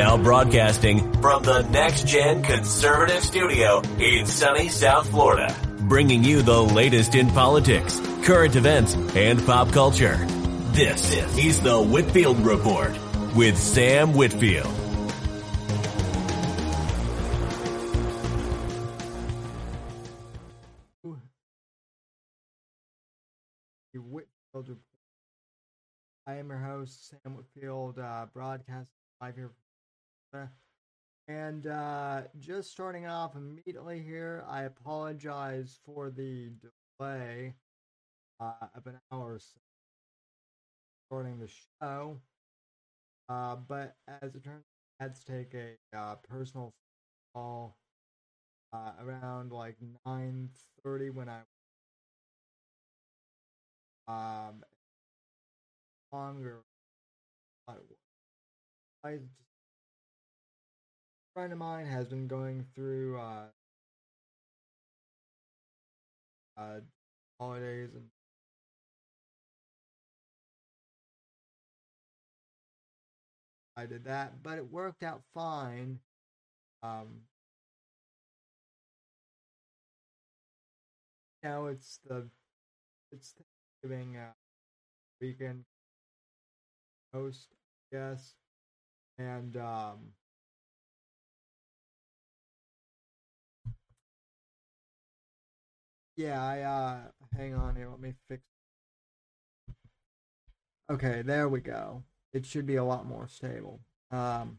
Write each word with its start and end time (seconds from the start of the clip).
Now 0.00 0.16
broadcasting 0.16 1.12
from 1.20 1.42
the 1.42 1.60
Next 1.60 2.06
Gen 2.06 2.42
Conservative 2.42 3.22
Studio 3.22 3.82
in 3.98 4.24
sunny 4.24 4.70
South 4.70 5.10
Florida, 5.10 5.54
bringing 5.80 6.24
you 6.24 6.40
the 6.40 6.58
latest 6.58 7.14
in 7.14 7.28
politics, 7.28 8.00
current 8.22 8.56
events, 8.56 8.94
and 9.14 9.44
pop 9.44 9.72
culture. 9.72 10.16
This 10.72 11.14
is 11.36 11.60
the 11.60 11.78
Whitfield 11.78 12.40
Report 12.40 12.96
with 13.36 13.58
Sam 13.58 14.14
Whitfield. 14.14 14.72
the 23.92 23.98
Whitfield 23.98 24.30
Report. 24.54 24.80
I 26.26 26.36
am 26.36 26.48
your 26.48 26.56
host, 26.56 27.10
Sam 27.10 27.36
Whitfield, 27.36 27.98
uh, 27.98 28.24
broadcast 28.32 28.88
live 29.20 29.34
here. 29.34 29.50
Florida. 30.30 30.50
And 31.28 31.66
uh, 31.66 32.22
just 32.38 32.70
starting 32.70 33.06
off 33.06 33.36
immediately 33.36 34.02
here, 34.02 34.44
I 34.48 34.62
apologize 34.62 35.78
for 35.84 36.10
the 36.10 36.50
delay 36.98 37.54
uh, 38.40 38.52
of 38.74 38.86
an 38.86 38.98
hour 39.12 39.34
or 39.34 39.38
so 39.38 39.60
starting 41.08 41.38
the 41.38 41.48
show. 41.82 42.20
Uh, 43.28 43.56
but 43.56 43.96
as 44.22 44.34
it 44.34 44.44
turns 44.44 44.64
out, 44.64 45.00
I 45.00 45.04
had 45.04 45.14
to 45.14 45.24
take 45.24 45.54
a 45.54 45.96
uh, 45.96 46.16
personal 46.28 46.72
call 47.34 47.76
uh, 48.72 48.92
around 49.00 49.52
like 49.52 49.76
9.30 50.06 51.14
when 51.14 51.28
I 51.28 51.40
um 54.08 54.64
longer 56.12 56.62
I 57.68 57.74
just 59.12 59.49
friend 61.34 61.52
of 61.52 61.58
mine 61.58 61.86
has 61.86 62.06
been 62.08 62.26
going 62.26 62.64
through 62.74 63.18
uh 63.18 63.46
uh 66.56 66.80
holidays 67.38 67.90
and 67.94 68.08
I 73.76 73.86
did 73.86 74.04
that, 74.04 74.42
but 74.42 74.58
it 74.58 74.70
worked 74.70 75.02
out 75.02 75.22
fine. 75.34 75.98
Um 76.82 77.22
now 81.42 81.66
it's 81.66 81.98
the 82.06 82.28
it's 83.12 83.34
Thanksgiving 83.82 84.16
uh, 84.16 84.32
weekend 85.20 85.64
host, 87.12 87.48
yes, 87.92 88.34
and 89.18 89.56
um, 89.56 90.12
yeah, 96.16 96.42
I 96.42 96.60
uh, 96.60 96.98
hang 97.36 97.54
on 97.54 97.76
here. 97.76 97.88
Let 97.88 98.00
me 98.00 98.14
fix. 98.28 98.42
Okay, 100.90 101.22
there 101.22 101.48
we 101.48 101.60
go. 101.60 102.02
It 102.32 102.44
should 102.46 102.66
be 102.66 102.76
a 102.76 102.84
lot 102.84 103.06
more 103.06 103.28
stable. 103.28 103.80
Um. 104.10 104.58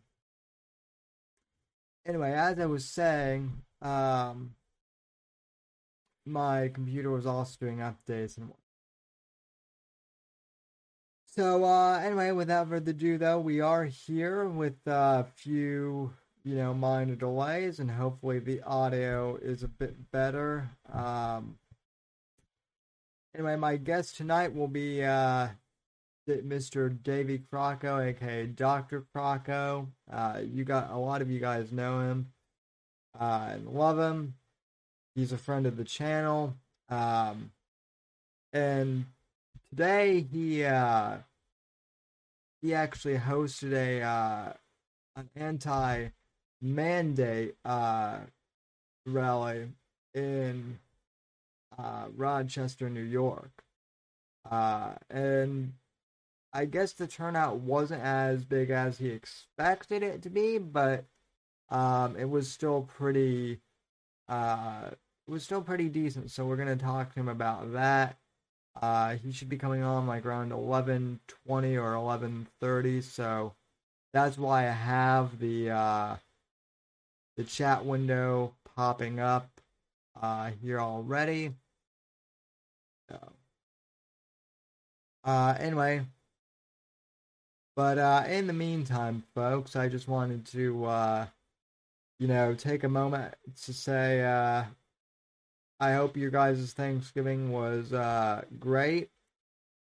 Anyway, 2.05 2.31
as 2.33 2.59
I 2.59 2.65
was 2.65 2.85
saying, 2.85 3.61
um, 3.81 4.55
my 6.25 6.69
computer 6.69 7.09
was 7.09 7.25
also 7.25 7.57
doing 7.59 7.77
updates 7.77 8.37
and 8.37 8.51
so 11.25 11.63
uh 11.63 11.97
anyway 11.99 12.31
without 12.31 12.69
further 12.69 12.91
ado 12.91 13.17
though 13.17 13.39
we 13.39 13.59
are 13.59 13.85
here 13.85 14.45
with 14.45 14.75
a 14.85 15.25
few 15.35 16.13
you 16.43 16.55
know 16.55 16.73
minor 16.73 17.15
delays 17.15 17.79
and 17.79 17.91
hopefully 17.91 18.39
the 18.39 18.61
audio 18.63 19.37
is 19.41 19.63
a 19.63 19.67
bit 19.67 20.11
better 20.11 20.69
um 20.91 21.57
anyway 23.35 23.55
my 23.55 23.77
guest 23.77 24.17
tonight 24.17 24.53
will 24.53 24.67
be 24.67 25.03
uh 25.03 25.47
Mr. 26.27 26.95
Davey 27.03 27.41
Crocko, 27.51 27.99
aka 27.99 28.45
Dr. 28.45 29.05
Crocko. 29.13 29.87
Uh, 30.09 30.41
you 30.43 30.63
got 30.63 30.91
a 30.91 30.97
lot 30.97 31.21
of 31.21 31.29
you 31.29 31.39
guys 31.39 31.71
know 31.71 31.99
him 31.99 32.31
uh, 33.19 33.49
and 33.51 33.67
love 33.67 33.99
him. 33.99 34.35
He's 35.15 35.33
a 35.33 35.37
friend 35.37 35.65
of 35.65 35.77
the 35.77 35.83
channel. 35.83 36.55
Um, 36.89 37.51
and 38.53 39.05
today 39.69 40.25
he 40.31 40.63
uh, 40.63 41.17
he 42.61 42.73
actually 42.73 43.17
hosted 43.17 43.73
a 43.73 44.01
uh, 44.01 44.53
an 45.15 45.29
anti 45.35 46.09
mandate 46.61 47.55
uh, 47.65 48.19
rally 49.05 49.69
in 50.13 50.79
uh, 51.77 52.05
Rochester, 52.15 52.89
New 52.89 53.01
York. 53.03 53.63
Uh, 54.49 54.93
and 55.09 55.73
I 56.53 56.65
guess 56.65 56.93
the 56.93 57.07
turnout 57.07 57.57
wasn't 57.57 58.01
as 58.03 58.43
big 58.43 58.69
as 58.69 58.97
he 58.97 59.09
expected 59.09 60.03
it 60.03 60.21
to 60.23 60.29
be, 60.29 60.57
but 60.57 61.05
um, 61.69 62.15
it 62.17 62.29
was 62.29 62.51
still 62.51 62.81
pretty 62.81 63.59
uh, 64.27 64.89
it 64.91 65.31
was 65.31 65.43
still 65.43 65.61
pretty 65.61 65.89
decent. 65.89 66.31
So 66.31 66.45
we're 66.45 66.57
gonna 66.57 66.75
talk 66.75 67.13
to 67.13 67.19
him 67.19 67.29
about 67.29 67.73
that. 67.73 68.17
Uh, 68.81 69.15
he 69.15 69.31
should 69.31 69.49
be 69.49 69.57
coming 69.57 69.83
on 69.83 70.07
like 70.07 70.25
around 70.25 70.51
eleven 70.51 71.19
twenty 71.27 71.77
or 71.77 71.93
eleven 71.93 72.47
thirty. 72.59 73.01
So 73.01 73.53
that's 74.13 74.37
why 74.37 74.67
I 74.67 74.71
have 74.71 75.39
the 75.39 75.71
uh, 75.71 76.15
the 77.37 77.43
chat 77.43 77.85
window 77.85 78.53
popping 78.75 79.19
up 79.19 79.49
uh, 80.21 80.51
here 80.61 80.79
already. 80.79 81.53
So, 83.09 83.33
uh, 85.23 85.55
anyway, 85.59 86.05
but 87.75 87.97
uh, 87.97 88.23
in 88.27 88.47
the 88.47 88.53
meantime, 88.53 89.23
folks, 89.33 89.75
I 89.75 89.87
just 89.87 90.07
wanted 90.07 90.45
to, 90.47 90.85
uh, 90.85 91.25
you 92.19 92.27
know, 92.27 92.53
take 92.53 92.83
a 92.83 92.89
moment 92.89 93.33
to 93.63 93.73
say 93.73 94.23
uh, 94.23 94.63
I 95.81 95.93
hope 95.93 96.15
your 96.15 96.29
guys' 96.29 96.73
Thanksgiving 96.73 97.51
was 97.51 97.91
uh, 97.91 98.43
great. 98.59 99.09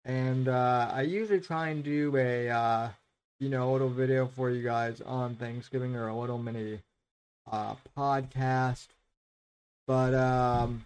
And 0.05 0.47
uh, 0.47 0.91
I 0.93 1.03
usually 1.03 1.41
try 1.41 1.69
and 1.69 1.83
do 1.83 2.15
a, 2.17 2.51
uh, 2.51 2.89
you 3.41 3.49
know, 3.49 3.71
a 3.71 3.73
little 3.73 3.89
video 3.89 4.27
for 4.27 4.51
you 4.51 4.63
guys 4.63 5.01
on 5.01 5.37
Thanksgiving 5.37 5.97
or 5.97 6.09
a 6.09 6.15
little 6.15 6.37
mini 6.37 6.81
uh, 7.51 7.75
podcast. 7.97 8.89
But 9.87 10.15
um, 10.15 10.85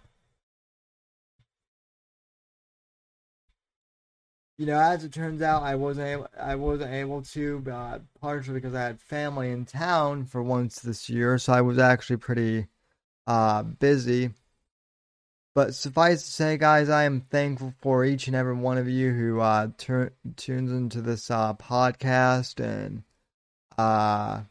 you 4.61 4.67
know, 4.67 4.79
as 4.79 5.03
it 5.03 5.11
turns 5.11 5.41
out, 5.41 5.63
I 5.63 5.73
wasn't 5.73 6.07
able, 6.07 6.27
I 6.39 6.53
wasn't 6.53 6.93
able 6.93 7.23
to, 7.23 7.63
uh, 7.71 7.99
partially 8.19 8.53
because 8.55 8.75
I 8.75 8.83
had 8.83 9.01
family 9.01 9.49
in 9.49 9.65
town 9.65 10.25
for 10.25 10.43
once 10.43 10.79
this 10.79 11.09
year, 11.09 11.39
so 11.39 11.51
I 11.51 11.61
was 11.61 11.79
actually 11.79 12.17
pretty 12.17 12.67
uh, 13.25 13.63
busy. 13.63 14.29
But 15.55 15.73
suffice 15.73 16.23
to 16.23 16.31
say, 16.31 16.57
guys, 16.57 16.89
I 16.89 17.05
am 17.05 17.21
thankful 17.21 17.73
for 17.81 18.05
each 18.05 18.27
and 18.27 18.35
every 18.35 18.53
one 18.53 18.77
of 18.77 18.87
you 18.87 19.11
who 19.11 19.39
uh, 19.41 19.69
tur- 19.77 20.13
tunes 20.37 20.71
into 20.71 21.01
this 21.01 21.31
uh, 21.31 21.55
podcast 21.55 22.63
and, 22.63 23.03
uh, 23.79 24.41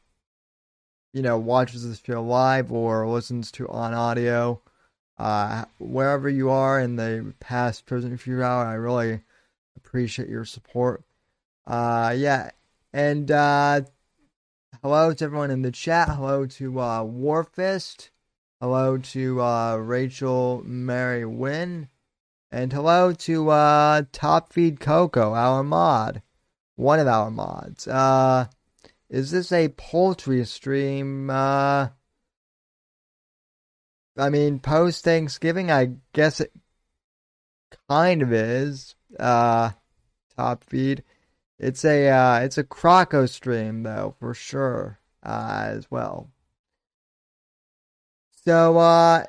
you 1.13 1.23
know, 1.23 1.39
watches 1.39 1.87
this 1.87 2.03
show 2.05 2.23
live 2.23 2.71
or 2.71 3.07
listens 3.07 3.51
to 3.53 3.69
on 3.69 3.95
audio. 3.95 4.61
Uh, 5.19 5.65
wherever 5.79 6.29
you 6.29 6.51
are 6.51 6.81
in 6.81 6.97
the 6.97 7.35
past, 7.41 7.85
present, 7.85 8.19
future 8.21 8.43
hour, 8.43 8.65
I 8.65 8.75
really 8.75 9.21
appreciate 9.77 10.29
your 10.29 10.45
support. 10.45 11.03
Uh, 11.67 12.15
yeah, 12.17 12.51
and 12.93 13.31
uh, 13.31 13.83
hello 14.83 15.13
to 15.13 15.25
everyone 15.25 15.51
in 15.51 15.63
the 15.63 15.71
chat. 15.71 16.09
Hello 16.09 16.47
to 16.47 16.81
uh, 16.81 17.03
Warfist. 17.03 18.09
Hello 18.61 18.99
to 18.99 19.43
uh, 19.43 19.77
Rachel 19.77 20.63
Mary 20.65 21.25
Wynn. 21.25 21.89
And 22.53 22.73
hello 22.73 23.13
to 23.13 23.51
uh, 23.51 24.03
Top 24.13 24.53
Feed 24.53 24.81
Coco, 24.81 25.35
our 25.35 25.63
mod. 25.63 26.23
One 26.77 26.99
of 26.99 27.07
our 27.07 27.31
mods. 27.31 27.87
Uh, 27.87 28.47
is 29.11 29.33
this 29.33 29.53
a 29.53 29.69
poultry 29.69 30.45
stream? 30.45 31.29
Uh, 31.29 31.89
I 34.17 34.31
mean, 34.31 34.61
post 34.61 35.05
Thanksgiving, 35.05 35.71
I 35.71 35.97
guess 36.13 36.41
it 36.41 36.53
kind 37.89 38.23
of 38.23 38.33
is. 38.33 38.95
Uh, 39.19 39.71
top 40.37 40.65
feed. 40.65 41.03
It's 41.59 41.85
a 41.85 42.09
uh, 42.09 42.39
it's 42.41 42.57
a 42.57 42.65
Crocko 42.65 43.29
stream 43.29 43.83
though 43.83 44.15
for 44.19 44.33
sure 44.33 45.01
uh, 45.23 45.65
as 45.67 45.91
well. 45.91 46.31
So 48.45 48.79
uh, 48.79 49.25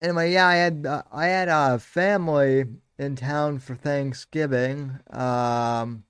anyway, 0.00 0.32
yeah, 0.32 0.46
I 0.46 0.54
had 0.56 0.86
uh, 0.86 1.02
I 1.12 1.26
had 1.26 1.48
a 1.48 1.78
family 1.78 2.64
in 2.98 3.16
town 3.16 3.58
for 3.60 3.74
Thanksgiving. 3.76 4.98
Um, 5.10 6.04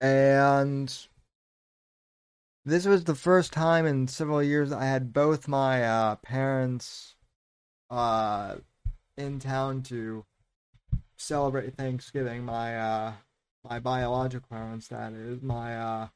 and 0.00 1.06
this 2.64 2.86
was 2.86 3.04
the 3.04 3.14
first 3.14 3.52
time 3.52 3.86
in 3.86 4.08
several 4.08 4.42
years 4.42 4.72
I 4.72 4.84
had 4.84 5.12
both 5.12 5.48
my 5.48 5.84
uh, 5.84 6.16
parents 6.16 7.14
uh, 7.90 8.56
in 9.16 9.38
town 9.38 9.82
to 9.84 10.24
celebrate 11.16 11.76
Thanksgiving. 11.76 12.44
My 12.44 12.78
uh, 12.78 13.12
my 13.68 13.78
biological 13.78 14.48
parents, 14.48 14.88
that 14.88 15.12
is, 15.12 15.42
my 15.42 15.76
uh, 15.76 16.08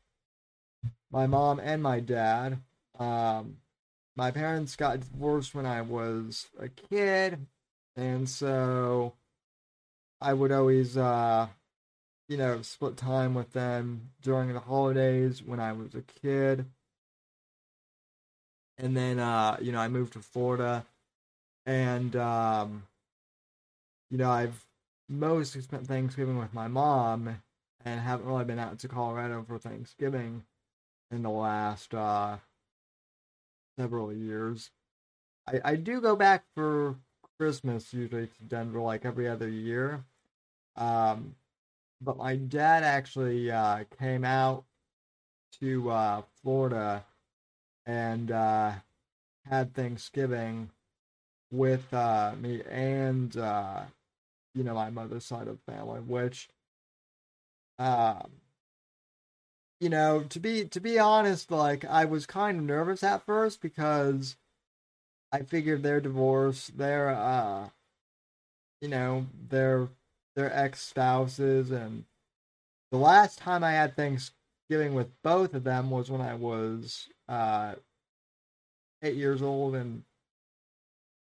my 1.10 1.26
mom 1.26 1.60
and 1.60 1.82
my 1.82 2.00
dad. 2.00 2.58
Um, 2.98 3.58
my 4.16 4.30
parents 4.30 4.76
got 4.76 5.00
divorced 5.00 5.54
when 5.54 5.66
I 5.66 5.82
was 5.82 6.46
a 6.58 6.68
kid, 6.68 7.46
and 7.96 8.28
so 8.28 9.14
I 10.20 10.32
would 10.32 10.52
always, 10.52 10.96
uh, 10.96 11.48
you 12.28 12.36
know, 12.36 12.62
split 12.62 12.96
time 12.96 13.34
with 13.34 13.52
them 13.52 14.10
during 14.22 14.52
the 14.52 14.60
holidays 14.60 15.42
when 15.42 15.60
I 15.60 15.72
was 15.72 15.94
a 15.94 16.02
kid. 16.02 16.66
And 18.78 18.96
then, 18.96 19.18
uh, 19.18 19.56
you 19.60 19.72
know, 19.72 19.78
I 19.78 19.88
moved 19.88 20.14
to 20.14 20.20
Florida, 20.20 20.84
and 21.64 22.16
um, 22.16 22.84
you 24.10 24.18
know, 24.18 24.30
I've 24.30 24.66
mostly 25.08 25.60
spent 25.60 25.86
Thanksgiving 25.86 26.38
with 26.38 26.52
my 26.52 26.66
mom, 26.66 27.40
and 27.84 28.00
haven't 28.00 28.26
really 28.26 28.44
been 28.44 28.58
out 28.58 28.78
to 28.80 28.88
Colorado 28.88 29.44
for 29.46 29.58
Thanksgiving 29.58 30.44
in 31.10 31.22
the 31.22 31.30
last 31.30 31.94
uh, 31.94 32.38
several 33.78 34.12
years. 34.12 34.70
I, 35.46 35.60
I 35.64 35.76
do 35.76 36.00
go 36.00 36.16
back 36.16 36.44
for 36.54 36.96
Christmas 37.38 37.92
usually 37.92 38.26
to 38.26 38.42
Denver 38.46 38.80
like 38.80 39.04
every 39.04 39.28
other 39.28 39.48
year. 39.48 40.04
Um, 40.76 41.36
but 42.04 42.16
my 42.16 42.36
dad 42.36 42.84
actually 42.84 43.50
uh, 43.50 43.84
came 43.98 44.24
out 44.24 44.64
to 45.60 45.90
uh, 45.90 46.22
Florida 46.42 47.04
and 47.86 48.30
uh, 48.30 48.72
had 49.46 49.74
Thanksgiving 49.74 50.70
with 51.50 51.92
uh, 51.92 52.34
me 52.40 52.62
and 52.68 53.36
uh, 53.36 53.82
you 54.54 54.64
know 54.64 54.74
my 54.74 54.90
mother's 54.90 55.24
side 55.24 55.48
of 55.48 55.58
the 55.64 55.72
family, 55.72 56.00
which 56.00 56.48
um, 57.78 58.30
you 59.80 59.88
know, 59.88 60.22
to 60.22 60.40
be 60.40 60.64
to 60.66 60.80
be 60.80 60.98
honest, 60.98 61.50
like 61.50 61.84
I 61.84 62.04
was 62.04 62.26
kind 62.26 62.58
of 62.58 62.64
nervous 62.64 63.02
at 63.02 63.26
first 63.26 63.60
because 63.60 64.36
I 65.32 65.42
figured 65.42 65.82
their 65.82 66.00
divorce, 66.00 66.68
their 66.68 67.10
uh, 67.10 67.68
you 68.80 68.88
know, 68.88 69.26
their 69.48 69.88
their 70.36 70.52
ex 70.52 70.80
spouses, 70.82 71.70
and 71.70 72.04
the 72.90 72.98
last 72.98 73.38
time 73.38 73.64
I 73.64 73.72
had 73.72 73.96
Thanksgiving 73.96 74.94
with 74.94 75.10
both 75.22 75.54
of 75.54 75.64
them 75.64 75.90
was 75.90 76.10
when 76.10 76.20
I 76.20 76.34
was 76.34 77.08
uh 77.28 77.74
eight 79.02 79.16
years 79.16 79.42
old, 79.42 79.74
and 79.74 80.04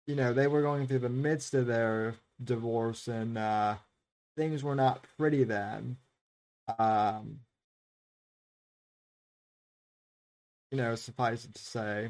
you 0.07 0.15
know 0.15 0.33
they 0.33 0.47
were 0.47 0.61
going 0.61 0.87
through 0.87 0.99
the 0.99 1.09
midst 1.09 1.53
of 1.53 1.67
their 1.67 2.15
divorce, 2.43 3.07
and 3.07 3.37
uh, 3.37 3.75
things 4.37 4.63
were 4.63 4.75
not 4.75 5.05
pretty 5.17 5.43
then. 5.43 5.97
Um, 6.79 7.41
you 10.71 10.77
know, 10.77 10.95
suffice 10.95 11.45
it 11.45 11.53
to 11.53 11.61
say. 11.63 12.09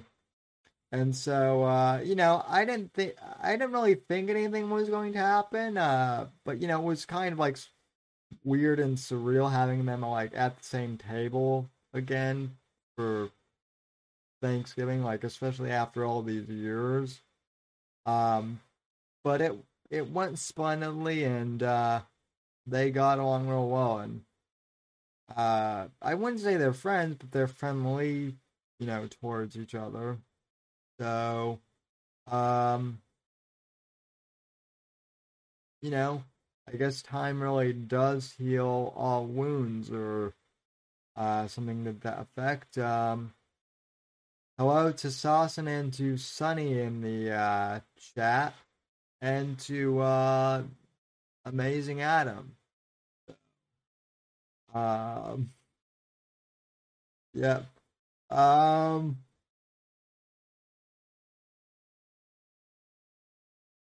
And 0.92 1.16
so, 1.16 1.64
uh, 1.64 2.02
you 2.04 2.16
know, 2.16 2.44
I 2.48 2.66
didn't 2.66 2.94
think, 2.94 3.16
I 3.42 3.54
didn't 3.54 3.72
really 3.72 3.96
think 3.96 4.30
anything 4.30 4.70
was 4.70 4.90
going 4.90 5.14
to 5.14 5.20
happen. 5.20 5.78
Uh, 5.78 6.28
but 6.44 6.62
you 6.62 6.68
know, 6.68 6.80
it 6.80 6.86
was 6.86 7.06
kind 7.06 7.32
of 7.34 7.40
like 7.40 7.58
weird 8.44 8.80
and 8.80 8.98
surreal 8.98 9.52
having 9.52 9.86
them 9.86 10.02
like 10.02 10.32
at 10.36 10.58
the 10.58 10.64
same 10.64 10.98
table 10.98 11.70
again 11.94 12.58
for 12.98 13.30
Thanksgiving, 14.42 15.04
like 15.04 15.24
especially 15.24 15.72
after 15.72 16.04
all 16.04 16.22
these 16.22 16.50
years. 16.50 17.22
Um, 18.06 18.60
but 19.24 19.42
it 19.42 19.56
it 19.90 20.10
went 20.12 20.40
splendidly, 20.40 21.24
and 21.24 21.62
uh, 21.62 22.02
they 22.66 22.92
got 22.92 23.20
along 23.20 23.48
real 23.48 23.70
well. 23.70 24.00
And 24.00 24.22
uh, 25.36 25.88
I 26.02 26.16
wouldn't 26.16 26.42
say 26.42 26.58
they're 26.58 26.74
friends, 26.74 27.18
but 27.20 27.32
they're 27.32 27.48
friendly 27.48 28.36
you 28.82 28.88
know, 28.88 29.08
towards 29.22 29.56
each 29.56 29.76
other. 29.76 30.18
So, 31.02 31.60
um, 32.28 33.02
you 35.82 35.90
know, 35.90 36.24
I 36.72 36.78
guess 36.78 37.02
time 37.02 37.42
really 37.42 37.74
does 37.74 38.36
heal 38.38 38.94
all 38.96 39.26
wounds 39.26 39.90
or 39.90 40.36
uh, 41.16 41.48
something 41.48 41.86
to 41.86 41.94
that 41.94 42.20
effect. 42.20 42.78
Um, 42.78 43.34
hello 44.60 44.92
to 44.92 45.08
Saucin 45.08 45.68
and 45.68 45.92
to 45.94 46.18
Sunny 46.18 46.80
in 46.80 47.02
the 47.02 47.32
uh, 47.32 47.80
chat 48.14 48.54
and 49.22 49.58
to 49.62 50.02
uh, 50.02 50.62
Amazing 51.46 52.02
Adam. 52.02 52.58
Um, 54.72 55.52
yep. 57.34 57.66
Um, 58.30 59.18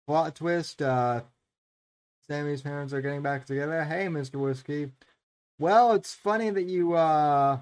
plot 0.07 0.35
twist. 0.35 0.81
Uh, 0.81 1.23
Sammy's 2.27 2.63
parents 2.63 2.93
are 2.93 3.03
getting 3.03 3.23
back 3.23 3.45
together. 3.45 3.85
Hey, 3.85 4.09
Mister 4.09 4.39
Whiskey. 4.39 4.91
Well, 5.59 5.93
it's 5.93 6.15
funny 6.15 6.51
that 6.51 6.65
you. 6.65 6.95
uh 6.95 7.59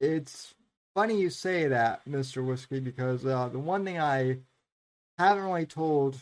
It's 0.00 0.54
funny 0.94 1.20
you 1.20 1.28
say 1.28 1.66
that, 1.66 2.06
Mister 2.06 2.40
Whiskey, 2.40 2.78
because 2.78 3.26
uh, 3.26 3.48
the 3.48 3.58
one 3.58 3.84
thing 3.84 3.98
I 3.98 4.38
haven't 5.18 5.42
really 5.42 5.66
told 5.66 6.16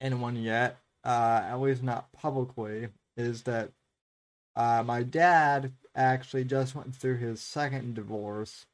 anyone 0.00 0.36
yet, 0.36 0.78
uh, 1.02 1.42
at 1.42 1.56
least 1.56 1.82
not 1.82 2.12
publicly, 2.12 2.90
is 3.16 3.42
that 3.42 3.72
uh, 4.54 4.84
my 4.86 5.02
dad 5.02 5.72
actually 5.96 6.44
just 6.44 6.76
went 6.76 6.94
through 6.94 7.16
his 7.16 7.40
second 7.40 7.96
divorce 7.96 8.66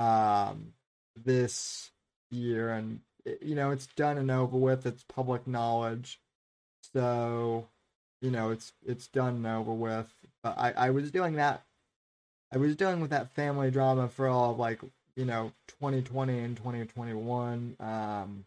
um, 0.00 0.72
this 1.14 1.91
year, 2.32 2.70
and 2.70 3.00
you 3.40 3.54
know 3.54 3.70
it's 3.70 3.86
done 3.86 4.18
and 4.18 4.30
over 4.30 4.56
with. 4.56 4.86
It's 4.86 5.04
public 5.04 5.46
knowledge, 5.46 6.20
so 6.94 7.68
you 8.20 8.30
know 8.30 8.50
it's 8.50 8.72
it's 8.84 9.06
done 9.08 9.36
and 9.36 9.46
over 9.46 9.72
with. 9.72 10.12
But 10.42 10.58
I 10.58 10.72
I 10.72 10.90
was 10.90 11.10
doing 11.10 11.34
that. 11.34 11.62
I 12.52 12.58
was 12.58 12.76
dealing 12.76 13.00
with 13.00 13.10
that 13.10 13.34
family 13.34 13.70
drama 13.70 14.08
for 14.08 14.28
all 14.28 14.56
like 14.56 14.80
you 15.16 15.24
know 15.24 15.52
2020 15.68 16.38
and 16.38 16.56
2021. 16.56 17.76
Um, 17.80 18.44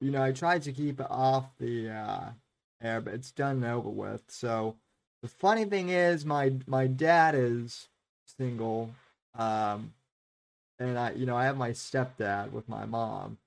you 0.00 0.10
know 0.10 0.22
I 0.22 0.32
tried 0.32 0.62
to 0.62 0.72
keep 0.72 1.00
it 1.00 1.06
off 1.10 1.46
the 1.58 1.90
uh, 1.90 2.28
air, 2.82 3.00
but 3.00 3.14
it's 3.14 3.32
done 3.32 3.56
and 3.56 3.64
over 3.64 3.88
with. 3.88 4.22
So 4.28 4.76
the 5.22 5.28
funny 5.28 5.64
thing 5.64 5.88
is, 5.88 6.24
my 6.24 6.52
my 6.66 6.86
dad 6.86 7.34
is 7.34 7.88
single, 8.38 8.90
um, 9.34 9.92
and 10.78 10.98
I, 10.98 11.12
you 11.12 11.26
know, 11.26 11.36
I 11.36 11.44
have 11.44 11.56
my 11.56 11.70
stepdad 11.70 12.52
with 12.52 12.68
my 12.68 12.84
mom, 12.86 13.38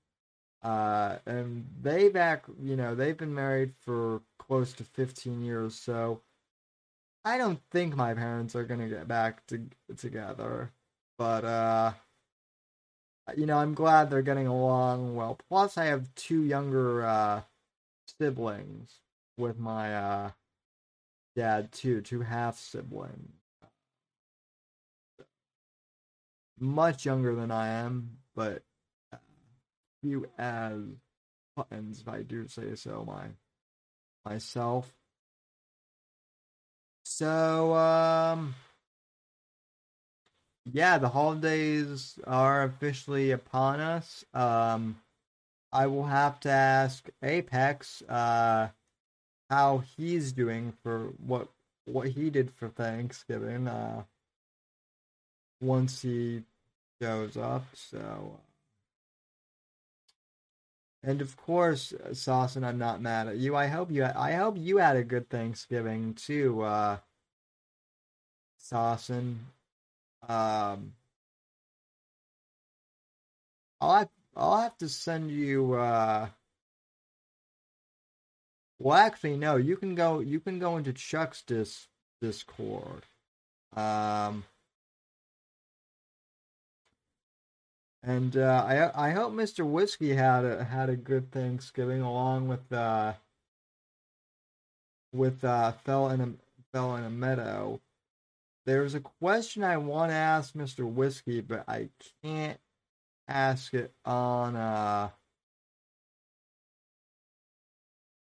uh, 0.62 1.16
and 1.26 1.66
they 1.82 2.08
back, 2.08 2.44
you 2.62 2.76
know, 2.76 2.94
they've 2.94 3.16
been 3.16 3.34
married 3.34 3.74
for 3.80 4.22
close 4.38 4.72
to 4.74 4.84
fifteen 4.84 5.42
years. 5.44 5.74
So 5.74 6.22
I 7.24 7.38
don't 7.38 7.60
think 7.70 7.96
my 7.96 8.14
parents 8.14 8.54
are 8.56 8.64
gonna 8.64 8.88
get 8.88 9.08
back 9.08 9.46
to, 9.48 9.68
together, 9.96 10.70
but 11.18 11.44
uh, 11.44 11.92
you 13.36 13.46
know, 13.46 13.58
I'm 13.58 13.74
glad 13.74 14.10
they're 14.10 14.22
getting 14.22 14.46
along 14.48 15.14
well. 15.14 15.38
Plus, 15.48 15.78
I 15.78 15.86
have 15.86 16.14
two 16.14 16.42
younger 16.42 17.04
uh, 17.06 17.42
siblings 18.18 19.00
with 19.38 19.58
my 19.58 19.94
uh 19.94 20.30
dad 21.36 21.72
too, 21.72 22.00
two 22.02 22.20
half 22.20 22.58
siblings. 22.58 23.39
Much 26.60 27.06
younger 27.06 27.34
than 27.34 27.50
I 27.50 27.68
am, 27.68 28.18
but 28.34 28.62
few 30.02 30.28
as 30.38 30.78
buttons, 31.56 32.00
if 32.02 32.08
I 32.08 32.22
do 32.22 32.46
say 32.48 32.74
so 32.74 33.04
my 33.06 33.28
myself. 34.24 34.92
So 37.04 37.74
um 37.74 38.54
yeah, 40.70 40.98
the 40.98 41.08
holidays 41.08 42.18
are 42.26 42.62
officially 42.64 43.30
upon 43.30 43.80
us. 43.80 44.24
Um 44.34 45.00
I 45.72 45.86
will 45.86 46.06
have 46.06 46.40
to 46.40 46.50
ask 46.50 47.08
Apex 47.22 48.02
uh 48.02 48.68
how 49.48 49.78
he's 49.78 50.32
doing 50.32 50.74
for 50.82 51.12
what 51.26 51.48
what 51.86 52.08
he 52.08 52.30
did 52.30 52.50
for 52.52 52.68
Thanksgiving. 52.68 53.66
Uh, 53.66 54.04
once 55.60 56.02
he 56.02 56.44
shows 57.00 57.36
up, 57.36 57.64
so 57.74 58.38
and 61.02 61.22
of 61.22 61.36
course, 61.36 61.94
Saucin, 62.10 62.64
I'm 62.64 62.78
not 62.78 63.00
mad 63.00 63.28
at 63.28 63.38
you. 63.38 63.56
I 63.56 63.66
hope 63.68 63.90
you 63.90 64.04
I 64.04 64.32
hope 64.32 64.56
you 64.58 64.76
had 64.78 64.96
a 64.96 65.04
good 65.04 65.28
Thanksgiving 65.30 66.14
too, 66.14 66.62
uh 66.62 66.98
Saucin. 68.60 69.36
Um 70.28 70.92
I'll 73.80 73.94
have, 73.96 74.08
I'll 74.36 74.60
have 74.60 74.76
to 74.78 74.88
send 74.88 75.30
you 75.30 75.74
uh 75.74 76.28
well 78.78 78.96
actually 78.96 79.36
no, 79.38 79.56
you 79.56 79.76
can 79.76 79.94
go 79.94 80.20
you 80.20 80.38
can 80.40 80.58
go 80.58 80.76
into 80.76 80.92
Chuck's 80.92 81.42
dis 81.42 81.88
Discord. 82.20 83.04
Um 83.74 84.44
And 88.02 88.36
uh, 88.36 88.64
I 88.66 89.08
I 89.08 89.10
hope 89.10 89.32
Mr. 89.32 89.66
Whiskey 89.66 90.14
had 90.14 90.44
a 90.44 90.64
had 90.64 90.88
a 90.88 90.96
good 90.96 91.30
Thanksgiving 91.32 92.00
along 92.00 92.48
with 92.48 92.72
uh 92.72 93.14
with 95.12 95.44
uh 95.44 95.72
fell 95.72 96.08
in 96.10 96.20
a 96.20 96.32
fell 96.72 96.96
in 96.96 97.04
a 97.04 97.10
meadow. 97.10 97.80
There's 98.66 98.94
a 98.94 99.00
question 99.00 99.64
I 99.64 99.76
want 99.78 100.10
to 100.12 100.16
ask 100.16 100.54
Mr. 100.54 100.90
Whiskey, 100.90 101.40
but 101.40 101.64
I 101.68 101.90
can't 102.22 102.58
ask 103.28 103.74
it 103.74 103.92
on 104.04 104.56
uh 104.56 105.10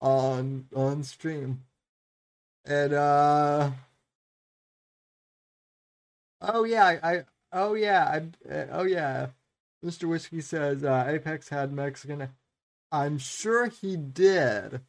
on 0.01 0.67
on 0.75 1.03
stream. 1.05 1.65
And 2.65 2.93
uh 2.95 3.71
oh 6.41 6.65
yeah, 6.65 6.85
I, 7.03 7.13
I 7.15 7.25
oh 7.53 7.75
yeah, 7.75 8.05
I 8.49 8.67
oh 8.73 8.85
yeah. 8.85 9.29
Mr. 9.85 10.09
Whiskey 10.09 10.41
says 10.41 10.85
uh, 10.85 11.05
Apex 11.09 11.49
had 11.49 11.73
Mexican. 11.73 12.29
I'm 12.93 13.19
sure 13.19 13.69
he 13.69 13.97
did 13.97 14.81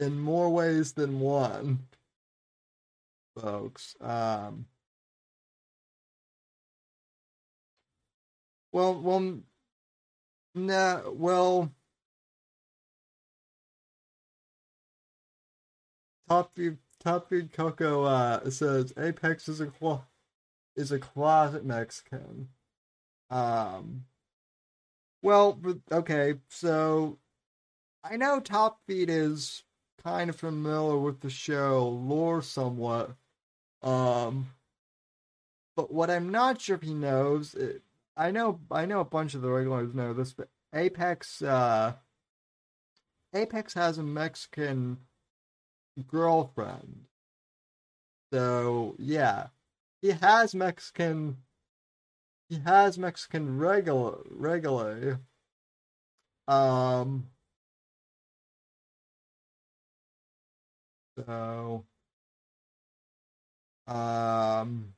in 0.00 0.18
more 0.18 0.50
ways 0.50 0.92
than 0.92 1.20
one, 1.20 1.86
folks. 3.36 3.94
Um, 4.00 4.66
well, 8.72 9.00
well, 9.00 9.38
no, 10.54 11.14
well, 11.16 11.72
Top 16.28 16.54
Feed, 16.56 16.78
Top 16.98 17.28
Feed 17.28 17.52
Coco 17.52 18.04
uh, 18.04 18.50
says 18.50 18.92
Apex 18.96 19.48
is 19.48 19.60
a 19.60 19.66
clo- 19.66 20.04
is 20.74 20.90
a 20.90 20.98
closet 20.98 21.64
Mexican. 21.64 22.48
Um, 23.32 24.04
well, 25.22 25.58
okay, 25.90 26.34
so 26.50 27.18
I 28.04 28.16
know 28.16 28.40
Top 28.40 28.80
Feed 28.86 29.08
is 29.08 29.62
kind 30.04 30.28
of 30.28 30.36
familiar 30.36 30.98
with 30.98 31.20
the 31.20 31.30
show 31.30 31.88
lore 31.88 32.42
somewhat. 32.42 33.12
Um, 33.82 34.50
but 35.74 35.92
what 35.92 36.10
I'm 36.10 36.30
not 36.30 36.60
sure 36.60 36.76
if 36.76 36.82
he 36.82 36.92
knows, 36.92 37.54
it, 37.54 37.82
I 38.16 38.30
know, 38.32 38.60
I 38.70 38.84
know 38.84 39.00
a 39.00 39.04
bunch 39.04 39.34
of 39.34 39.40
the 39.40 39.50
regulars 39.50 39.94
know 39.94 40.12
this, 40.12 40.34
but 40.34 40.48
Apex, 40.74 41.40
uh, 41.40 41.94
Apex 43.34 43.72
has 43.72 43.96
a 43.96 44.02
Mexican 44.02 44.98
girlfriend. 46.06 47.06
So 48.30 48.94
yeah, 48.98 49.46
he 50.02 50.10
has 50.10 50.54
Mexican 50.54 51.38
he 52.52 52.58
has 52.66 52.98
Mexican 52.98 53.56
regular 53.58 54.18
regularly. 54.30 55.16
Um 56.48 57.28
so 61.16 61.84
um 63.86 64.94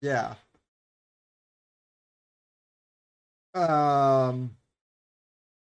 yeah. 0.00 0.34
Um 3.54 4.56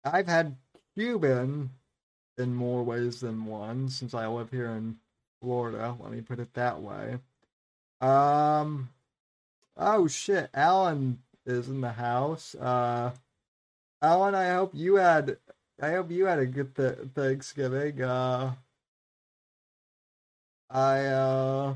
I've 0.05 0.27
had 0.29 0.57
Cuban 0.97 1.71
in 2.39 2.55
more 2.55 2.83
ways 2.85 3.21
than 3.21 3.47
one 3.47 3.89
since 3.89 4.15
I 4.15 4.27
live 4.27 4.51
here 4.51 4.71
in 4.71 4.99
Florida, 5.43 5.97
let 6.01 6.13
me 6.13 6.21
put 6.23 6.41
it 6.41 6.55
that 6.55 6.81
way. 6.83 7.19
Um 8.01 8.91
Oh 9.81 10.09
shit, 10.09 10.51
Alan 10.55 11.21
is 11.47 11.69
in 11.71 11.83
the 11.83 11.93
house. 11.93 12.55
Uh, 12.57 13.13
Alan, 14.03 14.35
I 14.35 14.51
hope 14.55 14.73
you 14.75 14.97
had, 14.97 15.39
I 15.83 15.93
hope 15.93 16.11
you 16.13 16.27
had 16.27 16.41
a 16.41 16.47
good 16.47 16.77
th- 16.77 16.99
Thanksgiving. 17.15 18.03
Uh, 18.03 18.55
I 20.71 21.07
uh. 21.07 21.75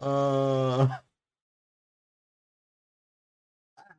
Uh, 0.00 0.88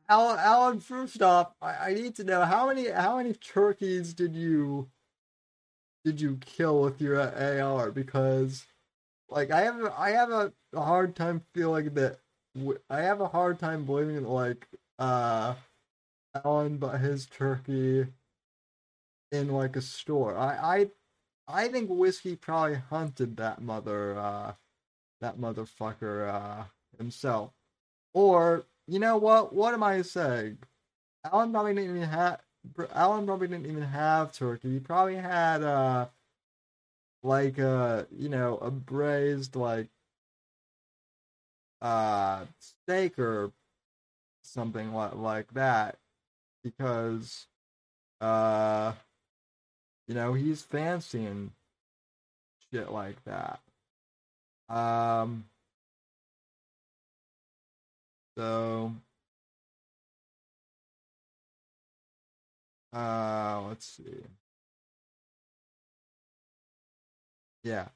Alan, 0.08 0.38
Alan, 0.40 0.80
first 0.80 1.22
off, 1.22 1.54
I, 1.62 1.90
I 1.90 1.94
need 1.94 2.16
to 2.16 2.24
know 2.24 2.44
how 2.46 2.68
many 2.68 2.90
how 2.90 3.18
many 3.18 3.34
turkeys 3.34 4.14
did 4.14 4.36
you 4.36 4.90
did 6.04 6.20
you 6.20 6.38
kill 6.40 6.82
with 6.82 7.00
your 7.00 7.20
AR? 7.20 7.90
Because 7.90 8.66
like 9.28 9.50
I 9.50 9.62
have 9.62 9.92
I 9.96 10.10
have 10.10 10.30
a, 10.30 10.52
hard 10.74 11.14
time 11.14 11.42
feeling 11.54 11.92
that 11.94 12.18
I 12.88 13.00
have 13.00 13.20
a 13.20 13.28
hard 13.28 13.58
time 13.58 13.84
believing 13.84 14.22
that 14.22 14.28
like 14.28 14.66
uh 14.98 15.54
Alan 16.44 16.78
bought 16.78 17.00
his 17.00 17.26
turkey 17.26 18.06
in 19.32 19.48
like 19.48 19.76
a 19.76 19.82
store. 19.82 20.36
I 20.36 20.88
I 21.48 21.64
I 21.64 21.68
think 21.68 21.90
whiskey 21.90 22.36
probably 22.36 22.76
hunted 22.76 23.36
that 23.36 23.60
mother 23.62 24.18
uh 24.18 24.52
that 25.20 25.38
motherfucker 25.38 26.28
uh 26.32 26.64
himself. 26.98 27.52
Or 28.14 28.66
you 28.86 28.98
know 28.98 29.16
what? 29.16 29.54
What 29.54 29.74
am 29.74 29.82
I 29.82 30.02
saying? 30.02 30.58
Alan 31.24 31.52
probably 31.52 31.74
didn't 31.74 31.96
even 31.96 32.08
have 32.08 32.40
Alan 32.94 33.26
probably 33.26 33.48
didn't 33.48 33.66
even 33.66 33.82
have 33.82 34.32
turkey. 34.32 34.72
He 34.74 34.78
probably 34.78 35.16
had 35.16 35.62
uh 35.62 36.06
like 37.22 37.58
uh 37.58 38.04
you 38.16 38.28
know 38.28 38.56
a 38.58 38.70
braised 38.70 39.56
like 39.56 39.88
uh 41.80 42.44
steak 42.58 43.18
or 43.18 43.52
something 44.42 44.92
like 44.92 45.14
like 45.14 45.52
that 45.54 45.98
because 46.62 47.46
uh 48.20 48.92
you 50.06 50.14
know 50.14 50.32
he's 50.32 50.62
fancying 50.62 51.52
shit 52.70 52.90
like 52.90 53.22
that. 53.24 53.60
Um 54.68 55.44
so 58.36 58.92
Uh, 62.92 63.62
let's 63.68 63.84
see. 63.86 64.22
Yeah. 67.64 67.88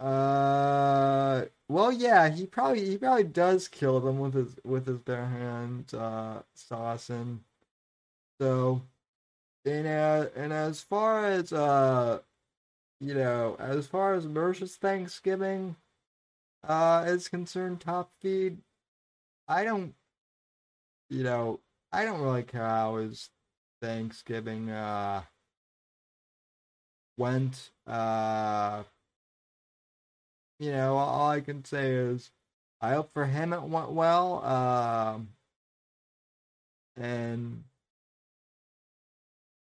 Uh, 0.00 1.46
well, 1.68 1.92
yeah, 1.92 2.28
he 2.28 2.46
probably 2.46 2.84
he 2.84 2.98
probably 2.98 3.24
does 3.24 3.68
kill 3.68 4.00
them 4.00 4.18
with 4.18 4.34
his 4.34 4.56
with 4.64 4.86
his 4.86 4.98
bare 4.98 5.26
hands, 5.26 5.94
uh, 5.94 6.42
Saucin. 6.56 7.40
So, 8.40 8.82
and 9.66 9.86
uh, 9.86 10.28
and 10.36 10.52
as 10.52 10.82
far 10.82 11.26
as 11.26 11.52
uh, 11.52 12.20
you 13.00 13.14
know, 13.14 13.56
as 13.60 13.86
far 13.88 14.14
as 14.14 14.26
Mercer's 14.26 14.76
Thanksgiving, 14.76 15.76
uh, 16.64 17.04
is 17.08 17.28
concerned, 17.28 17.80
top 17.80 18.12
feed, 18.20 18.58
I 19.48 19.64
don't, 19.64 19.94
you 21.08 21.22
know, 21.22 21.60
I 21.94 22.04
don't 22.04 22.22
really 22.22 22.42
care 22.42 22.66
how 22.66 22.96
his 22.96 23.30
Thanksgiving 23.80 24.68
uh, 24.68 25.22
went. 27.16 27.70
Uh, 27.86 28.82
you 30.58 30.72
know, 30.72 30.96
all 30.96 31.30
I 31.30 31.40
can 31.40 31.64
say 31.64 31.92
is 31.92 32.32
I 32.80 32.94
hope 32.94 33.12
for 33.12 33.26
him 33.26 33.52
it 33.52 33.62
went 33.62 33.92
well. 33.92 34.44
Um, 34.44 35.28
and 36.96 37.62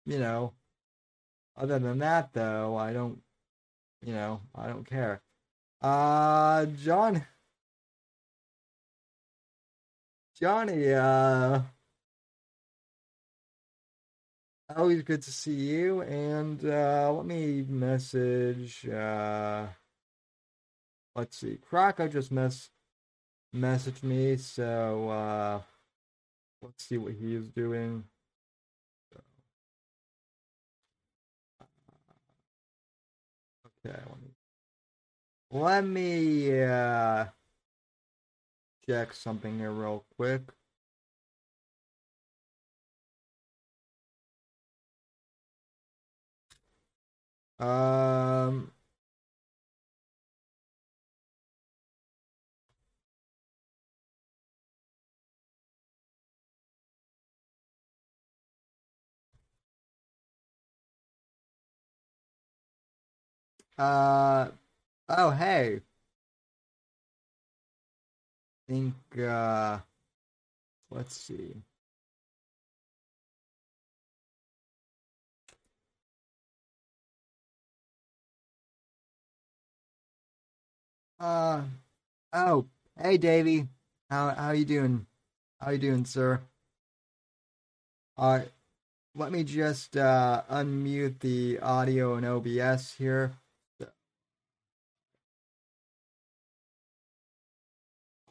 you 0.06 0.18
know, 0.18 0.54
other 1.54 1.78
than 1.78 1.98
that, 1.98 2.32
though, 2.32 2.76
I 2.76 2.94
don't. 2.94 3.20
You 4.04 4.14
know, 4.14 4.40
I 4.54 4.68
don't 4.68 4.86
care. 4.86 5.20
Uh, 5.82 6.64
John. 6.64 7.26
Johnny, 10.40 10.92
uh, 10.92 11.60
Always 14.76 15.02
good 15.02 15.23
to 15.23 15.31
see 15.33 15.55
you. 15.55 16.02
And 16.02 16.64
uh, 16.64 17.12
let 17.12 17.26
me 17.26 17.64
message. 17.69 18.88
Uh, 18.88 19.67
let's 21.14 21.37
see. 21.37 21.57
Croc, 21.57 22.00
I 22.00 22.09
just 22.09 22.33
mess. 22.33 22.71
messaged 23.55 24.02
me, 24.02 24.37
so 24.38 25.09
uh, 25.11 25.61
let's 26.62 26.85
see 26.85 26.97
what 26.97 27.12
he 27.12 27.35
is 27.35 27.49
doing. 27.49 28.05
Okay, 33.85 33.99
let 34.09 34.23
me 34.23 34.31
let 35.50 35.85
me 35.85 36.62
uh, 36.62 37.26
check 38.88 39.12
something 39.12 39.59
here 39.59 39.71
real 39.71 40.05
quick. 40.17 40.43
Um, 47.59 48.73
uh, 63.78 64.49
oh, 65.09 65.30
hey. 65.30 65.80
I 68.68 68.73
think, 68.73 68.94
uh, 69.18 69.78
let's 70.90 71.16
see. 71.16 71.62
Uh, 81.23 81.62
oh, 82.33 82.67
hey, 83.00 83.17
Davey. 83.17 83.69
How 84.11 84.31
how 84.31 84.50
you 84.50 84.64
doing? 84.64 85.07
How 85.61 85.71
you 85.71 85.79
doing, 85.79 86.05
sir? 86.05 86.41
All 88.17 88.38
right, 88.38 88.49
let 89.14 89.31
me 89.31 89.45
just 89.45 89.97
uh, 89.97 90.43
unmute 90.50 91.21
the 91.21 91.61
audio 91.61 92.17
and 92.17 92.26
OBS 92.26 92.95
here. 92.95 93.35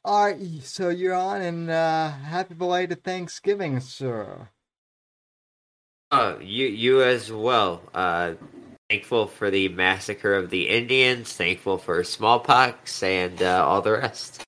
All 0.04 0.26
right, 0.26 0.62
so 0.62 0.90
you're 0.90 1.14
on, 1.14 1.42
and 1.42 1.70
uh, 1.70 2.10
happy 2.12 2.56
belated 2.56 3.06
Thanksgiving, 3.06 3.80
sir. 3.80 4.50
Oh, 6.12 6.40
you 6.40 6.68
you 6.68 7.02
as 7.02 7.32
well. 7.32 7.84
Uh, 7.94 8.34
thankful 8.92 9.26
for 9.26 9.50
the 9.50 9.70
massacre 9.70 10.36
of 10.36 10.50
the 10.50 10.68
Indians. 10.68 11.32
Thankful 11.32 11.78
for 11.78 12.04
smallpox 12.04 13.02
and 13.02 13.42
uh, 13.42 13.66
all 13.66 13.82
the 13.82 13.94
rest. 13.94 14.44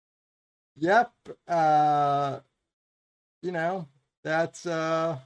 Yep. 0.76 1.12
Uh, 1.48 2.40
you 3.42 3.52
know 3.52 3.88
that's 4.24 4.66
uh 4.66 5.18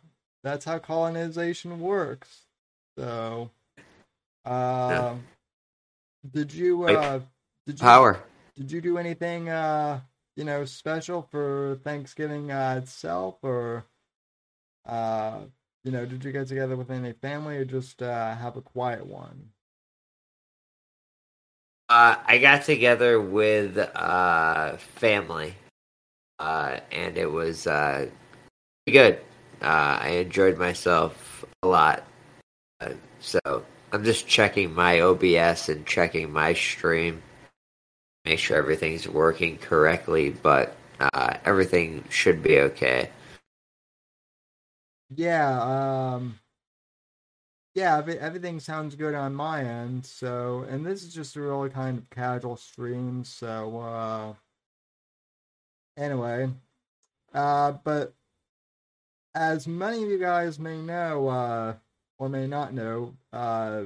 that's 0.44 0.66
how 0.66 0.78
colonization 0.78 1.80
works. 1.80 2.42
So, 2.98 3.50
uh, 4.46 5.16
did 6.32 6.54
you 6.54 6.84
uh 6.84 7.20
did 7.66 7.80
you 7.80 7.84
Power. 7.84 8.24
did 8.56 8.72
you 8.72 8.82
do 8.82 8.98
anything 9.00 9.50
uh 9.50 10.00
you 10.36 10.44
know 10.44 10.64
special 10.66 11.24
for 11.24 11.80
Thanksgiving 11.84 12.52
uh, 12.52 12.80
itself, 12.84 13.38
or 13.42 13.86
uh 14.86 15.40
you 15.88 15.94
know 15.94 16.06
did 16.06 16.24
you 16.24 16.34
get 16.34 16.48
together 16.48 16.75
with 16.75 16.91
any 16.91 17.13
family, 17.13 17.58
or 17.58 17.65
just 17.65 18.01
uh 18.01 18.36
have 18.36 18.58
a 18.58 18.62
quiet 18.62 19.08
one? 19.08 19.50
Uh, 21.90 22.18
I 22.25 22.38
got 22.40 22.66
together 22.66 23.22
with 23.22 23.77
uh, 23.77 24.75
family, 24.75 25.55
uh, 26.38 26.81
and 26.92 27.18
it 27.18 27.31
was 27.31 27.66
uh, 27.66 28.07
good. 28.92 29.22
Uh, 29.62 29.98
I 30.01 30.09
enjoyed 30.09 30.57
myself 30.57 31.46
a 31.64 31.68
lot. 31.68 32.03
So 33.22 33.40
I'm 33.94 34.03
just 34.03 34.27
checking 34.27 34.74
my 34.75 35.00
OBS 35.00 35.70
and 35.70 35.85
checking 35.85 36.29
my 36.29 36.53
stream, 36.53 37.24
make 38.25 38.40
sure 38.40 38.57
everything's 38.57 39.07
working 39.07 39.57
correctly. 39.57 40.31
But 40.31 40.75
uh, 41.00 41.38
everything 41.46 42.03
should 42.09 42.44
be 42.44 42.59
okay. 42.59 43.12
Yeah, 45.15 45.61
um, 46.15 46.39
yeah, 47.74 47.98
ev- 48.00 48.09
everything 48.09 48.59
sounds 48.59 48.96
good 48.96 49.13
on 49.13 49.35
my 49.35 49.63
end. 49.63 50.05
So, 50.05 50.65
and 50.70 50.85
this 50.85 51.03
is 51.03 51.13
just 51.13 51.35
a 51.35 51.41
really 51.41 51.70
kind 51.70 51.98
of 51.98 52.09
casual 52.09 52.57
stream. 52.57 53.24
So, 53.24 53.79
uh, 53.79 54.33
anyway, 55.98 56.50
uh, 57.33 57.74
but 57.83 58.15
as 59.35 59.67
many 59.67 60.03
of 60.03 60.09
you 60.09 60.20
guys 60.20 60.59
may 60.59 60.77
know, 60.81 61.27
uh, 61.27 61.75
or 62.17 62.29
may 62.29 62.48
not 62.48 62.74
know, 62.74 63.15
uh, 63.31 63.83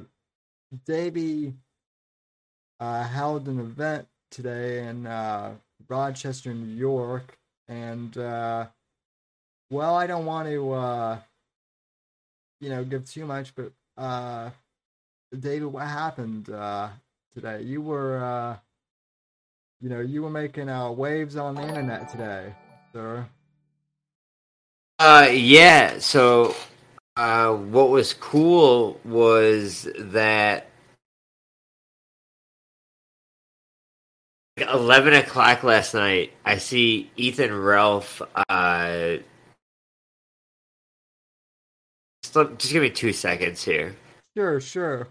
Davey 0.85 1.55
uh, 2.79 3.03
held 3.03 3.47
an 3.47 3.59
event 3.59 4.07
today 4.29 4.87
in 4.87 5.05
uh, 5.05 5.55
Rochester, 5.87 6.53
New 6.53 6.73
York, 6.75 7.37
and 7.67 8.17
uh, 8.17 8.67
well, 9.71 9.95
I 9.95 10.05
don't 10.05 10.25
want 10.25 10.49
to, 10.49 10.71
uh, 10.73 11.19
you 12.59 12.69
know, 12.69 12.83
give 12.83 13.09
too 13.09 13.25
much, 13.25 13.55
but 13.55 13.71
uh, 13.97 14.49
David, 15.37 15.65
what 15.65 15.87
happened 15.87 16.49
uh, 16.49 16.89
today? 17.33 17.61
You 17.61 17.81
were, 17.81 18.21
uh, 18.23 18.57
you 19.79 19.89
know, 19.89 20.01
you 20.01 20.21
were 20.21 20.29
making 20.29 20.67
uh, 20.67 20.91
waves 20.91 21.37
on 21.37 21.55
the 21.55 21.65
internet 21.65 22.09
today, 22.09 22.53
sir. 22.91 23.25
Uh, 24.99 25.29
yeah. 25.31 25.99
So, 25.99 26.53
uh, 27.15 27.55
what 27.55 27.89
was 27.89 28.13
cool 28.13 28.99
was 29.05 29.87
that 29.97 30.67
eleven 34.57 35.13
o'clock 35.13 35.63
last 35.63 35.93
night. 35.93 36.33
I 36.45 36.57
see 36.57 37.09
Ethan 37.15 37.57
Ralph. 37.57 38.21
Uh, 38.49 39.17
just, 42.31 42.35
let- 42.37 42.59
just 42.59 42.73
give 42.73 42.81
me 42.83 42.89
two 42.89 43.13
seconds 43.13 43.63
here. 43.63 43.95
Sure, 44.37 44.61
sure. 44.61 45.09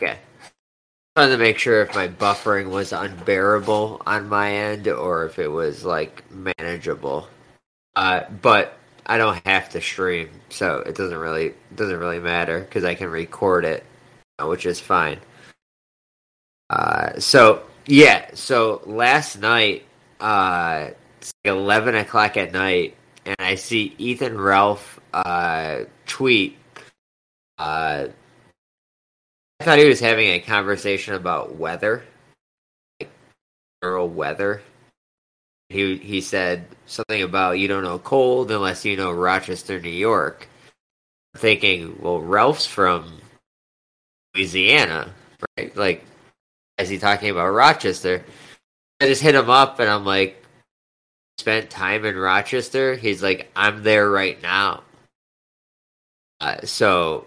Okay. 0.00 0.18
Trying 1.16 1.30
to 1.30 1.38
make 1.38 1.58
sure 1.58 1.82
if 1.82 1.94
my 1.94 2.08
buffering 2.08 2.70
was 2.70 2.92
unbearable 2.92 4.02
on 4.06 4.28
my 4.28 4.52
end 4.52 4.88
or 4.88 5.26
if 5.26 5.38
it 5.38 5.48
was 5.48 5.84
like 5.84 6.24
manageable. 6.30 7.28
Uh, 7.96 8.22
but 8.42 8.78
I 9.06 9.18
don't 9.18 9.44
have 9.46 9.68
to 9.70 9.80
stream, 9.80 10.30
so 10.50 10.78
it 10.80 10.96
doesn't 10.96 11.18
really 11.18 11.54
doesn't 11.74 11.98
really 11.98 12.20
matter 12.20 12.60
because 12.60 12.84
I 12.84 12.94
can 12.94 13.08
record 13.10 13.64
it, 13.64 13.84
which 14.40 14.66
is 14.66 14.80
fine. 14.80 15.20
Uh, 16.70 17.18
so 17.18 17.62
yeah, 17.86 18.30
so 18.34 18.82
last 18.84 19.38
night, 19.38 19.84
uh, 20.20 20.88
it's 21.18 21.32
like 21.44 21.52
eleven 21.54 21.94
o'clock 21.94 22.36
at 22.36 22.52
night, 22.52 22.96
and 23.24 23.36
I 23.38 23.54
see 23.54 23.94
Ethan 23.98 24.38
Ralph 24.38 25.00
uh, 25.12 25.84
tweet. 26.06 26.56
Uh, 27.58 28.08
I 29.60 29.64
thought 29.64 29.78
he 29.78 29.88
was 29.88 30.00
having 30.00 30.28
a 30.28 30.40
conversation 30.40 31.14
about 31.14 31.56
weather, 31.56 32.04
like 33.00 33.10
general 33.82 34.08
weather. 34.08 34.62
He 35.68 35.96
he 35.96 36.20
said 36.20 36.66
something 36.86 37.22
about 37.22 37.58
you 37.58 37.68
don't 37.68 37.82
know 37.82 37.98
cold 37.98 38.50
unless 38.50 38.84
you 38.84 38.96
know 38.96 39.12
Rochester, 39.12 39.80
New 39.80 39.88
York. 39.88 40.48
I'm 41.34 41.40
thinking, 41.40 41.98
well, 42.00 42.20
Ralph's 42.20 42.66
from 42.66 43.20
Louisiana, 44.34 45.12
right? 45.58 45.76
Like, 45.76 46.04
is 46.78 46.88
he 46.88 46.98
talking 46.98 47.30
about 47.30 47.48
Rochester? 47.50 48.24
I 49.00 49.06
just 49.06 49.22
hit 49.22 49.34
him 49.34 49.50
up 49.50 49.78
and 49.80 49.88
I'm 49.88 50.04
like, 50.04 50.42
spent 51.38 51.70
time 51.70 52.04
in 52.04 52.16
Rochester. 52.16 52.94
He's 52.94 53.22
like, 53.22 53.50
I'm 53.54 53.82
there 53.82 54.08
right 54.08 54.40
now. 54.42 54.82
Uh, 56.40 56.60
so 56.64 57.26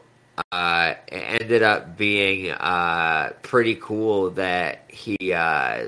uh, 0.52 0.94
it 1.08 1.42
ended 1.42 1.64
up 1.64 1.98
being 1.98 2.52
uh, 2.52 3.34
pretty 3.42 3.76
cool 3.76 4.32
that 4.32 4.84
he 4.88 5.34
uh, 5.34 5.88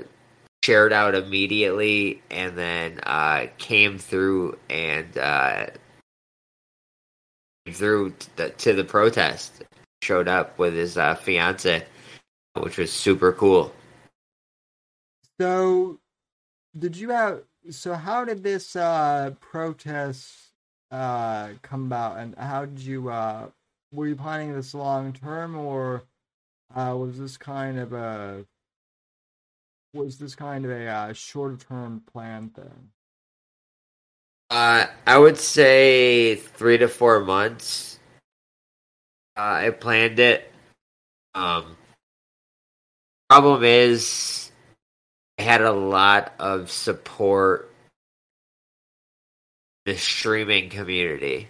shared 0.64 0.92
out 0.92 1.14
immediately 1.14 2.22
and 2.30 2.56
then 2.56 3.00
uh, 3.02 3.46
came 3.58 3.98
through 3.98 4.58
and 4.70 5.16
uh, 5.18 5.66
came 7.64 7.74
through 7.74 8.14
to 8.36 8.72
the, 8.72 8.84
protest. 8.84 9.62
Showed 10.02 10.26
up 10.26 10.58
with 10.58 10.74
his 10.74 10.98
uh, 10.98 11.14
fiance, 11.14 11.84
which 12.54 12.78
was 12.78 12.92
super 12.92 13.32
cool. 13.32 13.72
So, 15.40 15.98
did 16.78 16.96
you 16.96 17.10
have? 17.10 17.42
So, 17.70 17.94
how 17.94 18.24
did 18.24 18.42
this 18.42 18.76
uh, 18.76 19.32
protest 19.40 20.32
uh, 20.90 21.50
come 21.62 21.86
about, 21.86 22.18
and 22.18 22.34
how 22.36 22.66
did 22.66 22.80
you? 22.80 23.10
Uh, 23.10 23.48
were 23.92 24.06
you 24.06 24.16
planning 24.16 24.54
this 24.54 24.74
long 24.74 25.12
term, 25.12 25.56
or 25.56 26.04
uh, 26.74 26.94
was 26.96 27.18
this 27.18 27.36
kind 27.36 27.78
of 27.78 27.92
a 27.92 28.44
was 29.94 30.18
this 30.18 30.34
kind 30.34 30.64
of 30.64 30.70
a 30.70 30.86
uh, 30.86 31.12
shorter 31.12 31.56
term 31.56 32.02
plan 32.12 32.48
thing? 32.50 32.90
Uh, 34.50 34.86
I 35.06 35.18
would 35.18 35.38
say 35.38 36.36
three 36.36 36.78
to 36.78 36.88
four 36.88 37.20
months. 37.20 37.98
Uh, 39.36 39.40
I 39.40 39.70
planned 39.70 40.18
it. 40.18 40.52
Um, 41.34 41.76
problem 43.32 43.64
is, 43.64 44.52
I 45.38 45.42
had 45.42 45.62
a 45.62 45.72
lot 45.72 46.34
of 46.38 46.70
support 46.70 47.72
the 49.86 49.96
streaming 49.96 50.68
community. 50.68 51.48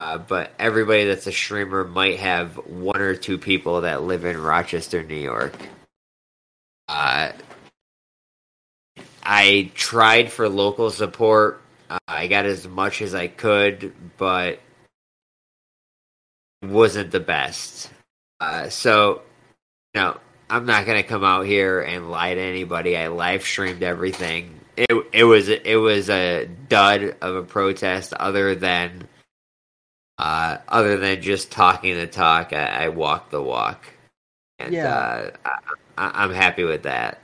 Uh, 0.00 0.18
but 0.18 0.52
everybody 0.58 1.04
that's 1.06 1.26
a 1.26 1.32
streamer 1.32 1.84
might 1.84 2.18
have 2.18 2.56
one 2.66 3.00
or 3.00 3.14
two 3.14 3.38
people 3.38 3.80
that 3.80 4.02
live 4.02 4.26
in 4.26 4.36
Rochester, 4.36 5.02
New 5.02 5.14
York. 5.14 5.54
Uh, 6.88 7.32
I 9.22 9.70
tried 9.74 10.30
for 10.30 10.46
local 10.46 10.90
support 10.90 11.62
uh, 11.88 11.98
I 12.06 12.26
got 12.26 12.44
as 12.44 12.68
much 12.68 13.00
as 13.00 13.14
I 13.14 13.28
could, 13.28 13.94
but 14.18 14.60
wasn't 16.62 17.12
the 17.12 17.20
best. 17.20 17.90
Uh, 18.40 18.68
so, 18.68 19.22
you 19.94 20.00
know, 20.02 20.18
I'm 20.52 20.66
not 20.66 20.84
gonna 20.84 21.02
come 21.02 21.24
out 21.24 21.46
here 21.46 21.80
and 21.80 22.10
lie 22.10 22.34
to 22.34 22.40
anybody. 22.40 22.94
I 22.94 23.08
live 23.08 23.42
streamed 23.42 23.82
everything. 23.82 24.60
It 24.76 24.92
it 25.10 25.24
was 25.24 25.48
it 25.48 25.80
was 25.80 26.10
a 26.10 26.44
dud 26.44 27.16
of 27.22 27.36
a 27.36 27.42
protest. 27.42 28.12
Other 28.12 28.54
than 28.54 29.08
uh, 30.18 30.58
other 30.68 30.98
than 30.98 31.22
just 31.22 31.52
talking 31.52 31.94
the 31.94 32.06
talk, 32.06 32.52
I, 32.52 32.84
I 32.84 32.88
walked 32.90 33.30
the 33.30 33.42
walk, 33.42 33.86
and 34.58 34.74
yeah. 34.74 35.30
uh, 35.46 35.50
I, 35.96 36.24
am 36.24 36.32
happy 36.32 36.64
with 36.64 36.82
that. 36.82 37.18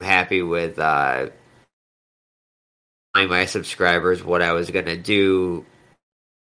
I'm 0.00 0.08
happy 0.08 0.42
with 0.42 0.76
uh, 0.80 1.28
my 3.14 3.44
subscribers 3.44 4.24
what 4.24 4.42
I 4.42 4.50
was 4.50 4.68
gonna 4.72 4.96
do, 4.96 5.64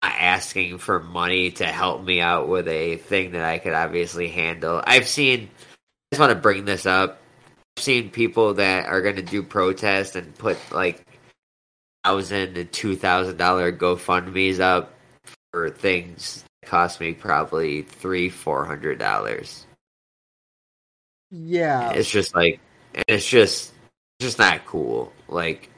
asking 0.03 0.79
for 0.79 0.99
money 0.99 1.51
to 1.51 1.67
help 1.67 2.03
me 2.03 2.23
out 2.23 2.49
with 2.49 2.69
a 2.69 2.97
thing 2.97 3.33
that 3.33 3.45
I 3.45 3.59
could 3.59 3.75
obviously 3.75 4.29
handle. 4.29 4.83
I've 4.87 5.07
seen. 5.07 5.51
I 6.13 6.15
just 6.15 6.21
want 6.21 6.33
to 6.33 6.39
bring 6.43 6.67
this 6.67 6.85
up. 6.85 7.23
I've 7.79 7.83
seen 7.83 8.11
people 8.11 8.53
that 8.55 8.85
are 8.85 9.01
gonna 9.01 9.23
do 9.23 9.43
protests 9.43 10.15
and 10.15 10.37
put 10.37 10.59
like 10.71 11.07
thousand 12.05 12.59
and 12.59 12.71
two 12.71 12.97
thousand 12.97 13.39
dollar 13.39 13.73
GoFundmes 13.73 14.61
up 14.61 14.93
for 15.55 15.71
things 15.71 16.45
that 16.61 16.69
cost 16.69 17.01
me 17.01 17.15
probably 17.15 17.81
three 17.81 18.29
four 18.29 18.67
hundred 18.67 18.99
dollars. 18.99 19.67
Yeah, 21.31 21.93
it's 21.93 22.11
just 22.11 22.35
like, 22.35 22.61
and 22.95 23.07
it's 23.09 23.27
just, 23.27 23.73
it's 24.19 24.27
just 24.27 24.39
not 24.39 24.67
cool. 24.67 25.15
Like, 25.29 25.71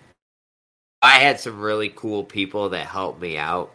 I 1.00 1.20
had 1.20 1.38
some 1.38 1.60
really 1.60 1.90
cool 1.90 2.24
people 2.24 2.70
that 2.70 2.86
helped 2.86 3.20
me 3.22 3.38
out. 3.38 3.72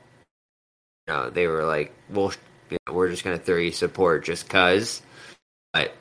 You 1.08 1.13
know, 1.13 1.30
they 1.30 1.48
were 1.48 1.63
like, 1.63 1.93
"Well, 2.10 2.34
you 2.69 2.78
know, 2.86 2.93
we're 2.93 3.08
just 3.08 3.24
gonna 3.24 3.38
throw 3.38 3.56
you 3.56 3.72
support 3.72 4.26
just 4.26 4.50
cause," 4.50 5.02
but 5.72 5.93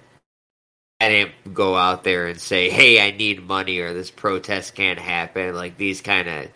I 1.00 1.08
didn't 1.08 1.54
go 1.54 1.76
out 1.76 2.04
there 2.04 2.26
and 2.26 2.40
say, 2.40 2.70
"Hey, 2.70 3.00
I 3.00 3.12
need 3.16 3.46
money," 3.46 3.78
or 3.78 3.94
"This 3.94 4.10
protest 4.10 4.74
can't 4.74 4.98
happen." 4.98 5.54
Like 5.54 5.76
these 5.76 6.00
kind 6.00 6.28
of 6.28 6.48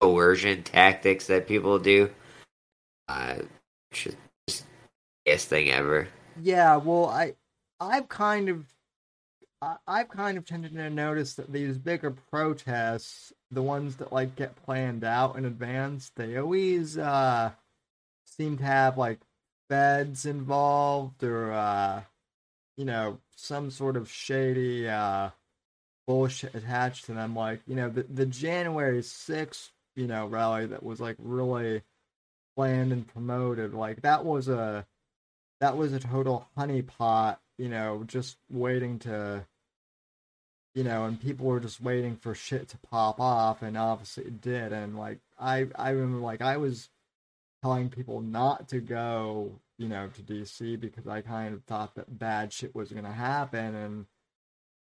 coercion 0.00 0.62
tactics 0.62 1.28
that 1.28 1.48
people 1.48 1.78
do. 1.78 2.10
Uh, 3.08 3.36
just, 3.92 4.16
just 4.48 4.64
best 5.24 5.48
thing 5.48 5.70
ever. 5.70 6.08
Yeah, 6.40 6.76
well, 6.76 7.06
I 7.06 7.34
I've 7.80 8.08
kind 8.08 8.48
of 8.48 8.66
I've 9.86 10.08
kind 10.08 10.36
of 10.36 10.44
tended 10.44 10.74
to 10.74 10.90
notice 10.90 11.34
that 11.34 11.50
these 11.50 11.78
bigger 11.78 12.10
protests, 12.10 13.32
the 13.50 13.62
ones 13.62 13.96
that 13.96 14.12
like 14.12 14.36
get 14.36 14.62
planned 14.64 15.04
out 15.04 15.36
in 15.36 15.44
advance, 15.46 16.10
they 16.14 16.36
always 16.36 16.98
uh, 16.98 17.52
seem 18.24 18.58
to 18.58 18.64
have 18.64 18.98
like 18.98 19.20
feds 19.70 20.26
involved 20.26 21.24
or 21.24 21.52
uh, 21.52 22.02
you 22.76 22.84
know 22.84 23.18
some 23.34 23.70
sort 23.70 23.96
of 23.96 24.10
shady 24.10 24.88
uh, 24.88 25.30
bullshit 26.06 26.54
attached 26.54 27.06
to 27.06 27.14
them. 27.14 27.34
Like 27.34 27.60
you 27.66 27.74
know 27.74 27.88
the 27.88 28.04
the 28.04 28.26
January 28.26 29.02
sixth 29.02 29.70
you 29.94 30.06
know 30.06 30.26
rally 30.26 30.66
that 30.66 30.82
was 30.82 31.00
like 31.00 31.16
really 31.18 31.82
planned 32.56 32.92
and 32.92 33.06
promoted. 33.06 33.74
Like 33.74 34.02
that 34.02 34.24
was 34.24 34.48
a 34.48 34.86
that 35.60 35.76
was 35.76 35.92
a 35.92 36.00
total 36.00 36.48
honeypot 36.56 37.38
you 37.58 37.68
know, 37.68 38.04
just 38.06 38.36
waiting 38.50 38.98
to, 39.00 39.46
you 40.74 40.84
know, 40.84 41.04
and 41.04 41.20
people 41.20 41.46
were 41.46 41.60
just 41.60 41.80
waiting 41.80 42.16
for 42.16 42.34
shit 42.34 42.68
to 42.68 42.78
pop 42.78 43.20
off, 43.20 43.62
and 43.62 43.76
obviously 43.76 44.24
it 44.24 44.40
did. 44.40 44.72
And 44.72 44.98
like, 44.98 45.18
I, 45.38 45.66
I 45.74 45.90
remember 45.90 46.18
like 46.18 46.42
I 46.42 46.58
was 46.58 46.88
telling 47.62 47.88
people 47.88 48.20
not 48.20 48.68
to 48.68 48.80
go, 48.80 49.52
you 49.78 49.88
know, 49.88 50.08
to 50.08 50.22
DC 50.22 50.80
because 50.80 51.06
I 51.06 51.20
kind 51.20 51.54
of 51.54 51.64
thought 51.64 51.94
that 51.96 52.18
bad 52.18 52.52
shit 52.52 52.74
was 52.74 52.92
gonna 52.92 53.12
happen, 53.12 53.74
and 53.74 54.06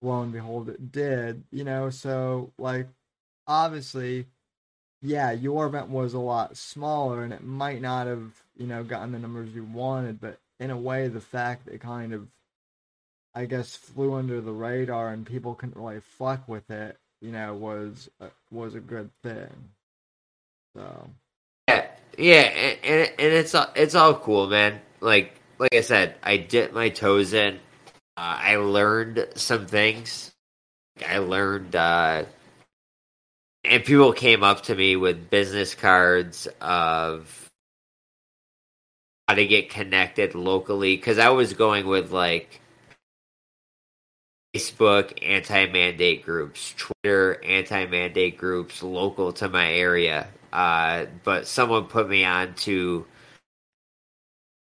lo 0.02 0.22
and 0.22 0.32
behold, 0.32 0.68
it 0.68 0.92
did. 0.92 1.44
You 1.50 1.64
know, 1.64 1.90
so 1.90 2.52
like, 2.58 2.88
obviously, 3.46 4.26
yeah, 5.02 5.32
your 5.32 5.66
event 5.66 5.88
was 5.88 6.14
a 6.14 6.18
lot 6.18 6.56
smaller, 6.56 7.22
and 7.22 7.32
it 7.32 7.44
might 7.44 7.80
not 7.82 8.06
have, 8.06 8.32
you 8.56 8.66
know, 8.66 8.84
gotten 8.84 9.12
the 9.12 9.18
numbers 9.18 9.54
you 9.54 9.64
wanted, 9.64 10.20
but 10.20 10.38
in 10.60 10.70
a 10.70 10.76
way, 10.76 11.08
the 11.08 11.20
fact 11.20 11.66
that 11.66 11.74
it 11.74 11.80
kind 11.80 12.12
of 12.12 12.28
I 13.36 13.44
guess 13.44 13.76
flew 13.76 14.14
under 14.14 14.40
the 14.40 14.52
radar 14.52 15.10
and 15.12 15.26
people 15.26 15.54
couldn't 15.54 15.76
really 15.76 16.00
fuck 16.00 16.48
with 16.48 16.70
it, 16.70 16.98
you 17.20 17.32
know, 17.32 17.54
was 17.54 18.08
was 18.50 18.74
a 18.74 18.80
good 18.80 19.10
thing. 19.22 19.70
So 20.74 21.10
yeah, 22.16 22.42
and, 22.42 23.12
and 23.18 23.32
it's 23.32 23.54
all, 23.54 23.70
it's 23.74 23.94
all 23.94 24.14
cool, 24.14 24.48
man. 24.48 24.80
Like 25.00 25.32
like 25.58 25.74
I 25.74 25.80
said, 25.80 26.16
I 26.22 26.36
dipped 26.36 26.74
my 26.74 26.88
toes 26.90 27.32
in. 27.32 27.56
Uh, 28.16 28.38
I 28.40 28.56
learned 28.56 29.26
some 29.34 29.66
things. 29.66 30.32
I 31.06 31.18
learned, 31.18 31.76
uh, 31.76 32.24
and 33.64 33.84
people 33.84 34.12
came 34.12 34.42
up 34.42 34.62
to 34.64 34.74
me 34.74 34.96
with 34.96 35.28
business 35.28 35.74
cards 35.74 36.48
of 36.60 37.50
how 39.28 39.34
to 39.34 39.46
get 39.46 39.70
connected 39.70 40.34
locally 40.34 40.96
because 40.96 41.18
I 41.18 41.30
was 41.30 41.52
going 41.52 41.86
with 41.86 42.12
like 42.12 42.60
Facebook 44.54 45.18
anti 45.22 45.66
mandate 45.66 46.24
groups, 46.24 46.74
Twitter 46.76 47.42
anti 47.44 47.86
mandate 47.86 48.38
groups 48.38 48.82
local 48.82 49.32
to 49.34 49.48
my 49.48 49.70
area. 49.72 50.28
Uh, 50.52 51.06
but 51.24 51.46
someone 51.46 51.84
put 51.84 52.08
me 52.08 52.24
on 52.24 52.54
to 52.54 53.06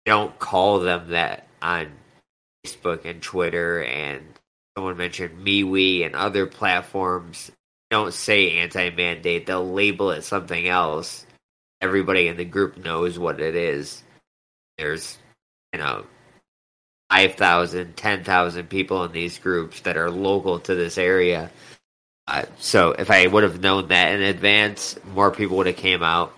don't 0.05 0.39
call 0.39 0.81
them 0.81 1.11
that 1.11 1.47
on 1.63 1.93
Facebook 2.67 3.05
and 3.05 3.23
Twitter, 3.23 3.83
and 3.85 4.23
someone 4.77 4.97
mentioned 4.97 5.45
MeWe 5.45 6.05
and 6.05 6.15
other 6.15 6.47
platforms. 6.47 7.51
Don't 7.91 8.13
say 8.13 8.59
anti 8.59 8.91
mandate, 8.91 9.47
they'll 9.47 9.71
label 9.71 10.11
it 10.11 10.23
something 10.23 10.69
else. 10.69 11.27
Everybody 11.81 12.29
in 12.29 12.37
the 12.37 12.45
group 12.45 12.77
knows 12.79 13.19
what 13.19 13.41
it 13.41 13.55
is. 13.55 14.03
There's, 14.79 15.19
you 15.73 15.79
know, 15.79 16.07
5,000, 17.11 17.97
10,000 17.97 18.69
people 18.69 19.05
in 19.05 19.13
these 19.13 19.39
groups 19.39 19.81
that 19.81 19.97
are 19.97 20.11
local 20.11 20.59
to 20.61 20.75
this 20.75 20.99
area. 20.99 21.51
So 22.59 22.93
if 22.93 23.11
I 23.11 23.27
would 23.27 23.43
have 23.43 23.61
known 23.61 23.89
that 23.89 24.15
in 24.15 24.23
advance, 24.23 24.99
more 25.13 25.31
people 25.31 25.59
would 25.59 25.67
have 25.67 25.77
came 25.77 26.03
out. 26.03 26.35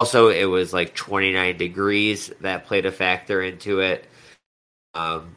Also, 0.00 0.28
it 0.28 0.44
was 0.44 0.72
like 0.72 0.94
29 0.94 1.56
degrees 1.56 2.32
that 2.40 2.66
played 2.66 2.86
a 2.86 2.92
factor 2.92 3.42
into 3.42 3.80
it. 3.80 4.06
Um, 4.94 5.34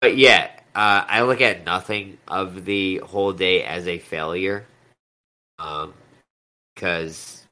but 0.00 0.16
yeah, 0.16 0.50
uh, 0.74 1.04
I 1.06 1.22
look 1.22 1.40
at 1.40 1.64
nothing 1.64 2.18
of 2.26 2.64
the 2.64 2.98
whole 2.98 3.32
day 3.32 3.62
as 3.62 3.86
a 3.86 3.98
failure. 3.98 4.66
Um, 5.58 5.94
because 6.74 7.46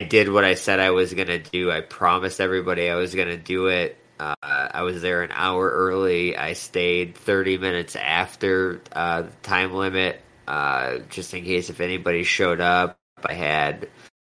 I 0.00 0.04
did 0.04 0.28
what 0.28 0.44
I 0.44 0.54
said 0.54 0.80
I 0.80 0.90
was 0.90 1.14
gonna 1.14 1.38
do. 1.38 1.70
I 1.70 1.80
promised 1.80 2.40
everybody 2.40 2.90
I 2.90 2.96
was 2.96 3.14
gonna 3.14 3.36
do 3.36 3.68
it. 3.68 3.96
Uh, 4.22 4.34
I 4.40 4.82
was 4.82 5.02
there 5.02 5.22
an 5.22 5.32
hour 5.32 5.68
early. 5.68 6.36
I 6.36 6.52
stayed 6.52 7.16
30 7.16 7.58
minutes 7.58 7.96
after 7.96 8.80
uh, 8.92 9.22
the 9.22 9.32
time 9.42 9.74
limit, 9.74 10.20
uh, 10.46 10.98
just 11.10 11.34
in 11.34 11.44
case 11.44 11.70
if 11.70 11.80
anybody 11.80 12.22
showed 12.22 12.60
up. 12.60 12.96
I 13.24 13.32
had 13.34 13.88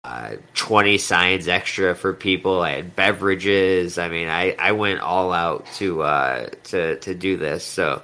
uh, 0.04 0.36
20 0.54 0.98
signs 0.98 1.48
extra 1.48 1.96
for 1.96 2.12
people. 2.12 2.60
I 2.62 2.70
had 2.72 2.94
beverages. 2.94 3.98
I 3.98 4.08
mean, 4.08 4.28
I, 4.28 4.54
I 4.56 4.72
went 4.72 5.00
all 5.00 5.32
out 5.32 5.66
to 5.74 6.02
uh, 6.02 6.50
to 6.64 6.98
to 7.00 7.14
do 7.14 7.36
this. 7.36 7.64
So, 7.64 8.02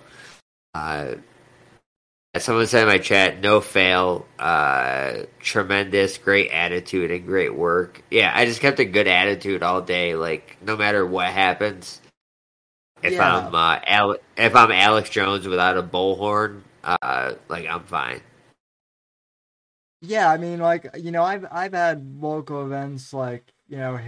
uh, 2.35 2.39
Someone 2.41 2.67
said 2.67 2.83
in 2.83 2.89
my 2.89 2.99
chat, 2.99 3.41
no 3.41 3.61
fail, 3.61 4.27
uh, 4.39 5.25
tremendous, 5.41 6.19
great 6.19 6.51
attitude 6.51 7.11
and 7.11 7.27
great 7.27 7.55
work. 7.57 8.03
Yeah, 8.11 8.33
I 8.35 8.47
just 8.47 8.61
kept 8.61 8.81
a 8.81 8.85
good 8.85 9.09
attitude 9.09 9.63
all 9.63 9.83
day, 9.83 10.15
like 10.15 10.59
no 10.63 10.77
matter 10.77 11.07
what 11.07 11.29
happens. 11.29 12.01
If 13.03 13.15
Yeah. 13.15 13.49
I'm 13.49 13.55
uh, 13.55 13.81
Ale- 13.87 14.19
if 14.37 14.57
I'm 14.57 14.73
Alex 14.73 15.11
Jones 15.11 15.47
without 15.49 15.79
a 15.79 15.83
bullhorn, 15.83 16.63
uh, 16.85 17.35
like 17.49 17.67
I'm 17.69 17.85
fine. 17.85 18.23
Yeah, 20.01 20.31
I 20.31 20.37
mean, 20.39 20.61
like 20.61 20.89
you 20.99 21.11
know, 21.11 21.25
I've 21.25 21.47
I've 21.51 21.73
had 21.75 22.21
local 22.21 22.65
events 22.65 23.13
like 23.13 23.53
you 23.69 23.79
know 23.79 23.99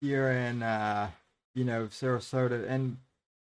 here 0.00 0.30
in 0.30 0.62
uh, 0.62 1.10
you 1.54 1.64
know 1.64 1.86
Sarasota, 1.86 2.68
and 2.68 2.98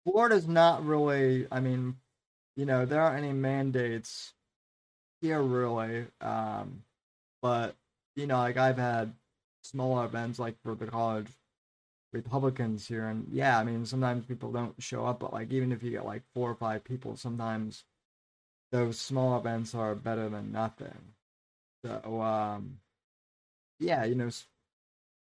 Florida's 0.06 0.48
not 0.48 0.86
really. 0.86 1.48
I 1.52 1.60
mean, 1.60 1.98
you 2.58 2.65
know, 2.65 2.86
there 2.86 3.02
aren't 3.02 3.24
any 3.24 3.34
mandates 3.34 4.34
here 5.22 5.41
really, 5.41 6.08
um, 6.22 6.84
but 7.41 7.76
you 8.15 8.28
know, 8.28 8.38
like 8.38 8.58
I've 8.58 8.78
had 8.80 9.13
smaller 9.63 10.06
events 10.06 10.39
like 10.39 10.58
for 10.63 10.76
the 10.76 10.88
college 10.88 11.30
Republicans 12.13 12.88
here, 12.88 13.08
and 13.08 13.28
yeah, 13.32 13.60
I 13.60 13.63
mean, 13.63 13.86
sometimes 13.86 14.26
people 14.26 14.52
don't 14.52 14.82
show 14.82 15.06
up, 15.06 15.20
but 15.20 15.34
like 15.34 15.52
even 15.52 15.72
if 15.72 15.84
you 15.84 15.91
get 15.91 16.06
like 16.06 16.24
four 16.34 16.52
or 16.52 16.56
five 16.56 16.84
people, 16.84 17.15
sometimes 17.15 17.86
those 18.72 19.00
small 19.00 19.38
events 19.38 19.76
are 19.76 19.96
better 19.96 20.30
than 20.30 20.52
nothing. 20.52 21.13
So, 21.86 22.22
um, 22.22 22.80
yeah, 23.80 24.04
you 24.06 24.15
know, 24.15 24.30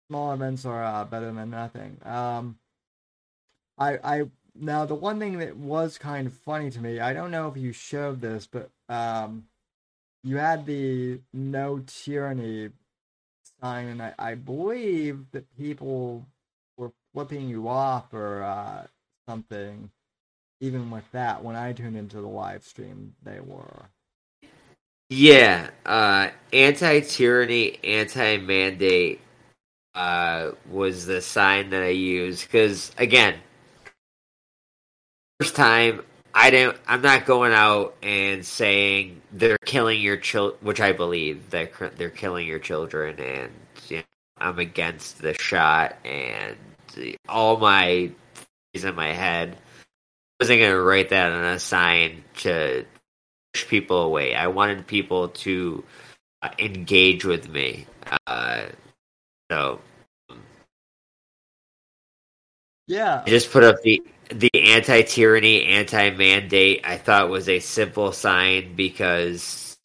small 0.08 0.32
events 0.32 0.64
are 0.64 0.84
uh, 0.84 1.04
better 1.04 1.32
than 1.32 1.50
nothing. 1.50 1.98
Um, 2.04 2.58
I, 3.78 3.98
I 4.02 4.22
now 4.60 4.84
the 4.84 4.94
one 4.94 5.18
thing 5.18 5.38
that 5.38 5.56
was 5.56 5.98
kind 5.98 6.26
of 6.26 6.32
funny 6.32 6.70
to 6.70 6.80
me, 6.80 7.00
I 7.00 7.12
don't 7.12 7.30
know 7.30 7.48
if 7.48 7.56
you 7.56 7.72
showed 7.72 8.20
this, 8.20 8.46
but 8.46 8.70
um, 8.88 9.44
you 10.22 10.36
had 10.36 10.66
the 10.66 11.20
no 11.32 11.82
tyranny 11.86 12.70
sign, 13.60 13.88
and 13.88 14.02
I, 14.02 14.14
I 14.18 14.34
believe 14.34 15.30
that 15.32 15.56
people 15.56 16.26
were 16.76 16.92
flipping 17.12 17.48
you 17.48 17.68
off 17.68 18.12
or 18.12 18.42
uh, 18.42 18.86
something. 19.28 19.90
Even 20.60 20.90
with 20.90 21.10
that, 21.12 21.44
when 21.44 21.54
I 21.54 21.72
tuned 21.72 21.96
into 21.96 22.20
the 22.20 22.26
live 22.26 22.64
stream, 22.64 23.14
they 23.22 23.38
were. 23.40 23.86
Yeah, 25.08 25.70
uh, 25.86 26.30
anti-tyranny, 26.52 27.78
anti-mandate 27.84 29.20
uh, 29.94 30.50
was 30.70 31.06
the 31.06 31.20
sign 31.20 31.70
that 31.70 31.82
I 31.82 31.88
used 31.88 32.42
because 32.46 32.92
again, 32.98 33.36
first 35.40 35.56
time 35.56 36.02
I 36.34 36.50
didn't. 36.50 36.78
I'm 36.86 37.02
not 37.02 37.26
going 37.26 37.52
out 37.52 37.96
and 38.02 38.44
saying 38.44 39.22
they're 39.32 39.58
killing 39.64 40.00
your 40.00 40.16
child, 40.16 40.58
which 40.60 40.80
I 40.80 40.92
believe 40.92 41.50
that 41.50 41.72
cr- 41.72 41.86
they're 41.96 42.10
killing 42.10 42.46
your 42.46 42.58
children, 42.60 43.18
and 43.18 43.52
you 43.88 43.98
know, 43.98 44.02
I'm 44.38 44.58
against 44.58 45.20
the 45.22 45.34
shot 45.34 45.96
and 46.04 46.56
all 47.28 47.56
my 47.58 48.10
things 48.72 48.84
in 48.84 48.94
my 48.94 49.12
head. 49.12 49.56
I 50.40 50.44
wasn't 50.44 50.60
going 50.60 50.72
to 50.72 50.80
write 50.82 51.10
that 51.10 51.32
on 51.32 51.44
a 51.44 51.58
sign 51.58 52.24
to 52.38 52.84
push 53.54 53.68
people 53.68 54.02
away. 54.02 54.34
I 54.34 54.48
wanted 54.48 54.86
people 54.86 55.28
to 55.30 55.84
uh, 56.42 56.50
engage 56.58 57.24
with 57.24 57.48
me. 57.48 57.86
Uh, 58.26 58.66
so 59.50 59.80
Yeah, 62.86 63.22
I 63.26 63.30
just 63.30 63.52
put 63.52 63.64
up 63.64 63.82
the 63.82 64.02
anti 64.68 65.02
tyranny, 65.02 65.64
anti 65.64 66.10
mandate. 66.10 66.82
I 66.84 66.96
thought 66.96 67.30
was 67.30 67.48
a 67.48 67.60
simple 67.60 68.12
sign 68.12 68.74
because, 68.74 69.76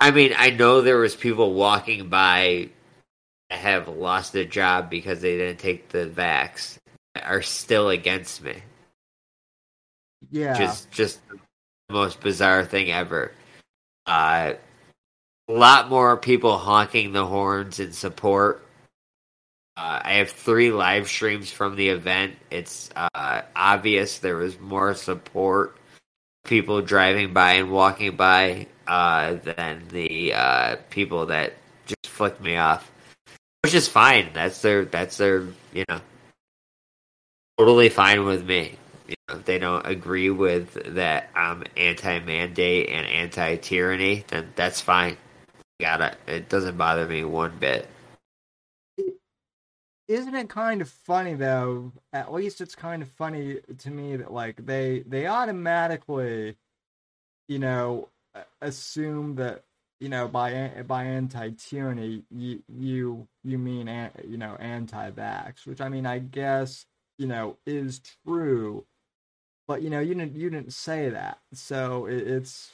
I 0.00 0.10
mean, 0.10 0.32
I 0.36 0.50
know 0.50 0.80
there 0.80 0.98
was 0.98 1.14
people 1.14 1.54
walking 1.54 2.08
by 2.08 2.70
that 3.50 3.58
have 3.58 3.88
lost 3.88 4.32
their 4.32 4.44
job 4.44 4.90
because 4.90 5.20
they 5.20 5.36
didn't 5.36 5.58
take 5.58 5.88
the 5.88 6.06
vax 6.06 6.78
are 7.22 7.42
still 7.42 7.88
against 7.88 8.42
me. 8.42 8.62
yeah. 10.30 10.54
Just 10.56 10.90
just 10.90 11.20
the 11.28 11.38
most 11.94 12.20
bizarre 12.20 12.64
thing 12.64 12.90
ever. 12.90 13.32
Uh, 14.06 14.54
a 15.48 15.52
lot 15.52 15.88
more 15.88 16.16
people 16.16 16.58
honking 16.58 17.12
the 17.12 17.26
horns 17.26 17.80
in 17.80 17.92
support. 17.92 18.64
Uh, 19.78 20.00
I 20.02 20.12
have 20.14 20.30
three 20.30 20.72
live 20.72 21.06
streams 21.06 21.52
from 21.52 21.76
the 21.76 21.90
event. 21.90 22.34
It's 22.50 22.90
uh, 22.96 23.42
obvious 23.54 24.18
there 24.18 24.34
was 24.34 24.58
more 24.58 24.92
support, 24.94 25.76
people 26.44 26.82
driving 26.82 27.32
by 27.32 27.52
and 27.52 27.70
walking 27.70 28.16
by, 28.16 28.66
uh, 28.88 29.34
than 29.34 29.84
the 29.90 30.34
uh, 30.34 30.76
people 30.90 31.26
that 31.26 31.54
just 31.86 32.08
flicked 32.08 32.40
me 32.40 32.56
off, 32.56 32.90
which 33.62 33.72
is 33.72 33.86
fine. 33.86 34.30
That's 34.34 34.60
their 34.62 34.84
that's 34.84 35.16
their 35.16 35.46
you 35.72 35.84
know 35.88 36.00
totally 37.56 37.88
fine 37.88 38.24
with 38.24 38.44
me. 38.44 38.74
You 39.06 39.14
know, 39.28 39.36
if 39.36 39.44
they 39.44 39.60
don't 39.60 39.86
agree 39.86 40.30
with 40.30 40.96
that 40.96 41.30
I'm 41.36 41.62
anti-mandate 41.76 42.88
and 42.88 43.06
anti-tyranny, 43.06 44.24
then 44.26 44.52
that's 44.56 44.80
fine. 44.80 45.16
Got 45.80 46.00
it. 46.00 46.16
It 46.26 46.48
doesn't 46.48 46.76
bother 46.76 47.06
me 47.06 47.22
one 47.22 47.56
bit. 47.60 47.88
Isn't 50.08 50.34
it 50.34 50.48
kind 50.48 50.80
of 50.80 50.88
funny 50.88 51.34
though 51.34 51.92
at 52.12 52.32
least 52.32 52.60
it's 52.60 52.74
kind 52.74 53.02
of 53.02 53.08
funny 53.10 53.58
to 53.78 53.90
me 53.90 54.16
that 54.16 54.32
like 54.32 54.64
they 54.66 55.00
they 55.06 55.26
automatically 55.26 56.56
you 57.48 57.58
know 57.58 58.08
assume 58.62 59.34
that 59.36 59.64
you 60.00 60.08
know 60.08 60.28
by 60.28 60.70
by 60.86 61.04
anti-tyranny 61.04 62.22
you 62.30 62.62
you 62.68 63.28
you 63.44 63.58
mean 63.58 63.88
you 64.26 64.36
know 64.36 64.56
anti-vax 64.60 65.66
which 65.66 65.80
i 65.80 65.88
mean 65.88 66.06
i 66.06 66.18
guess 66.18 66.86
you 67.18 67.26
know 67.26 67.56
is 67.66 68.00
true. 68.26 68.84
But 69.66 69.82
you 69.82 69.90
know 69.90 70.00
you 70.00 70.14
didn't 70.14 70.36
you 70.36 70.50
didn't 70.50 70.72
say 70.72 71.10
that. 71.10 71.40
So 71.52 72.06
it, 72.06 72.26
it's 72.26 72.72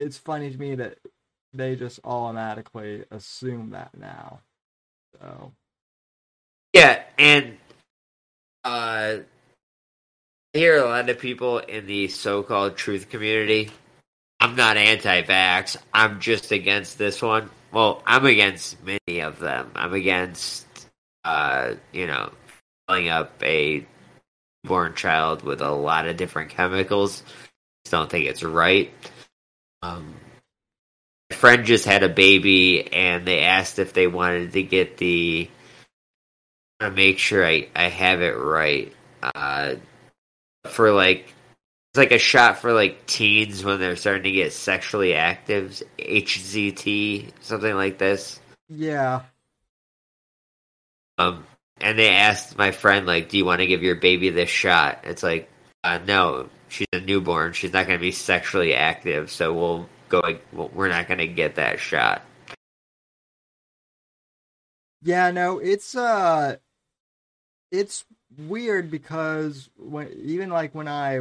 it's 0.00 0.18
funny 0.18 0.50
to 0.50 0.58
me 0.58 0.74
that 0.76 0.98
they 1.52 1.76
just 1.76 2.00
automatically 2.04 3.04
assume 3.10 3.70
that 3.70 3.96
now. 3.96 4.40
So 5.20 5.52
Yeah, 6.72 7.02
and 7.18 7.56
uh, 8.64 9.18
I 10.54 10.58
hear 10.58 10.78
a 10.78 10.88
lot 10.88 11.08
of 11.10 11.18
people 11.18 11.58
in 11.58 11.86
the 11.86 12.08
so-called 12.08 12.76
truth 12.76 13.08
community. 13.08 13.70
I'm 14.38 14.56
not 14.56 14.76
anti-vax. 14.76 15.76
I'm 15.92 16.20
just 16.20 16.52
against 16.52 16.96
this 16.96 17.20
one. 17.20 17.50
Well, 17.72 18.02
I'm 18.06 18.24
against 18.24 18.76
many 18.82 19.20
of 19.20 19.38
them. 19.38 19.70
I'm 19.74 19.92
against, 19.94 20.66
uh, 21.24 21.74
you 21.92 22.06
know, 22.06 22.32
filling 22.88 23.08
up 23.08 23.32
a 23.42 23.86
born 24.64 24.94
child 24.94 25.42
with 25.42 25.60
a 25.60 25.70
lot 25.70 26.06
of 26.06 26.16
different 26.16 26.50
chemicals. 26.50 27.22
Just 27.84 27.92
don't 27.92 28.10
think 28.10 28.26
it's 28.26 28.42
right. 28.42 28.92
Um, 29.82 30.14
my 31.30 31.36
friend 31.36 31.64
just 31.64 31.84
had 31.84 32.02
a 32.02 32.08
baby, 32.08 32.92
and 32.92 33.26
they 33.26 33.40
asked 33.40 33.78
if 33.78 33.92
they 33.92 34.06
wanted 34.06 34.52
to 34.52 34.62
get 34.62 34.96
the 34.96 35.48
to 36.80 36.90
make 36.90 37.18
sure 37.18 37.46
I, 37.46 37.68
I 37.74 37.88
have 37.88 38.22
it 38.22 38.36
right. 38.36 38.92
Uh, 39.22 39.76
for 40.66 40.92
like, 40.92 41.34
it's 41.90 41.98
like 41.98 42.12
a 42.12 42.18
shot 42.18 42.58
for 42.58 42.72
like 42.72 43.06
teens 43.06 43.64
when 43.64 43.80
they're 43.80 43.96
starting 43.96 44.22
to 44.24 44.30
get 44.32 44.52
sexually 44.52 45.14
active, 45.14 45.82
HZT, 45.98 47.30
something 47.40 47.74
like 47.74 47.98
this. 47.98 48.40
yeah 48.68 49.22
Um, 51.18 51.44
and 51.80 51.98
they 51.98 52.10
asked 52.10 52.56
my 52.56 52.70
friend 52.70 53.06
like, 53.06 53.28
"Do 53.28 53.38
you 53.38 53.44
want 53.44 53.60
to 53.60 53.66
give 53.66 53.82
your 53.82 53.96
baby 53.96 54.30
this 54.30 54.50
shot?" 54.50 55.00
It's 55.04 55.22
like, 55.22 55.50
uh, 55.84 55.98
no, 56.06 56.48
she's 56.68 56.86
a 56.92 57.00
newborn. 57.00 57.52
She's 57.52 57.72
not 57.72 57.86
going 57.86 57.98
to 57.98 58.02
be 58.02 58.12
sexually 58.12 58.74
active, 58.74 59.30
so 59.30 59.52
we'll 59.52 59.88
go. 60.08 60.22
We're 60.52 60.88
not 60.88 61.08
going 61.08 61.18
to 61.18 61.26
get 61.26 61.56
that 61.56 61.80
shot. 61.80 62.22
Yeah, 65.02 65.30
no, 65.30 65.58
it's 65.58 65.94
uh 65.96 66.56
it's 67.70 68.04
weird 68.38 68.90
because 68.90 69.70
when 69.78 70.12
even 70.22 70.50
like 70.50 70.74
when 70.74 70.88
I 70.88 71.20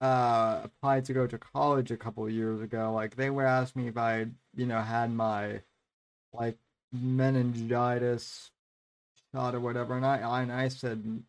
uh 0.00 0.60
applied 0.64 1.04
to 1.06 1.12
go 1.12 1.26
to 1.26 1.38
college 1.38 1.90
a 1.90 1.96
couple 1.96 2.24
of 2.24 2.32
years 2.32 2.60
ago, 2.60 2.92
like 2.92 3.16
they 3.16 3.30
were 3.30 3.46
asking 3.46 3.82
me 3.82 3.88
if 3.88 3.96
I, 3.96 4.26
you 4.56 4.66
know, 4.66 4.80
had 4.80 5.12
my 5.12 5.60
like 6.32 6.58
meningitis 6.92 8.50
shot 9.34 9.54
or 9.54 9.60
whatever, 9.60 9.96
and 9.96 10.06
I 10.06 10.42
and 10.42 10.52
I 10.52 10.68
said 10.68 11.22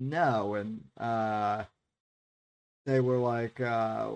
no, 0.00 0.54
and 0.54 0.84
uh 0.98 1.64
they 2.84 3.00
were 3.00 3.18
like 3.18 3.60
uh 3.60 4.10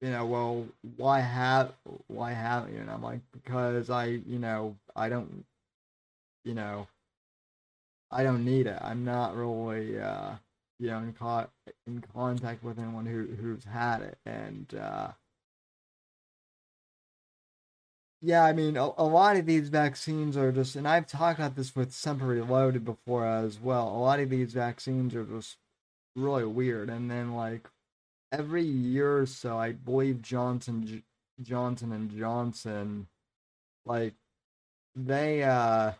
you 0.00 0.10
know, 0.10 0.26
well, 0.26 0.66
why 0.96 1.20
have 1.20 1.72
why 2.08 2.32
haven't 2.32 2.74
you? 2.74 2.80
And 2.80 2.90
I'm 2.90 3.02
like, 3.02 3.20
because 3.32 3.88
I, 3.90 4.06
you 4.06 4.38
know, 4.38 4.76
I 4.94 5.08
don't 5.08 5.44
you 6.44 6.54
know, 6.54 6.86
I 8.14 8.22
don't 8.22 8.44
need 8.44 8.66
it. 8.68 8.78
I'm 8.80 9.04
not 9.04 9.36
really, 9.36 9.98
uh, 10.00 10.34
you 10.78 10.88
know, 10.88 10.98
in, 10.98 11.12
co- 11.12 11.48
in 11.86 12.02
contact 12.14 12.62
with 12.62 12.78
anyone 12.78 13.06
who 13.06 13.26
who's 13.26 13.64
had 13.64 14.02
it, 14.02 14.18
and 14.24 14.72
uh, 14.74 15.08
yeah, 18.22 18.44
I 18.44 18.52
mean, 18.54 18.76
a, 18.76 18.90
a, 18.96 19.04
lot 19.04 19.36
of 19.36 19.46
these 19.46 19.68
vaccines 19.68 20.36
are 20.36 20.52
just, 20.52 20.76
and 20.76 20.88
I've 20.88 21.06
talked 21.06 21.38
about 21.38 21.56
this 21.56 21.76
with 21.76 21.92
Semper 21.92 22.26
Reloaded 22.26 22.84
before 22.84 23.26
as 23.26 23.60
well. 23.60 23.88
A 23.88 23.98
lot 23.98 24.20
of 24.20 24.30
these 24.30 24.52
vaccines 24.54 25.14
are 25.14 25.24
just 25.24 25.58
really 26.16 26.44
weird, 26.44 26.88
and 26.90 27.10
then 27.10 27.34
like 27.34 27.68
every 28.32 28.64
year 28.64 29.18
or 29.18 29.26
so, 29.26 29.58
I 29.58 29.72
believe 29.72 30.22
Johnson 30.22 30.86
J- 30.86 31.02
Johnson 31.42 31.92
and 31.92 32.10
Johnson, 32.16 33.08
like 33.86 34.14
they 34.96 35.42
uh 35.42 35.92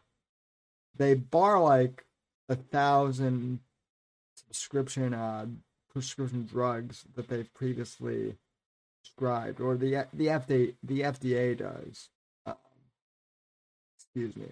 they 0.97 1.15
bar 1.15 1.61
like 1.61 2.05
a 2.49 2.57
thousand 2.57 3.61
subscription 4.37 5.15
uh 5.15 5.47
prescription 5.95 6.45
drugs 6.45 7.05
that 7.15 7.29
they've 7.29 7.53
previously 7.55 8.35
prescribed, 9.03 9.61
or 9.61 9.77
the 9.77 10.07
the 10.13 10.27
FDA 10.27 10.75
the 10.83 11.01
FDA 11.01 11.57
does. 11.57 12.09
Um, 12.47 12.57
excuse 13.97 14.37
me, 14.37 14.49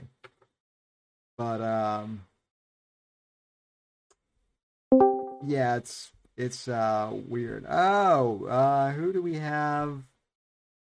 but 1.36 1.60
um, 1.60 2.22
yeah, 5.44 5.76
it's 5.76 6.12
it's 6.36 6.68
uh 6.68 7.10
weird. 7.28 7.66
Oh, 7.68 8.46
uh, 8.46 8.92
who 8.92 9.12
do 9.12 9.20
we 9.20 9.36
have? 9.36 10.02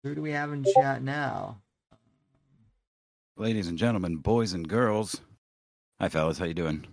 Who 0.03 0.15
do 0.15 0.21
we 0.21 0.33
have 0.33 0.53
in 0.53 0.65
chat 0.77 1.03
now? 1.03 1.63
Ladies 3.37 3.69
and 3.69 3.79
gentlemen, 3.79 4.17
boys 4.19 4.53
and 4.53 4.69
girls. 4.69 5.21
Hi, 6.01 6.09
fellas. 6.09 6.39
How 6.39 6.45
you 6.45 6.55
doing? 6.55 6.87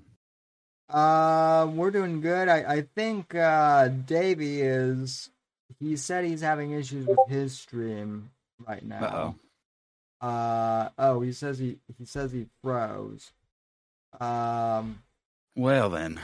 Uh, 0.89 1.67
we're 1.73 1.91
doing 1.91 2.21
good. 2.21 2.47
I 2.49 2.57
I 2.77 2.81
think 2.95 3.33
uh 3.35 3.87
Davey 3.87 4.61
is. 4.61 5.29
He 5.79 5.95
said 5.95 6.25
he's 6.25 6.41
having 6.41 6.71
issues 6.71 7.07
with 7.07 7.17
his 7.27 7.57
stream 7.57 8.29
right 8.67 8.83
now. 8.85 9.35
Uh-oh. 10.21 10.27
Uh 10.27 10.89
oh, 10.99 11.21
he 11.21 11.31
says 11.33 11.57
he 11.57 11.77
he 11.97 12.05
says 12.05 12.31
he 12.31 12.45
froze. 12.63 13.31
Um, 14.19 15.01
Well 15.55 15.89
then, 15.89 16.19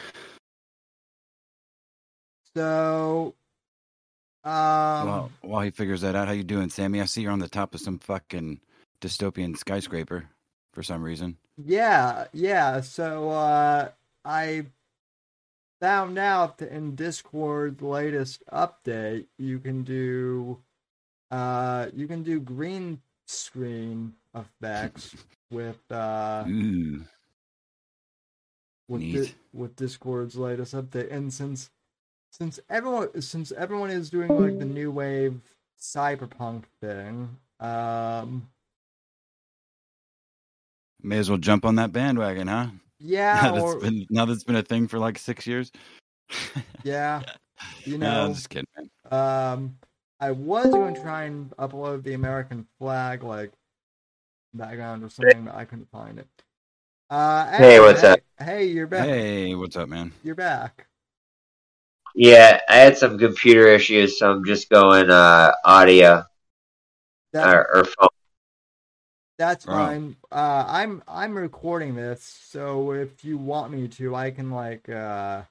so 2.55 3.33
um, 4.43 4.51
well, 5.07 5.31
while 5.41 5.61
he 5.61 5.71
figures 5.71 6.01
that 6.01 6.15
out, 6.15 6.27
how 6.27 6.33
you 6.33 6.43
doing, 6.43 6.69
Sammy? 6.69 7.01
I 7.01 7.05
see 7.05 7.21
you're 7.21 7.31
on 7.31 7.39
the 7.39 7.49
top 7.49 7.73
of 7.73 7.81
some 7.81 7.97
fucking 7.99 8.59
dystopian 9.01 9.57
skyscraper 9.57 10.25
for 10.73 10.83
some 10.83 11.01
reason. 11.01 11.37
Yeah, 11.57 12.27
yeah. 12.33 12.81
So 12.81 13.29
uh, 13.29 13.89
I 14.25 14.65
found 15.79 16.17
out 16.17 16.57
that 16.57 16.71
in 16.71 16.95
Discord's 16.95 17.81
latest 17.81 18.43
update, 18.51 19.25
you 19.37 19.59
can 19.59 19.83
do 19.83 20.59
uh 21.29 21.87
you 21.93 22.07
can 22.07 22.23
do 22.23 22.39
green 22.39 23.01
screen 23.25 24.13
effects 24.33 25.15
with 25.51 25.79
uh 25.91 26.45
Ooh, 26.47 27.05
with. 28.87 29.01
Di- 29.01 29.35
with 29.53 29.75
Discord's 29.75 30.35
latest 30.35 30.75
update. 30.75 31.11
And 31.11 31.33
since 31.33 31.69
since 32.31 32.59
everyone 32.69 33.21
since 33.21 33.51
everyone 33.51 33.89
is 33.89 34.09
doing 34.09 34.37
like 34.37 34.59
the 34.59 34.65
new 34.65 34.91
wave 34.91 35.41
cyberpunk 35.79 36.65
thing, 36.81 37.37
um, 37.59 38.49
may 41.07 41.17
as 41.17 41.29
well 41.29 41.37
jump 41.39 41.65
on 41.65 41.75
that 41.75 41.91
bandwagon, 41.93 42.47
huh? 42.47 42.67
yeah, 42.99 43.33
now, 43.43 43.51
that's 43.53 43.75
or 43.75 43.79
been, 43.79 44.05
now 44.09 44.25
that's 44.25 44.43
been 44.43 44.55
a 44.55 44.63
thing 44.63 44.87
for 44.87 44.99
like 44.99 45.17
six 45.17 45.47
years. 45.47 45.71
yeah, 46.83 47.21
you 47.85 47.97
No, 47.99 48.07
know, 48.07 48.25
I'm 48.25 48.33
just 48.33 48.49
kidding, 48.49 48.67
man. 48.75 48.89
um, 49.11 49.77
I 50.19 50.31
was 50.31 50.69
going 50.69 50.93
to 50.93 51.01
try 51.01 51.23
and 51.23 51.49
upload 51.57 52.03
the 52.03 52.13
American 52.13 52.67
flag 52.79 53.23
like 53.23 53.51
background 54.53 55.03
or 55.03 55.09
something, 55.09 55.45
but 55.45 55.55
I 55.55 55.65
couldn't 55.65 55.89
find 55.91 56.19
it. 56.19 56.27
Uh, 57.09 57.49
Hey, 57.57 57.79
what's 57.79 58.01
hey, 58.01 58.13
up? 58.13 58.19
Hey, 58.39 58.65
you're 58.65 58.87
back. 58.87 59.07
Hey, 59.07 59.55
what's 59.55 59.75
up, 59.77 59.87
man? 59.89 60.11
You're 60.23 60.35
back. 60.35 60.87
Yeah, 62.15 62.59
I 62.67 62.77
had 62.77 62.97
some 62.97 63.17
computer 63.19 63.67
issues, 63.67 64.17
so 64.17 64.31
I'm 64.31 64.43
just 64.43 64.69
going 64.69 65.09
uh, 65.11 65.53
audio 65.63 66.23
That, 67.33 67.55
or, 67.55 67.75
or 67.77 67.83
phone. 67.85 68.09
That's 69.37 69.65
Wow. 69.65 69.65
fine. 69.65 70.15
Uh, 70.31 70.65
I'm 70.67 71.03
I'm 71.07 71.37
recording 71.37 71.95
this, 71.95 72.23
so 72.23 72.91
if 72.91 73.23
you 73.23 73.37
want 73.37 73.71
me 73.71 73.87
to, 73.89 74.15
I 74.15 74.31
can 74.31 74.49
like 74.51 74.89
uh, 74.89 75.43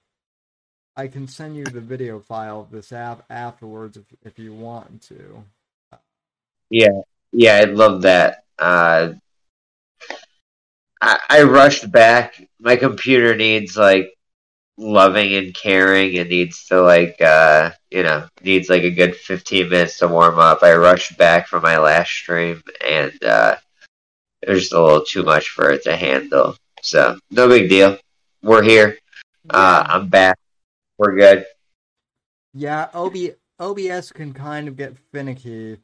I 0.96 1.06
can 1.08 1.28
send 1.28 1.56
you 1.56 1.64
the 1.70 1.80
video 1.80 2.18
file 2.20 2.60
of 2.60 2.70
this 2.70 2.92
app 2.92 3.24
afterwards 3.30 3.96
if 3.96 4.04
if 4.24 4.38
you 4.38 4.52
want 4.52 5.00
to. 5.02 5.44
Yeah, 6.70 7.00
yeah, 7.32 7.56
I'd 7.62 7.70
love 7.70 8.02
that. 8.02 8.44
Uh, 8.58 9.14
I, 11.00 11.18
I 11.28 11.42
rushed 11.42 11.90
back. 11.90 12.42
My 12.58 12.76
computer 12.76 13.36
needs 13.36 13.76
like 13.76 14.12
loving 14.78 15.34
and 15.34 15.54
caring, 15.54 16.18
and 16.18 16.30
needs 16.30 16.66
to 16.66 16.82
like 16.82 17.20
uh, 17.20 17.72
you 17.90 18.02
know 18.02 18.28
needs 18.42 18.70
like 18.70 18.84
a 18.84 18.90
good 18.90 19.16
15 19.16 19.70
minutes 19.70 19.98
to 19.98 20.08
warm 20.08 20.38
up. 20.38 20.62
I 20.62 20.74
rushed 20.76 21.18
back 21.18 21.48
from 21.48 21.62
my 21.62 21.78
last 21.78 22.10
stream, 22.10 22.62
and 22.86 23.12
uh, 23.24 23.56
was 24.50 24.60
just 24.60 24.72
a 24.72 24.82
little 24.82 25.04
too 25.04 25.22
much 25.22 25.50
for 25.50 25.70
it 25.70 25.84
to 25.84 25.96
handle. 25.96 26.56
So 26.82 27.18
no 27.30 27.48
big 27.48 27.68
deal. 27.68 27.98
We're 28.42 28.62
here. 28.62 28.98
Uh, 29.48 29.84
I'm 29.88 30.08
back. 30.08 30.38
We're 30.98 31.16
good. 31.16 31.44
Yeah, 32.54 32.88
OB, 32.94 33.16
OBS 33.58 34.12
can 34.12 34.32
kind 34.32 34.68
of 34.68 34.76
get 34.76 34.96
finicky 35.12 35.78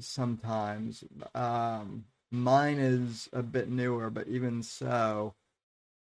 sometimes. 0.00 1.04
Um, 1.34 2.04
mine 2.30 2.78
is 2.78 3.28
a 3.32 3.42
bit 3.42 3.68
newer, 3.68 4.10
but 4.10 4.26
even 4.28 4.62
so, 4.62 5.34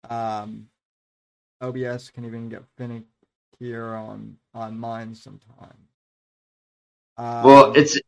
um, 0.09 0.69
OBS 1.61 2.11
can 2.11 2.25
even 2.25 2.49
get 2.49 2.63
finickier 2.79 3.99
on 3.99 4.37
on 4.55 4.79
mine 4.79 5.15
sometimes. 5.15 5.89
Um, 7.17 7.43
Well, 7.45 7.73
it's 7.75 7.99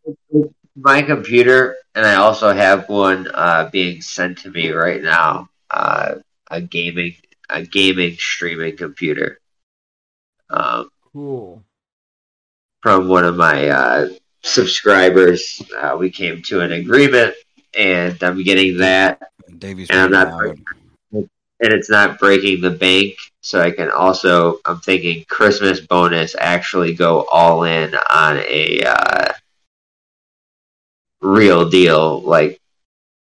my 0.76 1.02
computer, 1.02 1.76
and 1.94 2.06
I 2.06 2.14
also 2.16 2.52
have 2.52 2.88
one 2.88 3.28
uh, 3.34 3.68
being 3.70 4.00
sent 4.00 4.38
to 4.38 4.50
me 4.50 4.70
right 4.70 5.02
now. 5.02 5.48
Uh, 5.70 6.16
a 6.50 6.60
gaming, 6.60 7.14
a 7.48 7.62
gaming 7.62 8.16
streaming 8.18 8.76
computer 8.76 9.38
um, 10.50 10.90
cool. 11.12 11.62
from 12.82 13.08
one 13.08 13.24
of 13.24 13.36
my 13.36 13.68
uh, 13.68 14.08
subscribers. 14.42 15.62
Uh, 15.78 15.96
we 15.98 16.10
came 16.10 16.42
to 16.42 16.60
an 16.60 16.72
agreement, 16.72 17.34
and 17.76 18.20
I'm 18.22 18.42
getting 18.42 18.78
that, 18.78 19.30
And 19.48 19.90
I'm 19.90 20.10
not- 20.10 20.28
loud. 20.32 20.58
and 21.12 21.28
it's 21.60 21.90
not 21.90 22.18
breaking 22.18 22.62
the 22.62 22.70
bank. 22.70 23.14
So 23.42 23.60
I 23.60 23.70
can 23.70 23.90
also, 23.90 24.58
I'm 24.66 24.80
thinking 24.80 25.24
Christmas 25.28 25.80
bonus, 25.80 26.34
actually 26.38 26.94
go 26.94 27.26
all 27.32 27.64
in 27.64 27.94
on 28.10 28.38
a 28.38 28.82
uh, 28.82 29.32
real 31.20 31.68
deal, 31.68 32.20
like 32.22 32.60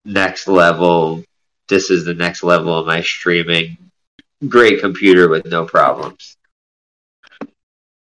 next 0.04 0.48
level. 0.48 1.22
This 1.68 1.90
is 1.90 2.04
the 2.04 2.14
next 2.14 2.42
level 2.42 2.78
of 2.78 2.86
my 2.86 3.02
streaming. 3.02 3.76
Great 4.46 4.80
computer 4.80 5.28
with 5.28 5.46
no 5.46 5.64
problems. 5.64 6.36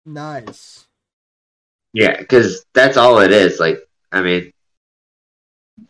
Nice. 0.04 0.86
Yeah, 1.92 2.16
because 2.18 2.64
that's 2.74 2.96
all 2.96 3.20
it 3.20 3.32
is. 3.32 3.58
Like, 3.58 3.80
I 4.12 4.20
mean, 4.20 4.52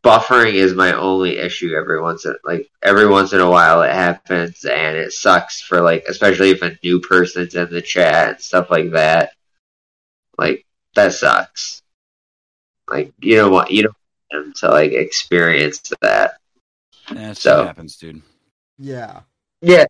buffering 0.03 0.55
is 0.55 0.75
my 0.75 0.93
only 0.93 1.39
issue. 1.39 1.75
Every 1.75 2.01
once 2.01 2.25
in 2.25 2.37
like 2.45 2.69
every 2.83 3.09
once 3.09 3.33
in 3.33 3.41
a 3.41 3.51
while, 3.51 3.83
it 3.83 3.93
happens, 3.93 4.65
and 4.65 4.97
it 4.97 5.13
sucks 5.13 5.61
for 5.61 5.81
like, 5.81 6.05
especially 6.09 6.51
if 6.51 6.63
a 6.63 6.79
new 6.83 7.01
person's 7.01 7.55
in 7.55 7.71
the 7.71 7.83
chat 7.83 8.29
and 8.29 8.41
stuff 8.41 8.71
like 8.71 8.93
that. 8.93 9.33
Like 10.39 10.65
that 10.95 11.13
sucks. 11.13 11.83
Like 12.91 13.13
you 13.21 13.37
don't 13.37 13.53
want 13.53 13.71
you 13.71 13.85
don't 13.85 13.95
want 14.33 14.45
them 14.47 14.53
to 14.59 14.69
like 14.69 14.93
experience 14.93 15.93
that. 16.03 16.35
Yeah, 17.13 17.29
shit 17.29 17.37
So- 17.39 17.65
happens, 17.65 17.97
dude. 17.97 18.23
Yeah. 18.79 19.21
Yeah, 19.63 19.87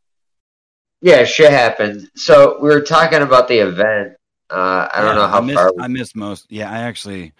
yeah, 1.02 1.24
shit 1.24 1.50
happens. 1.50 2.08
So 2.14 2.58
we 2.62 2.68
were 2.68 2.80
talking 2.80 3.22
about 3.22 3.48
the 3.48 3.58
event. 3.58 4.16
Uh, 4.48 4.88
I 4.94 5.00
don't 5.00 5.08
Yeah, 5.16 5.22
know 5.22 5.26
how 5.28 5.38
I 5.38 5.40
missed, 5.40 5.56
far. 5.58 5.72
we- 5.76 5.82
I 5.82 5.88
missed 5.88 6.16
most. 6.16 6.46
Yeah, 6.50 6.70
I 6.70 6.78
actually, 6.82 7.32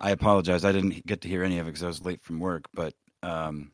I 0.00 0.10
apologize. 0.12 0.64
I 0.64 0.72
didn't 0.72 1.04
get 1.06 1.20
to 1.22 1.28
hear 1.28 1.44
any 1.44 1.58
of 1.58 1.66
it 1.66 1.70
because 1.70 1.82
I 1.82 1.88
was 1.88 2.04
late 2.04 2.22
from 2.22 2.40
work. 2.40 2.64
But 2.72 2.94
um, 3.22 3.70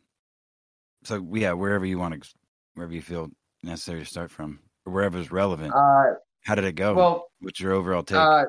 so 1.05 1.25
yeah, 1.33 1.53
wherever 1.53 1.87
you 1.87 1.99
want 1.99 2.21
to, 2.23 2.29
wherever 2.75 2.93
you 2.93 3.01
feel 3.01 3.31
necessary 3.63 4.01
to 4.01 4.07
start 4.07 4.31
from, 4.33 4.59
or 4.85 4.93
wherever 4.93 5.19
is 5.19 5.31
relevant. 5.31 5.73
Uh, 5.75 6.15
How 6.45 6.55
did 6.57 6.65
it 6.65 6.73
go? 6.75 6.95
well, 6.95 7.29
What's 7.41 7.61
your 7.61 7.73
overall 7.73 8.03
take? 8.03 8.19
Uh, 8.19 8.47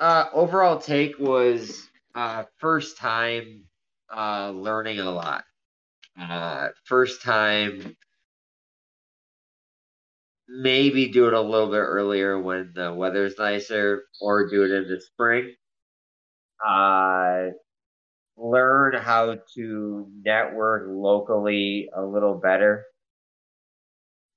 uh, 0.00 0.24
overall 0.32 0.78
take 0.78 1.18
was 1.18 1.86
uh, 2.14 2.44
first 2.58 2.96
time 2.96 3.64
uh, 4.14 4.50
learning 4.50 4.98
a 4.98 5.10
lot. 5.10 5.44
Uh, 6.20 6.68
first 6.84 7.22
time, 7.22 7.96
maybe 10.48 11.12
do 11.12 11.28
it 11.28 11.34
a 11.34 11.40
little 11.40 11.68
bit 11.68 11.76
earlier 11.76 12.40
when 12.40 12.72
the 12.74 12.92
weather's 12.92 13.34
nicer, 13.38 14.04
or 14.20 14.48
do 14.48 14.64
it 14.64 14.70
in 14.70 14.88
the 14.88 15.00
spring. 15.00 15.54
Uh, 16.66 17.50
learn 18.36 18.94
how 18.94 19.36
to 19.54 20.08
network 20.24 20.88
locally 20.88 21.90
a 21.94 22.02
little 22.02 22.34
better. 22.34 22.84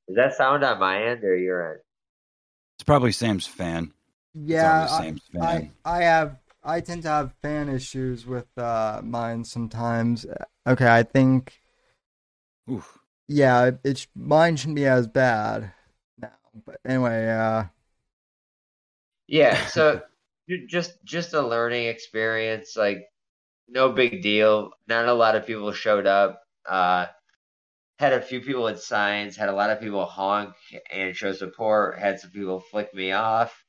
Does 0.08 0.18
that 0.18 0.36
sound 0.36 0.64
on 0.64 0.80
my 0.80 1.06
end 1.06 1.24
or 1.24 1.36
your 1.36 1.72
end? 1.72 1.82
It's 2.78 2.84
probably 2.84 3.14
Sam's 3.14 3.48
fan. 3.48 3.94
Yeah, 4.34 4.88
I, 4.90 5.16
I 5.40 5.72
I 5.86 6.04
have 6.04 6.38
I 6.64 6.82
tend 6.82 7.04
to 7.04 7.10
have 7.10 7.34
fan 7.42 7.70
issues 7.70 8.26
with 8.26 8.48
uh 8.58 9.02
mine 9.04 9.44
sometimes. 9.44 10.26
Okay, 10.68 10.88
I 10.88 11.04
think 11.04 11.60
Oof. 12.70 13.00
yeah, 13.28 13.72
it's 13.84 14.08
mine 14.16 14.56
shouldn't 14.58 14.76
be 14.76 14.86
as 14.86 15.08
bad 15.08 15.74
now. 16.18 16.32
But 16.66 16.80
anyway, 16.86 17.30
uh 17.30 17.66
Yeah, 19.28 19.66
so 19.66 20.02
just 20.70 20.94
just 21.04 21.34
a 21.34 21.42
learning 21.42 21.88
experience, 21.88 22.76
like 22.76 23.06
no 23.68 23.92
big 23.92 24.22
deal. 24.24 24.72
Not 24.88 25.08
a 25.08 25.14
lot 25.14 25.36
of 25.36 25.48
people 25.48 25.72
showed 25.74 26.08
up. 26.08 26.42
Uh, 26.68 27.08
had 28.00 28.14
a 28.14 28.22
few 28.22 28.42
people 28.42 28.64
with 28.64 28.82
signs, 28.84 29.38
had 29.38 29.50
a 29.50 29.54
lot 29.56 29.70
of 29.72 29.80
people 29.82 30.06
honk 30.06 30.56
and 30.92 31.16
show 31.16 31.34
support, 31.34 32.00
had 32.00 32.20
some 32.20 32.32
people 32.32 32.60
flick 32.60 32.94
me 32.94 33.12
off. 33.12 33.64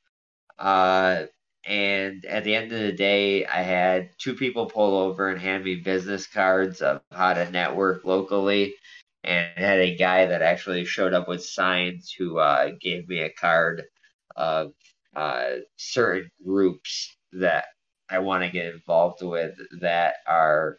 Uh, 0.58 1.24
and 1.66 2.24
at 2.26 2.44
the 2.44 2.54
end 2.54 2.72
of 2.72 2.80
the 2.80 2.92
day, 2.92 3.46
I 3.46 3.62
had 3.62 4.10
two 4.18 4.34
people 4.34 4.66
pull 4.66 4.96
over 4.98 5.28
and 5.28 5.40
hand 5.40 5.64
me 5.64 5.76
business 5.76 6.26
cards 6.26 6.82
of 6.82 7.02
how 7.10 7.34
to 7.34 7.50
network 7.50 8.04
locally, 8.04 8.74
and 9.24 9.58
had 9.58 9.80
a 9.80 9.96
guy 9.96 10.26
that 10.26 10.42
actually 10.42 10.84
showed 10.84 11.14
up 11.14 11.28
with 11.28 11.44
signs 11.44 12.12
who 12.12 12.38
uh, 12.38 12.72
gave 12.80 13.08
me 13.08 13.20
a 13.20 13.30
card 13.30 13.84
of 14.36 14.72
uh, 15.16 15.50
certain 15.76 16.30
groups 16.44 17.16
that 17.32 17.66
I 18.10 18.18
want 18.20 18.44
to 18.44 18.50
get 18.50 18.74
involved 18.74 19.22
with 19.22 19.54
that 19.80 20.16
are 20.26 20.78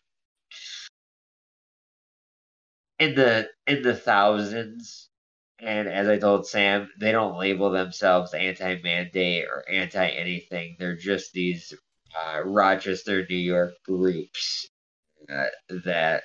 in 3.00 3.16
the 3.16 3.50
in 3.68 3.82
the 3.84 3.96
thousands. 3.96 5.10
And 5.60 5.88
as 5.88 6.08
I 6.08 6.18
told 6.18 6.48
Sam, 6.48 6.90
they 7.00 7.12
don't 7.12 7.40
label 7.40 7.72
themselves 7.72 8.34
anti-mandate 8.34 9.46
or 9.46 9.64
anti-anything. 9.70 10.76
They're 10.78 10.98
just 10.98 11.32
these 11.32 11.74
uh, 12.16 12.42
Rochester, 12.44 13.26
New 13.30 13.38
York 13.38 13.74
groups 13.86 14.68
uh, 15.30 15.46
that 15.86 16.24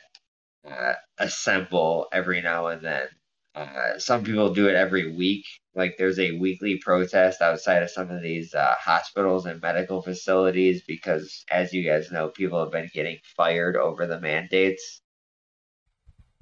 uh, 0.69 0.95
assemble 1.19 2.09
every 2.13 2.43
now 2.43 2.69
and 2.69 2.83
then. 2.83 3.09
Uh, 3.55 3.99
some 3.99 4.25
people 4.25 4.53
do 4.53 4.69
it 4.69 4.75
every 4.75 5.15
week. 5.15 5.45
Like 5.75 5.97
there's 5.97 6.19
a 6.19 6.39
weekly 6.39 6.79
protest 6.79 7.41
outside 7.41 7.83
of 7.83 7.91
some 7.91 8.11
of 8.11 8.23
these 8.23 8.55
uh, 8.55 8.75
hospitals 8.79 9.47
and 9.47 9.61
medical 9.61 10.03
facilities 10.03 10.83
because, 10.87 11.45
as 11.51 11.73
you 11.73 11.85
guys 11.85 12.11
know, 12.11 12.29
people 12.29 12.61
have 12.61 12.73
been 12.73 12.91
getting 12.93 13.19
fired 13.37 13.77
over 13.77 14.07
the 14.07 14.21
mandates. 14.21 15.01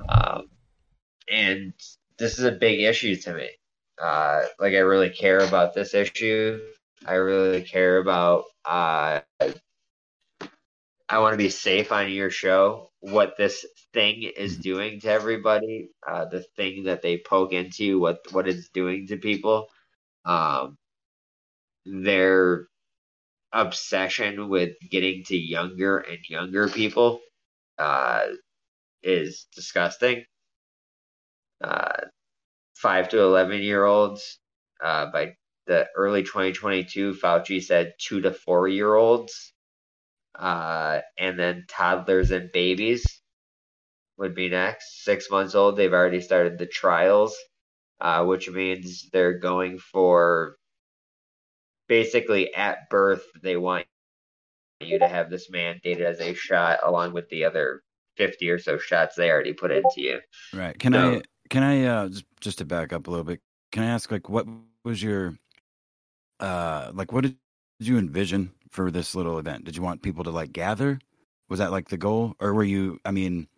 Um, 0.08 0.48
and 1.30 1.74
this 2.18 2.38
is 2.38 2.44
a 2.44 2.52
big 2.52 2.80
issue 2.80 3.16
to 3.16 3.34
me. 3.34 3.48
Uh, 4.00 4.42
like 4.60 4.74
I 4.74 4.78
really 4.78 5.10
care 5.10 5.38
about 5.38 5.74
this 5.74 5.94
issue. 5.94 6.60
I 7.06 7.14
really 7.14 7.62
care 7.62 7.98
about. 7.98 8.44
Uh, 8.64 9.20
I 11.08 11.18
want 11.20 11.32
to 11.32 11.38
be 11.38 11.48
safe 11.48 11.90
on 11.92 12.10
your 12.10 12.30
show. 12.30 12.90
What 13.00 13.36
this 13.38 13.64
thing 13.94 14.24
is 14.24 14.58
doing 14.58 15.00
to 15.00 15.08
everybody, 15.10 15.90
uh, 16.06 16.26
the 16.26 16.42
thing 16.56 16.84
that 16.84 17.02
they 17.02 17.18
poke 17.18 17.52
into, 17.52 17.98
what 17.98 18.18
what 18.32 18.48
it's 18.48 18.68
doing 18.70 19.06
to 19.08 19.16
people, 19.16 19.68
um, 20.24 20.76
their 21.86 22.66
obsession 23.52 24.48
with 24.48 24.72
getting 24.90 25.24
to 25.24 25.36
younger 25.36 25.98
and 25.98 26.18
younger 26.28 26.68
people, 26.68 27.20
uh, 27.78 28.26
is 29.02 29.46
disgusting. 29.54 30.24
Uh, 31.62 31.92
five 32.74 33.08
to 33.10 33.20
eleven 33.20 33.60
year 33.62 33.84
olds. 33.84 34.38
Uh, 34.82 35.10
by 35.10 35.34
the 35.66 35.86
early 35.96 36.22
2022, 36.22 37.14
Fauci 37.14 37.62
said 37.62 37.94
two 37.98 38.20
to 38.20 38.32
four 38.32 38.68
year 38.68 38.94
olds, 38.94 39.52
uh, 40.38 41.00
and 41.18 41.38
then 41.38 41.64
toddlers 41.68 42.30
and 42.30 42.50
babies 42.52 43.20
would 44.16 44.34
be 44.34 44.48
next. 44.48 45.04
Six 45.04 45.30
months 45.30 45.54
old, 45.54 45.76
they've 45.76 45.92
already 45.92 46.20
started 46.20 46.58
the 46.58 46.66
trials, 46.66 47.36
uh, 48.00 48.24
which 48.24 48.48
means 48.48 49.08
they're 49.12 49.38
going 49.38 49.78
for 49.78 50.56
basically 51.88 52.54
at 52.54 52.88
birth. 52.90 53.24
They 53.42 53.56
want 53.56 53.86
you 54.80 55.00
to 55.00 55.08
have 55.08 55.28
this 55.28 55.50
mandated 55.50 56.00
as 56.00 56.20
a 56.20 56.34
shot, 56.34 56.78
along 56.84 57.12
with 57.12 57.28
the 57.30 57.44
other 57.44 57.82
50 58.16 58.50
or 58.50 58.58
so 58.58 58.78
shots 58.78 59.16
they 59.16 59.30
already 59.30 59.52
put 59.52 59.70
into 59.72 59.88
you. 59.96 60.20
Right. 60.54 60.78
Can 60.78 60.92
So- 60.92 61.14
I 61.16 61.22
can 61.48 61.62
I 61.62 61.84
uh 61.84 62.08
just, 62.08 62.24
just 62.40 62.58
to 62.58 62.64
back 62.64 62.92
up 62.92 63.06
a 63.06 63.10
little 63.10 63.24
bit, 63.24 63.40
can 63.72 63.82
I 63.82 63.88
ask 63.88 64.10
like 64.10 64.28
what 64.28 64.46
was 64.84 65.02
your 65.02 65.34
uh 66.40 66.90
like 66.94 67.12
what 67.12 67.22
did 67.24 67.36
you 67.80 67.98
envision 67.98 68.52
for 68.70 68.90
this 68.90 69.14
little 69.14 69.38
event? 69.38 69.64
Did 69.64 69.76
you 69.76 69.82
want 69.82 70.02
people 70.02 70.24
to 70.24 70.30
like 70.30 70.52
gather? 70.52 70.98
Was 71.48 71.58
that 71.60 71.70
like 71.70 71.88
the 71.88 71.96
goal? 71.96 72.34
Or 72.40 72.52
were 72.54 72.64
you 72.64 73.00
I 73.04 73.10
mean, 73.10 73.48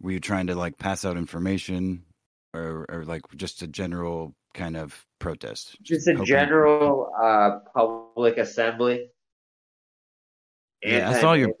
were 0.00 0.10
you 0.12 0.20
trying 0.20 0.48
to 0.48 0.54
like 0.54 0.78
pass 0.78 1.04
out 1.04 1.16
information 1.16 2.04
or 2.54 2.86
or 2.88 3.04
like 3.04 3.22
just 3.36 3.62
a 3.62 3.66
general 3.66 4.34
kind 4.54 4.76
of 4.76 5.06
protest? 5.18 5.76
Just 5.82 6.08
a 6.08 6.12
hoping- 6.12 6.26
general 6.26 7.12
uh, 7.20 7.58
public 7.74 8.38
assembly. 8.38 9.10
Yeah, 10.82 11.10
I 11.10 11.20
saw 11.20 11.32
your- 11.32 11.52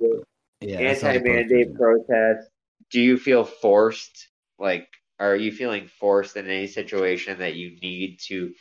Yeah, 0.60 0.90
I 0.90 0.94
saw 0.94 1.08
the 1.08 1.14
anti-mandate 1.14 1.74
protest. 1.74 2.48
Do 2.90 3.00
you 3.00 3.18
feel 3.18 3.44
forced? 3.44 4.28
Like, 4.58 4.88
are 5.18 5.36
you 5.36 5.52
feeling 5.52 5.88
forced 5.88 6.36
in 6.36 6.46
any 6.46 6.66
situation 6.66 7.38
that 7.38 7.54
you 7.54 7.78
need 7.80 8.18
to 8.28 8.52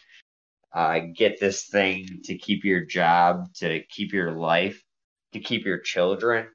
uh, 0.74 0.99
get 1.16 1.39
this 1.39 1.66
thing 1.68 2.22
to 2.26 2.38
keep 2.38 2.64
your 2.64 2.86
job, 2.86 3.53
to 3.56 3.82
keep 3.89 4.14
your 4.14 4.32
life, 4.32 4.84
to 5.34 5.39
keep 5.39 5.66
your 5.66 5.80
children? 5.80 6.47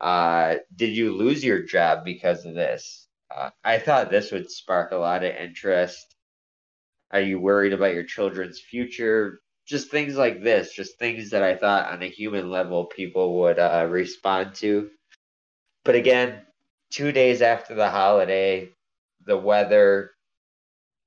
Uh, 0.00 0.56
did 0.74 0.96
you 0.96 1.14
lose 1.14 1.44
your 1.44 1.62
job 1.62 2.04
because 2.04 2.44
of 2.44 2.54
this? 2.54 3.06
Uh, 3.34 3.50
I 3.64 3.78
thought 3.78 4.10
this 4.10 4.32
would 4.32 4.50
spark 4.50 4.92
a 4.92 4.96
lot 4.96 5.24
of 5.24 5.34
interest. 5.34 6.14
Are 7.10 7.20
you 7.20 7.38
worried 7.38 7.72
about 7.72 7.94
your 7.94 8.04
children's 8.04 8.60
future? 8.60 9.40
Just 9.66 9.90
things 9.90 10.16
like 10.16 10.42
this, 10.42 10.74
just 10.74 10.98
things 10.98 11.30
that 11.30 11.42
I 11.42 11.56
thought 11.56 11.92
on 11.92 12.02
a 12.02 12.08
human 12.08 12.50
level 12.50 12.86
people 12.86 13.40
would 13.40 13.58
uh, 13.58 13.86
respond 13.88 14.54
to. 14.56 14.90
But 15.84 15.94
again, 15.94 16.42
two 16.90 17.12
days 17.12 17.40
after 17.40 17.74
the 17.74 17.88
holiday, 17.88 18.70
the 19.26 19.36
weather, 19.38 20.10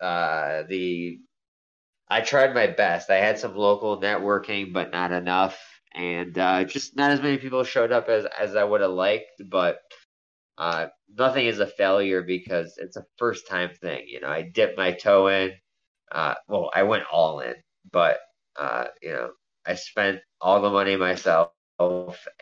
uh, 0.02 0.64
the 0.70 1.20
I 2.10 2.22
tried 2.22 2.54
my 2.56 2.68
best. 2.68 3.10
I 3.10 3.18
had 3.18 3.40
some 3.40 3.56
local 3.56 4.00
networking, 4.02 4.74
but 4.74 4.92
not 4.92 5.12
enough, 5.12 5.60
and 5.94 6.38
uh, 6.38 6.64
just 6.66 6.96
not 6.96 7.12
as 7.12 7.22
many 7.22 7.38
people 7.38 7.64
showed 7.64 7.92
up 7.92 8.10
as 8.10 8.26
as 8.40 8.56
I 8.56 8.64
would 8.64 8.82
have 8.82 8.92
liked. 8.92 9.42
But 9.50 9.80
uh, 10.58 10.88
nothing 11.18 11.46
is 11.48 11.60
a 11.60 11.68
failure 11.68 12.22
because 12.24 12.76
it's 12.78 12.98
a 12.98 13.06
first 13.18 13.48
time 13.48 13.72
thing. 13.82 14.06
You 14.08 14.22
know, 14.22 14.30
I 14.30 14.44
dipped 14.44 14.78
my 14.78 14.92
toe 14.94 15.28
in. 15.28 15.54
Uh, 16.12 16.36
well, 16.48 16.72
I 16.74 16.84
went 16.84 17.06
all 17.12 17.40
in, 17.42 17.56
but 17.92 18.20
uh, 18.60 18.88
you 19.02 19.12
know, 19.12 19.32
I 19.66 19.76
spent 19.76 20.22
all 20.42 20.62
the 20.62 20.70
money 20.72 20.96
myself, 20.98 21.54
and 21.80 22.42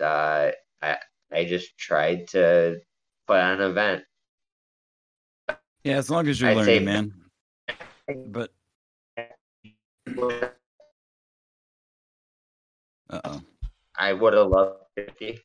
uh, 0.00 0.52
I 0.82 0.98
I 1.32 1.44
just 1.44 1.78
tried 1.78 2.28
to 2.30 2.80
put 3.26 3.38
on 3.38 3.60
an 3.60 3.70
event. 3.70 4.04
Yeah, 5.84 5.96
as 5.96 6.10
long 6.10 6.28
as 6.28 6.40
you're 6.40 6.50
I'd 6.50 6.56
learning, 6.56 6.78
say- 6.80 6.84
man. 6.84 7.14
But 8.32 8.50
uh 13.08 13.20
oh. 13.24 13.42
I 13.96 14.12
would 14.12 14.34
have 14.34 14.48
loved 14.48 14.78
fifty. 14.96 15.40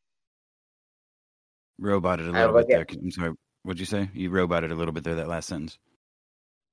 Roboted 1.80 2.28
a 2.28 2.32
I 2.38 2.46
little 2.46 2.54
bit 2.64 2.72
at- 2.80 2.88
there. 2.90 3.00
I'm 3.02 3.12
sorry. 3.12 3.34
What'd 3.64 3.80
you 3.80 3.86
say? 3.86 4.10
You 4.14 4.30
roboted 4.30 4.72
a 4.72 4.76
little 4.76 4.94
bit 4.94 5.04
there, 5.04 5.16
that 5.16 5.28
last 5.28 5.48
sentence. 5.48 5.78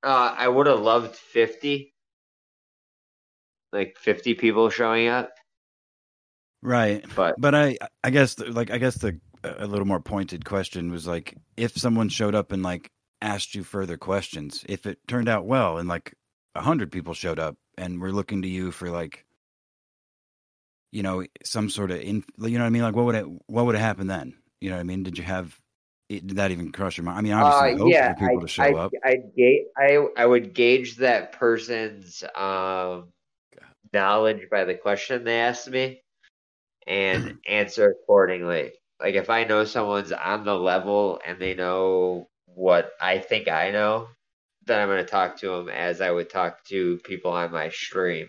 Uh, 0.05 0.35
I 0.37 0.49
would 0.49 0.67
have 0.67 0.81
loved 0.81 1.15
fifty, 1.15 1.95
like 3.73 3.97
fifty 3.99 4.35
people 4.35 4.69
showing 4.71 5.09
up, 5.09 5.31
Right. 6.63 7.05
but 7.15 7.35
But 7.39 7.55
I, 7.55 7.79
I 8.05 8.11
guess, 8.11 8.39
like, 8.39 8.71
I 8.71 8.79
guess 8.79 8.97
the 8.97 9.19
a 9.45 9.67
little 9.67 9.87
more 9.87 10.01
pointed 10.01 10.45
question 10.45 10.91
was 10.93 11.07
like, 11.07 11.35
if 11.57 11.77
someone 11.77 12.09
showed 12.09 12.35
up 12.35 12.53
and 12.53 12.63
like 12.63 12.91
asked 13.23 13.55
you 13.55 13.63
further 13.63 13.97
questions, 13.97 14.65
if 14.69 14.85
it 14.85 14.99
turned 15.07 15.29
out 15.29 15.47
well 15.47 15.79
and 15.79 15.89
like 15.89 16.15
a 16.55 16.61
hundred 16.61 16.93
people 16.93 17.15
showed 17.15 17.39
up 17.39 17.57
and 17.79 18.01
were 18.01 18.13
looking 18.13 18.43
to 18.43 18.49
you 18.49 18.71
for 18.71 18.91
like, 18.91 19.25
you 20.91 21.03
know, 21.03 21.25
some 21.45 21.71
sort 21.71 21.91
of, 21.91 22.01
in, 22.01 22.25
you 22.39 22.51
know 22.51 22.61
what 22.61 22.67
I 22.67 22.71
mean? 22.71 22.83
Like, 22.83 22.97
what 22.97 23.07
would 23.07 23.15
it, 23.15 23.27
what 23.47 23.65
would 23.65 23.75
have 23.75 23.85
happened 23.85 24.11
then? 24.11 24.35
You 24.61 24.71
know 24.71 24.77
what 24.77 24.81
I 24.81 24.85
mean? 24.85 25.05
Did 25.05 25.17
you 25.17 25.25
have, 25.25 25.59
it, 26.09 26.27
did 26.27 26.37
that 26.37 26.51
even 26.51 26.73
cross 26.73 26.97
your 26.97 27.05
mind? 27.05 27.19
I 27.19 27.23
mean, 27.23 27.33
obviously, 27.33 27.83
uh, 27.83 27.87
yeah, 27.87 28.13
for 28.13 28.21
people 28.21 28.39
I, 28.39 28.43
to 28.43 28.49
show 28.49 28.63
I, 28.63 28.75
up. 28.75 28.93
I, 29.05 29.17
ga- 29.37 29.67
I, 29.79 30.07
I 30.19 30.27
would 30.27 30.53
gauge 30.53 30.97
that 30.97 31.33
person's 31.33 32.23
um, 32.35 33.09
knowledge 33.95 34.49
by 34.51 34.65
the 34.65 34.75
question 34.75 35.25
they 35.25 35.41
asked 35.41 35.71
me, 35.71 36.03
and 36.87 37.39
answer 37.49 37.91
accordingly. 37.91 38.73
Like 39.01 39.15
if 39.15 39.31
I 39.31 39.45
know 39.45 39.65
someone's 39.65 40.13
on 40.13 40.45
the 40.45 40.55
level 40.55 41.21
and 41.27 41.41
they 41.41 41.55
know 41.55 42.29
what 42.55 42.93
I 43.01 43.19
think 43.19 43.49
I 43.49 43.71
know, 43.71 44.09
then 44.67 44.81
I'm 44.81 44.89
going 44.89 45.05
to 45.05 45.11
talk 45.11 45.39
to 45.39 45.49
them 45.51 45.69
as 45.69 46.01
I 46.01 46.11
would 46.11 46.31
talk 46.31 46.65
to 46.67 46.99
people 46.99 47.33
on 47.33 47.53
my 47.53 47.71
stream. 47.71 48.29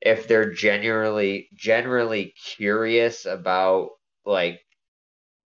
If 0.00 0.28
they're 0.28 0.52
genuinely 0.52 1.48
generally 1.54 2.34
curious 2.56 3.26
about 3.26 3.90
like 4.24 4.60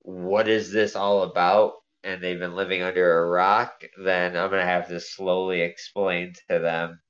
what 0.03 0.49
is 0.49 0.73
this 0.73 0.97
all 0.97 1.23
about 1.23 1.75
and 2.05 2.23
they've 2.23 2.39
been 2.39 2.57
living 2.57 2.83
under 2.83 3.21
a 3.21 3.31
rock, 3.31 3.85
then 4.03 4.37
I'm 4.37 4.51
going 4.51 4.61
to 4.61 4.67
have 4.67 4.89
to 4.89 5.01
slowly 5.01 5.63
explain 5.63 6.35
to 6.51 6.59
them 6.59 7.01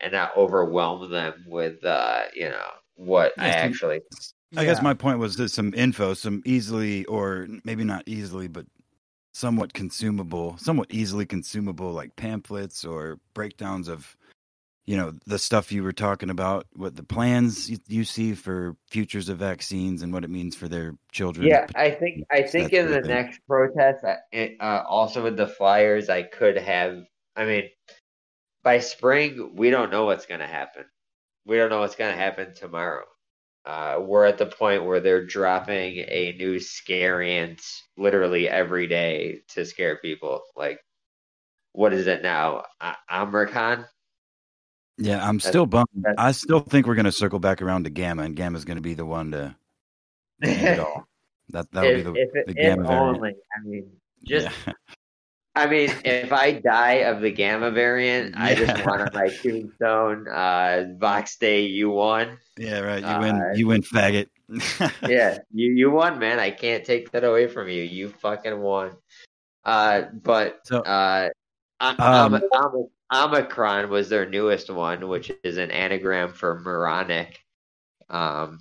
and 0.00 0.12
not 0.12 0.36
overwhelm 0.36 1.10
them 1.10 1.44
with 1.48 1.84
uh, 1.84 2.24
you 2.34 2.48
know, 2.50 2.70
what 2.96 3.32
I 3.38 3.46
Yes, 3.46 3.54
actually 3.54 4.00
I 4.56 4.64
guess 4.64 4.78
Yeah. 4.78 4.82
my 4.82 4.94
point 4.94 5.18
was 5.18 5.36
that 5.36 5.50
some 5.50 5.72
info, 5.74 6.14
some 6.14 6.42
easily, 6.44 7.04
or 7.06 7.48
maybe 7.64 7.84
not 7.84 8.02
easily, 8.06 8.48
but 8.48 8.66
somewhat 9.32 9.72
consumable, 9.72 10.56
somewhat 10.58 10.88
easily 10.90 11.26
consumable, 11.26 11.92
like 11.92 12.14
pamphlets 12.16 12.84
or 12.84 13.18
breakdowns 13.34 13.88
of, 13.88 14.16
you 14.84 14.96
know, 14.96 15.14
the 15.26 15.38
stuff 15.38 15.72
you 15.72 15.82
were 15.82 15.92
talking 15.92 16.30
about, 16.30 16.66
what 16.74 16.96
the 16.96 17.02
plans 17.02 17.70
you, 17.70 17.78
you 17.88 18.04
see 18.04 18.34
for 18.34 18.76
futures 18.88 19.28
of 19.28 19.38
vaccines 19.38 20.02
and 20.02 20.12
what 20.12 20.24
it 20.24 20.30
means 20.30 20.54
for 20.54 20.68
their 20.68 20.94
children. 21.10 21.48
Yeah, 21.48 21.66
I 21.74 21.90
think 22.00 22.24
I 22.30 22.42
think 22.42 22.70
that 22.70 22.78
in 22.78 22.90
the 22.90 23.00
thing. 23.00 23.10
next 23.10 23.40
protest, 23.48 24.04
uh, 24.04 24.82
also 24.88 25.22
with 25.22 25.36
the 25.36 25.48
flyers, 25.48 26.08
I 26.08 26.22
could 26.22 26.58
have. 26.58 26.98
I 27.34 27.46
mean, 27.46 27.70
by 28.62 28.78
spring, 28.80 29.52
we 29.54 29.70
don't 29.70 29.90
know 29.90 30.04
what's 30.04 30.26
going 30.26 30.40
to 30.40 30.46
happen. 30.46 30.84
We 31.46 31.56
don't 31.56 31.70
know 31.70 31.80
what's 31.80 31.96
going 31.96 32.12
to 32.12 32.20
happen 32.20 32.54
tomorrow. 32.54 33.04
Uh, 33.64 33.98
we're 34.00 34.24
at 34.24 34.38
the 34.38 34.46
point 34.46 34.84
where 34.84 34.98
they're 35.00 35.24
dropping 35.24 35.98
a 36.08 36.34
new 36.38 36.56
scariant 36.56 37.62
literally 37.96 38.48
every 38.48 38.86
day 38.88 39.40
to 39.48 39.64
scare 39.64 39.96
people. 39.98 40.42
Like, 40.56 40.80
what 41.72 41.92
is 41.92 42.06
it 42.08 42.22
now? 42.22 42.64
Uh, 42.80 42.94
Omicron? 43.10 43.86
Yeah, 44.98 45.26
I'm 45.26 45.38
That's- 45.38 45.48
still 45.48 45.66
bummed. 45.66 45.86
I 46.18 46.32
still 46.32 46.60
think 46.60 46.86
we're 46.86 46.96
going 46.96 47.04
to 47.06 47.12
circle 47.12 47.38
back 47.38 47.62
around 47.62 47.84
to 47.84 47.90
Gamma, 47.90 48.24
and 48.24 48.36
Gamma's 48.36 48.64
going 48.64 48.76
to 48.76 48.82
be 48.82 48.94
the 48.94 49.06
one 49.06 49.30
to 49.30 49.54
end 50.42 50.60
it 50.66 50.78
all. 50.80 51.06
That 51.50 51.70
that'll 51.72 51.90
if, 51.90 51.96
be 51.98 52.10
the, 52.12 52.38
it- 52.40 52.46
the 52.48 52.54
Gamma 52.54 52.82
variant. 52.86 53.16
only. 53.16 53.30
I 53.56 53.64
mean, 53.66 53.90
just 54.24 54.48
yeah. 54.66 54.72
I 55.54 55.66
mean, 55.66 55.90
if 56.04 56.32
I 56.32 56.52
die 56.52 57.04
of 57.04 57.20
the 57.20 57.30
gamma 57.30 57.70
variant, 57.70 58.34
I 58.38 58.54
just 58.54 58.78
Yeah. 58.78 58.86
want 58.88 59.02
on 59.02 59.10
my 59.12 59.28
tombstone, 59.28 60.26
uh, 60.28 60.84
Vox 60.98 61.36
Day, 61.36 61.62
you 61.62 61.90
won. 61.90 62.38
yeah, 62.58 62.80
right. 62.80 63.00
You 63.02 63.06
Uh, 63.08 63.20
win. 63.20 63.52
You 63.56 63.66
win, 63.66 63.82
faggot. 63.82 64.28
Yeah, 65.08 65.38
you 65.52 65.72
you 65.72 65.90
won, 65.90 66.18
man. 66.18 66.38
I 66.38 66.50
can't 66.50 66.84
take 66.84 67.10
that 67.12 67.24
away 67.24 67.48
from 67.48 67.68
you. 67.68 67.82
You 67.82 68.08
fucking 68.08 68.58
won. 68.60 68.96
Uh, 69.64 70.02
but 70.22 70.60
So- 70.66 70.80
uh, 70.80 71.30
Um, 71.80 72.40
Om- 72.52 72.88
Omicron 73.12 73.90
was 73.90 74.08
their 74.08 74.24
newest 74.28 74.70
one, 74.70 75.08
which 75.08 75.32
is 75.42 75.56
an 75.58 75.70
anagram 75.72 76.32
for 76.32 76.60
moronic. 76.60 77.40
Um, 78.08 78.60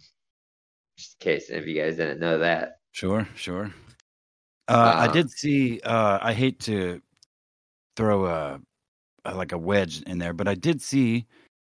just 0.97 1.15
in 1.21 1.23
case 1.23 1.49
if 1.51 1.67
you 1.67 1.79
guys 1.81 1.97
didn't 1.97 2.19
know 2.19 2.39
that. 2.39 2.79
Sure, 2.91 3.27
sure. 3.35 3.71
Uh, 4.71 4.93
I 4.97 5.07
Uh, 5.07 5.11
did 5.11 5.31
see. 5.31 5.79
Uh, 5.81 6.19
I 6.21 6.33
hate 6.33 6.59
to 6.61 7.01
throw 7.95 8.25
a, 8.25 8.61
a 9.25 9.35
like 9.35 9.51
a 9.51 9.57
wedge 9.57 10.01
in 10.03 10.17
there, 10.17 10.33
but 10.33 10.47
I 10.47 10.55
did 10.55 10.81
see 10.81 11.25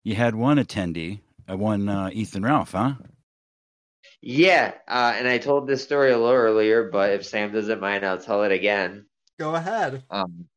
you 0.03 0.15
had 0.15 0.35
one 0.35 0.57
attendee, 0.57 1.21
uh, 1.49 1.57
one 1.57 1.87
uh, 1.87 2.09
Ethan 2.11 2.43
Ralph, 2.43 2.71
huh? 2.73 2.95
Yeah, 4.21 4.73
uh, 4.87 5.13
and 5.15 5.27
I 5.27 5.37
told 5.37 5.67
this 5.67 5.83
story 5.83 6.11
a 6.11 6.17
little 6.17 6.33
earlier, 6.35 6.89
but 6.89 7.11
if 7.11 7.25
Sam 7.25 7.53
doesn't 7.53 7.79
mind, 7.79 8.05
I'll 8.05 8.17
tell 8.19 8.43
it 8.43 8.51
again. 8.51 9.05
Go 9.37 9.55
ahead. 9.55 10.03
Um, 10.09 10.47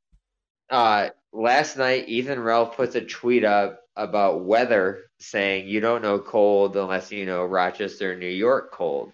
uh, 0.68 1.11
last 1.32 1.76
night, 1.76 2.09
Ethan 2.09 2.40
Ralph 2.40 2.76
puts 2.76 2.97
a 2.97 3.05
tweet 3.05 3.45
up 3.45 3.80
about 3.95 4.45
weather 4.45 5.03
saying 5.20 5.68
you 5.68 5.78
don't 5.78 6.03
know 6.03 6.18
cold 6.18 6.76
unless 6.76 7.12
you 7.12 7.26
know 7.26 7.45
Rochester, 7.45 8.16
New 8.16 8.26
York 8.26 8.72
cold. 8.72 9.12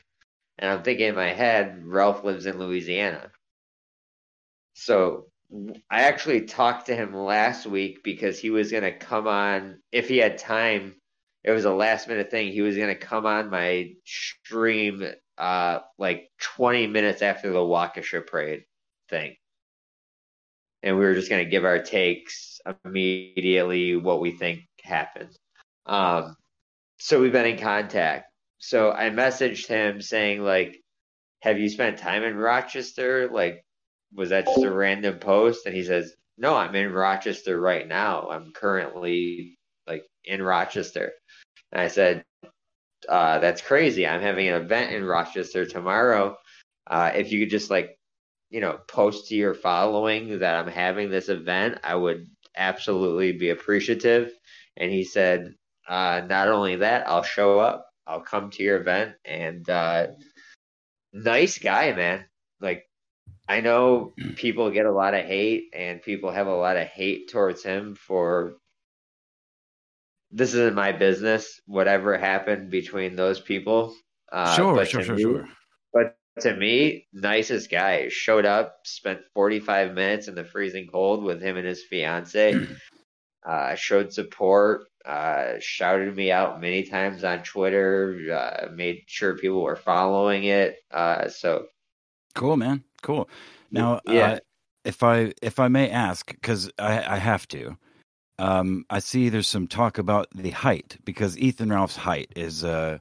And 0.58 0.70
I'm 0.70 0.82
thinking 0.82 1.08
in 1.08 1.14
my 1.14 1.32
head, 1.32 1.82
Ralph 1.84 2.24
lives 2.24 2.46
in 2.46 2.58
Louisiana. 2.58 3.30
So 4.74 5.26
I 5.90 6.02
actually 6.02 6.42
talked 6.42 6.86
to 6.86 6.96
him 6.96 7.14
last 7.14 7.66
week 7.66 8.02
because 8.02 8.38
he 8.38 8.50
was 8.50 8.70
going 8.70 8.82
to 8.82 8.96
come 8.96 9.26
on, 9.26 9.80
if 9.92 10.08
he 10.08 10.18
had 10.18 10.38
time, 10.38 10.94
it 11.44 11.52
was 11.52 11.64
a 11.64 11.72
last 11.72 12.08
minute 12.08 12.30
thing. 12.30 12.52
He 12.52 12.60
was 12.60 12.76
going 12.76 12.88
to 12.88 13.00
come 13.00 13.24
on 13.24 13.50
my 13.50 13.92
stream 14.04 15.06
uh, 15.38 15.78
like 15.98 16.30
20 16.40 16.88
minutes 16.88 17.22
after 17.22 17.50
the 17.50 17.58
Waukesha 17.58 18.26
parade 18.26 18.64
thing 19.08 19.36
and 20.82 20.96
we 20.96 21.04
were 21.04 21.14
just 21.14 21.30
going 21.30 21.44
to 21.44 21.50
give 21.50 21.64
our 21.64 21.80
takes 21.80 22.60
immediately 22.84 23.96
what 23.96 24.20
we 24.20 24.32
think 24.32 24.60
happened. 24.82 25.36
Um, 25.86 26.36
so 26.98 27.20
we've 27.20 27.32
been 27.32 27.46
in 27.46 27.58
contact. 27.58 28.27
So 28.58 28.92
I 28.92 29.10
messaged 29.10 29.66
him 29.66 30.00
saying 30.00 30.42
like, 30.42 30.80
"Have 31.42 31.58
you 31.58 31.68
spent 31.68 31.98
time 31.98 32.24
in 32.24 32.36
Rochester? 32.36 33.28
Like, 33.30 33.64
was 34.14 34.30
that 34.30 34.46
just 34.46 34.62
a 34.64 34.72
random 34.72 35.18
post?" 35.18 35.66
And 35.66 35.74
he 35.74 35.84
says, 35.84 36.14
"No, 36.38 36.56
I'm 36.56 36.74
in 36.74 36.92
Rochester 36.92 37.60
right 37.60 37.86
now. 37.86 38.28
I'm 38.30 38.52
currently 38.52 39.58
like 39.86 40.04
in 40.24 40.42
Rochester." 40.42 41.12
And 41.72 41.80
I 41.80 41.88
said, 41.88 42.24
uh, 43.08 43.38
"That's 43.40 43.62
crazy. 43.62 44.06
I'm 44.06 44.22
having 44.22 44.48
an 44.48 44.62
event 44.62 44.92
in 44.92 45.04
Rochester 45.04 45.66
tomorrow. 45.66 46.36
Uh, 46.86 47.12
if 47.14 47.32
you 47.32 47.40
could 47.40 47.50
just 47.50 47.70
like 47.70 47.98
you 48.50 48.60
know, 48.60 48.78
post 48.88 49.28
to 49.28 49.34
your 49.36 49.54
following 49.54 50.38
that 50.40 50.54
I'm 50.54 50.68
having 50.72 51.10
this 51.10 51.28
event, 51.28 51.78
I 51.84 51.94
would 51.94 52.26
absolutely 52.56 53.32
be 53.32 53.50
appreciative. 53.50 54.32
And 54.76 54.90
he 54.90 55.04
said, 55.04 55.54
uh, 55.88 56.22
not 56.28 56.48
only 56.48 56.76
that, 56.76 57.06
I'll 57.08 57.22
show 57.22 57.58
up, 57.58 57.87
I'll 58.08 58.20
come 58.20 58.50
to 58.50 58.62
your 58.62 58.80
event, 58.80 59.14
and 59.24 59.68
uh, 59.68 60.08
nice 61.12 61.58
guy, 61.58 61.92
man. 61.92 62.24
Like, 62.60 62.84
I 63.48 63.60
know 63.60 64.14
people 64.36 64.70
get 64.70 64.86
a 64.86 64.92
lot 64.92 65.14
of 65.14 65.24
hate, 65.24 65.64
and 65.74 66.02
people 66.02 66.30
have 66.30 66.46
a 66.46 66.56
lot 66.56 66.76
of 66.76 66.86
hate 66.86 67.30
towards 67.30 67.62
him 67.62 67.94
for. 67.94 68.54
This 70.30 70.54
isn't 70.54 70.74
my 70.74 70.92
business. 70.92 71.60
Whatever 71.66 72.18
happened 72.18 72.70
between 72.70 73.16
those 73.16 73.40
people. 73.40 73.94
Uh, 74.30 74.54
sure, 74.54 74.84
sure, 74.84 75.02
sure, 75.02 75.14
me- 75.14 75.22
sure. 75.22 75.48
but 75.92 76.16
to 76.40 76.54
me, 76.54 77.06
nicest 77.12 77.70
guy. 77.70 78.08
Showed 78.08 78.44
up, 78.44 78.76
spent 78.84 79.20
45 79.34 79.94
minutes 79.94 80.28
in 80.28 80.34
the 80.34 80.44
freezing 80.44 80.86
cold 80.90 81.24
with 81.24 81.40
him 81.40 81.56
and 81.56 81.66
his 81.66 81.84
fiance. 81.84 82.66
uh, 83.48 83.74
showed 83.74 84.12
support, 84.12 84.84
uh, 85.08 85.54
shouted 85.60 86.14
me 86.14 86.30
out 86.30 86.60
many 86.60 86.84
times 86.84 87.24
on 87.24 87.42
Twitter, 87.42 88.16
uh, 88.32 88.68
made 88.72 89.04
sure 89.06 89.36
people 89.38 89.62
were 89.62 89.76
following 89.76 90.44
it. 90.44 90.76
Uh, 90.90 91.28
so, 91.28 91.66
Cool, 92.34 92.56
man. 92.56 92.84
Cool. 93.02 93.28
Now, 93.72 94.00
Yeah. 94.04 94.34
uh, 94.34 94.38
if 94.84 95.02
I 95.02 95.32
if 95.42 95.58
I 95.58 95.68
may 95.68 95.90
ask, 95.90 96.26
because 96.26 96.70
I, 96.78 97.14
I 97.14 97.18
have 97.18 97.48
to, 97.48 97.76
um, 98.38 98.84
I 98.90 99.00
see 99.00 99.28
there's 99.28 99.48
some 99.48 99.66
talk 99.66 99.98
about 99.98 100.28
the 100.34 100.50
height 100.50 100.98
because 101.04 101.38
Ethan 101.38 101.70
Ralph's 101.70 101.96
height 101.96 102.32
is, 102.36 102.64
uh, 102.64 102.98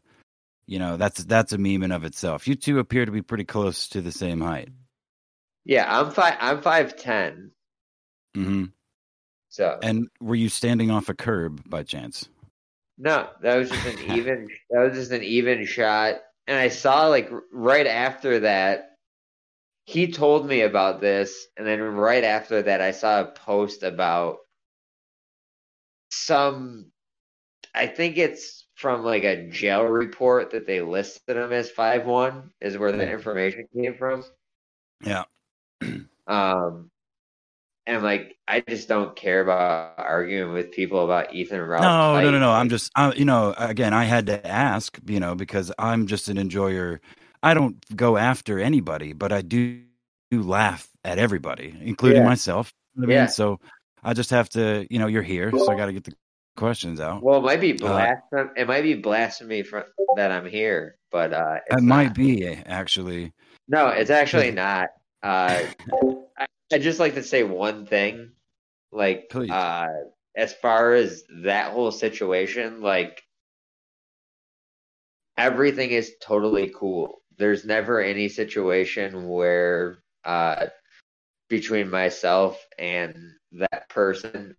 you 0.67 0.79
know, 0.79 0.97
that's 0.97 1.23
that's 1.25 1.53
a 1.53 1.57
meme 1.57 1.83
in 1.83 1.91
of 1.91 2.05
itself. 2.05 2.47
You 2.47 2.55
two 2.55 2.79
appear 2.79 3.05
to 3.05 3.11
be 3.11 3.21
pretty 3.21 3.45
close 3.45 3.89
to 3.89 4.01
the 4.01 4.11
same 4.11 4.41
height. 4.41 4.69
yeah, 5.65 5.85
I'm 5.99 6.11
five. 6.11 6.37
I'm 6.39 6.61
five 6.61 6.95
ten. 6.97 7.51
hmm 8.35 8.65
So 9.57 9.79
And 9.81 10.07
were 10.21 10.35
you 10.35 10.49
standing 10.49 10.91
off 10.91 11.09
a 11.09 11.15
curb 11.15 11.67
by 11.67 11.81
chance? 11.81 12.29
no, 12.99 13.27
that 13.41 13.55
was 13.55 13.71
just 13.71 13.87
an 13.87 13.97
even. 14.15 14.47
that 14.69 14.87
was 14.89 14.93
just 14.95 15.11
an 15.11 15.23
even 15.23 15.65
shot. 15.65 16.17
And 16.45 16.59
I 16.59 16.69
saw 16.69 17.07
like 17.07 17.31
right 17.51 17.87
after 17.87 18.41
that, 18.41 18.97
he 19.85 20.11
told 20.11 20.45
me 20.45 20.61
about 20.61 21.01
this, 21.01 21.47
and 21.57 21.65
then 21.65 21.81
right 21.81 22.23
after 22.23 22.61
that, 22.61 22.81
I 22.81 22.91
saw 22.91 23.21
a 23.21 23.31
post 23.31 23.81
about 23.81 24.37
some. 26.11 26.91
I 27.73 27.87
think 27.87 28.17
it's 28.17 28.67
from 28.75 29.03
like 29.03 29.23
a 29.23 29.49
jail 29.49 29.85
report 29.85 30.51
that 30.51 30.67
they 30.67 30.81
listed 30.81 31.35
him 31.35 31.51
as 31.51 31.71
five 31.71 32.05
one 32.05 32.51
is 32.61 32.77
where 32.77 32.91
the 32.91 33.11
information 33.11 33.67
came 33.75 33.95
from. 33.95 34.23
Yeah. 35.03 35.23
Um, 36.29 36.91
and 37.87 38.03
like 38.03 38.35
I 38.47 38.61
just 38.67 38.87
don't 38.87 39.15
care 39.15 39.41
about 39.41 39.95
arguing 39.97 40.53
with 40.53 40.71
people 40.71 41.03
about 41.03 41.33
Ethan 41.33 41.61
Ralph. 41.61 41.83
No, 41.83 42.21
no, 42.21 42.31
no, 42.31 42.39
no. 42.39 42.51
I'm 42.51 42.69
just, 42.69 42.91
I, 42.95 43.13
you 43.13 43.25
know, 43.25 43.53
again, 43.57 43.93
I 43.93 44.03
had 44.03 44.25
to 44.27 44.45
ask, 44.45 44.97
you 45.07 45.19
know, 45.19 45.35
because 45.35 45.71
I'm 45.79 46.05
just 46.05 46.29
an 46.29 46.37
enjoyer. 46.37 47.01
I 47.43 47.53
don't 47.53 47.77
go 47.95 48.17
after 48.17 48.59
anybody, 48.59 49.13
but 49.13 49.31
I 49.31 49.41
do, 49.41 49.81
do 50.31 50.41
laugh 50.43 50.87
at 51.03 51.17
everybody, 51.17 51.75
including 51.81 52.21
Yeah. 52.21 52.27
myself. 52.27 52.73
You 52.95 53.01
know 53.01 53.07
what 53.07 53.13
I 53.13 53.15
Yeah. 53.15 53.21
mean? 53.23 53.29
So 53.29 53.59
I 54.03 54.13
just 54.13 54.29
have 54.29 54.49
to, 54.49 54.85
you 54.89 54.99
know, 54.99 55.07
you're 55.07 55.23
here, 55.23 55.51
so 55.51 55.71
I 55.71 55.75
got 55.75 55.87
to 55.87 55.93
get 55.93 56.03
the 56.03 56.13
questions 56.55 56.99
out. 56.99 57.21
Well, 57.21 57.39
it 57.39 57.43
might 57.43 57.61
be 57.61 57.73
Uh, 57.73 57.77
blasphemy. 57.77 58.49
it 58.57 58.67
might 58.67 58.81
be 58.83 58.95
blasphemy 58.95 59.63
for, 59.63 59.85
that 60.15 60.31
I'm 60.31 60.45
here, 60.45 60.95
but 61.11 61.33
uh, 61.33 61.55
it 61.67 61.75
it's 61.75 61.83
might 61.83 62.13
be 62.13 62.47
actually. 62.47 63.33
No, 63.67 63.87
it's 63.89 64.09
actually 64.09 64.51
not. 64.51 64.89
Uh, 65.21 65.59
I, 66.71 66.75
I 66.75 66.79
just 66.79 66.99
like 66.99 67.15
to 67.15 67.23
say 67.23 67.43
one 67.43 67.85
thing, 67.85 68.31
like 68.91 69.29
Please. 69.29 69.49
uh, 69.51 69.87
as 70.35 70.53
far 70.53 70.93
as 70.93 71.23
that 71.43 71.71
whole 71.71 71.91
situation, 71.91 72.81
like 72.81 73.23
everything 75.37 75.91
is 75.91 76.13
totally 76.21 76.71
cool. 76.75 77.21
There's 77.37 77.65
never 77.65 78.01
any 78.01 78.29
situation 78.29 79.27
where 79.27 79.99
uh, 80.23 80.67
between 81.49 81.89
myself 81.89 82.59
and 82.77 83.15
that 83.53 83.89
person 83.89 84.55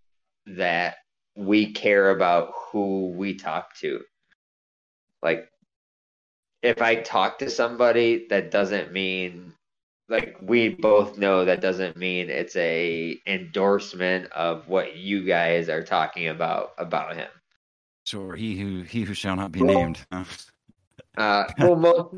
that 0.47 0.97
we 1.37 1.73
care 1.73 2.11
about 2.11 2.53
who 2.71 3.09
we 3.09 3.35
talk 3.35 3.77
to. 3.79 4.01
Like, 5.23 5.49
if 6.63 6.81
I 6.81 6.97
talk 6.97 7.39
to 7.39 7.51
somebody, 7.51 8.27
that 8.31 8.51
doesn't 8.51 8.93
mean 8.93 9.53
like 10.09 10.37
we 10.41 10.71
both 10.71 11.19
know 11.19 11.45
that 11.45 11.61
doesn't 11.61 11.97
mean 11.97 12.31
it's 12.31 12.57
a 12.57 13.19
endorsement 13.27 14.31
of 14.33 14.67
what 14.69 14.97
you 14.97 15.25
guys 15.25 15.69
are 15.69 15.83
talking 15.83 16.29
about 16.29 16.73
about 16.79 17.15
him. 17.17 17.29
Sure, 18.05 18.35
he 18.35 18.57
who 18.59 18.83
he 18.83 19.03
who 19.03 19.15
shall 19.15 19.37
not 19.37 19.53
be 19.53 19.63
named. 19.63 20.07
Uh, 20.11 20.25
Uh, 21.17 21.45
well, 21.59 21.77
most 21.77 22.15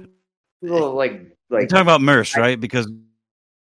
people 0.62 0.93
like 0.95 1.20
We're 1.49 1.61
like 1.61 1.68
talking 1.68 1.82
about 1.82 2.01
Mersh, 2.01 2.36
right? 2.36 2.59
Because 2.61 2.88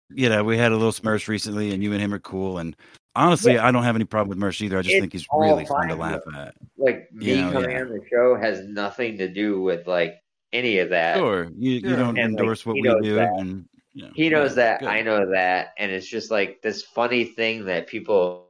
you 0.09 0.29
know 0.29 0.43
we 0.43 0.57
had 0.57 0.71
a 0.71 0.75
little 0.75 0.91
Smursh 0.91 1.27
recently, 1.27 1.71
and 1.73 1.81
you 1.83 1.93
and 1.93 2.01
him 2.01 2.13
are 2.13 2.19
cool. 2.19 2.57
And 2.57 2.75
honestly, 3.15 3.57
I 3.57 3.71
don't 3.71 3.83
have 3.83 3.95
any 3.95 4.05
problem 4.05 4.37
with 4.37 4.45
Mersh 4.45 4.61
either. 4.61 4.77
I 4.77 4.81
just 4.81 4.95
It's 4.95 5.01
think 5.01 5.13
he's 5.13 5.27
really 5.31 5.65
fun 5.65 5.87
to 5.87 5.95
fine, 5.95 5.99
laugh 5.99 6.21
at. 6.35 6.55
like 6.77 7.11
me 7.13 7.35
you 7.35 7.41
know, 7.41 7.51
coming 7.51 7.71
yeah. 7.71 7.81
on 7.81 7.89
the 7.89 8.01
show 8.09 8.35
has 8.35 8.63
nothing 8.65 9.17
to 9.19 9.27
do 9.27 9.61
with 9.61 9.87
like 9.87 10.15
any 10.53 10.79
of 10.79 10.89
that. 10.89 11.17
Sure, 11.17 11.49
you 11.57 11.71
you 11.73 11.95
don't 11.95 12.17
And, 12.17 12.33
like, 12.33 12.41
endorse 12.41 12.65
what 12.65 12.73
we 12.75 12.81
do, 13.01 13.15
that. 13.15 13.29
and 13.37 13.65
He 14.13 14.29
knows 14.29 14.51
yeah, 14.51 14.55
that, 14.55 14.79
good. 14.81 14.89
I 14.89 15.01
know 15.01 15.31
that, 15.31 15.73
and 15.77 15.91
it's 15.91 16.07
just 16.07 16.31
like 16.31 16.61
this 16.61 16.83
funny 16.83 17.25
thing 17.25 17.65
that 17.65 17.87
people, 17.87 18.47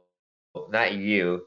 not 0.70 0.94
you, 0.94 1.46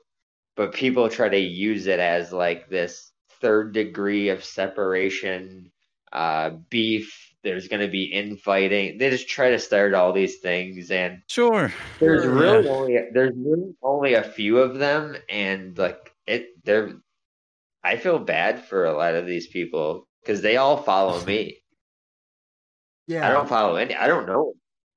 but 0.55 0.73
people 0.73 1.09
try 1.09 1.29
to 1.29 1.37
use 1.37 1.87
it 1.87 1.99
as 1.99 2.31
like 2.31 2.69
this 2.69 3.11
third 3.41 3.73
degree 3.73 4.29
of 4.29 4.43
separation, 4.43 5.71
uh, 6.11 6.51
beef. 6.69 7.33
There's 7.43 7.67
going 7.67 7.81
to 7.81 7.87
be 7.87 8.05
infighting. 8.05 8.97
They 8.97 9.09
just 9.09 9.27
try 9.27 9.49
to 9.49 9.59
start 9.59 9.93
all 9.93 10.13
these 10.13 10.37
things, 10.39 10.91
and 10.91 11.21
Sure, 11.27 11.71
there's 11.99 12.23
Sure, 12.23 12.33
really 12.33 12.65
yeah. 12.65 12.71
only 12.71 12.99
there's 13.13 13.33
really 13.35 13.73
only 13.81 14.13
a 14.13 14.23
few 14.23 14.59
of 14.59 14.77
them, 14.77 15.15
and 15.29 15.77
like 15.77 16.13
it, 16.27 16.49
they're. 16.63 16.93
I 17.83 17.97
feel 17.97 18.19
bad 18.19 18.63
for 18.63 18.85
a 18.85 18.95
lot 18.95 19.15
of 19.15 19.25
these 19.25 19.47
people 19.47 20.07
because 20.21 20.41
they 20.41 20.57
all 20.57 20.77
follow 20.83 21.23
me. 21.25 21.60
Yeah. 23.11 23.27
I 23.27 23.31
don't 23.33 23.49
follow 23.49 23.75
any. 23.75 23.93
I 23.93 24.07
don't 24.07 24.25
know. 24.25 24.53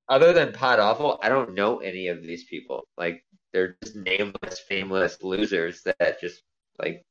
Other 0.09 0.33
than 0.33 0.53
Pod 0.53 0.79
Awful, 0.79 1.19
I 1.23 1.29
don't 1.29 1.55
know 1.55 1.79
any 1.79 2.09
of 2.09 2.23
these 2.23 2.45
people. 2.45 2.87
Like 2.97 3.25
they're 3.53 3.77
just 3.83 3.97
nameless, 3.97 4.61
fameless 4.69 5.23
losers 5.23 5.83
that 5.83 6.21
just 6.21 6.43
like. 6.79 7.03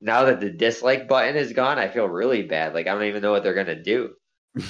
Now 0.00 0.24
that 0.24 0.40
the 0.40 0.50
dislike 0.50 1.08
button 1.08 1.36
is 1.36 1.52
gone, 1.52 1.78
I 1.78 1.88
feel 1.88 2.06
really 2.06 2.42
bad. 2.42 2.74
Like 2.74 2.88
I 2.88 2.94
don't 2.94 3.04
even 3.04 3.22
know 3.22 3.30
what 3.30 3.44
they're 3.44 3.54
gonna 3.54 3.82
do. 3.82 4.14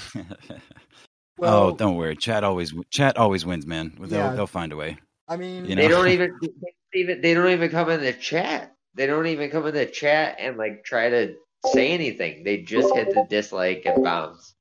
Well, 1.39 1.69
oh, 1.69 1.77
don't 1.77 1.97
worry. 1.97 2.17
Chat 2.17 2.45
always 2.45 2.73
chat 2.91 3.19
always 3.19 3.45
wins, 3.45 3.67
man. 3.67 3.93
They'll 4.01 4.09
Yeah. 4.09 4.35
they'll 4.35 4.47
find 4.47 4.73
a 4.73 4.77
way. 4.77 4.97
I 5.29 5.37
mean, 5.37 5.67
You 5.67 5.77
They 5.77 5.89
don't 5.89 6.09
even. 6.09 6.35
They 6.41 6.49
don't 6.49 7.11
even. 7.11 7.21
They 7.21 7.35
don't 7.35 7.51
even 7.51 7.71
come 7.71 7.91
in 7.91 8.01
the 8.01 8.15
chat. 8.15 8.75
They 8.95 9.07
don't 9.07 9.27
even 9.27 9.51
come 9.51 9.67
in 9.67 9.75
the 9.75 9.85
chat 9.85 10.37
and 10.39 10.57
like 10.57 10.85
try 10.85 11.11
to 11.11 11.35
say 11.67 11.89
anything. 11.93 12.43
They 12.45 12.63
just 12.63 12.95
hit 12.95 13.11
the 13.11 13.27
dislike 13.29 13.83
and 13.85 14.03
bounce. 14.03 14.56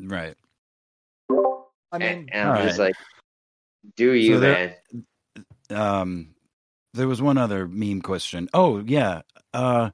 Right. 0.00 0.34
I 1.30 1.98
mean, 1.98 2.02
And, 2.02 2.34
and 2.34 2.48
I'm 2.50 2.66
just 2.66 2.78
like, 2.78 2.94
do 3.96 4.12
you, 4.12 4.34
So 4.34 4.40
there- 4.40 4.76
man? 5.70 5.80
Um, 5.80 6.34
there 6.94 7.08
was 7.08 7.20
one 7.20 7.38
other 7.38 7.68
meme 7.68 8.00
question. 8.02 8.48
Oh 8.54 8.82
yeah. 8.86 9.22
Uh, 9.52 9.90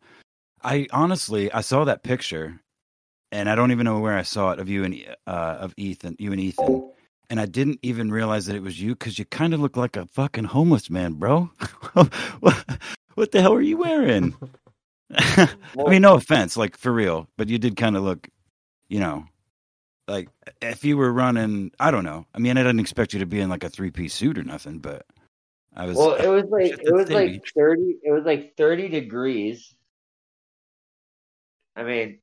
I 0.63 0.87
honestly 0.93 1.53
I 1.53 1.61
saw 1.61 1.85
that 1.85 2.03
picture, 2.03 2.61
and 3.33 3.49
I 3.51 3.55
don't 3.55 3.73
even 3.73 3.85
know 3.85 3.99
where 3.99 4.17
I 4.17 4.23
saw 4.23 4.53
it 4.53 4.59
of 4.61 4.69
you 4.69 4.85
and 4.85 5.05
uh 5.27 5.57
of 5.61 5.75
Ethan, 5.77 6.17
you 6.19 6.33
and 6.33 6.41
Ethan, 6.41 6.91
and 7.29 7.41
I 7.41 7.47
didn't 7.47 7.81
even 7.83 8.11
realize 8.11 8.47
that 8.47 8.57
it 8.57 8.63
was 8.63 8.81
you 8.81 8.95
because 8.95 9.19
you 9.19 9.25
kind 9.27 9.53
of 9.53 9.61
look 9.61 9.77
like 9.77 9.97
a 9.97 10.07
fucking 10.07 10.45
homeless 10.45 10.89
man, 10.89 11.15
bro. 11.15 11.51
what, 12.41 12.79
what 13.15 13.33
the 13.33 13.43
hell 13.43 13.55
are 13.55 13.61
you 13.61 13.77
wearing? 13.77 14.35
I 15.17 15.49
mean, 15.77 16.03
no 16.03 16.15
offense, 16.15 16.57
like 16.57 16.77
for 16.77 16.93
real, 16.93 17.29
but 17.37 17.49
you 17.49 17.59
did 17.59 17.77
kind 17.77 17.97
of 17.97 18.03
look, 18.03 18.29
you 18.89 19.01
know, 19.01 19.25
like 20.09 20.29
if 20.61 20.85
you 20.85 20.97
were 20.97 21.13
running. 21.13 21.73
I 21.81 21.91
don't 21.91 22.05
know. 22.05 22.27
I 22.35 22.39
mean, 22.39 22.57
I 22.57 22.63
didn't 22.63 22.81
expect 22.81 23.13
you 23.13 23.21
to 23.21 23.27
be 23.27 23.41
in 23.41 23.49
like 23.49 23.65
a 23.65 23.71
three 23.71 23.91
piece 23.91 24.15
suit 24.15 24.39
or 24.39 24.45
nothing, 24.45 24.79
but 24.79 25.07
I 25.75 25.87
was. 25.87 25.97
Well, 25.97 26.15
it 26.15 26.29
was 26.29 26.45
like 26.51 26.73
it 26.83 26.93
was 26.93 27.09
the 27.09 27.15
like 27.15 27.43
thirty. 27.55 27.97
It 28.03 28.13
was 28.13 28.25
like 28.25 28.57
thirty 28.57 28.89
degrees. 28.89 29.75
I 31.77 31.83
mean, 31.83 32.19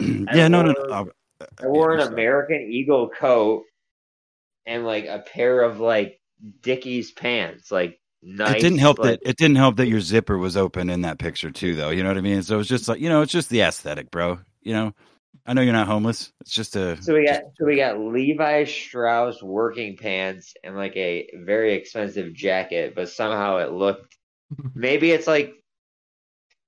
yeah, 0.00 0.48
no, 0.48 0.62
no, 0.62 0.72
no. 0.72 0.74
wore- 0.88 1.12
uh, 1.40 1.46
I 1.62 1.66
wore 1.66 1.96
yeah, 1.96 2.06
an 2.06 2.12
American 2.12 2.68
Eagle 2.70 3.08
coat 3.08 3.64
and 4.66 4.84
like 4.84 5.06
a 5.06 5.20
pair 5.20 5.62
of 5.62 5.80
like 5.80 6.20
Dickies 6.62 7.12
pants. 7.12 7.70
Like 7.70 8.00
nice. 8.22 8.56
It 8.56 8.60
didn't 8.60 8.78
help 8.78 8.98
like, 8.98 9.20
that 9.20 9.28
it 9.28 9.36
didn't 9.36 9.56
help 9.56 9.76
that 9.76 9.88
your 9.88 10.00
zipper 10.00 10.38
was 10.38 10.56
open 10.56 10.90
in 10.90 11.02
that 11.02 11.18
picture 11.18 11.50
too, 11.50 11.74
though. 11.74 11.90
You 11.90 12.02
know 12.02 12.08
what 12.08 12.18
I 12.18 12.22
mean? 12.22 12.42
So 12.42 12.58
it's 12.58 12.68
just 12.68 12.88
like 12.88 13.00
you 13.00 13.08
know, 13.08 13.22
it's 13.22 13.32
just 13.32 13.50
the 13.50 13.60
aesthetic, 13.60 14.10
bro. 14.10 14.38
You 14.62 14.72
know, 14.74 14.94
I 15.46 15.54
know 15.54 15.62
you're 15.62 15.72
not 15.72 15.86
homeless. 15.88 16.32
It's 16.40 16.52
just 16.52 16.76
a. 16.76 17.00
So 17.02 17.14
we 17.14 17.26
got 17.26 17.42
so 17.58 17.64
we 17.64 17.76
got 17.76 17.98
Levi 17.98 18.64
Strauss 18.64 19.42
working 19.42 19.96
pants 19.96 20.54
and 20.62 20.76
like 20.76 20.96
a 20.96 21.28
very 21.34 21.74
expensive 21.74 22.32
jacket, 22.34 22.94
but 22.94 23.08
somehow 23.08 23.58
it 23.58 23.72
looked. 23.72 24.16
Maybe 24.74 25.10
it's 25.10 25.26
like. 25.26 25.54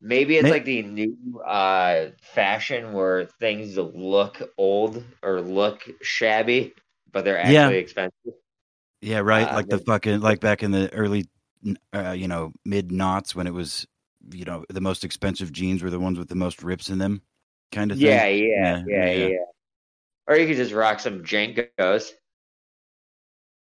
Maybe 0.05 0.37
it's 0.37 0.43
May- 0.43 0.51
like 0.51 0.65
the 0.65 0.83
new 0.83 1.41
uh, 1.47 2.07
fashion 2.35 2.93
where 2.93 3.27
things 3.39 3.77
look 3.77 4.43
old 4.59 5.05
or 5.23 5.41
look 5.41 5.89
shabby, 6.03 6.75
but 7.13 7.25
they're 7.25 7.39
actually 7.39 7.53
Yeah. 7.55 7.69
expensive. 7.81 8.35
Yeah, 9.01 9.19
right. 9.21 9.47
Uh, 9.49 9.55
like 9.55 9.69
the 9.69 9.79
fucking 9.79 10.21
like 10.21 10.41
back 10.41 10.63
in 10.65 10.73
the 10.73 10.93
early, 10.93 11.27
uh, 11.95 12.11
you 12.11 12.27
know, 12.27 12.53
mid 12.65 12.91
knots 12.91 13.35
when 13.35 13.47
it 13.47 13.55
was, 13.55 13.87
you 14.33 14.45
know, 14.45 14.65
the 14.69 14.81
most 14.81 15.05
expensive 15.05 15.53
jeans 15.53 15.83
were 15.85 15.91
the 15.91 16.01
ones 16.01 16.19
with 16.19 16.29
the 16.29 16.35
most 16.35 16.63
rips 16.65 16.89
in 16.91 16.99
them, 16.99 17.23
kind 17.73 17.91
of 17.91 17.99
thing. 17.99 18.07
Yeah, 18.07 18.27
yeah, 18.27 18.47
Yeah, 18.47 18.83
yeah, 18.87 19.05
yeah, 19.07 19.13
yeah, 19.15 19.27
yeah. 19.29 19.37
Or 20.29 20.37
you 20.37 20.47
could 20.47 20.57
just 20.57 20.73
rock 20.73 21.01
some 21.01 21.23
JNCOs. 21.25 22.11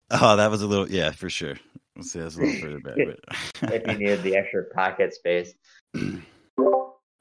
Oh, 0.10 0.36
that 0.38 0.50
was 0.50 0.62
a 0.62 0.68
little. 0.68 0.90
Yeah, 0.90 1.12
for 1.12 1.30
sure. 1.30 1.56
Let's 1.96 2.12
see. 2.12 2.20
That's 2.20 2.36
a 2.38 2.42
little 2.42 2.60
further 2.62 2.80
back. 2.80 2.96
But... 3.62 3.74
if 3.74 3.88
you 3.88 3.98
needed 3.98 4.24
the 4.24 4.38
extra 4.38 4.66
pocket 4.66 5.14
space. 5.14 5.54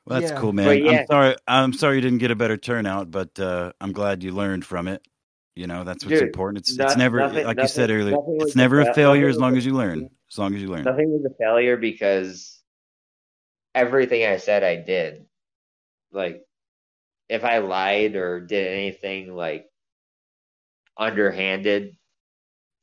Well, 0.08 0.20
that's 0.20 0.30
Yeah. 0.30 0.38
cool, 0.38 0.52
man. 0.52 0.84
Yeah. 0.84 1.00
I'm 1.00 1.06
sorry. 1.08 1.36
I'm 1.48 1.72
sorry 1.72 1.96
you 1.96 2.00
didn't 2.00 2.18
get 2.18 2.30
a 2.30 2.36
better 2.36 2.56
turnout, 2.56 3.10
but 3.10 3.36
uh, 3.40 3.72
I'm 3.80 3.90
glad 3.90 4.22
you 4.22 4.30
learned 4.30 4.64
from 4.64 4.86
it. 4.86 5.02
You 5.56 5.66
know, 5.66 5.82
that's 5.82 6.04
what's 6.04 6.20
Dude, 6.20 6.28
important. 6.28 6.58
It's 6.62 6.76
no- 6.76 6.84
it's 6.84 6.96
never 6.96 7.18
nothing- 7.18 7.44
like 7.44 7.58
you 7.60 7.66
said 7.66 7.90
earlier. 7.90 8.16
It's 8.38 8.54
never 8.54 8.82
a 8.82 8.90
a 8.92 8.94
failure 8.94 9.26
as 9.26 9.36
long 9.36 9.54
a- 9.54 9.56
as 9.56 9.66
you 9.66 9.72
learn. 9.74 10.08
As 10.30 10.38
long 10.38 10.54
as 10.54 10.62
you 10.62 10.68
learn. 10.68 10.84
Nothing 10.84 11.10
was 11.10 11.24
a 11.24 11.34
failure 11.42 11.76
because 11.76 12.62
everything 13.74 14.24
I 14.24 14.36
said 14.36 14.62
I 14.62 14.76
did. 14.76 15.26
Like, 16.12 16.45
if 17.28 17.44
I 17.44 17.58
lied 17.58 18.16
or 18.16 18.40
did 18.40 18.66
anything 18.66 19.34
like 19.34 19.66
underhanded, 20.96 21.96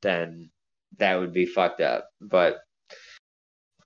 then 0.02 0.50
that 0.98 1.16
would 1.20 1.34
be 1.34 1.46
fucked 1.46 1.82
up. 1.82 2.10
But 2.22 2.60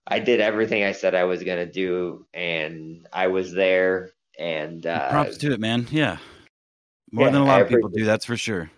I 0.05 0.19
did 0.19 0.39
everything 0.39 0.83
I 0.83 0.93
said 0.93 1.15
I 1.15 1.25
was 1.25 1.43
gonna 1.43 1.65
do, 1.71 2.25
and 2.33 3.07
I 3.11 3.27
was 3.27 3.53
there. 3.53 4.11
And 4.39 4.85
uh, 4.85 5.09
Props 5.09 5.37
to 5.37 5.51
it, 5.51 5.59
man. 5.59 5.87
Yeah, 5.89 6.17
more 7.11 7.25
yeah, 7.27 7.31
than 7.31 7.41
a 7.41 7.45
lot 7.45 7.59
I 7.59 7.61
of 7.63 7.69
people 7.69 7.89
do. 7.89 8.05
That's 8.05 8.25
for 8.25 8.37
sure. 8.37 8.69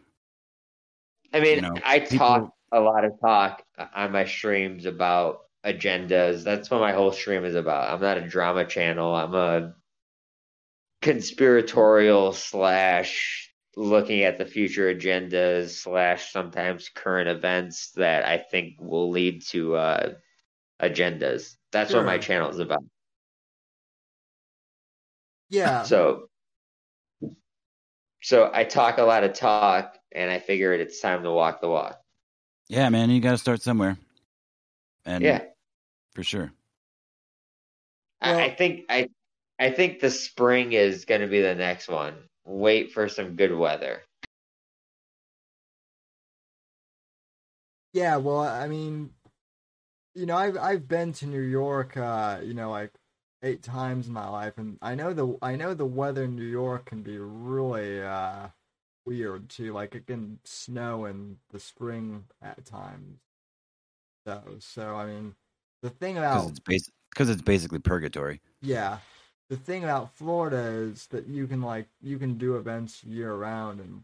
I 1.34 1.40
mean, 1.40 1.56
you 1.58 1.62
know, 1.62 1.76
I 1.86 2.00
people- 2.00 2.18
talk 2.18 2.54
a 2.72 2.80
lot 2.80 3.04
of 3.04 3.20
talk 3.20 3.64
on 3.96 4.12
my 4.12 4.26
streams 4.26 4.86
about 4.86 5.40
agendas. 5.66 6.44
That's 6.44 6.70
what 6.72 6.80
my 6.80 6.94
whole 6.94 7.12
stream 7.12 7.44
is 7.46 7.56
about. 7.56 7.94
I'm 7.94 8.02
not 8.02 8.18
a 8.18 8.28
drama 8.28 8.66
channel. 8.66 9.14
I'm 9.14 9.34
a 9.36 9.74
conspiratorial 11.02 12.34
slash 12.34 13.50
looking 13.76 14.24
at 14.24 14.38
the 14.38 14.46
future 14.46 14.94
agendas 14.94 15.70
slash 15.70 16.32
sometimes 16.32 16.90
current 16.94 17.30
events 17.30 17.92
that 17.96 18.26
I 18.26 18.38
think 18.38 18.76
will 18.80 19.10
lead 19.10 19.44
to 19.48 19.76
uh, 19.76 20.14
agendas. 20.82 21.56
That's 21.72 21.94
what 21.94 22.06
my 22.06 22.18
channel 22.18 22.50
is 22.50 22.60
about. 22.60 22.84
yeah. 25.50 25.84
So, 25.86 26.30
so 28.22 28.52
I 28.54 28.66
talk 28.66 28.98
a 28.98 29.04
lot 29.04 29.24
of 29.24 29.34
talk, 29.34 29.98
and 30.12 30.30
I 30.30 30.40
figured 30.40 30.82
it's 30.82 31.00
time 31.00 31.24
to 31.24 31.32
walk 31.32 31.62
the 31.62 31.70
walk. 31.70 32.02
Yeah, 32.68 32.90
man. 32.90 33.10
You 33.10 33.22
got 33.22 33.32
to 33.32 33.38
start 33.38 33.62
somewhere. 33.62 33.98
And 35.06 35.24
yeah. 35.24 35.44
for 36.14 36.24
sure. 36.24 36.52
I, 38.22 38.44
I 38.44 38.50
think 38.56 38.86
I 38.90 39.10
I 39.60 39.72
think 39.72 40.00
the 40.00 40.10
spring 40.10 40.72
is 40.74 41.06
going 41.06 41.22
to 41.22 41.28
be 41.28 41.42
the 41.42 41.56
next 41.56 41.90
one 41.90 42.16
wait 42.46 42.92
for 42.92 43.08
some 43.08 43.36
good 43.36 43.56
weather. 43.56 44.02
Yeah, 47.94 48.18
well, 48.18 48.40
I 48.40 48.68
mean, 48.68 49.12
you 50.16 50.26
know, 50.26 50.38
I've 50.38 50.58
I've 50.58 50.88
been 50.88 51.14
to 51.14 51.26
New 51.26 51.42
York, 51.42 51.98
uh, 51.98 52.40
you 52.44 52.54
know, 52.54 52.70
like 52.72 52.94
eight 53.44 53.64
times 53.64 54.08
in 54.08 54.14
my 54.14 54.28
life, 54.28 54.58
and 54.58 54.78
I 54.82 54.96
know 54.96 55.14
the 55.14 55.38
I 55.42 55.56
know 55.56 55.74
the 55.74 55.86
weather 55.86 56.24
in 56.26 56.36
New 56.36 56.44
York 56.44 56.86
can 56.86 57.02
be 57.04 57.18
really 57.18 58.02
uh 58.02 58.50
weird 59.06 59.50
too. 59.50 59.74
Like 59.74 59.96
it 59.96 60.08
can 60.08 60.40
snow 60.44 61.06
in 61.06 61.38
the 61.52 61.60
spring 61.60 62.26
at 62.42 62.66
times. 62.66 63.20
So, 64.28 64.44
so 64.60 64.96
I 64.96 65.06
mean, 65.06 65.36
the 65.82 65.90
thing 65.90 66.16
because 66.16 66.44
about 66.44 66.50
it's 66.50 66.60
basic 66.60 66.94
because 67.12 67.30
it's 67.30 67.42
basically 67.42 67.80
purgatory. 67.80 68.42
yeah, 68.62 69.00
the 69.50 69.58
thing 69.58 69.84
about 69.84 70.14
Florida 70.16 70.58
is 70.58 71.08
that 71.08 71.28
you 71.28 71.48
can 71.48 71.62
like 71.62 71.88
you 72.02 72.18
can 72.20 72.38
do 72.38 72.56
events 72.58 73.04
year 73.04 73.34
round 73.36 73.80
and 73.82 74.04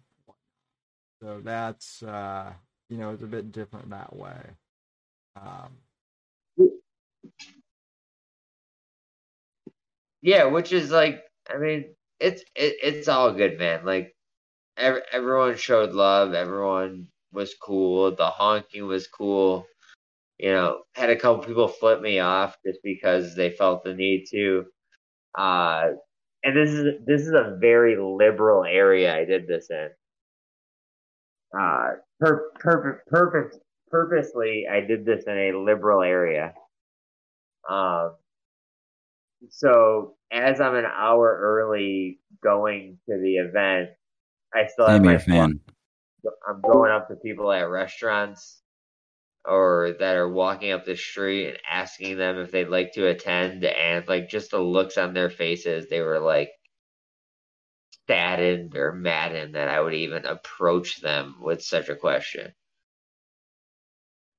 so 1.21 1.41
that's 1.41 2.03
uh 2.03 2.53
you 2.89 2.97
know 2.97 3.11
it's 3.11 3.23
a 3.23 3.27
bit 3.27 3.51
different 3.51 3.89
that 3.89 4.15
way. 4.15 4.39
Um, 5.41 5.77
Yeah, 10.21 10.45
which 10.45 10.71
is 10.73 10.91
like, 10.91 11.23
I 11.49 11.57
mean, 11.57 11.95
it's 12.19 12.41
it, 12.55 12.75
it's 12.83 13.07
all 13.07 13.33
good, 13.33 13.57
man. 13.59 13.85
Like, 13.85 14.15
ev- 14.77 15.03
everyone 15.11 15.57
showed 15.57 15.93
love. 15.93 16.33
Everyone 16.33 17.07
was 17.31 17.55
cool. 17.61 18.15
The 18.15 18.27
honking 18.29 18.87
was 18.87 19.07
cool. 19.07 19.67
You 20.39 20.51
know, 20.53 20.83
had 20.95 21.09
a 21.11 21.17
couple 21.17 21.45
people 21.45 21.67
flip 21.67 22.01
me 22.01 22.19
off 22.19 22.57
just 22.65 22.79
because 22.83 23.35
they 23.35 23.51
felt 23.51 23.83
the 23.83 23.93
need 23.95 24.25
to. 24.31 24.65
Uh, 25.37 25.91
and 26.43 26.55
this 26.55 26.69
is 26.69 26.93
this 27.05 27.21
is 27.21 27.33
a 27.33 27.57
very 27.59 27.97
liberal 27.97 28.63
area 28.63 29.15
I 29.15 29.25
did 29.25 29.47
this 29.47 29.69
in. 29.69 29.89
Uh, 31.57 31.87
per, 32.19 32.51
per, 32.59 33.03
purpose, 33.07 33.57
purposely, 33.89 34.65
I 34.71 34.81
did 34.81 35.05
this 35.05 35.23
in 35.25 35.37
a 35.37 35.57
liberal 35.57 36.01
area. 36.01 36.53
Um, 37.69 38.15
so 39.49 40.15
as 40.31 40.59
I'm 40.61 40.75
an 40.75 40.85
hour 40.85 41.39
early 41.41 42.19
going 42.43 42.97
to 43.09 43.17
the 43.17 43.37
event, 43.37 43.89
I 44.53 44.67
still 44.67 44.87
have 44.87 45.01
I'm 45.01 45.05
my 45.05 45.17
fan. 45.17 45.59
I'm 46.47 46.61
going 46.61 46.91
up 46.91 47.07
to 47.09 47.15
people 47.15 47.51
at 47.51 47.69
restaurants 47.69 48.61
or 49.47 49.95
that 49.99 50.15
are 50.15 50.29
walking 50.29 50.71
up 50.71 50.85
the 50.85 50.95
street 50.95 51.47
and 51.49 51.59
asking 51.69 52.17
them 52.17 52.37
if 52.39 52.51
they'd 52.51 52.69
like 52.69 52.91
to 52.93 53.07
attend 53.07 53.63
and 53.63 54.07
like 54.07 54.29
just 54.29 54.51
the 54.51 54.59
looks 54.59 54.97
on 54.97 55.13
their 55.13 55.29
faces 55.29 55.87
they 55.89 56.01
were 56.01 56.19
like 56.19 56.49
saddened 58.07 58.75
or 58.75 58.91
maddened 58.93 59.55
that 59.55 59.67
I 59.67 59.81
would 59.81 59.93
even 59.93 60.25
approach 60.25 61.01
them 61.01 61.35
with 61.41 61.63
such 61.63 61.89
a 61.89 61.95
question. 61.95 62.53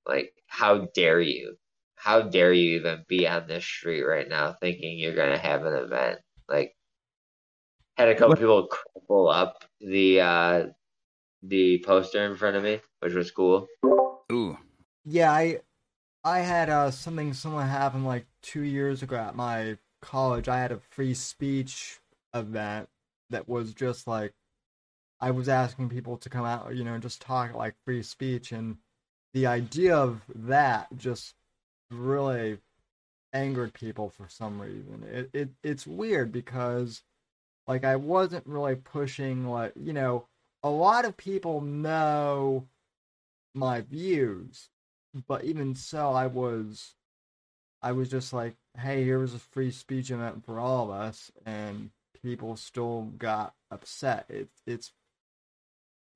Like, 0.07 0.33
how 0.47 0.87
dare 0.95 1.21
you? 1.21 1.57
How 1.97 2.23
dare 2.23 2.53
you 2.53 2.77
even 2.79 3.05
be 3.09 3.27
on 3.27 3.47
this 3.49 3.65
street 3.65 4.03
right 4.03 4.29
now 4.29 4.55
thinking 4.61 4.99
you're 4.99 5.17
gonna 5.17 5.39
have 5.39 5.65
an 5.65 5.75
event? 5.75 6.21
Like 6.49 6.77
had 7.97 8.09
a 8.09 8.15
couple 8.15 8.31
What- 8.31 8.39
people 8.39 8.69
crumple 8.69 9.29
up 9.29 9.65
the 9.81 10.21
uh 10.21 10.67
the 11.43 11.83
poster 11.85 12.25
in 12.25 12.37
front 12.37 12.57
of 12.57 12.63
me, 12.63 12.81
which 13.01 13.15
was 13.15 13.31
cool. 13.31 13.67
Ooh, 14.33 14.57
yeah, 15.07 15.33
I 15.33 15.61
I 16.25 16.41
had 16.41 16.69
uh 16.71 16.91
something 16.91 17.33
similar 17.35 17.63
happen 17.65 18.05
like 18.05 18.27
two 18.43 18.63
years 18.63 19.03
ago 19.03 19.17
at 19.17 19.37
my 19.37 19.79
college. 20.03 20.49
I 20.49 20.59
had 20.59 20.73
a 20.73 20.81
free 20.91 21.15
speech 21.15 22.01
event 22.35 22.89
that 23.31 23.49
was 23.49 23.73
just 23.75 24.07
like 24.07 24.35
I 25.21 25.31
was 25.31 25.49
asking 25.49 25.89
people 25.91 26.19
to 26.19 26.29
come 26.31 26.45
out, 26.45 26.75
you 26.77 26.85
know, 26.85 26.99
just 26.99 27.23
talk 27.23 27.55
like 27.55 27.75
free 27.85 28.03
speech, 28.03 28.53
and 28.53 28.79
the 29.35 29.47
idea 29.47 29.97
of 29.97 30.23
that 30.35 30.89
just 30.97 31.35
really 31.91 32.59
angered 33.33 33.75
people 33.75 34.11
for 34.11 34.29
some 34.29 34.61
reason. 34.61 35.05
It 35.11 35.31
it 35.33 35.51
it's 35.63 35.87
weird 35.87 36.33
because 36.33 37.03
like 37.69 37.85
I 37.85 37.97
wasn't 37.97 38.47
really 38.47 38.77
pushing 38.77 39.49
like 39.49 39.73
you 39.77 39.93
know 39.93 40.27
a 40.63 40.71
lot 40.71 41.05
of 41.05 41.17
people 41.17 41.61
know 41.61 42.67
my 43.55 43.81
views, 43.83 44.69
but 45.27 45.45
even 45.45 45.75
so, 45.75 46.13
I 46.13 46.27
was 46.27 46.95
I 47.83 47.93
was 47.93 48.11
just 48.11 48.33
like, 48.33 48.57
hey, 48.79 49.05
here 49.05 49.19
was 49.19 49.35
a 49.35 49.39
free 49.39 49.71
speech 49.71 50.11
event 50.11 50.45
for 50.45 50.59
all 50.59 50.85
of 50.85 50.91
us, 50.91 51.31
and 51.47 51.91
people 52.23 52.57
still 52.57 53.13
got 53.19 53.55
upset. 53.71 54.27
It's 54.29 54.63
it's 54.67 54.93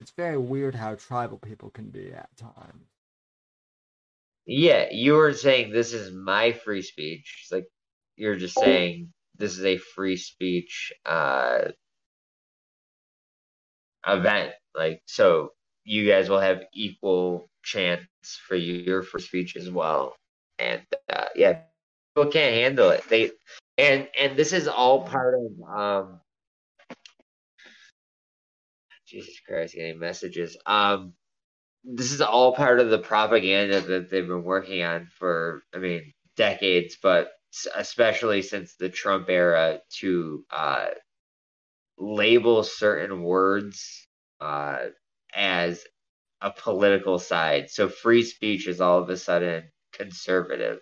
it's 0.00 0.12
very 0.12 0.38
weird 0.38 0.74
how 0.74 0.94
tribal 0.96 1.38
people 1.38 1.70
can 1.70 1.90
be 1.90 2.12
at 2.12 2.36
times. 2.36 2.88
Yeah, 4.46 4.88
you 4.90 5.14
were 5.14 5.34
saying 5.34 5.72
this 5.72 5.92
is 5.92 6.12
my 6.12 6.52
free 6.52 6.82
speech. 6.82 7.40
It's 7.42 7.52
like 7.52 7.66
you're 8.16 8.36
just 8.36 8.58
saying 8.58 9.12
this 9.38 9.58
is 9.58 9.64
a 9.64 9.76
free 9.78 10.16
speech 10.16 10.92
uh 11.06 11.68
event. 14.06 14.52
Like 14.74 15.02
so 15.06 15.50
you 15.84 16.08
guys 16.08 16.28
will 16.28 16.40
have 16.40 16.62
equal 16.74 17.48
chance 17.62 18.06
for 18.46 18.56
your 18.56 19.02
first 19.02 19.26
speech 19.28 19.56
as 19.56 19.70
well. 19.70 20.16
And 20.58 20.82
uh 21.12 21.26
yeah, 21.34 21.60
people 22.14 22.30
can't 22.30 22.54
handle 22.54 22.90
it. 22.90 23.04
They 23.08 23.32
and 23.78 24.08
and 24.18 24.36
this 24.36 24.52
is 24.52 24.68
all 24.68 25.04
part 25.04 25.34
of 25.34 25.78
um 25.78 26.20
Jesus 29.06 29.40
Christ, 29.46 29.74
getting 29.74 29.98
messages. 29.98 30.56
Um 30.66 31.14
this 31.84 32.12
is 32.12 32.20
all 32.20 32.54
part 32.54 32.80
of 32.80 32.90
the 32.90 32.98
propaganda 32.98 33.80
that 33.80 34.10
they've 34.10 34.26
been 34.26 34.44
working 34.44 34.82
on 34.82 35.06
for, 35.18 35.62
I 35.74 35.78
mean, 35.78 36.12
decades, 36.36 36.96
but 37.02 37.32
especially 37.76 38.42
since 38.42 38.74
the 38.76 38.88
Trump 38.88 39.28
era 39.28 39.80
to 40.00 40.44
uh, 40.50 40.88
label 41.98 42.62
certain 42.62 43.22
words 43.22 44.06
uh, 44.40 44.86
as 45.34 45.84
a 46.40 46.50
political 46.52 47.18
side. 47.18 47.70
So 47.70 47.88
free 47.88 48.22
speech 48.22 48.66
is 48.68 48.80
all 48.80 48.98
of 49.02 49.10
a 49.10 49.16
sudden 49.16 49.70
conservative. 49.92 50.80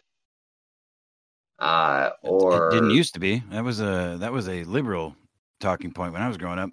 Uh, 1.59 2.11
It- 2.23 2.31
or 2.31 2.47
it 2.49 2.69
didn't 2.69 2.91
used 2.91 3.15
to 3.15 3.21
be. 3.21 3.41
That 3.51 3.65
was 3.65 3.81
a 3.81 4.17
that 4.21 4.33
was 4.33 4.49
a 4.49 4.65
liberal 4.65 5.17
talking 5.61 5.93
point 5.93 6.13
when 6.13 6.23
I 6.23 6.29
was 6.29 6.37
growing 6.37 6.59
up. 6.59 6.71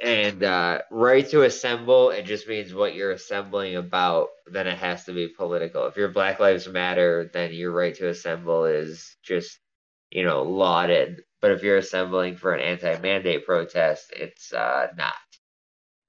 and 0.00 0.42
uh, 0.42 0.80
right 0.90 1.28
to 1.28 1.42
assemble 1.42 2.10
it 2.10 2.24
just 2.24 2.48
means 2.48 2.74
what 2.74 2.94
you're 2.94 3.12
assembling 3.12 3.76
about 3.76 4.28
then 4.46 4.66
it 4.66 4.76
has 4.76 5.04
to 5.04 5.12
be 5.12 5.28
political 5.28 5.86
if 5.86 5.96
you're 5.96 6.08
black 6.08 6.40
lives 6.40 6.66
matter 6.68 7.30
then 7.32 7.52
your 7.52 7.70
right 7.70 7.94
to 7.94 8.08
assemble 8.08 8.64
is 8.64 9.16
just 9.22 9.60
you 10.10 10.24
know 10.24 10.42
lauded 10.42 11.22
but 11.40 11.52
if 11.52 11.62
you're 11.62 11.76
assembling 11.76 12.36
for 12.36 12.52
an 12.54 12.60
anti-mandate 12.60 13.46
protest 13.46 14.12
it's 14.16 14.52
uh, 14.52 14.88
not 14.96 15.14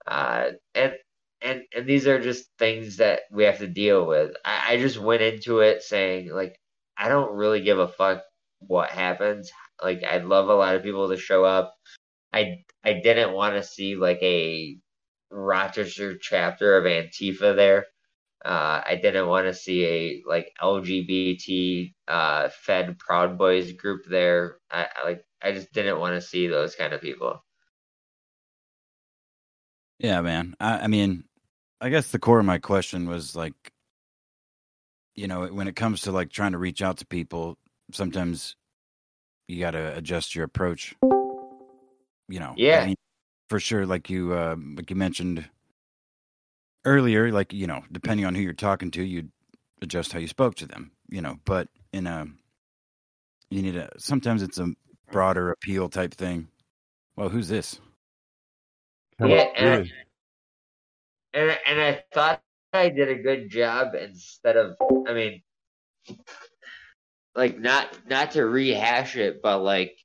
uh, 0.08 0.52
and 0.76 0.94
and 1.42 1.64
and 1.76 1.88
these 1.88 2.08
are 2.08 2.20
just 2.22 2.46
things 2.60 2.98
that 2.98 3.22
we 3.32 3.44
have 3.44 3.60
to 3.60 3.68
deal 3.68 4.08
with 4.08 4.32
I, 4.46 4.74
I 4.74 4.78
just 4.78 5.00
went 5.00 5.22
into 5.22 5.60
it 5.60 5.84
saying 5.84 6.32
like 6.32 6.58
i 6.98 7.10
don't 7.10 7.36
really 7.36 7.62
give 7.62 7.80
a 7.80 7.88
fuck 7.90 8.24
what 8.60 8.90
happens 8.90 9.52
like 9.84 10.04
i'd 10.10 10.26
love 10.26 10.50
a 10.50 10.56
lot 10.56 10.76
of 10.76 10.84
people 10.84 11.10
to 11.10 11.18
show 11.18 11.44
up 11.46 11.74
I 12.34 12.66
I 12.84 12.94
didn't 13.04 13.34
want 13.34 13.56
to 13.56 13.64
see 13.64 13.96
like 13.96 14.20
a 14.22 14.78
Rochester 15.32 16.18
chapter 16.18 16.78
of 16.78 16.86
Antifa 16.86 17.56
there. 17.56 17.88
Uh, 18.46 18.82
I 18.88 18.96
didn't 19.02 19.28
want 19.28 19.48
to 19.48 19.54
see 19.54 19.86
a 19.86 20.24
like 20.28 20.54
LGBT 20.62 21.94
uh, 22.08 22.50
Fed 22.50 23.00
Proud 23.00 23.38
Boys 23.38 23.74
group 23.74 24.04
there. 24.10 24.58
I, 24.72 24.88
I 24.96 25.06
like 25.06 25.26
I 25.42 25.52
just 25.54 25.74
didn't 25.74 26.00
want 26.00 26.16
to 26.16 26.22
see 26.28 26.48
those 26.48 26.76
kind 26.76 26.94
of 26.94 27.02
people. 27.02 27.44
Yeah, 30.06 30.22
man. 30.22 30.56
I, 30.60 30.82
I 30.82 30.88
mean, 30.88 31.24
I 31.82 31.90
guess 31.90 32.12
the 32.12 32.20
core 32.20 32.38
of 32.40 32.46
my 32.46 32.60
question 32.60 33.10
was 33.10 33.36
like, 33.36 33.56
you 35.16 35.28
know, 35.28 35.48
when 35.48 35.68
it 35.68 35.76
comes 35.76 36.02
to 36.02 36.12
like 36.12 36.30
trying 36.30 36.52
to 36.52 36.60
reach 36.60 36.84
out 36.84 36.98
to 36.98 37.08
people, 37.08 37.58
sometimes 37.92 38.56
you 39.48 39.60
got 39.60 39.72
to 39.72 39.98
adjust 39.98 40.36
your 40.36 40.46
approach. 40.46 40.96
You 41.02 42.40
know, 42.40 42.54
Yeah. 42.56 42.82
I 42.82 42.86
mean, 42.86 42.96
for 43.50 43.60
sure. 43.60 43.88
Like 43.88 44.12
you, 44.12 44.32
uh, 44.34 44.56
like 44.76 44.92
you 44.92 44.96
mentioned 44.96 45.50
earlier, 46.86 47.32
like 47.32 47.52
you 47.52 47.66
know, 47.66 47.84
depending 47.92 48.28
on 48.28 48.36
who 48.36 48.44
you're 48.44 48.54
talking 48.54 48.92
to, 48.92 49.04
you'd 49.04 49.32
adjust 49.82 50.14
how 50.14 50.20
you 50.20 50.28
spoke 50.28 50.54
to 50.58 50.68
them. 50.68 50.92
You 51.10 51.24
know, 51.24 51.40
but 51.46 51.68
in 51.92 52.06
a, 52.06 52.28
you 53.50 53.64
need 53.64 53.76
a. 53.76 53.90
Sometimes 53.98 54.44
it's 54.44 54.60
a 54.60 54.68
broader 55.12 55.50
appeal 55.50 55.90
type 55.90 56.14
thing. 56.14 56.50
Well, 57.16 57.30
who's 57.30 57.48
this? 57.48 57.80
Yeah, 59.20 59.48
and, 59.56 59.92
and 61.34 61.58
and 61.68 61.82
I 61.82 62.04
thought 62.14 62.42
I 62.74 62.90
did 62.90 63.10
a 63.10 63.16
good 63.16 63.50
job 63.50 63.96
instead 63.96 64.58
of 64.58 64.76
I 65.08 65.14
mean 65.14 65.42
like 67.36 67.58
not 67.60 67.98
not 68.08 68.32
to 68.32 68.46
rehash 68.46 69.16
it 69.18 69.42
but 69.42 69.60
like 69.60 69.98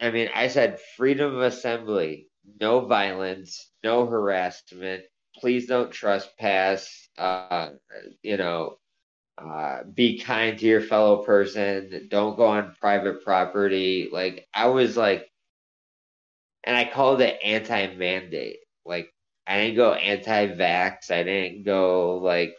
I 0.00 0.10
mean, 0.10 0.30
I 0.34 0.48
said 0.48 0.80
freedom 0.96 1.36
of 1.36 1.42
assembly, 1.42 2.28
no 2.60 2.80
violence, 2.86 3.70
no 3.84 4.06
harassment. 4.06 5.04
Please 5.36 5.66
don't 5.66 5.92
trespass. 5.92 7.08
Uh, 7.18 7.70
you 8.22 8.38
know, 8.38 8.78
uh, 9.38 9.84
be 9.84 10.18
kind 10.20 10.58
to 10.58 10.66
your 10.66 10.80
fellow 10.80 11.24
person. 11.24 12.08
Don't 12.10 12.36
go 12.36 12.46
on 12.46 12.74
private 12.80 13.24
property. 13.24 14.08
Like 14.10 14.48
I 14.54 14.68
was 14.68 14.96
like, 14.96 15.29
and 16.64 16.76
I 16.76 16.84
called 16.84 17.20
it 17.20 17.38
anti-mandate. 17.42 18.58
Like 18.84 19.12
I 19.46 19.58
didn't 19.58 19.76
go 19.76 19.94
anti-vax. 19.94 21.10
I 21.10 21.22
didn't 21.22 21.64
go 21.64 22.18
like 22.18 22.54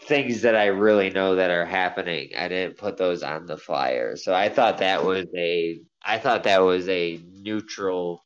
things 0.00 0.42
that 0.42 0.56
I 0.56 0.66
really 0.66 1.10
know 1.10 1.36
that 1.36 1.50
are 1.50 1.64
happening. 1.64 2.30
I 2.36 2.48
didn't 2.48 2.78
put 2.78 2.96
those 2.96 3.22
on 3.22 3.46
the 3.46 3.56
flyer. 3.56 4.16
So 4.16 4.34
I 4.34 4.48
thought 4.48 4.78
that 4.78 5.04
was 5.04 5.26
a 5.36 5.80
I 6.04 6.18
thought 6.18 6.44
that 6.44 6.62
was 6.62 6.88
a 6.88 7.20
neutral 7.32 8.22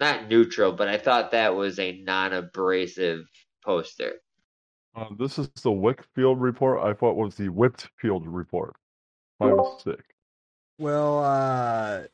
not 0.00 0.28
neutral, 0.28 0.72
but 0.72 0.88
I 0.88 0.96
thought 0.96 1.32
that 1.32 1.56
was 1.56 1.78
a 1.78 2.00
non-abrasive 2.02 3.26
poster. 3.64 4.12
Uh, 4.94 5.06
this 5.18 5.38
is 5.38 5.48
the 5.62 5.70
Wickfield 5.70 6.40
report. 6.40 6.80
I 6.82 6.92
thought 6.92 7.16
was 7.16 7.34
the 7.34 7.48
Whitfield 7.48 8.26
report. 8.26 8.74
My 9.40 9.52
mistake. 9.52 10.04
Well, 10.78 11.24
uh, 11.24 12.04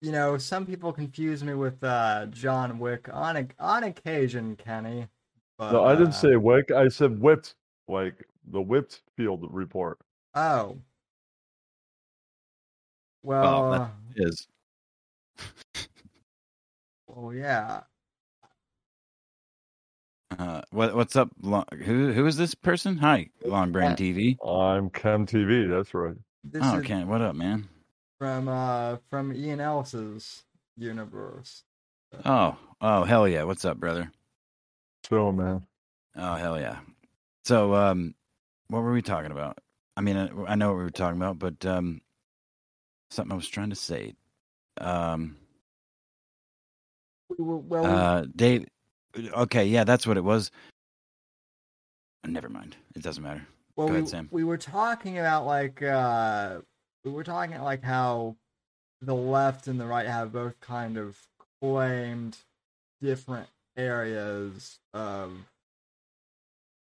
you 0.00 0.12
know, 0.12 0.38
some 0.38 0.64
people 0.66 0.92
confuse 0.92 1.44
me 1.44 1.54
with 1.54 1.82
uh, 1.84 2.26
John 2.26 2.78
Wick 2.78 3.08
on 3.12 3.36
a, 3.36 3.46
on 3.58 3.84
occasion, 3.84 4.56
Kenny. 4.56 5.06
But, 5.58 5.72
No, 5.72 5.84
I 5.84 5.92
didn't 5.94 6.08
uh, 6.08 6.12
say 6.12 6.36
Wick. 6.36 6.70
I 6.70 6.88
said 6.88 7.20
whipped, 7.20 7.54
like 7.86 8.14
the 8.50 8.60
whipped 8.60 9.02
field 9.16 9.46
report. 9.50 9.98
Oh. 10.34 10.78
Well, 13.22 13.42
Well, 13.42 13.70
that- 13.72 13.80
uh, 13.80 13.88
Is 14.28 14.46
well, 17.06 17.34
yeah. 17.34 17.80
uh, 20.38 20.62
what 20.70 20.94
what's 20.94 21.16
up? 21.16 21.28
Long, 21.42 21.64
who 21.84 22.12
who 22.12 22.24
is 22.26 22.36
this 22.36 22.54
person? 22.54 22.96
Hi, 22.98 23.28
Long 23.44 23.72
Brain 23.72 23.90
TV. 23.92 24.36
I'm 24.46 24.88
Chem 24.90 25.26
TV. 25.26 25.68
That's 25.68 25.92
right. 25.92 26.14
This 26.44 26.62
Oh, 26.64 26.78
is 26.78 26.86
Ken, 26.86 27.08
what 27.08 27.20
up, 27.20 27.34
man? 27.34 27.68
From 28.20 28.48
uh 28.48 28.98
from 29.08 29.34
Ian 29.34 29.60
Ellis's 29.60 30.44
universe. 30.76 31.64
Oh, 32.24 32.56
oh, 32.80 33.04
hell 33.04 33.26
yeah! 33.26 33.44
What's 33.44 33.64
up, 33.64 33.78
brother? 33.78 34.12
So 35.08 35.32
man, 35.32 35.66
Oh, 36.14 36.34
hell 36.34 36.60
yeah! 36.60 36.80
So, 37.44 37.74
um, 37.74 38.14
what 38.68 38.82
were 38.82 38.92
we 38.92 39.00
talking 39.00 39.32
about? 39.32 39.58
I 39.96 40.02
mean, 40.02 40.16
I, 40.16 40.28
I 40.52 40.54
know 40.54 40.68
what 40.68 40.78
we 40.78 40.84
were 40.84 40.90
talking 40.90 41.20
about, 41.20 41.38
but 41.38 41.64
um, 41.64 42.02
something 43.10 43.32
I 43.32 43.36
was 43.36 43.48
trying 43.48 43.70
to 43.70 43.76
say. 43.76 44.14
Um, 44.78 45.36
We 47.30 47.42
were, 47.42 47.56
well, 47.56 47.86
uh, 47.86 48.26
Dave. 48.36 48.66
Okay, 49.16 49.64
yeah, 49.66 49.84
that's 49.84 50.06
what 50.06 50.18
it 50.18 50.24
was. 50.24 50.50
Never 52.26 52.50
mind. 52.50 52.76
It 52.94 53.02
doesn't 53.02 53.22
matter. 53.22 53.46
well, 53.76 53.88
go 53.88 54.00
we, 54.00 54.06
Sam. 54.06 54.28
we 54.30 54.44
were 54.44 54.58
talking 54.58 55.18
about 55.18 55.46
like 55.46 55.82
uh 55.82 56.58
we 57.04 57.10
were 57.10 57.24
talking 57.24 57.60
like 57.60 57.82
how 57.82 58.36
the 59.00 59.14
left 59.14 59.66
and 59.66 59.80
the 59.80 59.86
right 59.86 60.06
have 60.06 60.32
both 60.32 60.60
kind 60.60 60.96
of 60.96 61.18
claimed 61.60 62.36
different 63.00 63.48
areas 63.76 64.78
of 64.92 65.32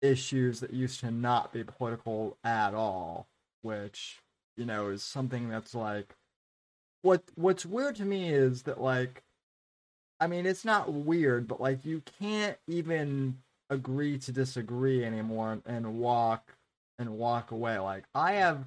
issues 0.02 0.60
that 0.60 0.74
used 0.74 1.00
to 1.02 1.12
not 1.12 1.54
be 1.54 1.64
political 1.64 2.38
at 2.44 2.74
all, 2.74 3.28
which 3.62 4.20
you 4.58 4.66
know 4.66 4.90
is 4.90 5.04
something 5.04 5.50
that's 5.50 5.74
like 5.74 6.16
what 7.02 7.24
what's 7.36 7.66
weird 7.66 7.96
to 7.96 8.06
me 8.06 8.30
is 8.30 8.64
that 8.64 8.82
like 8.82 9.24
I 10.20 10.28
mean 10.28 10.46
it's 10.46 10.66
not 10.66 10.92
weird, 10.92 11.48
but 11.48 11.62
like 11.62 11.86
you 11.86 12.02
can't 12.20 12.58
even 12.68 13.38
agree 13.70 14.18
to 14.18 14.32
disagree 14.32 15.06
anymore 15.06 15.60
and 15.66 16.00
walk 16.00 16.56
and 16.98 17.12
walk 17.12 17.52
away. 17.52 17.80
Like 17.80 18.04
I 18.14 18.34
have 18.34 18.66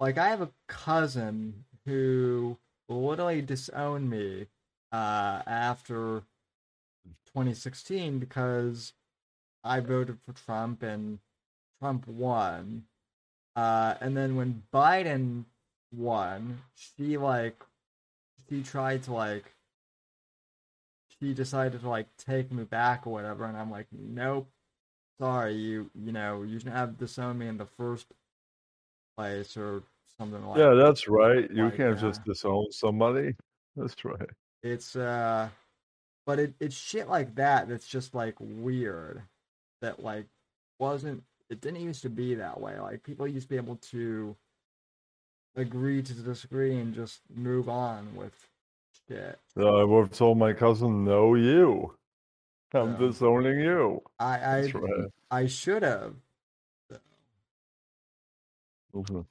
like 0.00 0.18
I 0.18 0.28
have 0.28 0.40
a 0.42 0.50
cousin 0.68 1.64
who 1.86 2.58
literally 2.88 3.42
disowned 3.42 4.10
me 4.10 4.46
uh 4.92 5.42
after 5.46 6.22
2016 7.26 8.18
because 8.18 8.92
I 9.64 9.80
voted 9.80 10.18
for 10.24 10.32
Trump 10.32 10.82
and 10.82 11.18
Trump 11.80 12.06
won. 12.06 12.84
Uh 13.56 13.94
and 14.00 14.16
then 14.16 14.36
when 14.36 14.62
Biden 14.72 15.44
won, 15.92 16.62
she 16.74 17.16
like 17.16 17.62
she 18.48 18.62
tried 18.62 19.02
to 19.04 19.12
like 19.12 19.54
she 21.20 21.32
decided 21.32 21.80
to 21.80 21.88
like 21.88 22.08
take 22.18 22.52
me 22.52 22.64
back 22.64 23.06
or 23.06 23.12
whatever 23.12 23.44
and 23.44 23.56
I'm 23.56 23.70
like, 23.70 23.86
Nope. 23.92 24.48
Sorry, 25.20 25.54
you 25.54 25.90
you 25.94 26.12
know, 26.12 26.42
you 26.42 26.58
shouldn't 26.58 26.76
have 26.76 26.98
disowned 26.98 27.38
me 27.38 27.46
in 27.48 27.58
the 27.58 27.66
first 27.66 28.06
place 29.16 29.56
or 29.56 29.82
something 30.18 30.44
like 30.46 30.58
yeah, 30.58 30.74
that's 30.74 31.08
right. 31.08 31.50
You 31.50 31.64
like, 31.64 31.76
can't 31.76 31.98
uh, 31.98 32.00
just 32.00 32.24
disown 32.24 32.66
somebody. 32.70 33.34
That's 33.76 34.04
right. 34.04 34.28
it's 34.62 34.96
uh 34.96 35.48
but 36.26 36.38
it, 36.38 36.54
it's 36.60 36.74
shit 36.76 37.08
like 37.08 37.34
that 37.34 37.68
that's 37.68 37.86
just 37.86 38.14
like 38.14 38.34
weird 38.40 39.22
that 39.82 40.02
like 40.02 40.26
wasn't 40.78 41.22
it 41.50 41.60
didn't 41.60 41.80
used 41.82 42.02
to 42.02 42.08
be 42.08 42.34
that 42.34 42.60
way 42.60 42.78
like 42.80 43.02
people 43.02 43.28
used 43.28 43.46
to 43.46 43.50
be 43.50 43.56
able 43.56 43.76
to 43.76 44.34
agree 45.56 46.02
to 46.02 46.14
disagree 46.14 46.76
and 46.78 46.94
just 46.94 47.20
move 47.34 47.68
on 47.68 48.08
with 48.16 48.32
shit 49.08 49.38
Uh, 49.56 49.80
I 49.80 49.84
would 49.84 50.08
have 50.08 50.12
told 50.12 50.38
my 50.38 50.52
cousin, 50.52 51.04
"No, 51.04 51.34
you. 51.34 51.94
I'm 52.72 52.92
Yeah. 52.92 53.08
disowning 53.08 53.60
you." 53.60 54.02
i 54.18 54.38
i 54.38 54.60
right. 54.72 55.10
i 55.30 55.46
should 55.46 55.82
have 55.82 56.14
Mhm. 58.94 59.26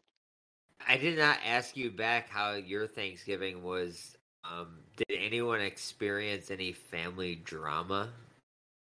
I 0.88 0.98
did 0.98 1.18
not 1.18 1.40
ask 1.46 1.78
you 1.78 1.92
back 1.92 2.30
how 2.30 2.54
your 2.54 2.88
Thanksgiving 2.88 3.64
was. 3.64 4.18
Um, 4.44 4.80
did 4.98 5.18
anyone 5.18 5.62
experience 5.62 6.52
any 6.52 6.74
family 6.74 7.36
drama? 7.36 8.10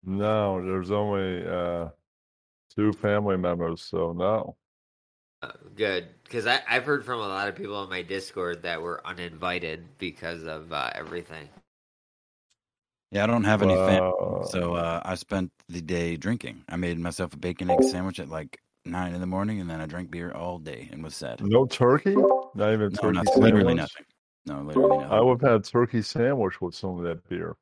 No, 0.05 0.63
there's 0.65 0.91
only 0.91 1.47
uh, 1.47 1.91
two 2.75 2.93
family 2.93 3.37
members, 3.37 3.83
so 3.83 4.13
no. 4.13 4.57
Uh, 5.43 5.53
good, 5.77 6.09
because 6.25 6.47
I've 6.47 6.85
heard 6.85 7.05
from 7.05 7.21
a 7.21 7.29
lot 7.29 7.49
of 7.49 7.55
people 7.55 7.77
on 7.77 7.91
my 7.91 8.03
Discord 8.03 8.63
that 8.63 8.81
were 8.81 9.07
uninvited 9.07 9.85
because 9.99 10.45
of 10.45 10.73
uh, 10.73 10.91
everything. 10.95 11.49
Yeah, 13.11 13.25
I 13.25 13.27
don't 13.27 13.45
have 13.45 13.63
any 13.63 13.77
family, 13.77 14.13
so 14.51 14.75
uh, 14.75 15.01
I 15.05 15.15
spent 15.15 15.53
the 15.69 15.81
day 15.81 16.17
drinking. 16.17 16.65
I 16.69 16.77
made 16.77 16.99
myself 16.99 17.35
a 17.35 17.37
bacon 17.37 17.71
egg 17.71 17.85
sandwich 17.85 18.19
at 18.19 18.29
like 18.29 18.61
nine 18.85 19.15
in 19.15 19.21
the 19.21 19.27
morning, 19.27 19.61
and 19.61 19.69
then 19.69 19.81
I 19.81 19.87
drank 19.87 20.11
beer 20.11 20.33
all 20.33 20.59
day 20.59 20.89
and 20.93 21.03
was 21.03 21.15
sad. 21.15 21.41
No 21.43 21.67
turkey? 21.67 22.15
Not 22.15 22.73
even 22.73 22.81
No, 22.81 22.89
turkey 23.01 23.13
nothing, 23.13 23.43
literally 23.43 23.75
nothing. 23.75 24.05
No, 24.47 24.63
literally 24.63 24.99
nothing. 24.99 25.13
I 25.13 25.21
would 25.21 25.41
have 25.41 25.51
had 25.51 25.65
turkey 25.65 26.03
sandwich 26.03 26.61
with 26.61 26.75
some 26.75 26.99
of 26.99 27.05
that 27.05 27.29
beer 27.29 27.57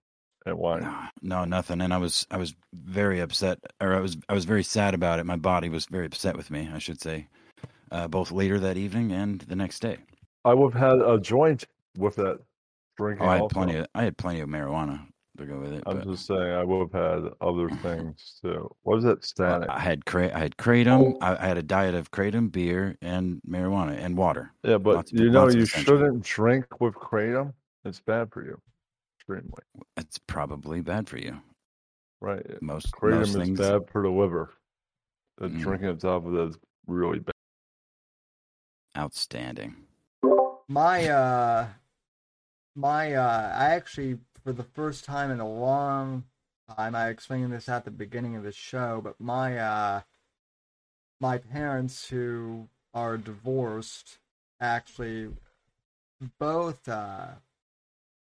and 0.46 0.58
wine. 0.58 0.82
No, 0.82 1.06
no, 1.22 1.44
nothing. 1.44 1.80
And 1.80 1.94
I 1.94 1.98
was, 1.98 2.26
I 2.30 2.36
was 2.36 2.54
very 2.72 3.20
upset, 3.20 3.58
or 3.80 3.94
I 3.94 4.00
was, 4.00 4.16
I 4.28 4.34
was 4.34 4.44
very 4.44 4.64
sad 4.64 4.94
about 4.94 5.20
it. 5.20 5.26
My 5.26 5.36
body 5.36 5.68
was 5.68 5.86
very 5.86 6.06
upset 6.06 6.36
with 6.36 6.50
me, 6.50 6.68
I 6.72 6.78
should 6.78 7.00
say, 7.00 7.28
uh, 7.90 8.08
both 8.08 8.32
later 8.32 8.58
that 8.60 8.76
evening 8.76 9.12
and 9.12 9.40
the 9.42 9.56
next 9.56 9.80
day. 9.80 9.98
I 10.44 10.54
would 10.54 10.74
have 10.74 10.82
had 10.82 11.00
a 11.00 11.20
joint 11.20 11.64
with 11.96 12.16
that 12.16 12.40
drinking. 12.96 13.26
Oh, 13.26 13.30
I 13.30 13.34
had 13.34 13.42
also. 13.42 13.54
plenty 13.54 13.76
of, 13.76 13.86
I 13.94 14.02
had 14.02 14.16
plenty 14.16 14.40
of 14.40 14.48
marijuana 14.48 15.06
to 15.43 15.53
go 15.53 15.59
with 15.61 15.72
it. 15.72 15.82
I'm 15.86 15.99
but 15.99 16.07
just 16.09 16.26
saying, 16.26 16.40
I 16.40 16.64
would 16.64 16.90
have 16.93 17.22
had 17.24 17.32
other 17.40 17.68
things 17.82 18.38
too. 18.43 18.70
What 18.82 18.97
was 18.97 19.05
that 19.05 19.24
static? 19.24 19.68
I 19.68 19.78
had, 19.78 20.05
cra- 20.07 20.34
I 20.34 20.38
had 20.38 20.57
kratom. 20.57 21.16
I, 21.20 21.36
I 21.36 21.47
had 21.49 21.59
a 21.59 21.62
diet 21.62 21.95
of 21.95 22.11
kratom, 22.11 22.51
beer, 22.51 22.97
and 23.03 23.40
marijuana 23.49 23.97
and 23.99 24.16
water. 24.16 24.53
yeah, 24.62 24.78
but 24.78 24.95
lots 24.97 25.12
of- 25.12 25.18
you 25.20 25.30
know, 25.30 25.49
you 25.49 25.66
shouldn't 25.66 26.22
drink 26.24 26.80
with 26.80 26.95
kratom. 26.95 27.53
It's 27.84 28.01
bad 28.01 28.30
for 28.32 28.45
you. 28.45 28.59
Extremely. 29.18 29.62
It's 29.97 30.18
probably 30.18 30.80
bad 30.80 31.09
for 31.09 31.18
you. 31.18 31.40
Right. 32.20 32.45
Most, 32.62 32.93
Kratom 32.93 33.18
most 33.18 33.28
is 33.30 33.34
things. 33.36 33.59
bad 33.59 33.82
for 33.90 34.03
the 34.03 34.09
liver. 34.11 34.51
The 35.38 35.49
Mm. 35.49 35.61
drinking 35.61 35.88
on 35.88 35.97
top 35.99 36.24
of 36.26 36.32
that 36.32 36.49
is 36.51 36.59
really 36.86 37.18
bad. 37.18 37.32
Outstanding. 38.97 39.74
my 40.68 41.09
uh 41.09 41.66
my 42.76 43.14
uh 43.14 43.53
i 43.57 43.64
actually 43.74 44.16
for 44.43 44.53
the 44.53 44.62
first 44.62 45.05
time 45.05 45.30
in 45.30 45.40
a 45.40 45.49
long 45.49 46.24
time. 46.76 46.95
I 46.95 47.09
explained 47.09 47.53
this 47.53 47.68
at 47.68 47.84
the 47.84 47.90
beginning 47.90 48.36
of 48.36 48.43
the 48.43 48.53
show 48.53 49.01
but 49.03 49.20
my 49.20 49.59
uh 49.59 50.01
my 51.20 51.38
parents 51.38 52.09
who 52.09 52.68
are 52.95 53.16
divorced 53.16 54.18
actually 54.61 55.30
both 56.38 56.88
uh 56.88 57.28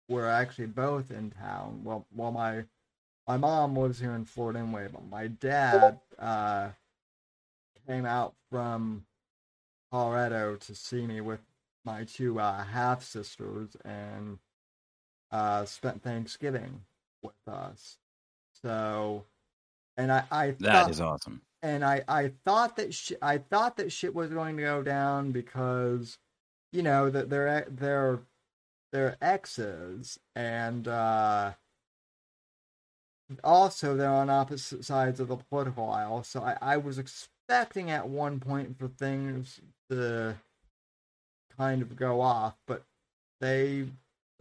were 0.07 0.27
actually 0.29 0.67
both 0.67 1.11
in 1.11 1.31
town. 1.31 1.81
Well 1.83 2.05
well 2.13 2.31
my 2.31 2.65
my 3.27 3.37
mom 3.37 3.77
lives 3.77 3.99
here 3.99 4.13
in 4.15 4.25
florida 4.25 4.59
anyway 4.59 4.87
but 4.91 5.05
my 5.05 5.27
dad 5.27 5.99
uh 6.19 6.69
came 7.87 8.05
out 8.05 8.33
from 8.49 9.05
colorado 9.91 10.55
to 10.55 10.75
see 10.75 11.05
me 11.05 11.21
with 11.21 11.41
my 11.85 12.03
two 12.05 12.39
uh, 12.39 12.63
half 12.63 13.03
sisters 13.03 13.75
and 13.83 14.39
uh, 15.33 15.65
spent 15.65 16.03
Thanksgiving 16.03 16.85
with 17.23 17.33
us. 17.47 17.97
So, 18.61 19.25
and 19.97 20.11
I 20.11 20.23
I 20.31 20.51
That 20.59 20.83
thought, 20.83 20.91
is 20.91 21.01
awesome. 21.01 21.41
and 21.61 21.83
I 21.83 22.03
I 22.07 22.31
thought 22.45 22.77
that 22.77 22.93
sh- 22.93 23.13
I 23.21 23.39
thought 23.39 23.77
that 23.77 23.91
shit 23.91 24.15
was 24.15 24.29
going 24.29 24.55
to 24.57 24.63
go 24.63 24.83
down 24.83 25.31
because 25.31 26.19
you 26.71 26.83
know 26.83 27.09
that 27.09 27.29
they're 27.29 27.67
they're 27.69 28.19
they're 28.93 29.17
exes 29.21 30.19
and 30.35 30.87
uh 30.87 31.53
also 33.43 33.95
they're 33.95 34.09
on 34.09 34.29
opposite 34.29 34.85
sides 34.85 35.19
of 35.19 35.27
the 35.29 35.37
political 35.37 35.89
aisle 35.89 36.23
so 36.23 36.41
I, 36.41 36.57
I 36.61 36.77
was 36.77 36.99
expecting 36.99 37.89
at 37.89 38.07
one 38.07 38.39
point 38.39 38.77
for 38.77 38.87
things 38.87 39.59
to 39.89 40.35
kind 41.57 41.81
of 41.81 41.95
go 41.95 42.21
off 42.21 42.55
but 42.67 42.83
they 43.41 43.87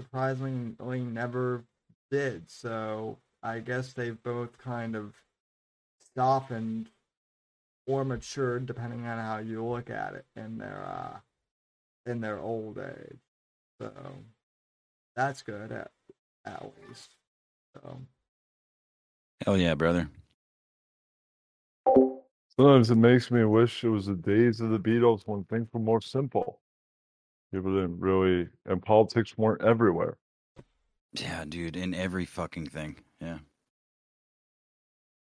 surprisingly 0.03 1.00
never 1.00 1.64
did 2.11 2.50
so 2.50 3.18
i 3.42 3.59
guess 3.59 3.92
they've 3.92 4.22
both 4.22 4.59
kind 4.59 4.94
of 4.96 5.14
softened 6.16 6.90
or 7.86 8.05
matured 8.05 8.66
depending 8.66 9.07
on 9.07 9.18
how 9.18 9.38
you 9.38 9.64
look 9.64 9.90
at 9.90 10.14
it 10.14 10.24
in 10.36 10.59
their 10.59 10.84
uh 10.86 11.18
in 12.11 12.20
their 12.20 12.38
old 12.38 12.78
age 12.78 13.20
so 13.80 13.90
that's 15.16 15.42
good 15.42 15.72
at, 15.72 15.90
at 16.44 16.72
least 16.88 17.16
so 17.74 17.98
Hell 19.44 19.57
yeah, 19.57 19.74
brother. 19.74 20.09
Sometimes 22.57 22.90
it 22.90 22.96
makes 22.96 23.30
me 23.30 23.44
wish 23.44 23.82
it 23.82 23.88
was 23.88 24.07
the 24.07 24.14
days 24.14 24.61
of 24.61 24.70
the 24.70 24.78
Beatles 24.78 25.22
when 25.26 25.42
things 25.44 25.68
were 25.72 25.80
more 25.80 26.00
simple. 26.00 26.61
People 27.53 27.74
didn't 27.74 28.00
really, 28.00 28.48
and 28.64 28.82
politics 28.82 29.36
weren't 29.36 29.62
everywhere. 29.62 30.16
Yeah, 31.12 31.44
dude, 31.46 31.76
in 31.76 31.92
every 31.94 32.24
fucking 32.24 32.66
thing. 32.66 32.96
Yeah. 33.20 33.38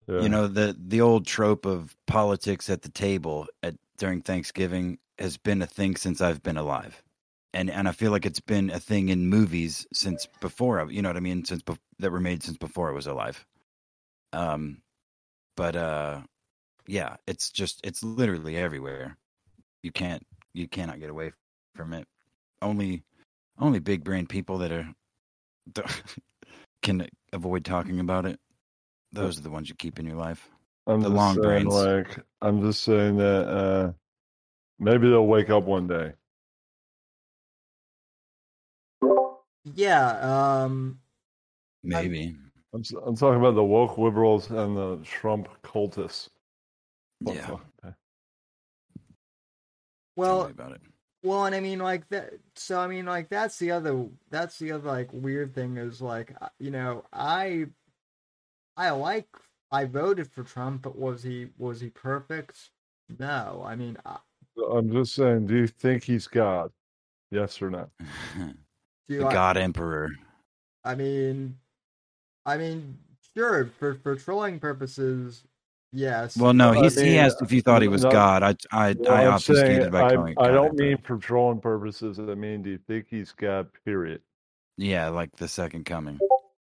Yeah. 0.07 0.21
You 0.21 0.29
know, 0.29 0.47
the 0.47 0.75
the 0.79 1.01
old 1.01 1.25
trope 1.25 1.65
of 1.65 1.95
politics 2.07 2.69
at 2.69 2.81
the 2.83 2.89
table 2.89 3.47
at 3.63 3.75
during 3.97 4.21
Thanksgiving 4.21 4.99
has 5.17 5.37
been 5.37 5.61
a 5.61 5.67
thing 5.67 5.95
since 5.95 6.21
I've 6.21 6.41
been 6.43 6.57
alive. 6.57 7.03
And 7.53 7.69
and 7.69 7.87
I 7.87 7.91
feel 7.91 8.11
like 8.11 8.25
it's 8.25 8.39
been 8.39 8.69
a 8.69 8.79
thing 8.79 9.09
in 9.09 9.27
movies 9.27 9.87
since 9.91 10.27
before, 10.39 10.79
I- 10.81 10.89
you 10.89 11.01
know 11.01 11.09
what 11.09 11.17
I 11.17 11.21
mean, 11.21 11.45
since 11.45 11.63
bef- 11.63 11.79
that 11.99 12.11
were 12.11 12.19
made 12.19 12.43
since 12.43 12.57
before 12.57 12.89
I 12.89 12.93
was 12.93 13.07
alive. 13.07 13.45
Um 14.33 14.81
but 15.57 15.75
uh 15.75 16.21
yeah, 16.87 17.17
it's 17.27 17.51
just 17.51 17.81
it's 17.83 18.03
literally 18.03 18.57
everywhere. 18.57 19.17
You 19.83 19.91
can't 19.91 20.25
you 20.53 20.67
cannot 20.67 20.99
get 20.99 21.09
away 21.09 21.33
from 21.75 21.93
it. 21.93 22.07
Only 22.61 23.03
only 23.59 23.79
big 23.79 24.03
brain 24.03 24.25
people 24.27 24.57
that 24.59 24.71
are 24.71 24.87
can 26.81 27.07
avoid 27.33 27.65
talking 27.65 27.99
about 27.99 28.25
it. 28.25 28.39
Those 29.11 29.37
are 29.39 29.41
the 29.41 29.49
ones 29.49 29.69
you 29.69 29.75
keep 29.75 29.99
in 29.99 30.05
your 30.05 30.15
life. 30.15 30.49
I'm 30.87 31.01
the 31.01 31.09
just 31.09 31.15
long 31.17 31.35
saying, 31.35 31.43
brains. 31.43 31.73
like, 31.73 32.19
I'm 32.41 32.61
just 32.61 32.83
saying 32.83 33.17
that 33.17 33.47
uh, 33.47 33.91
maybe 34.79 35.09
they'll 35.09 35.25
wake 35.27 35.49
up 35.49 35.63
one 35.63 35.87
day. 35.87 36.13
yeah 39.75 40.63
um 40.63 40.99
Maybe. 41.83 42.35
I'm, 42.73 42.81
s- 42.81 42.93
I'm 43.05 43.15
talking 43.15 43.39
about 43.39 43.55
the 43.55 43.63
woke 43.63 43.97
liberals 43.97 44.49
and 44.51 44.75
the 44.75 44.99
Trump 45.03 45.47
cultists. 45.63 46.29
What 47.21 47.35
yeah. 47.35 47.47
the- 47.47 47.57
Tell 47.83 47.95
well 50.15 50.45
me 50.45 50.51
about 50.51 50.73
it. 50.73 50.81
Well, 51.21 51.45
and 51.45 51.53
I 51.53 51.59
mean, 51.59 51.79
like 51.79 52.07
that. 52.09 52.33
So 52.55 52.79
I 52.79 52.87
mean, 52.87 53.05
like 53.05 53.29
that's 53.29 53.57
the 53.59 53.71
other. 53.71 54.05
That's 54.29 54.57
the 54.57 54.71
other 54.71 54.87
like 54.87 55.09
weird 55.11 55.53
thing 55.53 55.77
is 55.77 56.01
like 56.01 56.33
uh, 56.41 56.49
you 56.59 56.71
know 56.71 57.03
I, 57.11 57.65
I 58.77 58.91
like 58.91 59.27
I 59.71 59.85
voted 59.85 60.31
for 60.31 60.43
Trump, 60.43 60.83
but 60.83 60.95
was 60.95 61.23
he 61.23 61.49
was 61.57 61.81
he 61.81 61.89
perfect? 61.89 62.69
No. 63.17 63.63
I 63.65 63.75
mean, 63.75 63.97
I, 64.05 64.17
I'm 64.71 64.91
just 64.91 65.15
saying, 65.15 65.47
do 65.47 65.57
you 65.57 65.67
think 65.67 66.03
he's 66.03 66.27
God? 66.27 66.71
Yes 67.31 67.61
or 67.61 67.69
no? 67.69 67.89
the 69.07 69.25
I, 69.25 69.31
God 69.31 69.57
Emperor. 69.57 70.11
I 70.83 70.95
mean, 70.95 71.57
I 72.45 72.57
mean, 72.57 72.97
sure 73.35 73.69
for 73.77 73.95
for 73.95 74.15
trolling 74.15 74.59
purposes, 74.59 75.43
yes. 75.91 76.37
Well, 76.37 76.53
no, 76.53 76.71
I 76.71 76.83
he's, 76.83 76.99
he 76.99 77.09
mean, 77.11 77.19
asked 77.19 77.41
if 77.41 77.51
you 77.51 77.61
thought 77.61 77.81
he 77.81 77.87
was 77.87 78.03
no, 78.03 78.11
God. 78.11 78.43
I 78.43 78.55
I, 78.71 78.95
Well, 78.97 79.11
I 79.11 79.25
I'm 79.25 79.33
obfuscated 79.33 79.81
saying, 79.81 79.91
by 79.91 80.03
I, 80.03 80.15
calling 80.15 80.33
it 80.33 80.37
I 80.39 80.51
don't 80.51 80.75
mean 80.75 80.97
for 80.97 81.17
trolling 81.17 81.59
purposes. 81.61 82.19
I 82.19 82.35
mean, 82.35 82.61
do 82.63 82.69
you 82.71 82.79
think 82.87 83.07
he's 83.09 83.31
God? 83.31 83.67
Period. 83.85 84.21
Yeah, 84.77 85.09
like 85.09 85.35
the 85.35 85.47
second 85.47 85.85
coming. 85.85 86.19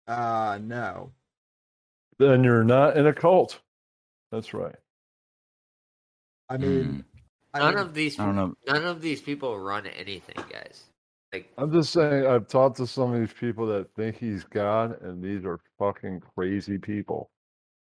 Uh, 0.07 0.59
no. 0.63 1.13
Then 2.19 2.43
you're 2.43 2.65
not 2.65 2.97
in 2.97 3.07
a 3.07 3.13
cult. 3.13 3.61
That's 4.33 4.55
right. 4.55 4.75
I 6.49 6.57
mean, 6.57 7.05
I 7.55 7.59
None 7.61 7.75
mean, 7.75 7.85
of 7.85 7.95
these. 7.95 8.19
I 8.19 8.27
don't 8.27 8.37
know. 8.37 8.55
none 8.67 8.85
of 8.85 9.01
these 9.01 9.21
people 9.21 9.59
run 9.59 9.87
anything, 9.87 10.37
guys. 10.51 10.85
Like 11.33 11.53
I'm 11.59 11.73
just 11.73 11.93
saying, 11.93 12.27
I've 12.27 12.49
talked 12.49 12.79
to 12.79 12.87
some 12.87 13.13
of 13.13 13.21
these 13.21 13.33
people 13.33 13.67
that 13.67 13.93
think 13.95 14.17
he's 14.17 14.45
God, 14.45 15.01
and 15.03 15.23
these 15.23 15.45
are 15.45 15.61
fucking 15.79 16.23
crazy 16.35 16.79
people. 16.79 17.31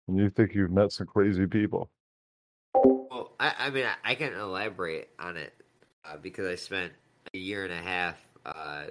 And 0.09 0.17
you 0.19 0.31
think 0.31 0.55
you've 0.55 0.71
met 0.71 0.93
some 0.93 1.07
crazy 1.07 1.47
people. 1.47 1.91
Well, 2.75 3.33
I, 3.41 3.55
I 3.59 3.71
mean, 3.71 3.85
I, 3.87 4.13
I 4.13 4.15
can 4.15 4.35
elaborate 4.35 5.09
on 5.19 5.37
it 5.37 5.53
uh, 6.05 6.17
because 6.17 6.47
I 6.47 6.55
spent 6.55 6.93
a 7.35 7.39
year 7.39 7.65
and 7.65 7.73
a 7.73 7.83
half 7.83 8.17
uh, 8.45 8.85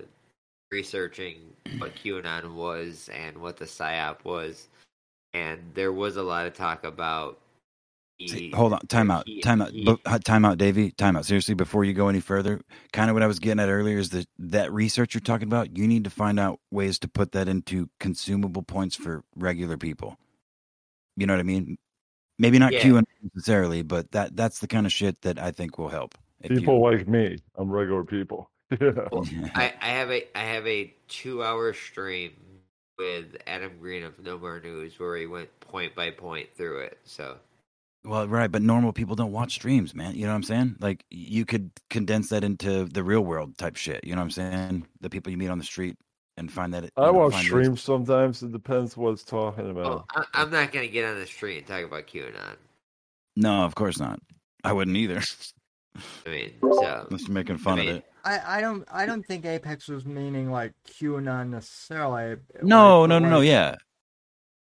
researching 0.72 1.38
what 1.78 1.96
QAnon 1.96 2.54
was 2.54 3.10
and 3.14 3.38
what 3.38 3.58
the 3.58 3.66
PSYOP 3.66 4.26
was, 4.26 4.68
and 5.34 5.60
there 5.74 5.94
was 5.94 6.18
a 6.18 6.24
lot 6.24 6.48
of 6.48 6.54
talk 6.54 6.84
about. 6.84 7.40
See, 8.28 8.50
hold 8.52 8.72
on, 8.72 8.80
time 8.88 9.08
the 9.08 9.14
out, 9.16 9.26
key- 9.26 9.42
time 9.42 9.62
out, 9.62 9.72
key- 9.72 9.98
uh, 10.06 10.20
time 10.20 10.46
out, 10.46 10.58
Davey, 10.58 10.92
time 10.92 11.18
out. 11.18 11.26
Seriously, 11.26 11.54
before 11.54 11.84
you 11.84 11.94
go 11.94 12.08
any 12.08 12.22
further, 12.22 12.62
kind 12.94 13.10
of 13.10 13.14
what 13.14 13.24
I 13.24 13.28
was 13.28 13.40
getting 13.40 13.60
at 13.60 13.70
earlier 13.70 13.98
is 13.98 14.10
that 14.12 14.28
that 14.40 14.72
research 14.72 15.14
you're 15.14 15.22
talking 15.22 15.48
about. 15.48 15.78
You 15.78 15.88
need 15.88 16.06
to 16.06 16.10
find 16.10 16.40
out 16.40 16.60
ways 16.72 16.98
to 17.00 17.08
put 17.10 17.34
that 17.34 17.48
into 17.50 17.90
consumable 18.00 18.64
points 18.64 18.96
for 18.96 19.24
regular 19.36 19.78
people. 19.78 20.18
You 21.16 21.26
know 21.28 21.34
what 21.34 21.40
I 21.40 21.44
mean? 21.44 21.78
Maybe 22.38 22.60
not 22.60 22.74
Yeah. 22.74 22.82
QAnon 22.84 23.04
necessarily, 23.34 23.82
but 23.82 24.12
that 24.12 24.36
that's 24.36 24.60
the 24.60 24.68
kind 24.68 24.86
of 24.86 24.92
shit 24.92 25.22
that 25.22 25.40
I 25.40 25.52
think 25.52 25.78
will 25.78 25.90
help. 25.90 26.16
If 26.42 26.52
you- 26.52 26.58
People 26.58 26.82
like 26.84 27.08
me. 27.08 27.38
I'm 27.56 27.70
regular 27.72 28.04
people. 28.04 28.50
Yeah. 28.82 29.08
Well, 29.12 29.26
I, 29.54 29.74
I 29.80 29.90
have 29.90 30.10
a 30.12 30.26
I 30.38 30.42
have 30.42 30.66
a 30.68 30.92
two 31.08 31.44
hour 31.44 31.72
stream 31.74 32.32
with 32.98 33.38
Adam 33.46 33.74
Green 33.80 34.04
of 34.04 34.18
Know 34.24 34.40
More 34.40 34.60
News 34.60 35.00
where 35.00 35.16
he 35.18 35.28
went 35.28 35.50
point 35.60 35.94
by 35.96 36.10
point 36.10 36.50
through 36.58 36.80
it. 36.80 36.98
So 37.04 37.38
Well, 38.04 38.28
right, 38.28 38.52
but 38.52 38.64
normal 38.64 38.92
people 38.92 39.16
don't 39.16 39.32
watch 39.32 39.54
streams, 39.54 39.94
man. 39.94 40.16
You 40.16 40.24
know 40.24 40.30
what 40.30 40.38
I'm 40.38 40.44
saying? 40.44 40.76
Like 40.80 41.06
you 41.12 41.46
could 41.46 41.72
condense 41.92 42.30
that 42.30 42.44
into 42.44 42.86
the 42.86 43.04
real 43.04 43.22
world 43.22 43.56
type 43.58 43.76
shit. 43.76 44.04
You 44.04 44.16
know 44.16 44.22
what 44.22 44.26
I'm 44.26 44.32
saying? 44.32 44.88
The 45.00 45.10
people 45.12 45.32
you 45.32 45.38
meet 45.38 45.50
on 45.50 45.60
the 45.60 45.64
street 45.64 45.98
and 46.38 46.52
find 46.52 46.74
that. 46.74 46.86
It, 46.86 46.94
I 46.98 47.08
you 47.08 47.14
know, 47.14 47.20
watch 47.20 47.34
find 47.34 47.44
ways- 47.44 47.66
streams 47.66 47.82
sometimes. 47.82 48.44
It 48.44 48.52
depends 48.52 48.98
what 48.98 49.12
it's 49.12 49.24
talking 49.24 49.68
oh, 49.68 49.72
about. 49.72 49.86
well, 49.86 50.06
I, 50.16 50.24
I'm 50.34 50.52
not 50.52 50.72
gonna 50.72 50.88
get 50.88 51.06
on 51.06 51.20
the 51.20 51.26
street 51.26 51.60
and 51.60 51.68
talk 51.68 51.84
about 51.84 52.08
QAnon. 52.08 52.58
No, 53.36 53.64
of 53.64 53.76
course 53.76 54.00
not. 54.00 54.20
I 54.64 54.74
wouldn't 54.74 54.98
either. 54.98 55.22
I 56.26 56.30
mean, 56.30 56.54
so 56.62 57.06
Unless 57.10 57.28
you're 57.28 57.34
making 57.34 57.58
fun 57.58 57.80
mean, 57.80 57.90
of 57.90 57.96
it. 57.98 58.06
I, 58.24 58.58
I 58.58 58.62
don't 58.62 58.88
I 58.92 59.06
don't 59.06 59.24
think 59.26 59.46
Apex 59.46 59.88
was 59.88 60.06
meaning 60.06 60.52
like 60.52 60.74
QAnon 60.88 61.50
necessarily. 61.50 62.38
No, 62.62 63.02
like, 63.02 63.10
no, 63.10 63.20
but, 63.20 63.20
no, 63.20 63.30
no. 63.30 63.42
Yeah, 63.42 63.76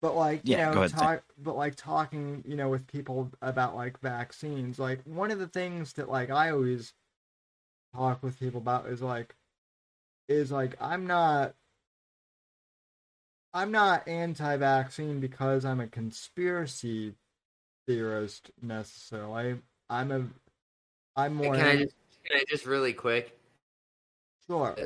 But 0.00 0.14
like 0.14 0.42
you 0.44 0.56
know, 0.56 0.70
ahead, 0.72 0.90
talk, 0.90 1.22
but 1.38 1.56
like 1.56 1.74
talking, 1.74 2.44
you 2.46 2.54
know, 2.56 2.68
with 2.68 2.86
people 2.86 3.30
about 3.42 3.74
like 3.74 4.00
vaccines. 4.00 4.78
Like 4.78 5.00
one 5.04 5.30
of 5.30 5.40
the 5.40 5.48
things 5.48 5.92
that 5.94 6.08
like 6.08 6.30
I 6.30 6.50
always 6.50 6.92
talk 7.94 8.22
with 8.22 8.38
people 8.38 8.60
about 8.60 8.86
is 8.86 9.02
like, 9.02 9.34
is 10.28 10.52
like 10.52 10.76
I'm 10.80 11.06
not, 11.06 11.54
I'm 13.54 13.70
not 13.72 14.06
anti-vaccine 14.06 15.20
because 15.20 15.64
I'm 15.64 15.80
a 15.80 15.86
conspiracy 15.86 17.14
theorist 17.86 18.50
necessarily. 18.60 19.56
I'm 19.88 20.12
a, 20.12 20.26
I'm 21.16 21.34
more 21.34 21.54
can 21.54 21.66
I 21.66 21.76
just 21.76 21.94
can 22.24 22.38
I 22.38 22.44
just 22.48 22.66
really 22.66 22.92
quick? 22.92 23.38
sure. 24.48 24.76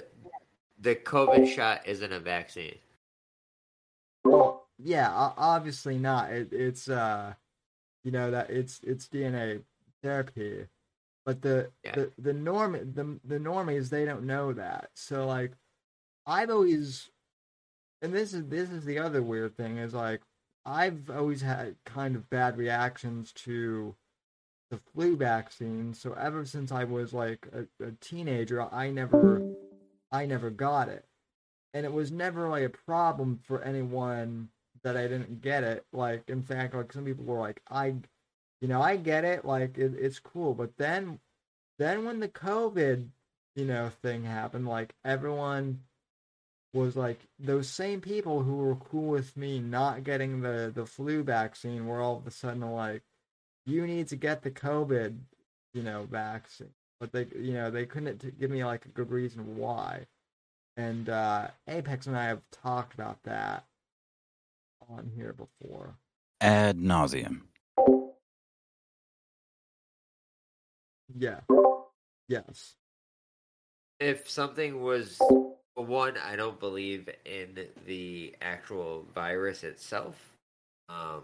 The 0.81 0.97
COVID 0.97 1.55
shot 1.55 1.83
isn't 1.87 2.13
a 2.13 2.19
vaccine. 2.19 2.75
Well, 4.25 4.67
yeah, 4.79 5.11
obviously 5.13 5.99
not. 5.99 6.33
It, 6.33 6.53
it's 6.53 6.89
uh, 6.89 7.35
you 8.05 8.11
know 8.11 8.31
that 8.31 8.51
it's 8.51 8.81
it's 8.83 9.09
DNA 9.09 9.63
therapy, 10.03 10.67
but 11.25 11.43
the 11.43 11.71
Yeah. 11.85 11.95
the 11.95 12.13
the 12.19 12.33
norm 12.33 12.73
the 12.73 13.21
the 13.25 13.39
normies 13.39 13.91
they 13.91 14.05
don't 14.05 14.25
know 14.25 14.53
that. 14.53 14.91
So 14.95 15.27
like, 15.27 15.53
I've 16.27 16.51
always, 16.51 17.11
and 18.01 18.13
this 18.13 18.33
is 18.35 18.47
this 18.49 18.71
is 18.71 18.85
the 18.85 18.99
other 18.99 19.23
weird 19.23 19.57
thing 19.57 19.79
is 19.79 19.95
like 19.95 20.23
I've 20.65 21.11
always 21.11 21.43
had 21.43 21.77
kind 21.85 22.15
of 22.17 22.31
bad 22.31 22.57
reactions 22.57 23.33
to 23.33 23.97
the 24.71 24.79
flu 24.79 25.17
vaccine. 25.17 25.95
So 25.95 26.13
ever 26.15 26.45
since 26.45 26.73
I 26.73 26.85
was 26.85 27.13
like 27.13 27.47
a, 27.53 27.85
a 27.85 27.93
teenager, 28.01 28.63
I 28.73 28.91
never 28.91 29.43
I 30.11 30.27
never 30.27 30.51
got 30.51 30.89
it. 30.89 31.05
And 31.75 31.87
it 31.87 31.93
was 31.93 32.11
never 32.13 32.49
like 32.49 32.65
a 32.65 32.69
problem 32.71 33.39
for 33.43 33.63
anyone 33.63 34.51
that 34.83 34.97
I 34.97 35.03
didn't 35.09 35.41
get 35.41 35.65
it. 35.65 35.87
Like 35.93 36.29
in 36.29 36.43
fact, 36.43 36.75
like 36.75 36.93
some 36.93 37.05
people 37.05 37.25
were 37.25 37.39
like, 37.39 37.63
I 37.71 37.97
you 38.63 38.69
know, 38.69 38.81
I 38.81 38.97
get 38.97 39.25
it, 39.25 39.45
like 39.45 39.77
it, 39.77 39.93
it's 39.99 40.21
cool. 40.21 40.55
But 40.55 40.79
then 40.79 41.19
then 41.79 42.07
when 42.07 42.21
the 42.21 42.29
COVID, 42.29 43.09
you 43.57 43.65
know, 43.65 43.91
thing 44.03 44.25
happened, 44.25 44.69
like 44.69 44.95
everyone 45.05 45.81
was 46.73 46.97
like 46.97 47.21
those 47.39 47.69
same 47.69 48.01
people 48.01 48.43
who 48.43 48.57
were 48.57 48.77
cool 48.77 49.09
with 49.09 49.37
me 49.37 49.61
not 49.61 50.05
getting 50.05 50.41
the 50.41 50.73
the 50.75 50.87
flu 50.87 51.23
vaccine 51.23 51.87
were 51.87 52.01
all 52.01 52.17
of 52.17 52.27
a 52.27 52.31
sudden 52.31 52.63
like 52.63 53.03
you 53.67 53.87
need 53.87 54.09
to 54.09 54.17
get 54.17 54.43
the 54.43 54.51
covid 54.51 55.19
you 55.75 55.83
know 55.83 56.07
vaccine 56.11 56.71
but 56.99 57.13
they 57.13 57.27
you 57.37 57.53
know 57.53 57.71
they 57.71 57.85
couldn't 57.85 58.39
give 58.41 58.51
me 58.51 58.65
like 58.65 58.87
a 58.87 58.89
good 58.89 59.11
reason 59.11 59.57
why 59.57 60.07
and 60.79 61.11
uh 61.11 61.47
apex 61.69 62.07
and 62.07 62.17
i 62.17 62.25
have 62.25 62.41
talked 62.51 62.95
about 62.95 63.23
that 63.25 63.65
on 64.89 65.11
here 65.15 65.35
before 65.35 65.95
Ad 66.41 66.77
nauseum. 66.77 67.43
Yeah 71.19 71.41
yes 72.29 72.75
If 74.01 74.29
something 74.29 74.83
was 74.83 75.21
one, 75.75 76.17
I 76.19 76.37
don't 76.37 76.59
believe 76.59 77.09
in 77.25 77.67
the 77.87 78.35
actual 78.43 79.07
virus 79.15 79.63
itself. 79.65 80.17
Um, 80.89 81.23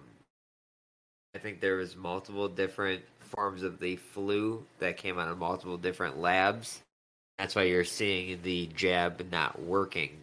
I 1.35 1.39
think 1.39 1.61
there 1.61 1.77
was 1.77 1.97
multiple 1.97 2.49
different 2.49 3.03
forms 3.19 3.63
of 3.63 3.81
the 3.81 3.97
flu 3.97 4.65
that 4.79 4.97
came 4.97 5.19
out 5.19 5.29
of 5.29 5.39
multiple 5.39 5.77
different 5.77 6.19
labs. 6.19 6.81
That's 7.39 7.55
why 7.55 7.65
you're 7.65 7.85
seeing 7.85 8.41
the 8.43 8.69
jab 8.75 9.27
not 9.31 9.61
working, 9.61 10.17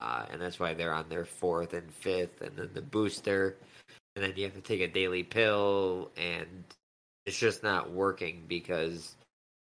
uh, 0.00 0.24
and 0.30 0.40
that's 0.40 0.58
why 0.58 0.74
they're 0.74 0.94
on 0.94 1.08
their 1.08 1.24
fourth 1.24 1.74
and 1.74 1.92
fifth, 1.92 2.40
and 2.40 2.56
then 2.56 2.70
the 2.74 2.82
booster, 2.82 3.56
and 4.16 4.24
then 4.24 4.32
you 4.36 4.44
have 4.44 4.54
to 4.54 4.60
take 4.60 4.80
a 4.80 4.88
daily 4.88 5.22
pill, 5.22 6.10
and 6.16 6.64
it's 7.26 7.38
just 7.38 7.62
not 7.62 7.90
working 7.90 8.42
because 8.48 9.14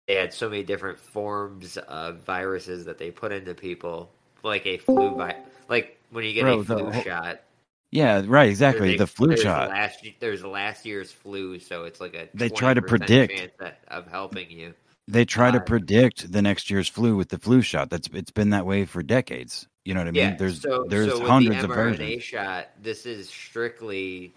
they 0.09 0.15
had 0.15 0.33
so 0.33 0.49
many 0.49 0.63
different 0.63 0.99
forms 0.99 1.77
of 1.77 2.19
viruses 2.25 2.85
that 2.87 2.99
they 2.99 3.11
put 3.11 3.33
into 3.33 3.55
people, 3.55 4.11
like 4.43 4.67
a 4.67 4.79
flu 4.79 5.15
vi- 5.17 5.37
like 5.69 5.99
when 6.11 6.25
you 6.25 6.33
get 6.33 6.43
Bro, 6.43 6.61
a 6.61 6.65
flu 6.65 6.91
whole- 6.91 7.03
shot. 7.03 7.43
Yeah, 7.91 8.23
right, 8.27 8.49
exactly. 8.49 8.95
a- 8.95 8.99
The 8.99 9.07
flu 9.07 9.29
there's 9.29 9.43
shot. 9.43 9.69
Last, 9.69 10.05
there's 10.19 10.43
last 10.45 10.87
year's 10.87 11.13
flu, 11.13 11.59
so 11.59 11.85
it's 11.85 12.01
like 12.01 12.15
a 12.15 12.29
They 12.35 12.49
try 12.49 12.73
to 12.75 12.81
predict. 12.83 13.59
that- 13.59 13.81
of 13.89 14.07
helping 14.07 14.51
you. 14.51 14.75
They 15.09 15.25
try 15.25 15.51
to 15.51 15.59
uh, 15.59 15.63
predict 15.63 16.31
the 16.33 16.41
next 16.41 16.71
year's 16.71 16.89
flu 16.89 17.17
with 17.17 17.29
the 17.29 17.39
flu 17.39 17.61
shot. 17.61 17.91
That's 17.91 18.09
it's 18.15 18.31
been 18.31 18.51
that 18.51 18.65
way 18.65 18.85
for 18.87 19.03
decades. 19.03 19.67
You 19.85 19.95
know 19.95 20.01
what 20.01 20.07
I 20.09 20.13
mean? 20.13 20.23
Yeah, 20.23 20.37
there's 20.37 20.61
so, 20.63 20.85
there's 20.89 21.11
so 21.13 21.27
hundreds 21.27 21.59
the 21.59 21.65
of 21.65 21.71
mRNA 21.71 21.99
versions. 21.99 22.23
shot. 22.23 22.69
This 22.81 23.05
is 23.05 23.29
strictly 23.29 24.33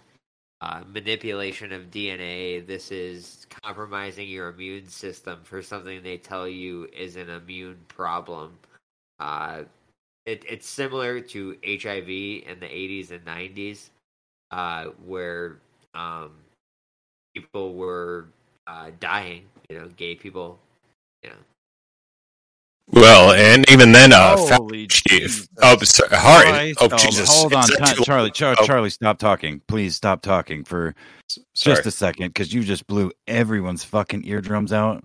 uh, 0.62 0.82
manipulation 0.92 1.72
of 1.72 1.92
DNA. 1.92 2.66
This 2.66 2.92
is 2.92 3.46
compromising 3.64 4.28
your 4.28 4.50
immune 4.50 4.88
system 4.88 5.40
for 5.44 5.62
something 5.62 6.02
they 6.02 6.18
tell 6.18 6.48
you 6.48 6.88
is 6.96 7.16
an 7.16 7.30
immune 7.30 7.78
problem. 7.88 8.58
Uh, 9.20 9.64
it, 10.26 10.44
it's 10.48 10.68
similar 10.68 11.20
to 11.22 11.58
HIV 11.66 12.10
in 12.10 12.60
the 12.60 12.68
80s 12.68 13.12
and 13.12 13.26
90s, 13.26 13.90
uh, 14.52 14.86
where 15.06 15.58
um, 15.94 16.32
people 17.36 17.76
were 17.76 18.26
uh, 18.68 18.92
dying. 19.00 19.44
You 19.70 19.80
know, 19.80 19.88
gay 19.98 20.16
people. 20.16 20.60
You 21.24 21.32
know, 21.32 21.36
Well, 22.92 23.32
and 23.34 23.68
even 23.72 23.92
then, 23.92 24.14
uh, 24.14 24.38
Holy 24.38 24.88
Fauci- 24.88 25.08
Jesus 25.08 25.48
oh, 25.62 25.76
sorry, 25.84 26.10
Christ. 26.10 26.78
Oh, 26.80 26.88
Oh, 26.92 26.98
Jesus. 26.98 27.30
Hold 27.30 27.54
on, 27.56 27.64
Is 27.64 27.70
that 27.78 27.86
Ti- 27.88 27.96
too- 27.96 28.04
Charlie. 28.04 28.32
Char- 28.32 28.56
Oh. 28.60 28.66
Charlie, 28.66 28.90
stop 28.92 29.18
talking. 29.18 29.60
Please 29.68 29.96
stop 29.96 30.22
talking 30.22 30.64
for 30.64 30.94
Sorry. 31.28 31.76
just 31.76 31.88
a 31.88 31.92
second, 31.92 32.28
because 32.28 32.54
you 32.54 32.64
just 32.64 32.86
blew 32.88 33.12
everyone's 33.28 33.84
fucking 33.84 34.26
eardrums 34.28 34.72
out. 34.72 35.04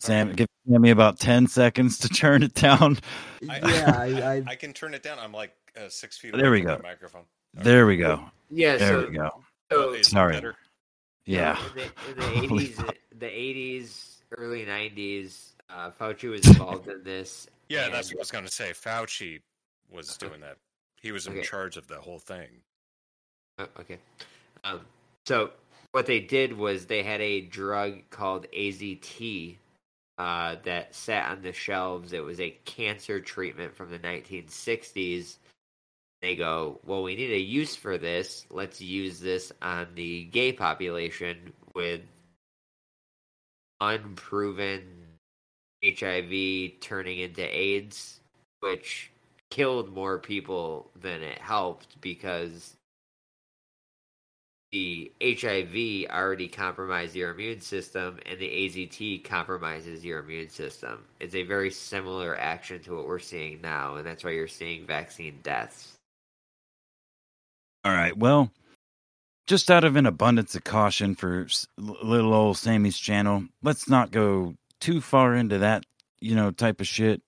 Sam, 0.00 0.32
give 0.32 0.48
me 0.66 0.90
about 0.90 1.20
ten 1.20 1.46
seconds 1.46 1.98
to 1.98 2.08
turn 2.08 2.42
it 2.42 2.54
down. 2.54 2.98
I- 3.48 3.58
yeah 3.68 3.96
I, 3.98 4.32
I 4.36 4.42
I 4.52 4.54
can 4.54 4.72
turn 4.72 4.94
it 4.94 5.02
down. 5.02 5.18
I'm 5.18 5.32
like 5.32 5.54
uh, 5.76 5.88
six 5.90 6.16
feet 6.16 6.32
There 6.32 6.46
away 6.46 6.50
we 6.50 6.58
from 6.62 6.76
go. 6.78 6.82
my 6.82 6.88
microphone. 6.90 7.24
All 7.58 7.62
There 7.64 7.84
we 7.86 7.98
go. 7.98 8.24
yeah. 8.50 8.76
There 8.78 9.02
so, 9.02 9.08
we 9.08 9.14
go. 9.16 9.44
so 9.70 10.02
Sorry. 10.02 10.32
better? 10.32 10.56
Yeah. 11.26 11.58
In 11.76 12.14
the, 12.14 12.14
the 12.14 12.22
80s, 12.48 12.94
the 13.18 13.26
80s, 13.26 14.06
early 14.38 14.64
90s, 14.64 15.50
uh, 15.74 15.90
Fauci 15.90 16.30
was 16.30 16.46
involved 16.46 16.88
in 16.88 17.02
this. 17.04 17.46
Yeah, 17.68 17.84
and- 17.84 17.94
that's 17.94 18.08
what 18.10 18.18
I 18.18 18.22
was 18.22 18.30
going 18.32 18.44
to 18.44 18.50
say. 18.50 18.72
Fauci 18.72 19.40
was 19.92 20.16
doing 20.16 20.40
that. 20.40 20.56
He 21.00 21.12
was 21.12 21.28
in 21.28 21.34
Okay. 21.34 21.42
charge 21.42 21.76
of 21.76 21.86
the 21.86 22.00
whole 22.00 22.18
thing. 22.18 22.48
Oh, 23.58 23.68
okay. 23.78 23.98
Um, 24.64 24.80
so 25.24 25.50
what 25.92 26.06
they 26.06 26.18
did 26.18 26.52
was 26.58 26.86
they 26.86 27.04
had 27.04 27.20
a 27.20 27.42
drug 27.42 28.00
called 28.10 28.46
AZT 28.52 29.56
uh, 30.18 30.56
that 30.64 30.94
sat 30.96 31.30
on 31.30 31.42
the 31.42 31.52
shelves. 31.52 32.12
It 32.12 32.24
was 32.24 32.40
a 32.40 32.50
cancer 32.64 33.20
treatment 33.20 33.76
from 33.76 33.90
the 33.90 34.00
1960s. 34.00 35.36
They 36.22 36.34
go, 36.34 36.80
well, 36.84 37.04
we 37.04 37.14
need 37.14 37.30
a 37.30 37.38
use 37.40 37.76
for 37.76 37.98
this. 37.98 38.46
Let's 38.50 38.80
use 38.80 39.20
this 39.20 39.52
on 39.62 39.86
the 39.94 40.24
gay 40.24 40.52
population 40.52 41.52
with 41.74 42.00
unproven 43.80 44.99
HIV 45.84 46.80
turning 46.80 47.18
into 47.20 47.42
AIDS, 47.42 48.20
which 48.60 49.10
killed 49.50 49.92
more 49.92 50.18
people 50.18 50.90
than 51.00 51.22
it 51.22 51.38
helped 51.38 52.00
because 52.00 52.76
the 54.72 55.10
HIV 55.20 56.10
already 56.10 56.46
compromised 56.46 57.16
your 57.16 57.32
immune 57.32 57.60
system 57.60 58.18
and 58.26 58.38
the 58.38 58.48
AZT 58.48 59.24
compromises 59.24 60.04
your 60.04 60.20
immune 60.20 60.48
system. 60.48 61.04
It's 61.18 61.34
a 61.34 61.42
very 61.42 61.70
similar 61.70 62.38
action 62.38 62.80
to 62.82 62.96
what 62.96 63.08
we're 63.08 63.18
seeing 63.18 63.60
now, 63.60 63.96
and 63.96 64.06
that's 64.06 64.22
why 64.22 64.30
you're 64.30 64.46
seeing 64.46 64.86
vaccine 64.86 65.40
deaths. 65.42 65.96
All 67.84 67.92
right. 67.92 68.16
Well, 68.16 68.52
just 69.48 69.70
out 69.70 69.84
of 69.84 69.96
an 69.96 70.06
abundance 70.06 70.54
of 70.54 70.62
caution 70.62 71.16
for 71.16 71.48
little 71.76 72.32
old 72.32 72.56
Sammy's 72.56 72.98
channel, 72.98 73.46
let's 73.62 73.88
not 73.88 74.12
go 74.12 74.54
too 74.80 75.00
far 75.00 75.34
into 75.34 75.58
that, 75.58 75.84
you 76.20 76.34
know, 76.34 76.50
type 76.50 76.80
of 76.80 76.86
shit. 76.86 77.22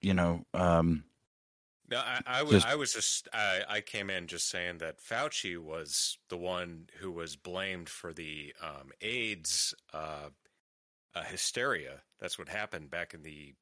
You 0.00 0.14
know, 0.14 0.44
um, 0.52 1.04
No, 1.90 1.98
I, 1.98 2.20
I 2.26 2.42
was 2.42 2.52
Just- 2.52 2.66
I 2.66 2.74
was 2.74 2.92
just 2.92 3.28
I, 3.32 3.62
I 3.68 3.80
came 3.80 4.10
in 4.10 4.26
just 4.26 4.48
saying 4.48 4.78
that 4.78 5.00
Fauci 5.00 5.56
was 5.58 6.18
the 6.28 6.36
one 6.36 6.88
who 6.98 7.10
was 7.10 7.36
blamed 7.36 7.88
for 7.88 8.12
the 8.12 8.54
um, 8.62 8.90
AIDS 9.00 9.74
uh, 9.92 10.28
uh, 11.14 11.22
hysteria. 11.24 12.02
That's 12.20 12.38
what 12.38 12.48
happened 12.48 12.90
back 12.90 13.14
in 13.14 13.22
the 13.22 13.54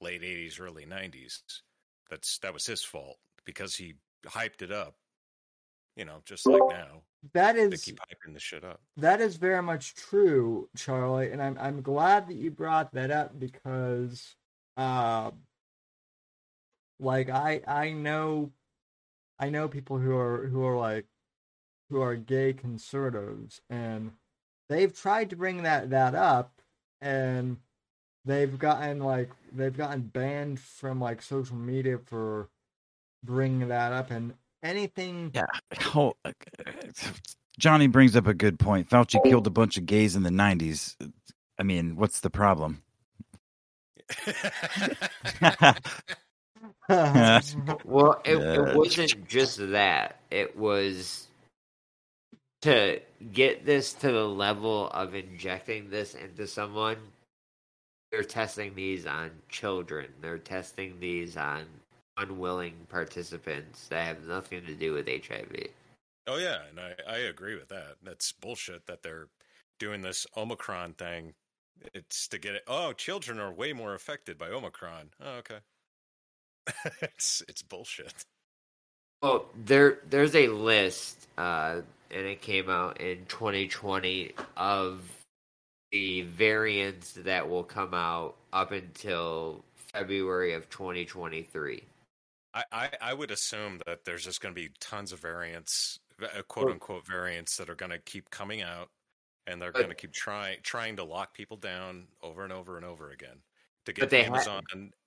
late 0.00 0.22
'80s, 0.22 0.60
early 0.60 0.86
'90s. 0.86 1.40
That's 2.10 2.38
that 2.38 2.54
was 2.54 2.64
his 2.66 2.82
fault 2.82 3.18
because 3.44 3.76
he 3.76 3.94
hyped 4.26 4.62
it 4.62 4.72
up. 4.72 4.94
You 5.98 6.04
know, 6.04 6.22
just 6.24 6.46
like 6.46 6.62
now 6.70 7.02
that 7.34 7.56
is 7.56 7.82
keep 7.82 7.98
hyping 7.98 8.32
the 8.32 8.38
shit 8.38 8.62
up. 8.62 8.80
That 8.96 9.20
is 9.20 9.36
very 9.36 9.62
much 9.62 9.96
true, 9.96 10.68
Charlie, 10.76 11.32
and 11.32 11.42
I'm 11.42 11.58
I'm 11.60 11.82
glad 11.82 12.28
that 12.28 12.36
you 12.36 12.52
brought 12.52 12.92
that 12.92 13.10
up 13.10 13.36
because, 13.36 14.36
uh, 14.76 15.32
like 17.00 17.28
I 17.28 17.62
I 17.66 17.90
know, 17.90 18.52
I 19.40 19.50
know 19.50 19.66
people 19.66 19.98
who 19.98 20.16
are 20.16 20.46
who 20.46 20.64
are 20.64 20.76
like, 20.76 21.06
who 21.90 22.00
are 22.00 22.14
gay 22.14 22.52
conservatives, 22.52 23.60
and 23.68 24.12
they've 24.68 24.94
tried 24.94 25.30
to 25.30 25.36
bring 25.36 25.64
that 25.64 25.90
that 25.90 26.14
up, 26.14 26.62
and 27.00 27.56
they've 28.24 28.56
gotten 28.56 29.00
like 29.00 29.32
they've 29.52 29.76
gotten 29.76 30.02
banned 30.02 30.60
from 30.60 31.00
like 31.00 31.22
social 31.22 31.56
media 31.56 31.98
for 31.98 32.50
bringing 33.24 33.66
that 33.66 33.92
up, 33.92 34.12
and 34.12 34.34
anything 34.62 35.30
yeah. 35.34 35.46
Hold, 35.82 36.16
uh, 36.24 36.32
Johnny 37.58 37.86
brings 37.86 38.16
up 38.16 38.26
a 38.26 38.34
good 38.34 38.58
point. 38.58 38.88
Fauci 38.88 39.18
oh. 39.18 39.28
killed 39.28 39.46
a 39.46 39.50
bunch 39.50 39.76
of 39.76 39.86
gays 39.86 40.16
in 40.16 40.22
the 40.22 40.30
'90s. 40.30 40.96
I 41.58 41.62
mean, 41.62 41.96
what's 41.96 42.20
the 42.20 42.30
problem? 42.30 42.82
Well, 46.88 48.20
it, 48.24 48.36
it 48.36 48.76
wasn't 48.76 49.28
just 49.28 49.58
that. 49.70 50.20
It 50.30 50.56
was 50.56 51.28
to 52.62 53.00
get 53.32 53.66
this 53.66 53.92
to 53.94 54.10
the 54.10 54.26
level 54.26 54.88
of 54.88 55.14
injecting 55.14 55.90
this 55.90 56.14
into 56.14 56.46
someone. 56.46 56.96
They're 58.10 58.24
testing 58.24 58.74
these 58.74 59.06
on 59.06 59.30
children. 59.50 60.06
They're 60.22 60.38
testing 60.38 60.98
these 60.98 61.36
on 61.36 61.66
unwilling 62.18 62.74
participants 62.88 63.88
that 63.88 64.06
have 64.06 64.26
nothing 64.26 64.64
to 64.66 64.74
do 64.74 64.92
with 64.92 65.08
HIV. 65.08 65.68
Oh 66.26 66.36
yeah, 66.36 66.58
and 66.68 66.78
I, 66.78 66.94
I 67.10 67.16
agree 67.18 67.54
with 67.54 67.68
that. 67.68 67.96
That's 68.02 68.32
bullshit 68.32 68.86
that 68.86 69.02
they're 69.02 69.28
doing 69.78 70.02
this 70.02 70.26
Omicron 70.36 70.94
thing. 70.94 71.34
It's 71.94 72.28
to 72.28 72.38
get 72.38 72.54
it. 72.54 72.64
Oh, 72.66 72.92
children 72.92 73.38
are 73.38 73.52
way 73.52 73.72
more 73.72 73.94
affected 73.94 74.36
by 74.36 74.48
Omicron. 74.48 75.10
Oh, 75.24 75.36
okay. 75.38 75.58
it's 77.02 77.42
it's 77.48 77.62
bullshit. 77.62 78.12
Well, 79.22 79.46
there 79.64 79.98
there's 80.10 80.34
a 80.34 80.48
list, 80.48 81.28
uh, 81.38 81.80
and 82.10 82.26
it 82.26 82.42
came 82.42 82.68
out 82.68 83.00
in 83.00 83.24
2020 83.26 84.32
of 84.56 85.00
the 85.92 86.22
variants 86.22 87.12
that 87.12 87.48
will 87.48 87.64
come 87.64 87.94
out 87.94 88.36
up 88.52 88.72
until 88.72 89.64
February 89.92 90.52
of 90.52 90.68
2023. 90.68 91.82
I, 92.58 92.64
I, 92.72 92.90
I 93.00 93.14
would 93.14 93.30
assume 93.30 93.80
that 93.86 94.04
there's 94.04 94.24
just 94.24 94.40
going 94.40 94.54
to 94.54 94.60
be 94.60 94.70
tons 94.80 95.12
of 95.12 95.20
variants, 95.20 95.98
uh, 96.22 96.42
quote 96.48 96.70
unquote 96.70 97.06
variants, 97.06 97.56
that 97.56 97.70
are 97.70 97.74
going 97.74 97.92
to 97.92 97.98
keep 97.98 98.30
coming 98.30 98.62
out, 98.62 98.88
and 99.46 99.60
they're 99.62 99.72
going 99.72 99.88
to 99.88 99.94
keep 99.94 100.12
trying 100.12 100.58
trying 100.62 100.96
to 100.96 101.04
lock 101.04 101.34
people 101.34 101.56
down 101.56 102.06
over 102.22 102.44
and 102.44 102.52
over 102.52 102.76
and 102.76 102.84
over 102.84 103.10
again 103.10 103.36
to 103.84 103.92
But 103.92 103.94
get 103.94 104.10
they 104.10 104.24
ha- 104.24 104.34
Amazon. 104.34 104.62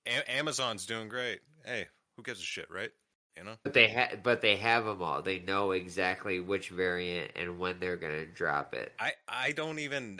A- 0.07 0.31
Amazon's 0.31 0.85
doing 0.85 1.09
great. 1.09 1.41
Hey, 1.65 1.87
who 2.17 2.23
gives 2.23 2.39
a 2.39 2.43
shit, 2.43 2.69
right? 2.71 2.91
You 3.37 3.43
know. 3.45 3.53
But 3.63 3.73
they 3.73 3.87
ha- 3.89 4.15
but 4.23 4.41
they 4.41 4.55
have 4.57 4.85
them 4.85 5.01
all. 5.01 5.21
They 5.21 5.39
know 5.39 5.71
exactly 5.71 6.39
which 6.39 6.69
variant 6.69 7.31
and 7.35 7.59
when 7.59 7.79
they're 7.79 7.95
going 7.97 8.13
to 8.13 8.25
drop 8.25 8.73
it. 8.73 8.93
I 8.99 9.13
I 9.27 9.51
don't 9.51 9.79
even 9.79 10.19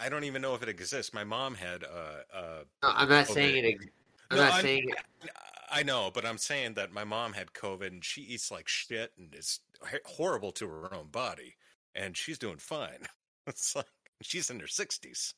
I 0.00 0.08
don't 0.08 0.24
even 0.24 0.40
know 0.42 0.54
if 0.54 0.62
it 0.62 0.68
exists. 0.68 1.12
My 1.12 1.24
mom 1.24 1.54
had 1.54 1.84
uh 1.84 2.36
uh. 2.36 2.58
No, 2.82 2.88
I'm 2.94 3.08
not 3.08 3.26
COVID. 3.26 3.34
saying 3.34 3.64
it. 3.64 3.68
ex- 3.68 3.84
I'm 4.30 4.36
No, 4.38 4.44
not 4.44 4.52
I'm- 4.54 4.62
saying 4.62 4.88
it. 4.88 5.30
I 5.74 5.82
know, 5.82 6.10
but 6.12 6.26
I'm 6.26 6.36
saying 6.38 6.74
that 6.74 6.92
my 6.92 7.02
mom 7.04 7.32
had 7.32 7.54
COVID 7.54 7.86
and 7.86 8.04
she 8.04 8.20
eats 8.20 8.50
like 8.50 8.68
shit 8.68 9.10
and 9.18 9.34
is 9.34 9.60
horrible 10.04 10.52
to 10.52 10.68
her 10.68 10.94
own 10.94 11.08
body, 11.08 11.56
and 11.94 12.16
she's 12.16 12.38
doing 12.38 12.58
fine. 12.58 12.98
It's 13.48 13.74
like 13.74 13.86
she's 14.22 14.50
in 14.50 14.60
her 14.60 14.66
60s. 14.68 15.34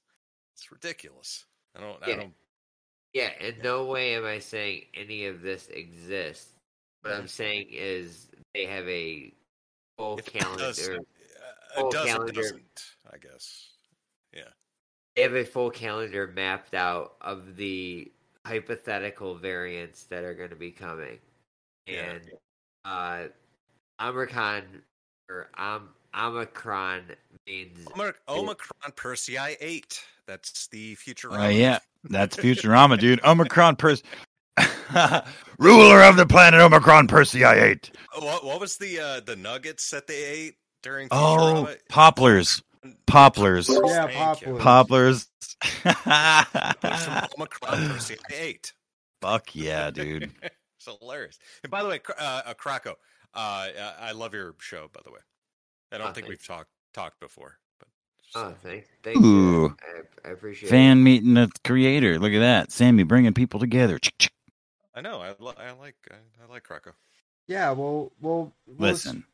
It's 0.54 0.70
ridiculous. 0.70 1.46
I 1.74 1.80
don't. 1.80 2.02
I 2.02 2.10
Yeah. 2.10 2.16
don't. 2.16 2.34
Yeah, 3.14 3.30
in 3.40 3.54
no 3.62 3.86
way 3.86 4.14
am 4.14 4.26
I 4.26 4.40
saying 4.40 4.86
any 4.92 5.24
of 5.24 5.40
this 5.40 5.68
exists. 5.68 6.50
What 7.00 7.14
I'm 7.14 7.26
saying 7.28 7.68
is 7.70 8.28
they 8.54 8.66
have 8.66 8.86
a 8.88 9.32
full 9.96 10.18
it 10.18 10.26
calendar. 10.26 10.64
does, 10.64 10.86
uh, 10.88 10.98
full 11.76 11.90
does 11.92 12.06
calendar. 12.06 12.32
doesn't. 12.42 12.84
I 13.10 13.16
guess. 13.16 13.70
Yeah. 14.34 14.50
They 15.16 15.22
have 15.22 15.34
a 15.34 15.44
full 15.44 15.70
calendar 15.70 16.26
mapped 16.26 16.74
out 16.74 17.14
of 17.22 17.56
the 17.56 18.12
hypothetical 18.46 19.34
variants 19.36 20.04
that 20.04 20.24
are 20.24 20.34
going 20.34 20.50
to 20.50 20.56
be 20.56 20.70
coming, 20.70 21.18
Yeah. 21.86 22.12
and 22.12 22.30
uh, 22.84 23.22
Omicron 24.02 24.62
or 25.30 25.48
Om- 25.56 25.88
Omicron 26.18 27.02
means 27.46 27.78
Omic- 27.86 28.14
Omicron 28.28 28.92
Persei 28.92 29.56
eight. 29.60 30.04
That's 30.26 30.68
the 30.68 30.94
future. 30.94 31.30
Uh, 31.32 31.48
yeah, 31.48 31.78
that's 32.04 32.36
Futurama, 32.36 32.98
dude. 32.98 33.22
Omicron 33.24 33.76
Persei, 33.76 34.02
ruler 35.58 36.02
of 36.02 36.16
the 36.16 36.26
planet 36.26 36.60
Omicron 36.60 37.08
Persei. 37.08 37.46
I 37.46 37.58
ate. 37.60 37.90
What, 38.18 38.44
what 38.44 38.60
was 38.60 38.76
the 38.76 39.00
uh, 39.00 39.20
the 39.20 39.36
nuggets 39.36 39.90
that 39.90 40.06
they 40.06 40.24
ate 40.24 40.54
during? 40.82 41.08
Oh, 41.10 41.68
Popplers, 41.90 42.62
Popplers, 43.06 43.68
Yeah, 43.68 44.08
Popplers. 44.08 44.60
Popplers. 44.60 45.26
It 45.84 46.82
was 46.90 47.04
from 47.04 47.28
Omicron 47.38 47.78
Persei 47.90 48.16
eight. 48.32 48.72
Fuck 49.20 49.54
yeah, 49.54 49.90
dude. 49.90 50.30
It's 50.86 50.98
hilarious. 51.00 51.38
And 51.62 51.70
by 51.70 51.82
the 51.82 51.88
way, 51.88 51.98
Cr- 51.98 52.12
uh, 52.18 52.42
uh, 52.46 52.54
Crocko, 52.54 52.94
uh, 53.34 53.38
uh, 53.38 53.92
I 54.00 54.12
love 54.12 54.34
your 54.34 54.54
show. 54.58 54.90
By 54.92 55.00
the 55.02 55.12
way, 55.12 55.20
I 55.90 55.96
don't 55.96 56.08
Oh, 56.08 56.12
think 56.12 56.26
thank 56.26 56.28
we've 56.28 56.46
talked 56.46 56.68
talked 56.92 57.20
before, 57.20 57.56
but 57.78 57.88
just 58.22 58.36
oh, 58.36 58.54
saying. 58.62 58.82
thank, 59.02 59.14
thank 59.14 59.24
Ooh. 59.24 59.62
you. 59.62 59.76
I, 60.24 60.28
I 60.28 60.32
appreciate 60.32 60.68
Fan 60.68 61.02
meeting 61.02 61.32
the 61.34 61.50
creator. 61.64 62.18
Look 62.18 62.32
at 62.34 62.40
that, 62.40 62.70
Sammy 62.70 63.02
bringing 63.04 63.32
people 63.32 63.60
together. 63.60 63.98
I 64.94 65.00
know. 65.00 65.22
I, 65.22 65.30
li- 65.38 65.54
I 65.58 65.70
like 65.72 65.96
I, 66.10 66.16
I 66.46 66.52
like 66.52 66.64
Crocko. 66.68 66.92
Yeah, 67.48 67.70
well, 67.70 68.12
we'll, 68.20 68.52
we'll 68.66 68.90
s- 68.90 69.06
Listen, 69.06 69.24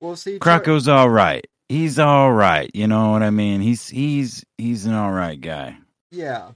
we'll 0.00 0.16
see. 0.16 0.40
Crocko's 0.40 0.88
all 0.88 1.08
right. 1.10 1.46
He's 1.70 2.00
all 2.00 2.32
right. 2.32 2.68
You 2.74 2.88
know 2.88 3.12
what 3.12 3.22
I 3.22 3.30
mean? 3.30 3.60
He's 3.60 3.88
he's 3.88 4.44
he's 4.58 4.86
an 4.86 4.92
all 4.94 5.12
right 5.12 5.40
guy. 5.40 5.78
Yeah. 6.10 6.48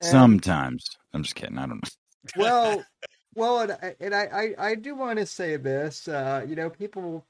And- 0.00 0.10
Sometimes. 0.10 0.84
I'm 1.14 1.22
just 1.22 1.36
kidding. 1.36 1.58
I 1.58 1.66
don't 1.68 1.76
know. 1.76 2.42
well, 2.42 2.84
well, 3.36 3.60
and, 3.60 3.72
I- 3.80 3.94
and 4.00 4.12
I, 4.12 4.24
I, 4.58 4.70
I 4.70 4.74
do 4.74 4.96
want 4.96 5.20
to 5.20 5.26
say 5.26 5.56
this. 5.56 6.08
Uh, 6.08 6.44
you 6.44 6.56
know, 6.56 6.68
people, 6.68 7.24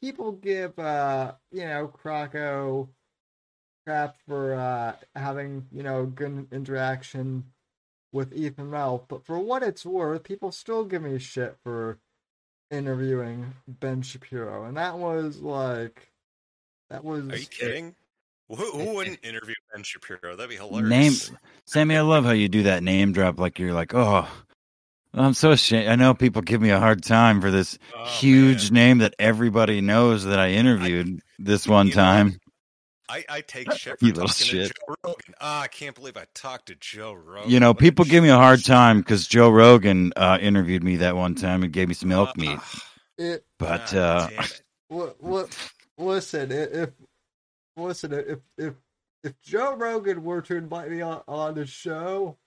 people 0.00 0.32
give, 0.32 0.78
uh, 0.78 1.32
you 1.52 1.64
know, 1.66 1.88
Crocko 1.88 2.88
crap 3.86 4.16
for 4.26 4.54
uh 4.54 4.94
having, 5.14 5.66
you 5.70 5.82
know, 5.82 6.06
good 6.06 6.46
interaction 6.52 7.44
with 8.12 8.32
Ethan 8.34 8.70
Ralph, 8.70 9.02
but 9.08 9.26
for 9.26 9.38
what 9.38 9.62
it's 9.62 9.84
worth, 9.84 10.22
people 10.22 10.52
still 10.52 10.86
give 10.86 11.02
me 11.02 11.18
shit 11.18 11.58
for 11.62 11.98
interviewing 12.70 13.52
Ben 13.68 14.00
Shapiro, 14.00 14.64
and 14.64 14.78
that 14.78 14.96
was 14.98 15.40
like, 15.40 16.09
that 16.90 17.04
was. 17.04 17.24
Are 17.30 17.36
you 17.36 17.46
kidding? 17.46 17.94
Who, 18.48 18.56
who 18.56 18.94
wouldn't 18.96 19.20
interview 19.24 19.54
Ben 19.72 19.84
Shapiro? 19.84 20.34
That'd 20.36 20.50
be 20.50 20.56
hilarious. 20.56 21.30
Name 21.30 21.38
Sammy, 21.66 21.96
I 21.96 22.00
love 22.00 22.24
how 22.24 22.32
you 22.32 22.48
do 22.48 22.64
that 22.64 22.82
name 22.82 23.12
drop 23.12 23.38
like 23.38 23.58
you're 23.60 23.72
like, 23.72 23.94
oh 23.94 24.28
I'm 25.14 25.34
so 25.34 25.50
ashamed. 25.50 25.88
I 25.88 25.96
know 25.96 26.14
people 26.14 26.42
give 26.42 26.60
me 26.60 26.70
a 26.70 26.78
hard 26.78 27.02
time 27.02 27.40
for 27.40 27.50
this 27.50 27.78
Oh, 27.96 28.04
huge 28.04 28.70
man. 28.70 28.74
name 28.74 28.98
that 28.98 29.14
everybody 29.18 29.80
knows 29.80 30.24
that 30.24 30.38
I 30.38 30.50
interviewed 30.50 31.20
this 31.38 31.66
one 31.66 31.88
you 31.88 31.94
know, 31.94 32.02
time. 32.02 32.38
I, 33.08 33.24
I 33.28 33.40
take 33.40 33.70
shit 33.72 33.98
for 33.98 34.06
You 34.06 34.12
little 34.12 34.28
talking 34.28 34.46
shit. 34.46 34.68
to 34.68 34.74
Joe 34.74 34.94
Rogan. 35.04 35.34
Ah, 35.40 35.62
I 35.62 35.68
can't 35.68 35.96
believe 35.96 36.16
I 36.16 36.26
talked 36.34 36.66
to 36.66 36.76
Joe 36.76 37.12
Rogan. 37.12 37.50
You 37.50 37.58
know, 37.58 37.70
What 37.70 37.78
people 37.78 38.04
give 38.04 38.22
me 38.22 38.30
a 38.30 38.36
hard 38.36 38.64
time 38.64 38.98
because 38.98 39.26
Joe 39.26 39.50
Rogan 39.50 40.12
uh, 40.14 40.38
interviewed 40.40 40.84
me 40.84 40.96
that 40.96 41.16
one 41.16 41.34
time 41.34 41.64
and 41.64 41.72
gave 41.72 41.88
me 41.88 41.94
some 41.94 42.12
elk 42.12 42.36
meat. 42.36 42.58
Ah, 42.60 42.82
It, 43.18 43.44
But 43.58 43.92
God 43.94 43.96
uh. 43.96 44.28
What? 44.88 45.22
What? 45.22 45.70
Listen, 46.00 46.50
if 46.50 46.90
listen, 47.76 48.12
if 48.12 48.38
if 48.56 48.74
if 49.22 49.40
Joe 49.42 49.74
Rogan 49.74 50.24
were 50.24 50.40
to 50.42 50.56
invite 50.56 50.90
me 50.90 51.02
on, 51.02 51.22
on 51.28 51.54
the 51.54 51.66
show, 51.66 52.38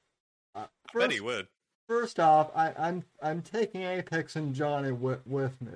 uh, 0.56 0.66
first, 0.92 1.12
he 1.12 1.20
would. 1.20 1.48
first 1.88 2.20
off, 2.20 2.50
I, 2.56 2.74
I'm 2.78 3.04
I'm 3.22 3.44
taking 3.44 3.84
Apex 3.84 4.36
and 4.36 4.56
Johnny 4.56 4.92
with, 4.92 5.26
with 5.28 5.62
me. 5.62 5.72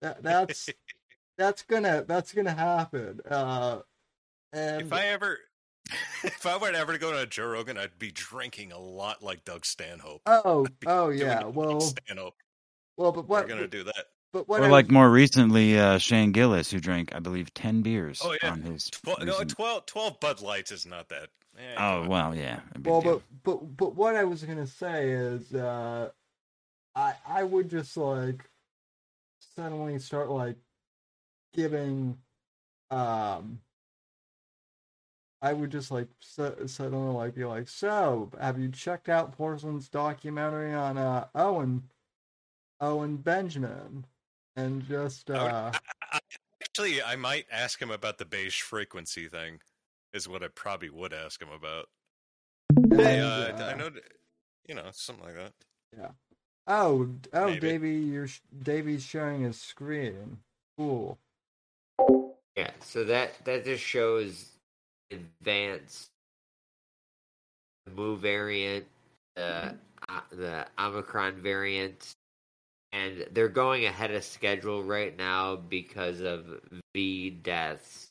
That 0.00 0.24
that's 0.24 0.70
that's 1.38 1.62
gonna 1.62 2.04
that's 2.06 2.32
gonna 2.32 2.52
happen. 2.52 3.20
Uh, 3.30 3.82
and 4.52 4.82
if 4.82 4.92
I 4.92 5.06
ever, 5.06 5.38
if 6.24 6.44
I 6.44 6.56
were 6.56 6.72
ever 6.72 6.94
to 6.94 6.98
go 6.98 7.12
to 7.12 7.26
Joe 7.26 7.46
Rogan, 7.46 7.78
I'd 7.78 7.96
be 7.96 8.10
drinking 8.10 8.72
a 8.72 8.78
lot 8.78 9.22
like 9.22 9.44
Doug 9.44 9.64
Stanhope. 9.64 10.22
oh 10.26 10.66
oh 10.86 11.10
yeah, 11.10 11.44
well 11.44 11.80
Stanhope. 11.80 12.34
well, 12.96 13.12
but 13.12 13.28
what 13.28 13.44
We're 13.44 13.48
gonna 13.48 13.68
do 13.68 13.84
that. 13.84 14.06
But 14.32 14.48
what? 14.48 14.60
or 14.60 14.64
I 14.64 14.68
like 14.68 14.86
was- 14.86 14.92
more 14.92 15.10
recently, 15.10 15.78
uh, 15.78 15.98
Shane 15.98 16.32
Gillis, 16.32 16.70
who 16.70 16.80
drank, 16.80 17.14
I 17.14 17.18
believe, 17.18 17.52
10 17.54 17.82
beers 17.82 18.20
Oh, 18.24 18.34
yeah. 18.42 18.50
on 18.52 18.62
his. 18.62 18.88
Twelve, 18.90 19.22
no, 19.24 19.44
12, 19.44 19.86
12 19.86 20.20
Bud 20.20 20.40
Lights 20.40 20.72
is 20.72 20.86
not 20.86 21.08
that. 21.10 21.28
Eh, 21.58 21.74
Oh, 21.76 22.08
well, 22.08 22.34
yeah. 22.34 22.60
Well, 22.82 23.02
deal. 23.02 23.22
but 23.42 23.42
but 23.44 23.76
but 23.76 23.94
what 23.94 24.16
I 24.16 24.24
was 24.24 24.42
gonna 24.42 24.66
say 24.66 25.10
is, 25.10 25.52
uh, 25.52 26.10
I 26.94 27.14
I 27.26 27.42
would 27.44 27.68
just 27.68 27.94
like 27.96 28.48
suddenly 29.54 29.98
start 29.98 30.30
like 30.30 30.56
giving, 31.52 32.16
um, 32.90 33.60
I 35.42 35.52
would 35.52 35.70
just 35.70 35.90
like 35.90 36.08
su- 36.20 36.66
suddenly 36.66 37.12
like 37.14 37.34
be 37.34 37.44
like, 37.44 37.68
so 37.68 38.30
have 38.40 38.58
you 38.58 38.70
checked 38.70 39.10
out 39.10 39.32
Porcelain's 39.36 39.90
documentary 39.90 40.72
on 40.72 40.96
uh 40.96 41.26
Owen, 41.34 41.90
Owen 42.80 43.18
Benjamin, 43.18 44.06
and 44.56 44.86
just 44.86 45.30
I 45.30 45.42
would- 45.42 45.52
uh. 45.52 45.72
I- 46.12 46.20
Actually, 46.62 47.02
I 47.02 47.16
might 47.16 47.46
ask 47.50 47.82
him 47.82 47.90
about 47.90 48.16
the 48.18 48.24
beige 48.24 48.62
frequency 48.62 49.28
thing. 49.28 49.60
Is 50.14 50.28
what 50.28 50.42
I 50.42 50.48
probably 50.48 50.90
would 50.90 51.12
ask 51.12 51.40
him 51.42 51.50
about. 51.50 51.88
Hey, 52.90 53.18
and, 53.18 53.26
uh, 53.60 53.64
I 53.64 53.72
uh, 53.72 53.76
know, 53.76 53.90
you 54.68 54.74
know, 54.74 54.84
something 54.92 55.24
like 55.24 55.34
that. 55.34 55.52
Yeah. 55.98 56.10
Oh, 56.66 57.08
oh, 57.32 57.46
Maybe. 57.46 57.60
Davey, 57.60 57.94
you're 57.96 58.28
sh- 58.28 58.40
Davey's 58.62 59.02
sharing 59.02 59.42
his 59.42 59.60
screen. 59.60 60.38
Cool. 60.78 61.18
Yeah, 62.56 62.70
so 62.80 63.04
that 63.04 63.44
that 63.44 63.64
just 63.64 63.82
shows 63.82 64.46
advanced 65.10 66.08
Mu 67.94 68.16
variant, 68.16 68.86
the 69.34 69.74
uh, 70.08 70.20
the 70.30 70.66
Omicron 70.78 71.34
variant, 71.42 72.14
and 72.92 73.26
they're 73.32 73.48
going 73.48 73.86
ahead 73.86 74.10
of 74.10 74.24
schedule 74.24 74.82
right 74.82 75.16
now 75.16 75.56
because 75.56 76.20
of 76.20 76.60
V 76.94 77.30
deaths, 77.30 78.08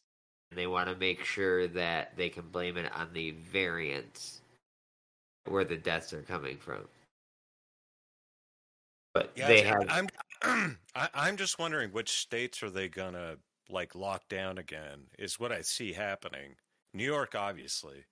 and 0.50 0.60
they 0.60 0.68
want 0.68 0.90
to 0.90 0.96
make 0.96 1.24
sure 1.24 1.68
that 1.68 2.18
they 2.18 2.30
can 2.30 2.48
blame 2.50 2.78
it 2.78 2.92
on 2.96 3.10
the 3.14 3.32
variants 3.32 4.42
where 5.46 5.64
the 5.64 5.78
deaths 5.78 6.14
are 6.14 6.22
coming 6.22 6.58
from. 6.58 6.88
But 9.14 9.32
Yeah, 9.36 9.48
they 9.48 9.62
have 9.62 9.86
I'm, 9.90 10.08
I, 10.96 11.10
I'm 11.14 11.38
just 11.38 11.60
wondering 11.60 11.92
which 11.92 12.12
states 12.12 12.64
are 12.64 12.70
they 12.70 12.88
gonna 12.88 13.38
like 13.70 13.96
lock 13.96 14.28
down 14.30 14.58
again 14.58 15.08
is 15.18 15.40
what 15.40 15.52
I 15.52 15.62
see 15.62 15.94
happening. 15.94 16.56
New 16.94 17.06
York, 17.06 17.36
obviously. 17.36 18.06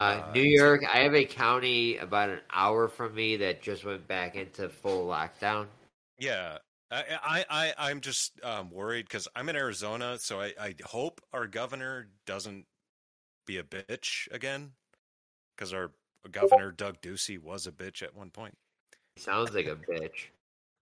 Uh, 0.00 0.22
Uh, 0.26 0.32
New 0.34 0.42
York, 0.42 0.82
I 0.90 1.00
have 1.00 1.14
a 1.14 1.24
county 1.24 1.98
about 1.98 2.30
an 2.30 2.40
hour 2.52 2.88
from 2.88 3.14
me 3.14 3.36
that 3.36 3.62
just 3.62 3.84
went 3.84 4.08
back 4.08 4.34
into 4.34 4.68
full 4.68 5.06
lockdown. 5.06 5.66
Yeah, 6.18 6.58
I, 6.90 7.04
I, 7.22 7.44
I 7.50 7.74
I'm 7.90 8.00
just 8.00 8.32
um, 8.42 8.70
worried 8.70 9.06
because 9.06 9.28
I'm 9.36 9.48
in 9.48 9.56
Arizona, 9.56 10.18
so 10.18 10.40
I, 10.40 10.54
I 10.60 10.74
hope 10.84 11.20
our 11.32 11.46
governor 11.46 12.08
doesn't 12.26 12.64
be 13.46 13.58
a 13.58 13.62
bitch 13.62 14.30
again, 14.32 14.72
because 15.56 15.72
our 15.74 15.92
governor 16.30 16.72
Doug 16.72 17.00
Ducey 17.00 17.38
was 17.38 17.66
a 17.66 17.72
bitch 17.72 18.02
at 18.02 18.16
one 18.16 18.30
point. 18.30 18.56
Sounds 19.18 19.52
like 19.52 19.66
a 19.66 19.76
bitch. 19.76 20.28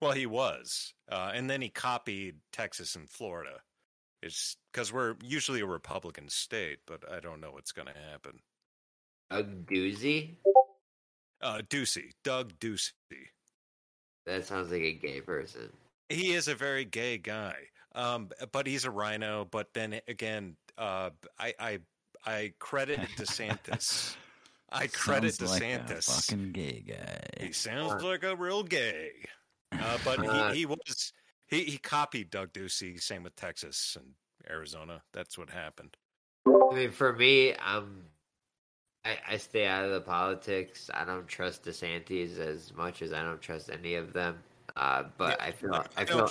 Well, 0.01 0.13
he 0.13 0.27
was, 0.27 0.95
uh, 1.11 1.33
and 1.35 1.51
then 1.51 1.61
he 1.61 1.71
copied 1.71 2.37
Texas 2.53 2.95
and 2.95 3.11
Florida. 3.11 3.61
It's 4.23 4.57
because 4.73 4.93
we're 4.93 5.17
usually 5.25 5.61
a 5.61 5.67
Republican 5.67 6.29
state, 6.29 6.79
but 6.87 7.03
I 7.11 7.19
don't 7.19 7.41
know 7.41 7.51
what's 7.51 7.73
going 7.73 7.89
to 7.89 8.01
happen. 8.11 8.39
A 9.31 9.43
doozy? 9.43 10.37
Uh, 11.41 11.61
Ducey, 11.69 12.11
Doug 12.25 12.59
Ducey. 12.59 12.93
That 14.27 14.45
sounds 14.45 14.71
like 14.71 14.83
a 14.83 14.93
gay 14.93 15.21
person. 15.21 15.71
He 16.09 16.33
is 16.33 16.49
a 16.49 16.55
very 16.55 16.85
gay 16.85 17.19
guy, 17.19 17.55
um, 17.95 18.31
but 18.53 18.67
he's 18.67 18.85
a 18.85 18.91
RINO. 18.91 19.47
But 19.51 19.69
then 19.75 20.01
again, 20.09 20.57
uh, 20.77 21.11
I, 21.39 21.55
I 21.59 21.79
I 22.27 22.53
credit 22.59 23.01
DeSantis. 23.17 24.17
I 24.71 24.87
credit 24.93 25.35
Sounds 25.35 25.53
like 25.53 25.63
a 25.63 25.79
DeSantis. 25.79 26.29
fucking 26.29 26.53
gay 26.53 26.85
guy. 26.87 27.47
He 27.47 27.53
sounds 27.53 28.03
like 28.03 28.25
a 28.25 28.37
real 28.37 28.63
gay, 28.63 29.11
uh, 29.73 29.99
but 30.05 30.21
he, 30.21 30.59
he 30.59 30.67
was 30.67 31.13
he, 31.47 31.65
he 31.65 31.79
copied 31.79 32.31
Doug 32.31 32.53
Ducey. 32.53 33.01
Same 33.01 33.23
with 33.23 33.37
Texas 33.37 33.97
and 33.99 34.15
Arizona. 34.51 35.03
That's 35.13 35.39
what 35.39 35.51
happened. 35.51 35.97
I 36.47 36.75
mean, 36.75 36.91
for 36.91 37.13
me, 37.13 37.55
I'm. 37.55 38.03
I, 39.09 39.35
I 39.35 39.37
stay 39.39 39.67
out 39.67 39.85
of 39.85 39.93
the 39.93 40.01
politics. 40.01 40.91
I 40.93 41.05
don't 41.05 41.27
trust 41.27 41.65
DeSantis 41.65 42.39
as 42.39 42.75
much 42.75 43.01
as 43.01 43.13
I 43.13 43.23
don't 43.23 43.41
trust 43.41 43.71
any 43.71 43.95
of 43.95 44.13
them. 44.13 44.39
Uh, 44.77 45.05
but 45.17 45.39
Yeah, 45.39 45.47
I 45.47 45.51
feel 45.53 45.75
I 45.75 45.85
I 45.97 46.05
feel 46.05 46.29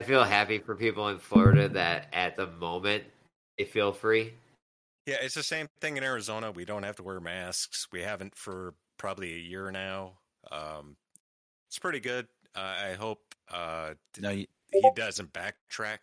I 0.00 0.04
feel 0.04 0.24
happy 0.24 0.58
for 0.58 0.74
people 0.74 1.08
in 1.08 1.18
Florida 1.18 1.68
that 1.70 2.08
at 2.12 2.36
the 2.36 2.46
moment 2.46 3.04
they 3.56 3.64
feel 3.64 3.92
free. 3.92 4.34
Yeah, 5.06 5.16
it's 5.20 5.34
the 5.34 5.42
same 5.42 5.66
thing 5.80 5.96
in 5.96 6.04
Arizona. 6.04 6.50
We 6.50 6.64
don't 6.64 6.82
have 6.82 6.96
to 6.96 7.02
wear 7.02 7.20
masks. 7.20 7.88
We 7.90 8.02
haven't 8.02 8.36
for 8.36 8.74
probably 8.98 9.32
a 9.34 9.38
year 9.38 9.70
now. 9.70 10.12
Um, 10.50 10.96
it's 11.68 11.78
pretty 11.78 12.00
good. 12.00 12.28
Uh, 12.54 12.74
I 12.90 12.92
hope 12.92 13.34
uh, 13.50 13.94
No, 14.20 14.30
you, 14.30 14.46
he 14.72 14.90
doesn't 14.94 15.32
backtrack. 15.32 15.98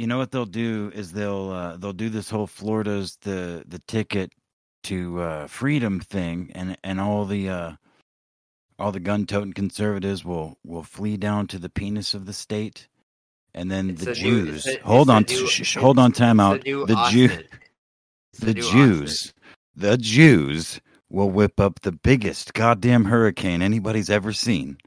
You 0.00 0.06
know? 0.06 0.16
what 0.16 0.30
they'll 0.30 0.46
do 0.46 0.90
is 0.94 1.12
they'll 1.12 1.50
uh, 1.50 1.76
they'll 1.76 1.92
do 1.92 2.08
this 2.08 2.30
whole 2.30 2.46
Florida's 2.46 3.16
the 3.20 3.64
the 3.68 3.80
ticket 3.86 4.32
to 4.84 5.20
uh, 5.20 5.46
freedom 5.46 6.00
thing, 6.00 6.50
and 6.54 6.78
and 6.82 6.98
all 6.98 7.26
the 7.26 7.50
uh, 7.50 7.72
all 8.78 8.92
the 8.92 9.00
gun 9.00 9.26
toting 9.26 9.52
conservatives 9.52 10.24
will 10.24 10.56
will 10.64 10.82
flee 10.84 11.18
down 11.18 11.46
to 11.48 11.58
the 11.58 11.68
penis 11.68 12.14
of 12.14 12.24
the 12.24 12.32
state, 12.32 12.88
and 13.54 13.70
then 13.70 13.90
It's 13.90 14.04
the 14.04 14.12
a 14.12 14.14
new- 14.14 14.46
Jews. 14.46 14.66
a- 14.66 14.78
hold 14.78 15.10
on, 15.10 15.26
new- 15.28 15.46
shh, 15.46 15.66
shh, 15.66 15.76
hold 15.76 15.98
on, 15.98 16.12
time 16.12 16.40
out. 16.40 16.64
The 16.64 17.08
Jew. 17.10 17.28
The 18.38 18.54
Jews, 18.54 19.34
the 19.76 19.98
Jews 19.98 20.80
will 21.10 21.28
whip 21.30 21.60
up 21.60 21.80
the 21.80 21.92
biggest 21.92 22.54
goddamn 22.54 23.04
hurricane 23.04 23.60
anybody's 23.60 24.08
ever 24.08 24.32
seen. 24.32 24.78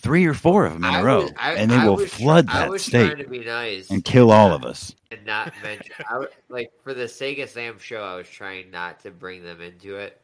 Three 0.00 0.26
or 0.26 0.34
four 0.34 0.64
of 0.66 0.74
them 0.74 0.84
in 0.84 0.90
I 0.90 1.00
a 1.00 1.04
row, 1.04 1.22
was- 1.24 1.32
I- 1.36 1.54
and 1.54 1.70
they 1.70 1.76
I 1.76 1.86
will 1.86 1.96
was 1.96 2.10
try- 2.10 2.18
flood 2.20 2.46
I 2.48 2.60
that 2.60 2.70
was 2.70 2.84
state 2.84 3.18
to 3.18 3.28
be 3.28 3.40
nice 3.40 3.90
and 3.90 4.04
kill 4.04 4.30
all 4.30 4.52
of 4.52 4.64
us. 4.64 4.94
and 5.10 5.24
not 5.26 5.52
mention. 5.62 5.94
I 6.08 6.12
w- 6.12 6.30
like 6.48 6.70
for 6.82 6.94
the 6.94 7.04
Sega 7.04 7.42
of 7.44 7.50
Sam 7.50 7.78
show, 7.78 8.02
I 8.02 8.14
was 8.16 8.28
trying 8.28 8.70
not 8.70 9.00
to 9.00 9.10
bring 9.10 9.42
them 9.42 9.60
into 9.60 9.96
it. 9.96 10.20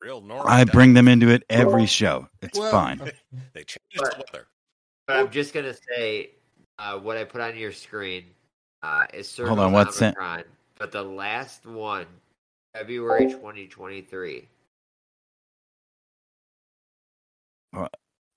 Real 0.00 0.20
normal. 0.20 0.48
I 0.48 0.64
bring 0.64 0.92
them 0.94 1.08
into 1.08 1.28
it 1.28 1.44
every 1.50 1.86
show. 1.86 2.28
It's 2.42 2.58
Well, 2.58 2.70
fine. 2.70 2.98
They 3.54 3.64
changed 3.64 3.80
the 3.94 4.24
weather. 4.32 4.46
But 5.06 5.16
I'm 5.16 5.30
just 5.30 5.52
gonna 5.54 5.74
say 5.96 6.30
uh, 6.78 6.98
what 6.98 7.16
I 7.16 7.24
put 7.24 7.40
on 7.40 7.56
your 7.56 7.72
screen 7.72 8.24
uh, 8.82 9.06
is 9.14 9.28
circles 9.28 9.56
Hold 9.56 9.60
on, 9.66 9.72
what's 9.72 9.98
that? 10.00 10.16
Omicron, 10.16 10.44
but 10.78 10.90
the 10.92 11.02
last 11.02 11.66
one, 11.66 12.06
February 12.74 13.30
2023. 13.30 14.48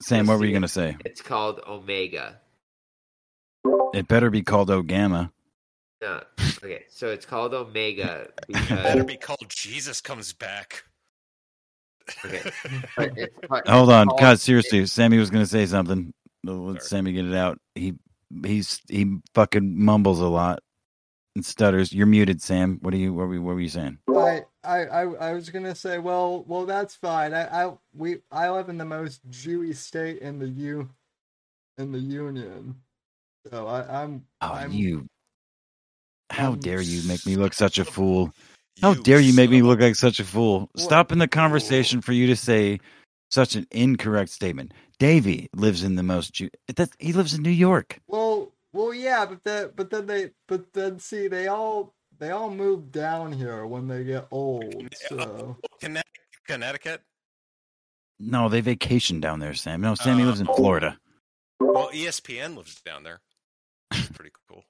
Sam, 0.03 0.19
Let's 0.19 0.29
what 0.29 0.39
were 0.39 0.45
you 0.45 0.51
it. 0.51 0.53
going 0.53 0.61
to 0.63 0.67
say? 0.67 0.97
It's 1.05 1.21
called 1.21 1.61
Omega. 1.67 2.39
It 3.93 4.07
better 4.07 4.29
be 4.29 4.41
called 4.41 4.69
Ogama. 4.69 5.31
No, 6.01 6.21
okay, 6.61 6.83
so 6.89 7.07
it's 7.07 7.25
called 7.25 7.53
Omega 7.53 8.27
Better 8.49 9.05
be 9.05 9.15
called 9.15 9.45
Jesus 9.49 10.01
comes 10.01 10.33
back. 10.33 10.83
okay, 12.25 12.41
but 12.97 13.11
it's, 13.15 13.33
Hold 13.69 13.89
on, 13.89 14.07
called- 14.07 14.19
God, 14.19 14.39
seriously, 14.41 14.85
Sammy 14.87 15.17
was 15.17 15.29
going 15.29 15.43
to 15.45 15.49
say 15.49 15.65
something. 15.65 16.13
Let 16.43 16.55
Sorry. 16.55 16.79
Sammy 16.81 17.13
get 17.13 17.25
it 17.25 17.33
out. 17.35 17.57
He 17.75 17.93
he's 18.45 18.81
he 18.89 19.15
fucking 19.33 19.81
mumbles 19.81 20.19
a 20.19 20.27
lot 20.27 20.59
and 21.35 21.45
stutters. 21.45 21.93
You're 21.93 22.05
muted, 22.07 22.41
Sam. 22.41 22.79
What 22.81 22.93
are 22.93 22.97
you? 22.97 23.13
What 23.13 23.27
were, 23.29 23.35
you- 23.35 23.41
what 23.41 23.55
were 23.55 23.61
you 23.61 23.69
saying? 23.69 23.99
I, 24.09 24.41
I, 24.63 24.85
I, 24.85 25.01
I 25.01 25.33
was 25.33 25.49
gonna 25.49 25.75
say, 25.75 25.99
well, 25.99 26.43
well, 26.47 26.65
that's 26.65 26.95
fine. 26.95 27.33
I, 27.33 27.65
I, 27.65 27.73
we, 27.95 28.17
I 28.31 28.49
live 28.49 28.69
in 28.69 28.77
the 28.77 28.85
most 28.85 29.27
Jewy 29.29 29.75
state 29.75 30.19
in 30.19 30.39
the 30.39 30.47
U, 30.47 30.89
in 31.77 31.91
the 31.91 31.99
Union, 31.99 32.75
so 33.51 33.67
I, 33.67 34.03
I'm, 34.03 34.25
Oh, 34.41 34.53
I'm, 34.53 34.71
you! 34.71 35.05
How 36.29 36.53
I'm 36.53 36.59
dare 36.59 36.81
you 36.81 37.07
make 37.07 37.25
me 37.25 37.35
look 37.35 37.53
such 37.53 37.77
a 37.77 37.85
fool? 37.85 38.33
How 38.81 38.93
You 38.93 39.03
dare 39.03 39.19
you 39.19 39.33
make 39.33 39.49
me 39.49 39.61
look 39.61 39.79
like 39.79 39.95
such 39.95 40.19
a 40.19 40.23
fool? 40.23 40.69
What? 40.73 40.81
Stop 40.81 41.11
in 41.11 41.19
the 41.19 41.27
conversation 41.27 42.01
for 42.01 42.11
you 42.11 42.27
to 42.27 42.35
say 42.35 42.79
such 43.29 43.55
an 43.55 43.67
incorrect 43.71 44.31
statement. 44.31 44.73
Davey 44.97 45.49
lives 45.55 45.83
in 45.83 45.95
the 45.95 46.03
most 46.03 46.33
Jew. 46.33 46.49
That 46.75 46.89
he 46.99 47.13
lives 47.13 47.33
in 47.33 47.43
New 47.43 47.49
York. 47.49 47.99
well, 48.07 48.51
well, 48.73 48.93
yeah, 48.93 49.25
but 49.25 49.43
that, 49.43 49.75
but 49.75 49.91
then 49.91 50.07
they, 50.07 50.31
but 50.47 50.73
then 50.73 50.99
see, 50.99 51.27
they 51.27 51.47
all, 51.47 51.93
they 52.23 52.31
all 52.31 52.49
move 52.49 52.89
down 52.91 53.33
here 53.33 53.65
when 53.65 53.87
they 53.87 54.05
get 54.05 54.27
old, 54.31 54.87
so. 55.09 55.57
Connecticut. 55.81 56.05
Connecticut. 56.47 57.01
No, 58.19 58.47
they 58.47 58.61
vacation 58.61 59.19
down 59.19 59.39
there, 59.39 59.53
Sam. 59.53 59.81
No, 59.81 59.93
Sammy 59.95 60.23
lives 60.23 60.39
in 60.39 60.47
Oh. 60.47 60.55
Florida. 60.55 60.97
Well, 61.59 61.89
ESPN 61.93 62.55
lives 62.55 62.81
down 62.81 63.03
there. 63.03 63.19
It's 63.91 64.07
pretty 64.09 64.31
cool. 64.49 64.63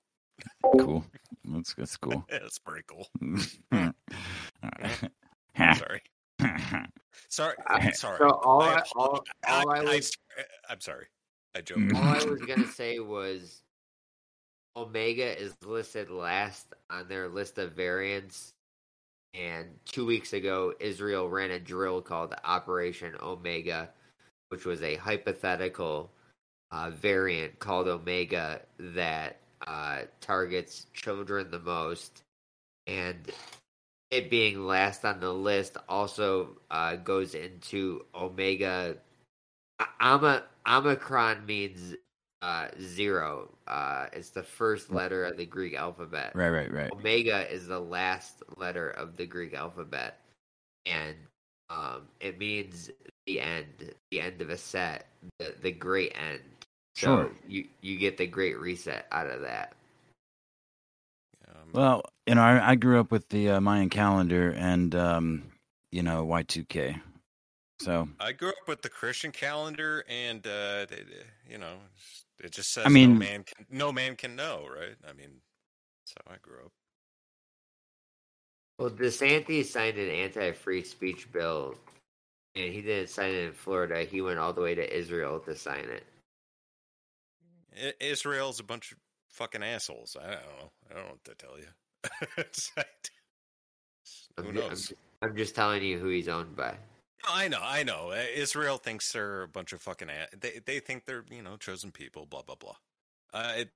Cool. 0.79 1.05
That's 1.45 1.73
that's 1.75 1.97
cool. 1.97 2.25
Yeah, 2.31 2.39
it's 2.43 2.57
pretty 2.59 2.83
cool. 2.87 3.07
Sorry. 5.55 5.73
Sorry. 5.75 6.01
Sorry. 7.29 7.55
I- 7.67 7.91
Sorry. 7.91 8.17
So 8.17 8.29
all 8.43 8.61
I 8.63 8.75
I, 8.75 8.81
all, 8.95 9.23
all 9.47 9.69
I, 9.71 9.79
I, 9.79 9.83
was, 9.83 10.11
am 10.69 10.81
sorry. 10.81 11.05
I 11.55 11.61
joke. 11.61 11.77
Mm. 11.77 11.95
all 11.95 12.03
I 12.03 12.23
was 12.25 12.41
gonna 12.41 12.67
say 12.67 12.99
was 12.99 13.62
Omega 14.75 15.39
is 15.39 15.55
listed 15.63 16.09
last 16.09 16.73
on 16.89 17.07
their 17.07 17.27
list 17.27 17.57
of 17.57 17.73
variants. 17.73 18.53
And 19.33 19.67
two 19.85 20.05
weeks 20.05 20.33
ago, 20.33 20.73
Israel 20.79 21.29
ran 21.29 21.51
a 21.51 21.59
drill 21.59 22.01
called 22.01 22.35
Operation 22.43 23.15
Omega, 23.21 23.89
which 24.49 24.65
was 24.65 24.81
a 24.81 24.95
hypothetical 24.95 26.11
uh, 26.71 26.89
variant 26.91 27.59
called 27.59 27.87
Omega 27.87 28.61
that 28.79 29.39
uh, 29.67 30.01
targets 30.21 30.87
children 30.93 31.49
the 31.51 31.59
most. 31.59 32.23
And 32.87 33.31
it 34.11 34.29
being 34.29 34.65
last 34.65 35.05
on 35.05 35.19
the 35.19 35.33
list 35.33 35.77
also 35.89 36.57
uh, 36.69 36.95
goes 36.97 37.33
into 37.33 38.05
Omega. 38.13 38.97
Ama, 39.99 40.43
Omicron 40.67 41.45
means 41.45 41.95
uh, 42.43 42.67
zero. 42.81 43.49
Uh, 43.67 44.07
it's 44.11 44.29
the 44.29 44.43
first 44.43 44.91
letter 44.91 45.23
of 45.23 45.37
the 45.37 45.45
Greek 45.45 45.75
alphabet. 45.75 46.33
Right, 46.35 46.49
right, 46.49 46.71
right. 46.71 46.91
Omega 46.91 47.51
is 47.51 47.67
the 47.67 47.79
last 47.79 48.43
letter 48.57 48.89
of 48.89 49.15
the 49.15 49.25
Greek 49.25 49.53
alphabet, 49.53 50.19
and 50.85 51.15
um, 51.69 52.01
it 52.19 52.37
means 52.37 52.91
the 53.25 53.39
end, 53.39 53.65
the 54.11 54.19
end 54.19 54.41
of 54.41 54.49
a 54.49 54.57
set, 54.57 55.07
the, 55.39 55.55
the 55.61 55.71
great 55.71 56.13
end. 56.15 56.41
So 56.95 57.07
Sure. 57.07 57.31
you 57.47 57.65
you 57.81 57.97
get 57.97 58.17
the 58.17 58.27
great 58.27 58.59
reset 58.59 59.07
out 59.11 59.27
of 59.27 59.41
that. 59.41 59.73
Um, 61.47 61.69
Well, 61.71 62.03
you 62.27 62.35
know, 62.35 62.41
I, 62.41 62.71
I 62.71 62.75
grew 62.75 62.99
up 62.99 63.09
with 63.09 63.29
the 63.29 63.51
uh, 63.51 63.61
Mayan 63.61 63.89
calendar 63.89 64.51
and 64.51 64.93
um, 64.93 65.43
you 65.91 66.03
know 66.03 66.25
Y2K. 66.27 66.99
So 67.79 68.07
I 68.19 68.31
grew 68.31 68.49
up 68.49 68.67
with 68.67 68.81
the 68.81 68.89
Christian 68.89 69.31
calendar, 69.31 70.05
and 70.07 70.45
uh, 70.45 70.85
it- 70.89 70.91
it- 70.91 71.25
you 71.49 71.57
know, 71.57 71.75
it 72.43 72.51
just 72.51 72.71
says 72.73 72.85
I 72.85 72.89
mean- 72.89 73.13
no 73.13 73.19
man 73.19 73.43
can 73.43 73.65
no 73.69 73.91
man 73.91 74.15
can 74.15 74.35
know, 74.35 74.67
right? 74.73 74.95
I 75.07 75.13
mean, 75.13 75.29
that's 76.05 76.13
how 76.27 76.33
I 76.33 76.37
grew 76.41 76.65
up. 76.65 76.71
Well, 78.79 78.89
DeSantis 78.89 79.65
signed 79.65 79.97
an 79.97 80.09
anti-free 80.09 80.83
speech 80.83 81.31
bill, 81.31 81.75
and 82.55 82.73
he 82.73 82.81
didn't 82.81 83.09
sign 83.09 83.29
it 83.31 83.43
in 83.45 83.53
Florida. 83.53 84.03
He 84.03 84.19
went 84.21 84.39
all 84.39 84.51
the 84.51 84.61
way 84.61 84.73
to 84.75 84.97
Israel 84.97 85.39
to 85.41 85.55
sign 85.55 85.85
it. 85.85 86.03
I- 87.79 87.93
Israel's 88.03 88.59
a 88.59 88.63
bunch 88.63 88.91
of 88.91 88.97
fucking 89.29 89.63
assholes. 89.63 90.17
I 90.19 90.23
don't 90.31 90.31
know. 90.41 90.71
I 90.89 90.93
don't 90.95 91.03
know 91.05 91.11
what 91.11 91.23
to 91.25 91.35
tell 91.35 91.57
you. 91.57 91.67
Like- 92.77 93.09
who 94.37 94.47
I'm 94.49 94.55
knows? 94.55 94.87
ju- 94.89 94.95
I'm 95.21 95.35
just 95.37 95.55
telling 95.55 95.83
you 95.83 95.99
who 95.99 96.09
he's 96.09 96.27
owned 96.27 96.55
by. 96.55 96.75
I 97.27 97.47
know, 97.47 97.61
I 97.61 97.83
know. 97.83 98.11
Uh, 98.11 98.23
Israel 98.35 98.77
thinks 98.77 99.11
they're 99.11 99.43
a 99.43 99.47
bunch 99.47 99.73
of 99.73 99.81
fucking. 99.81 100.09
A- 100.09 100.35
they 100.37 100.59
they 100.65 100.79
think 100.79 101.05
they're 101.05 101.25
you 101.31 101.41
know 101.41 101.57
chosen 101.57 101.91
people. 101.91 102.25
Blah 102.25 102.43
blah 102.43 102.55
blah. 102.55 102.75
Uh, 103.33 103.53
it, 103.57 103.69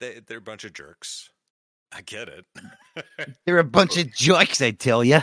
they 0.00 0.20
they're 0.26 0.38
a 0.38 0.42
bunch 0.42 0.64
of 0.64 0.72
jerks. 0.72 1.30
I 1.94 2.00
get 2.02 2.28
it. 2.28 2.46
They're 3.44 3.58
a 3.58 3.64
bunch 3.64 3.98
of 3.98 4.12
jerks. 4.14 4.62
I 4.62 4.70
tell 4.70 5.04
you. 5.04 5.20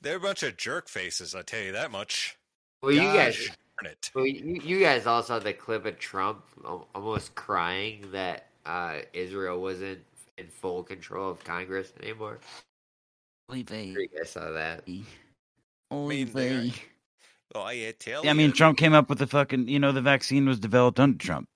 they're 0.00 0.16
a 0.16 0.20
bunch 0.20 0.42
of 0.42 0.56
jerk 0.56 0.88
faces. 0.88 1.34
I 1.34 1.42
tell 1.42 1.60
you 1.60 1.72
that 1.72 1.92
much. 1.92 2.36
Well, 2.82 2.90
you 2.92 3.02
guys, 3.02 3.36
darn 3.80 3.92
it. 3.92 4.10
well, 4.14 4.26
you, 4.26 4.60
you 4.64 4.80
guys 4.80 5.06
all 5.06 5.22
saw 5.22 5.38
the 5.38 5.52
clip 5.52 5.86
of 5.86 5.98
Trump 5.98 6.44
almost 6.94 7.34
crying 7.36 8.04
that 8.12 8.46
uh, 8.66 8.98
Israel 9.12 9.60
wasn't 9.60 10.00
in 10.38 10.48
full 10.48 10.82
control 10.82 11.30
of 11.30 11.44
Congress 11.44 11.92
anymore. 12.02 12.40
I'm 13.70 13.94
sure 13.94 14.02
saw 14.24 14.50
that. 14.52 14.84
Mean, 15.90 16.30
they- 16.32 16.72
Oh, 17.54 17.62
I 17.62 17.92
tell 17.98 18.28
I 18.28 18.32
mean. 18.32 18.52
Trump 18.52 18.78
came 18.78 18.92
up 18.92 19.08
with 19.08 19.18
the 19.18 19.26
fucking, 19.26 19.66
you 19.66 19.80
know, 19.80 19.90
the 19.90 20.00
vaccine 20.02 20.46
was 20.46 20.60
developed 20.60 21.00
under 21.00 21.18
Trump, 21.18 21.48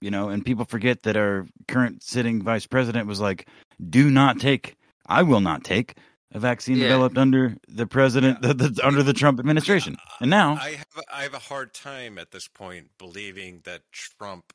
you 0.00 0.10
know, 0.10 0.28
and 0.28 0.44
people 0.44 0.66
forget 0.66 1.04
that 1.04 1.16
our 1.16 1.46
current 1.66 2.02
sitting 2.02 2.42
vice 2.42 2.66
president 2.66 3.06
was 3.06 3.18
like, 3.18 3.48
do 3.88 4.10
not 4.10 4.38
take, 4.38 4.76
I 5.06 5.22
will 5.22 5.40
not 5.40 5.64
take 5.64 5.96
a 6.32 6.38
vaccine 6.38 6.76
Yeah. 6.76 6.84
developed 6.88 7.16
under 7.16 7.56
the 7.66 7.86
president, 7.86 8.42
the, 8.42 8.52
the, 8.52 8.86
under 8.86 9.02
the 9.02 9.14
Trump 9.14 9.38
administration. 9.40 9.96
And 10.20 10.28
now, 10.28 10.58
I 10.60 10.72
have 10.72 11.04
I 11.10 11.22
have 11.22 11.32
a 11.32 11.38
hard 11.38 11.72
time 11.72 12.18
at 12.18 12.30
this 12.30 12.46
point 12.46 12.90
believing 12.98 13.62
that 13.64 13.80
Trump 13.90 14.52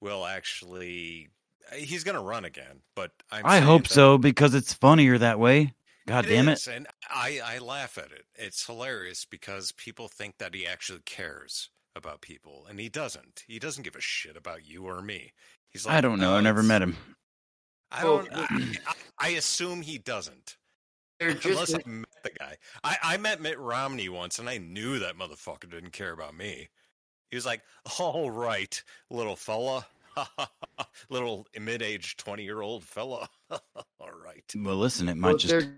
will 0.00 0.26
actually. 0.26 1.28
Uh, 1.70 1.76
he's 1.76 2.02
going 2.02 2.16
to 2.16 2.20
run 2.22 2.44
again, 2.44 2.80
but 2.96 3.12
I'm 3.30 3.46
I 3.46 3.60
hope 3.60 3.86
so 3.86 4.18
because 4.18 4.54
it's 4.54 4.72
funnier 4.72 5.18
that 5.18 5.38
way. 5.38 5.72
God 6.10 6.26
damn 6.26 6.48
it. 6.48 6.54
is, 6.54 6.66
and 6.66 6.86
I, 7.08 7.40
I 7.44 7.58
laugh 7.58 7.96
at 7.98 8.12
it. 8.12 8.24
It's 8.34 8.66
hilarious 8.66 9.24
because 9.24 9.72
people 9.72 10.08
think 10.08 10.38
that 10.38 10.54
he 10.54 10.66
actually 10.66 11.00
cares 11.06 11.70
about 11.94 12.20
people, 12.20 12.66
and 12.68 12.80
he 12.80 12.88
doesn't. 12.88 13.44
He 13.46 13.58
doesn't 13.58 13.84
give 13.84 13.96
a 13.96 14.00
shit 14.00 14.36
about 14.36 14.66
you 14.66 14.84
or 14.86 15.02
me. 15.02 15.32
He's 15.70 15.86
like, 15.86 15.96
I 15.96 16.00
don't 16.00 16.18
know. 16.18 16.34
"Oh, 16.34 16.36
I 16.36 16.40
never 16.40 16.62
met 16.62 16.82
him. 16.82 16.96
I 17.92 18.02
don't. 18.02 18.28
I, 18.34 18.46
I, 18.86 18.94
I 19.18 19.28
assume 19.30 19.82
he 19.82 19.98
doesn't. 19.98 20.56
They're 21.20 21.36
Unless 21.44 21.74
I 21.74 21.82
met 21.86 22.22
the 22.22 22.30
guy. 22.30 22.56
I, 22.82 22.96
I 23.02 23.16
met 23.18 23.42
Mitt 23.42 23.58
Romney 23.58 24.08
once, 24.08 24.38
and 24.38 24.48
I 24.48 24.58
knew 24.58 24.98
that 25.00 25.18
motherfucker 25.18 25.70
didn't 25.70 25.92
care 25.92 26.12
about 26.12 26.34
me. 26.34 26.68
He 27.30 27.36
was 27.36 27.46
like, 27.46 27.62
"All 28.00 28.30
right, 28.30 28.82
little 29.10 29.36
fella, 29.36 29.86
little 31.08 31.46
mid-aged 31.58 32.18
twenty-year-old 32.18 32.84
fella. 32.84 33.28
All 33.50 34.10
right." 34.24 34.44
Well, 34.56 34.76
listen, 34.76 35.08
it 35.08 35.16
might 35.16 35.28
well, 35.28 35.38
just 35.38 35.50
they're 35.52 35.76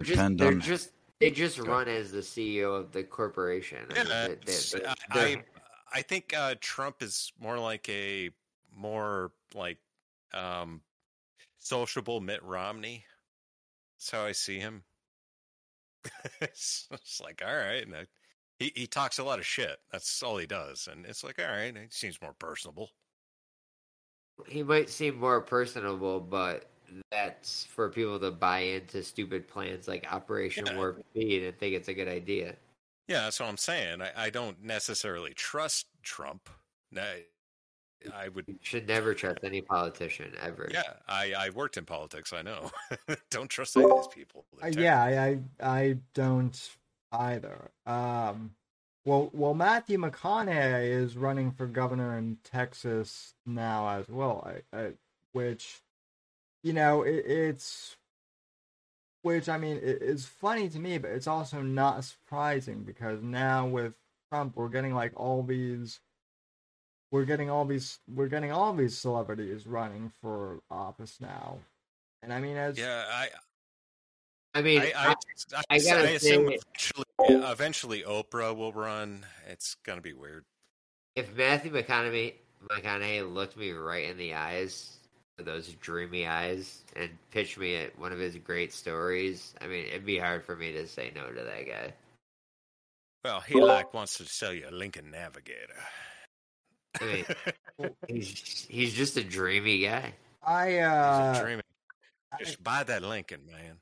just 0.00 0.10
depend 0.12 0.38
they're 0.38 0.48
on- 0.48 0.60
just 0.60 0.92
they 1.18 1.30
just 1.30 1.58
Go 1.58 1.64
run 1.64 1.86
as 1.88 2.10
the 2.10 2.20
CEO 2.20 2.74
of 2.74 2.92
the 2.92 3.02
corporation. 3.04 3.78
I 3.90 3.94
mean, 3.94 4.08
they- 4.08 4.38
they- 4.44 4.78
they- 4.78 4.86
I, 4.86 4.94
they're- 5.14 5.38
I 5.38 5.44
I 5.92 6.02
think 6.02 6.32
uh, 6.34 6.54
Trump 6.60 7.02
is 7.02 7.32
more 7.40 7.58
like 7.58 7.88
a 7.88 8.30
more 8.74 9.32
like 9.54 9.78
um, 10.32 10.80
sociable 11.58 12.20
Mitt 12.20 12.42
Romney. 12.44 13.04
That's 13.98 14.10
how 14.12 14.24
I 14.24 14.32
see 14.32 14.58
him. 14.60 14.84
it's, 16.40 16.88
it's 16.92 17.20
like 17.20 17.42
all 17.46 17.54
right, 17.54 17.84
and 17.84 17.94
I, 17.94 18.06
he 18.58 18.72
he 18.74 18.86
talks 18.86 19.18
a 19.18 19.24
lot 19.24 19.38
of 19.40 19.46
shit. 19.46 19.76
That's 19.92 20.22
all 20.22 20.38
he 20.38 20.46
does, 20.46 20.88
and 20.90 21.04
it's 21.04 21.22
like 21.24 21.38
all 21.38 21.44
right, 21.50 21.76
he 21.76 21.86
seems 21.90 22.22
more 22.22 22.34
personable. 22.38 22.90
he 24.46 24.62
might 24.62 24.88
seem 24.88 25.18
more 25.18 25.40
personable, 25.40 26.20
but 26.20 26.70
that's 27.10 27.64
for 27.64 27.88
people 27.88 28.18
to 28.20 28.30
buy 28.30 28.60
into 28.60 29.02
stupid 29.02 29.48
plans 29.48 29.88
like 29.88 30.10
Operation 30.12 30.66
Yeah. 30.66 30.76
Warp 30.76 31.04
Speed 31.10 31.44
and 31.44 31.58
think 31.58 31.74
it's 31.74 31.88
a 31.88 31.94
good 31.94 32.08
idea. 32.08 32.56
Yeah, 33.08 33.22
that's 33.22 33.40
what 33.40 33.48
I'm 33.48 33.56
saying. 33.56 34.02
I, 34.02 34.10
I 34.16 34.30
don't 34.30 34.62
necessarily 34.62 35.34
trust 35.34 35.86
Trump. 36.02 36.48
I, 36.96 37.24
I 38.14 38.28
would. 38.28 38.44
You 38.46 38.56
should 38.62 38.86
never 38.88 39.14
trust 39.14 39.38
any 39.42 39.60
politician 39.60 40.32
ever. 40.40 40.68
Yeah, 40.72 40.82
I, 41.08 41.32
I 41.36 41.50
worked 41.50 41.76
in 41.76 41.84
politics. 41.84 42.32
I 42.32 42.42
know. 42.42 42.70
don't 43.30 43.50
trust 43.50 43.76
any 43.76 43.86
of 43.86 43.96
these 43.96 44.06
people. 44.08 44.44
Uh, 44.62 44.68
yeah, 44.68 45.02
I, 45.02 45.38
I 45.60 45.78
I 45.78 45.96
don't 46.14 46.70
either. 47.12 47.70
Um, 47.86 48.52
well, 49.04 49.30
well, 49.32 49.54
Matthew 49.54 49.98
McConaughey 49.98 50.90
is 50.90 51.16
running 51.16 51.50
for 51.52 51.66
governor 51.66 52.18
in 52.18 52.38
Texas 52.44 53.34
now 53.46 53.88
as 53.88 54.08
well. 54.08 54.46
I, 54.72 54.78
I, 54.78 54.90
which, 55.32 55.80
you 56.62 56.72
know, 56.72 57.02
it, 57.02 57.24
it's 57.26 57.96
which 59.22 59.48
I 59.48 59.58
mean 59.58 59.76
it, 59.76 59.98
it's 60.02 60.24
funny 60.26 60.68
to 60.68 60.78
me, 60.78 60.98
but 60.98 61.10
it's 61.10 61.26
also 61.26 61.60
not 61.62 62.04
surprising 62.04 62.82
because 62.84 63.22
now 63.22 63.66
with 63.66 63.94
Trump, 64.30 64.56
we're 64.56 64.68
getting 64.68 64.94
like 64.94 65.12
all 65.16 65.42
these. 65.42 66.00
We're 67.10 67.24
getting 67.24 67.50
all 67.50 67.64
these. 67.64 67.98
We're 68.08 68.28
getting 68.28 68.52
all 68.52 68.72
these 68.72 68.96
celebrities 68.96 69.66
running 69.66 70.12
for 70.22 70.60
office 70.70 71.18
now, 71.20 71.58
and 72.22 72.32
I 72.32 72.38
mean, 72.40 72.56
as 72.56 72.78
Yeah, 72.78 73.04
I, 73.12 73.28
I 74.54 74.62
mean, 74.62 74.80
I, 74.80 74.92
I, 74.96 75.14
I, 75.56 75.62
I 75.70 75.78
gotta 75.80 76.08
I 76.08 76.10
assume 76.12 76.48
say- 76.48 76.58
eventually, 76.62 77.44
uh, 77.44 77.50
eventually 77.52 78.02
Oprah 78.02 78.56
will 78.56 78.72
run. 78.72 79.26
It's 79.48 79.74
gonna 79.84 80.00
be 80.00 80.12
weird. 80.12 80.44
if 81.16 81.34
Matthew 81.34 81.72
McConaughey 81.72 82.34
McConaughey 82.70 83.34
looked 83.34 83.56
me 83.56 83.72
right 83.72 84.08
in 84.08 84.16
the 84.16 84.34
eyes, 84.34 84.96
with 84.98 84.99
those 85.44 85.68
dreamy 85.74 86.26
eyes, 86.26 86.82
and 86.96 87.10
pitch 87.30 87.58
me 87.58 87.76
at 87.76 87.98
one 87.98 88.12
of 88.12 88.18
his 88.18 88.36
great 88.36 88.72
stories, 88.72 89.54
I 89.60 89.66
mean, 89.66 89.86
it'd 89.86 90.06
be 90.06 90.18
hard 90.18 90.44
for 90.44 90.56
me 90.56 90.72
to 90.72 90.86
say 90.86 91.12
no 91.14 91.28
to 91.28 91.42
that 91.42 91.66
guy. 91.66 91.92
Well, 93.24 93.40
he 93.40 93.60
like 93.60 93.92
wants 93.92 94.16
to 94.18 94.24
sell 94.24 94.52
you 94.52 94.66
a 94.68 94.70
Lincoln 94.70 95.10
Navigator. 95.10 95.76
I 97.00 97.04
mean, 97.04 97.90
he's 98.08 98.66
he's 98.68 98.94
just 98.94 99.16
a 99.16 99.24
dreamy 99.24 99.80
guy. 99.82 100.14
I 100.42 100.70
He's 100.70 100.80
uh, 100.80 101.34
a 101.36 101.40
dreaming. 101.40 101.62
I- 102.32 102.38
Just 102.38 102.62
buy 102.62 102.82
that 102.84 103.02
Lincoln, 103.02 103.42
man. 103.46 103.76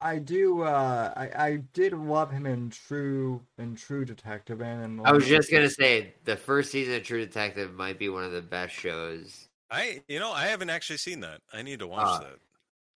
I 0.00 0.18
do. 0.18 0.62
Uh, 0.62 1.12
I 1.16 1.46
I 1.46 1.56
did 1.72 1.94
love 1.94 2.30
him 2.30 2.46
in 2.46 2.68
True 2.70 3.40
in 3.58 3.74
True 3.74 4.04
Detective 4.04 4.60
and 4.60 5.00
in 5.00 5.06
I 5.06 5.12
was 5.12 5.26
just 5.26 5.50
gonna 5.50 5.70
say 5.70 6.14
the 6.24 6.36
first 6.36 6.70
season 6.70 6.94
of 6.94 7.02
True 7.04 7.24
Detective 7.24 7.72
might 7.74 7.98
be 7.98 8.10
one 8.10 8.22
of 8.22 8.32
the 8.32 8.42
best 8.42 8.74
shows. 8.74 9.48
I, 9.74 10.02
you 10.08 10.18
know, 10.20 10.30
I 10.32 10.46
haven't 10.46 10.70
actually 10.70 10.98
seen 10.98 11.20
that. 11.20 11.40
I 11.52 11.62
need 11.62 11.80
to 11.80 11.86
watch 11.86 12.06
Ah. 12.06 12.18
that. 12.20 12.38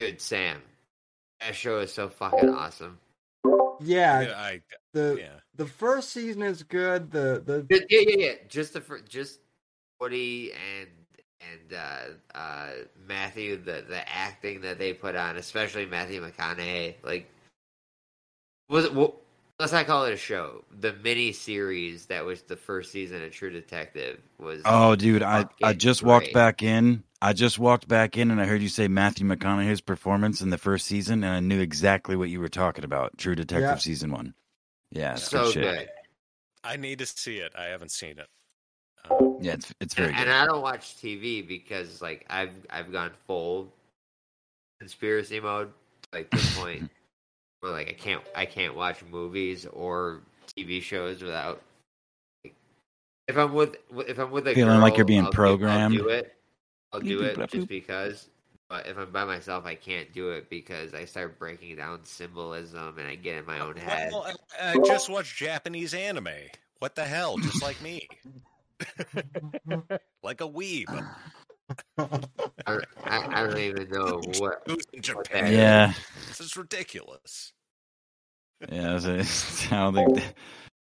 Good 0.01 0.21
Sam, 0.21 0.63
that 1.41 1.55
show 1.55 1.79
is 1.81 1.93
so 1.93 2.09
fucking 2.09 2.51
awesome. 2.51 2.99
yeah, 3.81 4.21
Yeah, 4.21 4.35
I, 4.37 4.61
the 4.93 5.17
yeah. 5.21 5.41
the 5.57 5.67
first 5.67 6.11
season 6.11 6.43
is 6.43 6.63
good. 6.63 7.11
The 7.11 7.43
the 7.45 7.63
Just- 7.63 7.87
yeah, 7.91 8.01
yeah, 8.07 8.17
yeah. 8.27 8.33
Just 8.49 8.73
the 8.75 8.81
fir- 8.81 9.01
just 9.01 9.41
Woody 10.01 10.53
and 10.53 10.89
and 11.41 11.73
uh, 11.73 12.37
uh, 12.39 12.71
Matthew, 13.07 13.57
the 13.57 13.85
the 13.89 14.09
acting 14.09 14.61
that 14.61 14.79
they 14.79 14.93
put 14.93 15.17
on, 15.17 15.37
especially 15.37 15.87
Matthew 15.87 16.21
McConaughey, 16.25 16.95
like 17.03 17.29
was 18.69 18.85
it? 18.85 18.93
Well, 19.59 19.65
let's 19.65 19.73
not 19.73 19.87
call 19.87 20.05
it 20.05 20.13
a 20.13 20.17
show. 20.17 20.65
The 20.79 20.93
mini 21.03 21.33
series 21.33 22.07
that 22.07 22.25
was 22.25 22.43
the 22.43 22.55
first 22.57 22.93
season 22.93 23.23
of 23.25 23.33
True 23.33 23.51
Detective 23.51 24.21
was. 24.39 24.63
Oh, 24.65 24.95
dude, 24.95 25.21
I, 25.23 25.41
I 25.41 25.45
fucking 25.61 25.79
just 25.79 26.05
walked 26.05 26.33
back 26.33 26.63
in. 26.63 27.03
I 27.21 27.33
just 27.33 27.59
walked 27.59 27.89
back 27.89 28.17
in 28.17 28.31
and 28.31 28.41
I 28.41 28.45
heard 28.47 28.63
you 28.63 28.69
say 28.69 28.87
Matthew 28.87 29.27
McConaughey's 29.27 29.81
performance 29.81 30.41
in 30.41 30.51
the 30.51 30.59
first 30.59 30.87
season, 30.87 31.25
and 31.25 31.33
I 31.35 31.41
knew 31.41 31.59
exactly 31.61 32.15
what 32.15 32.29
you 32.29 32.39
were 32.39 32.49
talking 32.49 32.85
about. 32.85 33.19
True 33.19 33.35
Detective 33.35 33.63
Yeah. 33.71 33.75
season 33.79 34.13
one. 34.13 34.35
Yeah, 34.93 35.17
so 35.17 35.47
good 35.47 35.53
shit. 35.55 35.63
good. 35.65 35.89
I 36.63 36.77
need 36.77 37.01
to 37.01 37.07
see 37.07 37.39
it. 37.39 37.53
I 37.59 37.65
haven't 37.65 37.91
seen 37.91 38.19
it. 38.21 38.29
Um, 39.11 39.39
Yeah, 39.41 39.55
it's 39.55 39.75
it's 39.81 39.95
very 39.95 40.09
and, 40.11 40.17
good. 40.19 40.23
and 40.29 40.33
I 40.33 40.47
don't 40.47 40.63
watch 40.63 40.97
TV 40.99 41.47
because 41.47 42.01
like 42.01 42.25
I've 42.31 42.55
I've 42.71 42.93
gone 42.93 43.11
full 43.27 43.73
conspiracy 44.79 45.41
mode 45.41 45.73
like 46.13 46.31
this 46.31 46.57
point 46.57 46.89
where 47.61 47.73
like 47.73 47.89
I 47.89 47.93
can't 47.93 48.23
I 48.35 48.47
can't 48.47 48.75
watch 48.75 49.03
movies 49.11 49.67
or 49.67 50.21
TV 50.57 50.83
shows 50.83 51.23
without 51.23 51.63
like, 52.45 52.55
if 53.27 53.37
I'm 53.37 53.53
with 53.53 53.77
if 54.07 54.19
I'm 54.19 54.31
with 54.31 54.49
a 54.49 54.55
Feeling 54.55 54.81
like 54.81 54.97
you're 54.97 55.05
being 55.05 55.25
I'll 55.25 55.31
do- 55.31 55.37
programmed. 55.37 55.97
I'll 55.97 56.03
do 56.03 56.09
it. 56.09 56.35
I'll 56.93 57.01
do 57.01 57.21
it 57.23 57.51
just 57.51 57.69
because. 57.69 58.29
But 58.71 58.87
if 58.87 58.99
I'm 58.99 59.11
by 59.11 59.25
myself, 59.25 59.65
I 59.65 59.75
can't 59.75 60.13
do 60.13 60.31
it 60.33 60.51
because 60.51 60.93
I 60.93 61.07
start 61.07 61.39
breaking 61.39 61.77
down 61.77 62.01
symbolism 62.05 62.99
and 62.99 63.09
I 63.09 63.15
get 63.15 63.39
in 63.39 63.47
my 63.47 63.61
own 63.61 63.77
head. 63.77 64.11
well, 64.13 64.27
I, 64.61 64.73
I 64.73 64.79
just 64.85 65.09
watched 65.09 65.37
Japanese 65.37 65.95
anime. 65.95 66.29
What 66.79 66.95
the 66.95 67.05
hell? 67.05 67.39
Just 67.39 67.63
like 67.63 67.81
me, 67.81 68.07
like 70.23 70.43
a 70.43 70.49
weeb. 70.49 70.87
I, 71.99 72.09
I, 72.67 72.79
I 73.05 73.47
don't 73.47 73.59
even 73.59 73.89
know 73.91 74.21
what. 74.39 74.63
Who's 74.67 74.85
in 74.93 75.03
Japan? 75.03 75.45
that 75.45 75.53
yeah, 75.53 75.93
This 76.29 76.41
is 76.41 76.57
ridiculous. 76.57 77.53
yeah. 78.71 78.97
It's, 78.97 79.05
it's 79.07 79.65
how 79.65 79.91
they, 79.91 80.05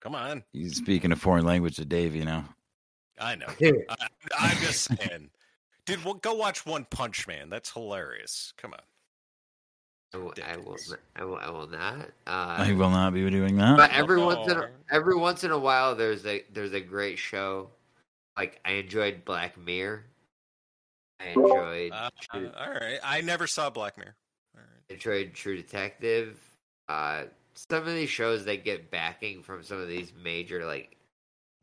Come 0.02 0.16
on. 0.16 0.44
he's 0.54 0.78
speaking 0.78 1.12
a 1.12 1.16
foreign 1.16 1.46
language 1.46 1.78
to 1.78 1.86
Dave. 1.86 2.16
You 2.16 2.26
know, 2.26 2.44
I 3.20 3.36
know. 3.36 3.48
Dude, 3.60 3.86
I, 3.90 3.96
I'm 4.40 4.58
just 4.58 4.84
saying. 4.84 5.30
Dude, 5.86 6.04
well, 6.04 6.16
go 6.16 6.34
watch 6.34 6.66
One 6.66 6.86
Punch 6.90 7.28
Man. 7.28 7.50
That's 7.50 7.72
hilarious. 7.72 8.54
Come 8.58 8.74
on. 8.74 8.80
I 10.14 10.18
will, 10.18 10.34
I 10.46 10.56
will, 10.58 10.74
Ridiculous. 10.74 10.92
n- 10.94 10.98
I 11.18 11.24
will, 11.26 11.36
I 11.38 11.50
will 11.50 11.68
not. 11.68 12.10
I 12.28 12.72
Uh, 12.72 12.76
will 12.76 12.90
not 12.90 13.14
be 13.14 13.30
doing 13.30 13.58
that. 13.58 13.76
but 13.78 13.92
every 13.92 14.22
once 14.22 14.50
in 14.50 14.58
a, 14.58 14.62
Oh. 14.62 14.68
every 14.90 15.16
once 15.18 15.44
in 15.44 15.52
a 15.52 15.58
while, 15.60 15.96
there's 15.96 16.26
a 16.26 16.44
there's 16.54 16.74
a 16.74 16.80
great 16.80 17.18
show. 17.18 17.70
Like 18.38 18.60
I 18.64 18.74
enjoyed 18.74 19.26
Black 19.26 19.58
Mirror. 19.58 20.04
I 21.20 21.28
enjoyed 21.30 21.92
Uh, 21.92 22.10
True, 22.32 22.52
all 22.58 22.70
right. 22.74 23.00
I 23.04 23.22
never 23.22 23.48
saw 23.48 23.70
Black 23.70 23.98
Mirror. 23.98 24.16
All 24.56 24.62
right. 24.62 24.94
enjoyed 24.94 25.34
True 25.34 25.56
Detective. 25.58 26.40
Uh, 26.88 27.24
some 27.56 27.80
of 27.80 27.88
these 27.94 28.10
shows 28.10 28.46
they 28.46 28.58
get 28.58 28.92
backing 28.92 29.42
from 29.44 29.64
some 29.64 29.80
of 29.82 29.88
these 29.88 30.14
major 30.24 30.66
like 30.66 30.96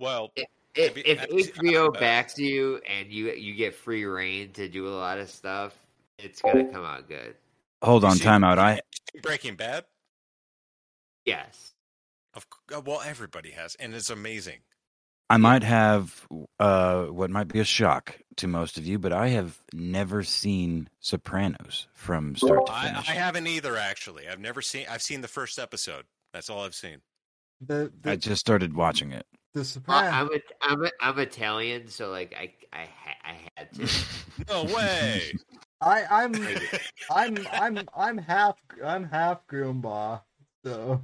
Well, 0.01 0.33
if, 0.37 0.47
Have 0.89 0.97
you- 0.97 1.03
if 1.07 1.19
have 1.21 1.29
HBO 1.31 1.89
uh, 1.89 2.01
backs 2.01 2.37
you 2.39 2.81
and 2.87 3.11
you 3.13 3.31
you 3.33 3.55
get 3.55 3.75
free 3.75 4.05
reign 4.05 4.53
to 4.55 4.69
do 4.69 4.89
a 4.89 4.91
lot 4.91 5.19
of 5.19 5.31
stuff, 5.31 5.73
it's 6.19 6.43
gonna 6.43 6.65
come 6.73 6.85
out 6.85 7.09
good. 7.09 7.37
Hold 7.83 8.05
on, 8.05 8.17
seen- 8.17 8.27
timeout. 8.27 8.59
I 8.59 8.81
Breaking 9.23 9.55
Bad. 9.55 9.85
Yes. 11.25 11.73
Of 12.35 12.43
c- 12.53 12.75
uh, 12.77 12.81
well, 12.85 13.01
everybody 13.03 13.53
has, 13.53 13.77
and 13.77 13.95
it's 13.95 14.11
amazing. 14.11 14.59
I 15.35 15.37
might 15.37 15.65
have 15.65 16.27
uh, 16.61 17.07
what 17.07 17.29
might 17.29 17.49
be 17.49 17.59
a 17.59 17.65
shock 17.65 18.17
to 18.37 18.47
most 18.47 18.79
of 18.79 18.87
you, 18.87 19.01
but 19.01 19.13
I 19.13 19.29
have 19.29 19.59
never 19.73 20.23
seen 20.23 20.89
Sopranos 21.01 21.89
from 21.93 22.37
start 22.37 22.67
to 22.67 22.73
finish. 22.73 23.09
I 23.11 23.15
haven't 23.15 23.49
either. 23.49 23.77
Actually, 23.77 24.29
I've 24.29 24.39
never 24.39 24.63
seen. 24.63 24.87
I've 24.89 25.03
seen 25.03 25.23
the 25.23 25.29
first 25.29 25.59
episode. 25.59 26.05
That's 26.33 26.49
all 26.49 26.65
I've 26.65 26.75
seen. 26.75 26.99
The 27.61 27.93
the, 28.01 28.13
I 28.13 28.17
just 28.17 28.41
started 28.41 28.75
watching 28.77 29.11
it. 29.11 29.27
the 29.55 29.63
Uh, 29.63 29.65
Sopranos. 29.65 30.13
I'm 30.15 30.29
a, 30.29 30.41
I'm 30.63 30.85
a, 30.85 30.91
I'm 31.01 31.19
Italian, 31.19 31.89
so 31.89 32.11
like 32.11 32.33
I 32.39 32.53
I 32.73 32.85
ha- 32.85 33.19
I 33.25 33.37
had 33.57 33.73
to. 33.75 33.89
No 34.49 34.65
way. 34.65 35.33
I 35.81 36.05
I'm 36.11 36.35
I'm 37.11 37.39
I'm 37.53 37.89
I'm 37.97 38.19
half 38.19 38.57
I'm 38.85 39.05
half 39.09 39.47
Goomba. 39.49 40.21
So 40.65 41.03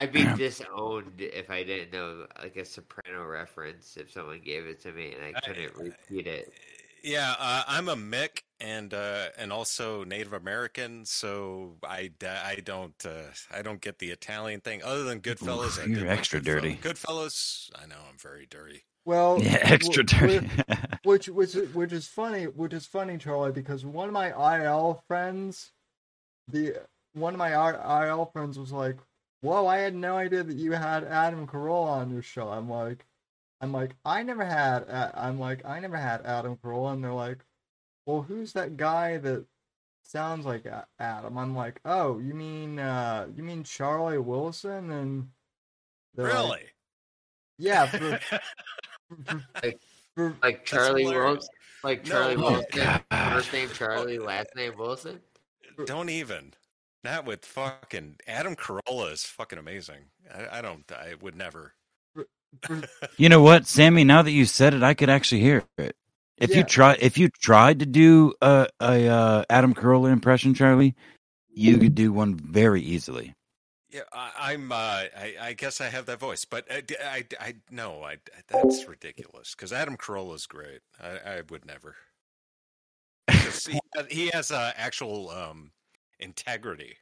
I'd 0.00 0.12
be 0.12 0.24
disowned 0.36 1.20
if 1.20 1.50
I 1.50 1.64
didn't 1.64 1.92
know 1.92 2.26
like 2.40 2.56
a 2.56 2.64
soprano 2.64 3.24
reference 3.26 3.96
if 3.96 4.12
someone 4.12 4.40
gave 4.44 4.66
it 4.66 4.80
to 4.82 4.92
me 4.92 5.14
and 5.14 5.36
I 5.36 5.40
couldn't 5.40 5.76
repeat 5.76 6.26
it. 6.26 6.52
Yeah, 7.02 7.34
uh, 7.38 7.62
I'm 7.68 7.88
a 7.88 7.94
Mick 7.96 8.42
and 8.60 8.92
uh, 8.92 9.26
and 9.38 9.52
also 9.52 10.02
Native 10.04 10.32
American, 10.32 11.04
so 11.04 11.76
I, 11.84 12.10
I 12.24 12.60
don't 12.64 12.94
uh, 13.06 13.30
I 13.52 13.62
don't 13.62 13.80
get 13.80 13.98
the 14.00 14.10
Italian 14.10 14.60
thing 14.60 14.82
other 14.82 15.04
than 15.04 15.20
Goodfellas. 15.20 15.78
Oof, 15.78 15.80
I 15.80 15.84
you're 15.84 16.08
extra 16.08 16.40
Goodfell- 16.40 16.44
dirty. 16.44 16.76
Goodfellas. 16.82 17.70
I 17.80 17.86
know 17.86 17.96
I'm 18.10 18.18
very 18.18 18.46
dirty. 18.50 18.84
well 19.04 19.40
Yeah, 19.40 19.58
extra 19.62 20.02
wh- 20.04 20.10
wh- 20.10 20.18
dirty. 20.20 20.50
which 21.04 21.28
which 21.28 21.54
which 21.72 21.92
is 21.92 22.06
funny 22.08 22.44
which 22.44 22.72
is 22.72 22.84
funny 22.86 23.16
charlie 23.16 23.52
because 23.52 23.84
one 23.86 24.08
of 24.08 24.12
my 24.12 24.30
il 24.30 25.02
friends 25.06 25.70
the 26.48 26.74
one 27.14 27.32
of 27.34 27.38
my 27.38 27.54
R- 27.54 28.08
il 28.08 28.26
friends 28.26 28.58
was 28.58 28.72
like 28.72 28.96
whoa 29.40 29.66
i 29.66 29.78
had 29.78 29.94
no 29.94 30.16
idea 30.16 30.42
that 30.42 30.56
you 30.56 30.72
had 30.72 31.04
adam 31.04 31.46
carolla 31.46 31.88
on 31.88 32.10
your 32.10 32.22
show 32.22 32.48
i'm 32.48 32.68
like 32.68 33.04
i'm 33.60 33.72
like 33.72 33.94
i 34.04 34.22
never 34.22 34.44
had 34.44 34.82
A- 34.84 35.12
i'm 35.16 35.38
like 35.38 35.64
i 35.64 35.78
never 35.80 35.96
had 35.96 36.24
adam 36.24 36.56
carolla 36.56 36.92
and 36.94 37.02
they're 37.04 37.12
like 37.12 37.38
well 38.06 38.22
who's 38.22 38.52
that 38.54 38.76
guy 38.76 39.18
that 39.18 39.44
sounds 40.02 40.44
like 40.46 40.64
A- 40.66 40.86
adam 40.98 41.36
i'm 41.38 41.54
like 41.54 41.80
oh 41.84 42.18
you 42.18 42.34
mean 42.34 42.78
uh 42.78 43.26
you 43.36 43.42
mean 43.42 43.62
charlie 43.64 44.18
wilson 44.18 44.90
and 44.90 45.28
they're 46.14 46.26
like, 46.32 46.34
Really? 46.34 46.62
yeah 47.58 47.86
for, 47.86 48.18
for, 49.24 49.44
Like- 49.62 49.80
for, 50.14 50.34
Like 50.42 50.64
Charlie 50.64 51.02
hilarious. 51.04 51.24
Wilson, 51.32 51.50
like 51.84 52.02
Charlie 52.04 52.34
oh, 52.36 52.40
Wilson, 52.40 52.66
God. 52.74 53.02
first 53.34 53.52
name 53.52 53.68
Charlie, 53.72 54.18
last 54.18 54.48
name 54.56 54.72
Wilson. 54.76 55.20
don't 55.86 56.08
even. 56.10 56.54
Not 57.04 57.24
with 57.26 57.44
fucking 57.44 58.16
Adam 58.26 58.56
Carolla 58.56 59.12
is 59.12 59.24
fucking 59.24 59.58
amazing. 59.58 60.06
I, 60.34 60.58
I 60.58 60.62
don't. 60.62 60.90
I 60.92 61.14
would 61.20 61.36
never. 61.36 61.74
you 63.16 63.28
know 63.28 63.40
what, 63.40 63.66
Sammy? 63.66 64.04
Now 64.04 64.22
that 64.22 64.32
you 64.32 64.44
said 64.46 64.74
it, 64.74 64.82
I 64.82 64.94
could 64.94 65.10
actually 65.10 65.40
hear 65.40 65.64
it. 65.78 65.96
If 66.38 66.50
Yeah. 66.50 66.58
you 66.58 66.64
try, 66.64 66.96
if 67.00 67.18
you 67.18 67.28
tried 67.28 67.80
to 67.80 67.86
do 67.86 68.32
a, 68.40 68.68
a 68.80 69.08
uh, 69.08 69.44
Adam 69.50 69.74
Carolla 69.74 70.10
impression, 70.10 70.54
Charlie, 70.54 70.94
you 71.50 71.78
could 71.78 71.94
do 71.94 72.12
one 72.12 72.34
very 72.36 72.80
easily. 72.80 73.34
Yeah, 73.90 74.02
I, 74.12 74.52
I'm. 74.52 74.70
Uh, 74.70 74.74
I, 74.76 75.34
I 75.40 75.52
guess 75.54 75.80
I 75.80 75.88
have 75.88 76.06
that 76.06 76.20
voice, 76.20 76.44
but 76.44 76.66
I, 76.70 76.82
I, 77.02 77.24
I 77.40 77.54
no, 77.70 78.02
I, 78.02 78.18
that's 78.48 78.86
ridiculous. 78.86 79.54
Because 79.54 79.72
Adam 79.72 79.96
Carolla 79.96 80.34
is 80.34 80.46
great. 80.46 80.80
I, 81.00 81.38
I 81.38 81.42
would 81.48 81.64
never. 81.64 81.96
he, 83.30 83.78
he 84.10 84.30
has 84.32 84.50
uh, 84.52 84.72
actual 84.76 85.30
um, 85.30 85.70
integrity. 86.20 86.96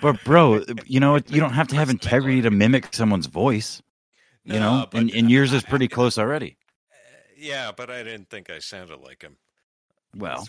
But 0.00 0.22
bro, 0.24 0.62
you 0.86 1.00
know? 1.00 1.16
You 1.16 1.40
don't 1.40 1.52
have 1.52 1.68
to 1.68 1.76
have 1.76 1.90
integrity 1.90 2.42
to 2.42 2.50
mimic 2.50 2.94
someone's 2.94 3.26
voice. 3.26 3.82
You 4.44 4.54
No, 4.54 4.60
know, 4.60 4.86
and, 4.92 5.10
and 5.10 5.30
yours 5.30 5.52
is 5.52 5.62
pretty 5.64 5.88
close 5.96 6.18
already. 6.18 6.56
Uh, 6.90 6.94
Yeah, 7.36 7.72
but 7.76 7.90
I 7.90 8.02
didn't 8.02 8.30
think 8.30 8.48
I 8.48 8.60
sounded 8.60 9.00
like 9.00 9.22
him. 9.22 9.36
Well, 10.16 10.46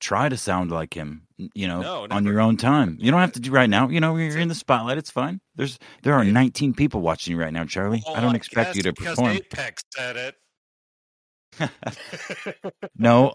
try 0.00 0.28
to 0.28 0.36
sound 0.36 0.70
like 0.70 0.94
him. 0.94 1.26
You 1.54 1.66
know, 1.66 1.80
No, 1.80 2.06
on 2.10 2.24
your 2.24 2.40
own 2.40 2.56
time. 2.56 2.98
You 3.00 3.10
don't 3.10 3.20
have 3.20 3.32
to 3.32 3.40
do 3.40 3.50
right 3.50 3.68
now. 3.68 3.88
You 3.88 4.00
know, 4.00 4.16
you're 4.16 4.38
in 4.38 4.48
the 4.48 4.54
spotlight. 4.54 4.98
It's 4.98 5.10
fine. 5.10 5.40
There's 5.56 5.78
there 6.02 6.14
are 6.14 6.24
19 6.24 6.74
people 6.74 7.00
watching 7.00 7.32
you 7.32 7.40
right 7.40 7.52
now, 7.52 7.64
Charlie. 7.64 8.02
I 8.14 8.20
don't 8.20 8.36
expect 8.36 8.76
you 8.76 8.82
to 8.82 8.92
perform. 8.92 9.36
Apex 9.36 9.82
said 9.94 10.16
it. 10.16 10.34
no, 12.96 13.34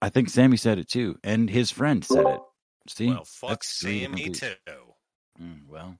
I 0.00 0.08
think 0.08 0.30
Sammy 0.30 0.56
said 0.56 0.78
it 0.78 0.88
too, 0.88 1.18
and 1.24 1.50
his 1.50 1.70
friend 1.70 2.04
said 2.04 2.26
it. 2.26 2.40
See, 2.90 3.08
well, 3.08 3.24
fuck 3.24 3.50
That's 3.50 3.78
three 3.80 4.00
different 4.00 4.36
Sammy 4.36 4.54
too. 4.66 4.82
Mm, 5.42 5.66
well, 5.68 5.98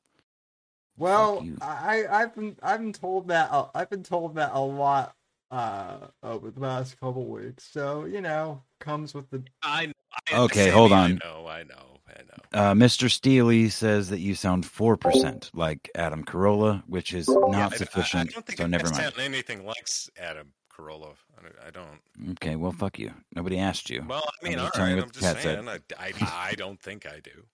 Well. 0.97 1.47
I 1.61 2.07
I've 2.11 2.35
been 2.35 2.57
I've 2.63 2.81
been 2.81 2.93
told 2.93 3.29
that 3.29 3.51
uh, 3.53 3.67
I've 3.75 3.91
been 3.91 4.03
told 4.03 4.37
that 4.37 4.51
a 4.55 4.61
lot 4.61 5.15
uh 5.51 6.09
over 6.23 6.51
the 6.51 6.61
last 6.61 6.99
couple 6.99 7.25
weeks. 7.27 7.65
So 7.71 8.05
you 8.05 8.21
know, 8.21 8.63
comes 8.81 9.15
with 9.15 9.29
the 9.31 9.43
I, 9.63 9.93
I 10.31 10.37
Okay, 10.39 10.65
Sammy, 10.65 10.71
hold 10.71 10.93
I 10.93 11.05
on. 11.05 11.21
know, 11.23 11.47
I 11.47 11.63
know, 11.65 12.01
I 12.09 12.23
know. 12.23 12.61
uh, 12.61 12.73
Mr. 12.75 13.11
Steely 13.11 13.69
says 13.69 14.09
that 14.09 14.21
you 14.21 14.35
sound 14.35 14.65
four 14.67 14.97
percent 14.97 15.51
like 15.55 15.91
Adam 15.95 16.25
Carolla, 16.25 16.83
which 16.87 17.13
is 17.13 17.29
not 17.29 17.49
Yeah, 17.51 17.59
not 17.59 17.73
I- 17.95 18.19
I, 18.21 18.25
don't 18.25 18.47
think 18.47 18.59
so 18.59 18.65
I 18.65 18.67
never 18.69 18.85
mind. 18.91 18.97
sound 18.97 19.19
anything 19.19 19.65
like 19.67 19.83
s- 19.83 20.11
Adam 20.17 20.53
Carolla. 20.77 21.15
I 21.39 21.43
don't- 21.43 21.59
I 21.67 21.71
don't. 21.71 22.31
Okay, 22.33 22.57
well, 22.57 22.73
fuck 22.73 22.99
you. 22.99 23.13
Nobody 23.35 23.59
asked 23.59 23.89
you. 23.91 24.05
Well, 24.07 24.25
I 24.43 24.45
mean, 24.49 24.55
I'm 24.59 24.61
all 24.61 24.67
just 24.67 24.75
telling 24.77 24.91
you 24.91 24.97
right. 24.97 25.07
what 25.07 25.17
I'm 25.17 25.23
just 25.23 25.43
saying. 25.43 25.69
I, 25.69 25.79
I, 25.99 26.49
I 26.51 26.55
don't 26.55 26.81
think 26.81 27.07
I 27.07 27.21
do. 27.21 27.47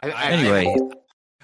I, 0.00 0.10
I, 0.10 0.24
Anyway, 0.30 0.76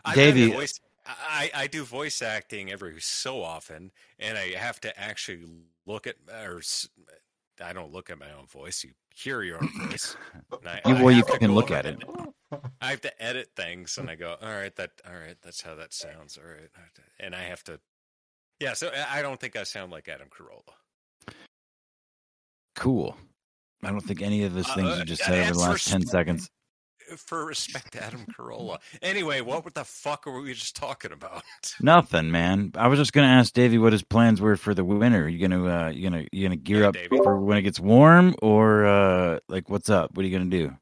I, 0.04 0.12
I 0.12 0.14
Davey- 0.14 0.46
do 0.48 0.52
voice, 0.52 0.80
I, 1.06 1.50
I 1.54 1.66
do 1.66 1.84
voice 1.84 2.22
acting 2.22 2.70
every 2.70 3.00
so 3.00 3.42
often, 3.42 3.90
and 4.18 4.38
I 4.38 4.50
have 4.52 4.80
to 4.80 4.98
actually 5.00 5.44
look 5.86 6.06
at 6.06 6.16
or 6.46 6.58
s- 6.58 6.88
I 7.62 7.72
don't 7.72 7.92
look 7.92 8.10
at 8.10 8.18
my 8.18 8.30
own 8.32 8.46
voice. 8.46 8.84
You 8.84 8.90
hear 9.14 9.42
your 9.42 9.62
own 9.62 9.70
voice. 9.88 10.16
I- 10.66 10.80
You- 10.86 11.04
well, 11.04 11.10
you 11.14 11.24
can 11.24 11.54
look 11.54 11.66
over 11.70 11.74
at 11.76 11.86
it. 11.86 12.02
I 12.80 12.90
have 12.90 13.00
to 13.00 13.22
edit 13.22 13.50
things, 13.56 13.98
and 13.98 14.08
I 14.08 14.14
go, 14.14 14.36
all 14.40 14.48
right, 14.48 14.74
that, 14.76 14.90
all 15.06 15.14
right, 15.14 15.36
that's 15.42 15.62
how 15.62 15.74
that 15.74 15.92
sounds, 15.92 16.38
all 16.38 16.48
right, 16.48 16.70
and 17.18 17.34
I 17.34 17.42
have 17.42 17.64
to, 17.64 17.80
yeah. 18.60 18.72
So 18.74 18.88
I 18.88 19.18
I 19.18 19.22
don't 19.22 19.40
think 19.40 19.56
I 19.56 19.62
sound 19.64 19.92
like 19.92 20.08
Adam 20.08 20.28
Carolla. 20.28 21.34
Cool. 22.76 23.16
I 23.82 23.90
don't 23.90 24.00
think 24.00 24.22
any 24.22 24.44
of 24.44 24.54
those 24.54 24.68
Uh, 24.68 24.74
things 24.74 24.94
uh, 24.94 24.96
you 25.00 25.04
just 25.04 25.20
yeah, 25.22 25.26
said 25.28 25.40
over 25.42 25.52
the 25.52 25.58
last 25.58 25.88
10 25.88 26.00
respect. 26.00 26.10
seconds. 26.10 26.50
For 27.18 27.44
respect 27.44 27.92
to 27.92 28.02
Adam 28.02 28.24
Carolla. 28.34 28.78
Anyway, 29.02 29.42
what 29.42 29.74
the 29.74 29.84
fuck 29.84 30.24
were 30.24 30.40
we 30.40 30.54
just 30.54 30.74
talking 30.74 31.12
about? 31.12 31.42
Nothing, 31.80 32.30
man. 32.30 32.72
I 32.76 32.86
was 32.88 32.98
just 32.98 33.12
gonna 33.12 33.26
ask 33.28 33.52
Davey 33.52 33.76
what 33.76 33.92
his 33.92 34.02
plans 34.02 34.40
were 34.40 34.56
for 34.56 34.72
the 34.72 34.84
winter. 34.84 35.28
You 35.28 35.46
gonna 35.46 35.66
uh 35.66 35.88
you 35.90 36.02
gonna 36.08 36.24
you 36.32 36.44
gonna 36.46 36.56
gear 36.56 36.80
Yeah, 36.80 36.88
up 36.88 36.94
Davey. 36.94 37.18
for 37.22 37.38
when 37.38 37.58
it 37.58 37.62
gets 37.62 37.78
warm 37.78 38.34
or 38.40 38.86
uh 38.86 39.38
like 39.48 39.68
what's 39.68 39.90
up? 39.90 40.16
What 40.16 40.24
are 40.24 40.28
you 40.28 40.36
gonna 40.38 40.50
do? 40.50 40.74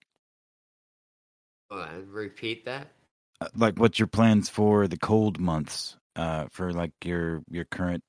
Hold 1.71 1.83
on, 1.89 2.09
repeat 2.09 2.65
that. 2.67 2.93
Uh, 3.41 3.49
Like 3.57 3.79
what's 3.81 3.99
your 3.99 4.07
plans 4.07 4.49
for 4.49 4.87
the 4.87 4.99
cold 4.99 5.41
months? 5.41 5.97
Uh 6.17 6.47
for 6.51 6.73
like 6.73 6.93
your 7.05 7.43
your 7.49 7.65
current 7.65 8.03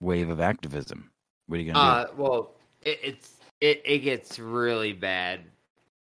wave 0.00 0.28
of 0.28 0.40
activism. 0.40 1.10
What 1.46 1.58
are 1.58 1.62
you 1.62 1.72
gonna 1.72 1.84
Uh, 1.84 2.06
well, 2.16 2.54
it, 2.82 2.98
it's 3.02 3.36
it 3.60 3.82
it 3.84 3.98
gets 4.00 4.38
really 4.38 4.92
bad. 4.92 5.40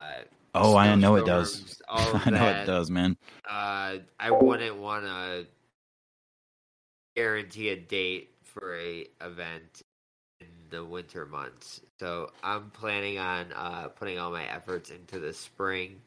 Uh. 0.01 0.23
Oh, 0.55 0.77
I 0.77 0.95
know 0.95 1.16
it 1.16 1.27
does. 1.27 1.53
snowstorms, 1.55 1.83
All 1.89 2.16
of 2.16 2.27
I 2.27 2.31
know 2.31 2.39
that. 2.39 2.62
it 2.62 2.66
does, 2.66 2.91
man. 2.91 3.16
Uh, 3.49 3.99
I 4.19 4.31
wouldn't 4.31 4.77
want 4.77 5.05
to 5.05 5.47
guarantee 7.15 7.69
a 7.70 7.77
date 7.77 8.31
for 8.43 8.77
a 8.77 9.07
event 9.20 9.83
in 10.41 10.47
the 10.70 10.85
winter 10.85 11.27
months. 11.27 11.81
So 12.01 12.31
I'm 12.43 12.70
planning 12.70 13.19
on 13.19 13.53
uh, 13.55 13.89
putting 13.89 14.19
all 14.19 14.31
my 14.31 14.45
efforts 14.45 14.91
into 14.91 15.19
the 15.20 15.33
spring 15.33 16.01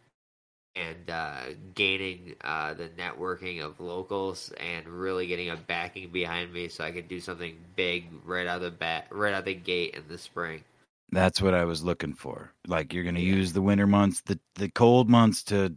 and 0.75 1.09
uh, 1.09 1.41
gaining 1.75 2.35
uh, 2.43 2.73
the 2.73 2.89
networking 2.89 3.61
of 3.63 3.79
locals 3.79 4.51
and 4.57 4.87
really 4.87 5.27
getting 5.27 5.49
a 5.49 5.57
backing 5.57 6.09
behind 6.09 6.53
me 6.53 6.67
so 6.69 6.83
I 6.83 6.91
can 6.91 7.07
do 7.07 7.19
something 7.19 7.57
big 7.75 8.07
right 8.25 8.47
out 8.47 8.57
of 8.57 8.61
the 8.63 8.71
bat, 8.71 9.07
right 9.11 9.33
out 9.33 9.45
the 9.45 9.53
gate 9.53 9.95
in 9.95 10.03
the 10.07 10.17
spring. 10.17 10.63
That's 11.11 11.41
what 11.41 11.53
I 11.53 11.65
was 11.65 11.83
looking 11.83 12.13
for. 12.13 12.53
Like 12.67 12.93
you're 12.93 13.03
going 13.03 13.15
to 13.15 13.21
use 13.21 13.51
the 13.51 13.61
winter 13.61 13.87
months, 13.87 14.21
the 14.21 14.39
the 14.55 14.69
cold 14.69 15.09
months 15.09 15.43
to 15.43 15.75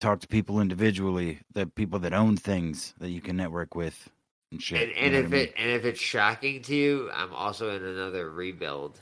talk 0.00 0.20
to 0.20 0.26
people 0.26 0.60
individually, 0.60 1.40
the 1.52 1.66
people 1.66 2.00
that 2.00 2.12
own 2.12 2.36
things 2.36 2.94
that 2.98 3.10
you 3.10 3.20
can 3.20 3.36
network 3.36 3.76
with 3.76 4.10
and 4.50 4.60
shit. 4.60 4.82
And, 4.82 4.90
you 4.90 4.96
and 4.96 5.12
know 5.12 5.18
if 5.20 5.26
I 5.26 5.28
mean? 5.28 5.40
it 5.40 5.54
and 5.56 5.70
if 5.70 5.84
it's 5.84 6.00
shocking 6.00 6.62
to 6.62 6.74
you, 6.74 7.10
I'm 7.14 7.32
also 7.32 7.74
in 7.76 7.84
another 7.84 8.30
rebuild. 8.30 8.98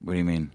What 0.00 0.14
do 0.14 0.18
you 0.18 0.24
mean? 0.24 0.50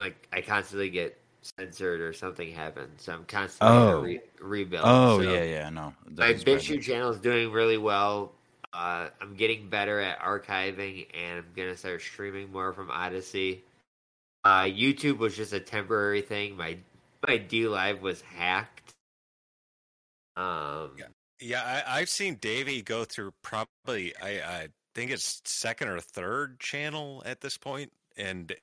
Like 0.00 0.28
I 0.32 0.40
constantly 0.40 0.88
get 0.88 1.19
censored 1.42 2.00
or 2.00 2.12
something 2.12 2.50
happened. 2.52 2.92
so 2.98 3.12
I'm 3.12 3.24
constantly 3.24 3.76
in 3.76 3.82
Oh. 3.82 3.98
a 3.98 4.02
re- 4.02 4.20
rebuild. 4.40 4.84
Oh 4.86 5.22
So 5.22 5.32
yeah, 5.32 5.42
yeah, 5.44 5.68
no. 5.70 5.94
My 6.06 6.12
That's 6.32 6.46
right. 6.46 6.58
BitChute 6.58 6.82
channel 6.82 7.10
is 7.10 7.20
doing 7.20 7.50
really 7.52 7.78
well. 7.78 8.32
Uh, 8.72 9.08
I'm 9.20 9.34
getting 9.34 9.68
better 9.68 9.98
at 10.00 10.20
archiving, 10.20 11.06
and 11.14 11.38
I'm 11.38 11.46
gonna 11.56 11.76
start 11.76 12.00
streaming 12.02 12.52
more 12.52 12.72
from 12.72 12.88
Odysee. 12.90 13.62
Uh, 14.44 14.62
YouTube 14.62 15.18
was 15.18 15.36
just 15.36 15.52
a 15.52 15.60
temporary 15.60 16.22
thing. 16.22 16.56
My 16.56 16.76
my 17.26 17.36
D 17.36 17.66
Live 17.68 18.00
was 18.00 18.20
hacked. 18.22 18.94
Um, 20.36 20.92
Yeah. 20.98 21.06
Yeah, 21.42 21.82
I, 21.86 22.00
I've 22.00 22.10
seen 22.10 22.34
Davey 22.34 22.82
go 22.82 23.04
through 23.04 23.32
probably 23.42 24.14
I, 24.22 24.28
I 24.40 24.68
think 24.94 25.10
it's 25.10 25.40
second 25.46 25.88
or 25.88 25.98
third 25.98 26.60
channel 26.60 27.22
at 27.24 27.40
this 27.40 27.56
point, 27.56 27.90
and 28.18 28.50
it 28.50 28.60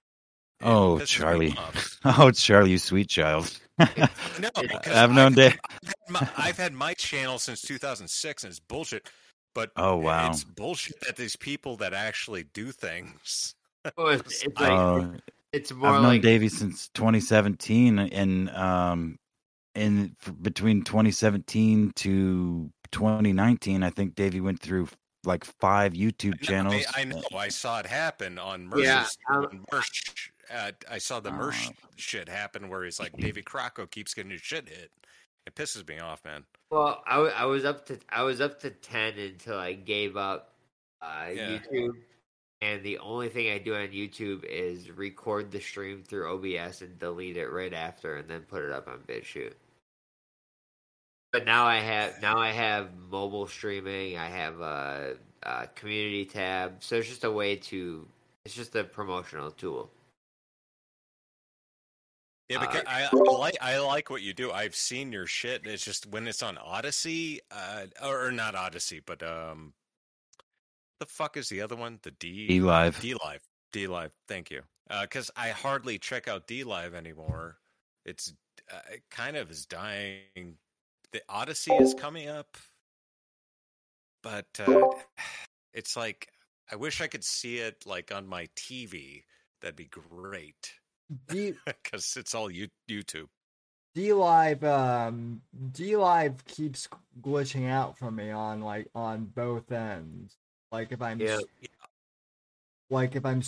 Oh, 0.62 1.00
Charlie. 1.00 1.56
off. 1.58 2.00
Oh, 2.06 2.32
Charlie, 2.32 2.72
you 2.72 2.78
sweet 2.78 3.10
child. 3.10 3.58
No, 3.80 3.86
because 4.40 4.88
I've 4.96 5.12
known 5.12 5.34
I've, 5.34 5.36
Dave. 5.36 5.60
I've 5.70 5.88
had 5.88 6.10
my, 6.10 6.30
I've 6.38 6.58
had 6.58 6.74
my 6.74 6.94
channel 6.94 7.38
since 7.38 7.62
2006, 7.62 8.44
and 8.44 8.52
it's 8.52 8.60
bullshit. 8.60 9.10
But 9.54 9.72
Oh, 9.76 9.98
wow. 9.98 10.30
it's 10.30 10.44
bullshit 10.44 11.00
that 11.02 11.16
these 11.16 11.36
people 11.36 11.78
that 11.78 11.94
actually 11.94 12.44
do 12.54 12.72
things. 12.72 13.56
well, 13.98 14.10
it's, 14.10 14.44
it's 14.44 14.60
like 14.60 14.72
Uh, 14.72 15.08
it's 15.54 15.72
more 15.72 15.90
I've 15.90 15.96
known 16.02 16.04
like 16.14 16.22
Davey 16.22 16.50
since 16.50 16.90
2017, 16.94 18.00
and 18.00 18.50
um, 18.52 19.18
in 19.76 20.16
between 20.42 20.84
2017 20.84 21.92
to 21.98 22.70
2019, 22.92 23.84
I 23.84 23.90
think 23.90 24.16
Davey 24.16 24.40
went 24.42 24.60
through 24.60 24.88
like 25.24 25.44
five 25.60 25.94
YouTube 25.94 26.40
channels. 26.42 26.84
I, 26.96 27.02
I 27.02 27.04
know. 27.06 27.22
I 27.36 27.50
saw 27.50 27.80
it 27.80 27.86
happen 27.86 28.38
on 28.40 28.68
Mercer's. 28.68 28.86
Yeah, 28.86 29.06
um, 29.30 29.44
on 29.46 29.66
Mersh, 29.72 30.30
uh, 30.54 30.72
I 30.90 30.98
saw 30.98 31.20
the 31.20 31.32
Mersh 31.32 31.70
Uh, 31.70 31.74
shit 31.96 32.30
happen 32.30 32.70
where 32.70 32.84
he's 32.84 33.00
like, 33.00 33.16
Davey 33.18 33.42
Crocko 33.42 33.90
keeps 33.90 34.14
getting 34.14 34.32
his 34.32 34.42
shit 34.42 34.68
hit. 34.70 34.92
It 35.46 35.56
pisses 35.56 35.88
me 35.88 36.00
off, 36.00 36.24
man. 36.26 36.46
Well, 36.72 37.02
I, 37.08 37.18
I 37.20 37.46
was 37.46 37.64
up 37.64 37.86
to 37.88 37.98
I 38.10 38.24
was 38.24 38.42
up 38.42 38.60
to 38.62 38.70
ten 38.70 39.18
until 39.18 39.58
I 39.58 39.74
gave 39.74 40.18
up 40.18 40.54
uh, 41.02 41.28
Yeah. 41.34 41.60
YouTube, 41.60 41.94
and 42.62 42.84
the 42.84 42.98
only 42.98 43.30
thing 43.30 43.50
I 43.52 43.58
do 43.58 43.76
on 43.76 43.88
YouTube 43.90 44.44
is 44.44 44.92
record 44.92 45.52
the 45.52 45.62
stream 45.62 46.04
through 46.04 46.34
OBS 46.34 46.82
and 46.82 47.00
delete 47.00 47.38
it 47.38 47.48
right 47.48 47.74
after, 47.74 48.18
and 48.18 48.28
then 48.30 48.42
put 48.42 48.64
it 48.64 48.72
up 48.72 48.88
on 48.88 49.00
BitChute. 49.08 49.54
But 51.32 51.46
now 51.46 51.66
I 51.66 51.78
have 51.80 52.22
now 52.22 52.38
I 52.40 52.52
have 52.52 52.90
mobile 53.10 53.48
streaming. 53.48 54.18
I 54.18 54.28
have 54.28 54.60
a, 54.60 55.16
a 55.44 55.68
community 55.76 56.26
tab, 56.26 56.84
so 56.84 56.98
it's 56.98 57.08
just 57.08 57.24
a 57.24 57.32
way 57.32 57.56
to. 57.58 58.08
It's 58.46 58.56
just 58.56 58.76
a 58.76 58.84
promotional 58.84 59.52
tool. 59.52 59.92
Yeah, 62.50 62.62
Uh, 62.64 62.82
I, 62.88 63.10
I 63.12 63.32
like 63.34 63.58
I 63.62 63.80
like 63.80 64.10
what 64.10 64.22
you 64.22 64.34
do. 64.34 64.52
I've 64.52 64.76
seen 64.76 65.12
your 65.12 65.26
shit. 65.26 65.66
It's 65.66 65.84
just 65.84 66.06
when 66.08 66.28
it's 66.28 66.42
on 66.42 66.58
Odysee, 66.58 67.42
uh, 67.52 67.88
or 68.02 68.32
not 68.32 68.56
Odysee, 68.56 69.02
but 69.06 69.22
um, 69.22 69.74
the 71.00 71.06
fuck 71.06 71.36
is 71.36 71.50
the 71.50 71.62
other 71.62 71.76
one? 71.76 72.00
The 72.04 72.12
D 72.12 72.48
D 72.48 72.62
Live 72.62 73.00
D 73.02 73.16
Live. 73.22 73.42
D 73.74 73.88
Live. 73.88 74.14
Thank 74.28 74.50
you. 74.50 74.62
Because 75.02 75.30
I 75.36 75.50
hardly 75.50 76.00
check 76.00 76.30
out 76.30 76.48
D 76.48 76.64
Live 76.64 76.94
anymore. 76.96 77.58
It's 78.06 78.34
uh, 78.72 78.80
it 78.94 79.04
kind 79.12 79.36
of 79.36 79.52
is 79.52 79.66
dying. 79.66 80.58
The 81.12 81.22
Odysee 81.30 81.74
is 81.74 81.94
coming 81.94 82.30
up, 82.30 82.58
but 84.24 84.48
uh, 84.66 84.88
it's 85.74 85.98
like 85.98 86.30
I 86.72 86.78
wish 86.78 87.02
I 87.02 87.08
could 87.08 87.26
see 87.26 87.58
it 87.58 87.86
like 87.86 88.14
on 88.14 88.26
my 88.26 88.48
TV. 88.56 89.24
That'd 89.62 89.76
be 89.76 89.90
great 89.90 90.72
because 91.10 92.16
it's 92.18 92.36
all 92.36 92.50
you, 92.52 92.68
YouTube. 92.90 93.28
D 93.96 94.14
Live 94.14 94.64
um 94.64 95.42
D 95.72 95.96
Live 95.96 96.46
keeps 96.46 96.88
glitching 97.22 97.68
out 97.70 97.98
for 97.98 98.12
me 98.12 98.30
on 98.30 98.62
like 98.62 98.88
on 98.94 99.26
both 99.26 99.72
ends. 99.72 100.38
Like 100.72 100.92
if 100.92 101.02
I'm 101.02 101.20
Yeah. 101.20 101.40
like 102.90 103.16
if 103.16 103.26
I'm 103.26 103.42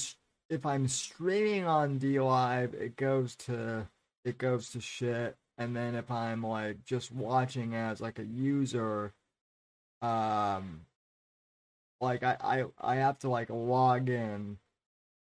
if 0.49 0.65
I'm 0.65 0.87
streaming 0.87 1.65
on 1.65 1.97
D 1.97 2.19
Live, 2.19 2.73
it 2.73 2.95
goes 2.95 3.35
to 3.37 3.87
it 4.25 4.37
goes 4.37 4.71
to 4.71 4.81
shit. 4.81 5.35
And 5.57 5.75
then 5.75 5.95
if 5.95 6.09
I'm 6.09 6.41
like 6.41 6.83
just 6.85 7.11
watching 7.11 7.75
as 7.75 7.99
like 8.01 8.17
a 8.17 8.25
user, 8.25 9.13
um, 10.01 10.85
like 12.01 12.23
I 12.23 12.37
I 12.39 12.65
I 12.79 12.95
have 12.95 13.19
to 13.19 13.29
like 13.29 13.49
log 13.49 14.09
in 14.09 14.57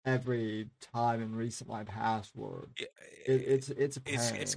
every 0.08 0.70
time 0.94 1.22
and 1.22 1.36
reset 1.36 1.68
my 1.68 1.84
password. 1.84 2.70
It, 2.78 2.90
it's 3.28 3.70
it's 3.70 3.98
a 3.98 4.02
pain. 4.02 4.16
it's 4.16 4.32
it's 4.32 4.56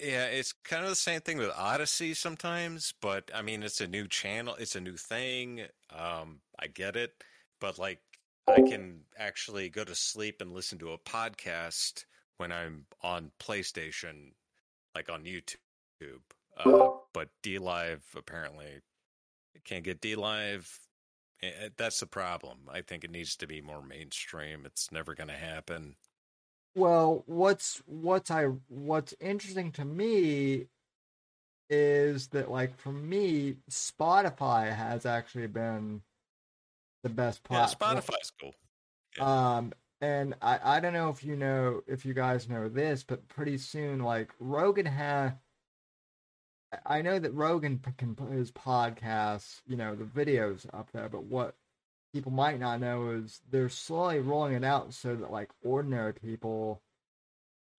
yeah, 0.00 0.26
it's 0.26 0.52
kind 0.52 0.84
of 0.84 0.90
the 0.90 0.96
same 0.96 1.20
thing 1.20 1.38
with 1.38 1.50
Odysee 1.50 2.14
sometimes, 2.14 2.94
but 3.02 3.30
I 3.34 3.42
mean, 3.42 3.64
it's 3.64 3.80
a 3.80 3.88
new 3.88 4.06
channel, 4.06 4.54
it's 4.56 4.76
a 4.76 4.80
new 4.80 4.96
thing. 4.96 5.62
Um, 5.90 6.38
I 6.60 6.68
get 6.68 6.94
it, 6.94 7.12
but 7.60 7.78
like, 7.80 7.98
I 8.46 8.62
can 8.62 9.00
actually 9.18 9.68
go 9.68 9.84
to 9.84 9.94
sleep 9.94 10.40
and 10.40 10.54
listen 10.54 10.78
to 10.78 10.92
a 10.92 10.98
podcast 10.98 12.04
when 12.36 12.52
I'm 12.52 12.86
on 13.02 13.32
PlayStation, 13.40 14.32
like 14.94 15.10
on 15.10 15.24
YouTube. 15.24 16.20
Uh, 16.64 16.90
but 17.12 17.28
D 17.42 17.58
Live 17.58 18.04
apparently 18.16 18.80
can't 19.64 19.84
get 19.84 20.00
D 20.00 20.14
Live. 20.14 20.78
Eh, 21.42 21.70
That's 21.76 22.00
the 22.00 22.06
problem. 22.06 22.68
I 22.68 22.82
think 22.82 23.02
it 23.04 23.10
needs 23.10 23.36
to 23.36 23.46
be 23.46 23.60
more 23.60 23.82
mainstream. 23.82 24.64
It's 24.66 24.90
never 24.92 25.14
going 25.14 25.28
to 25.28 25.34
happen. 25.36 25.96
Well, 26.74 27.24
what's 27.26 27.78
what's 27.86 28.30
I 28.30 28.44
what's 28.68 29.12
interesting 29.20 29.72
to 29.72 29.84
me 29.84 30.68
is 31.70 32.28
that 32.28 32.50
like 32.50 32.76
for 32.76 32.92
me, 32.92 33.54
Spotify 33.70 34.74
has 34.74 35.04
actually 35.06 35.46
been 35.48 36.02
the 37.02 37.10
best 37.10 37.42
Yeah, 37.50 37.64
platform. 37.64 37.66
Spotify's 37.66 38.30
cool. 38.30 38.54
Um, 39.18 39.72
and 40.00 40.34
I 40.40 40.76
I 40.78 40.80
don't 40.80 40.92
know 40.92 41.08
if 41.10 41.24
you 41.24 41.36
know 41.36 41.82
if 41.86 42.04
you 42.04 42.14
guys 42.14 42.48
know 42.48 42.68
this, 42.68 43.02
but 43.04 43.28
pretty 43.28 43.58
soon 43.58 44.00
like 44.00 44.32
Rogan 44.38 44.86
has. 44.86 45.32
I 46.84 47.02
know 47.02 47.18
that 47.18 47.32
Rogan 47.34 47.80
can 47.96 48.14
put 48.14 48.30
his 48.30 48.50
podcasts, 48.52 49.62
you 49.66 49.76
know, 49.76 49.94
the 49.94 50.04
videos 50.04 50.66
up 50.74 50.90
there, 50.92 51.08
but 51.08 51.24
what 51.24 51.54
people 52.12 52.32
might 52.32 52.60
not 52.60 52.80
know 52.80 53.10
is 53.10 53.40
they're 53.50 53.68
slowly 53.68 54.18
rolling 54.18 54.54
it 54.54 54.64
out 54.64 54.92
so 54.94 55.14
that 55.16 55.30
like 55.30 55.50
ordinary 55.62 56.12
people 56.12 56.82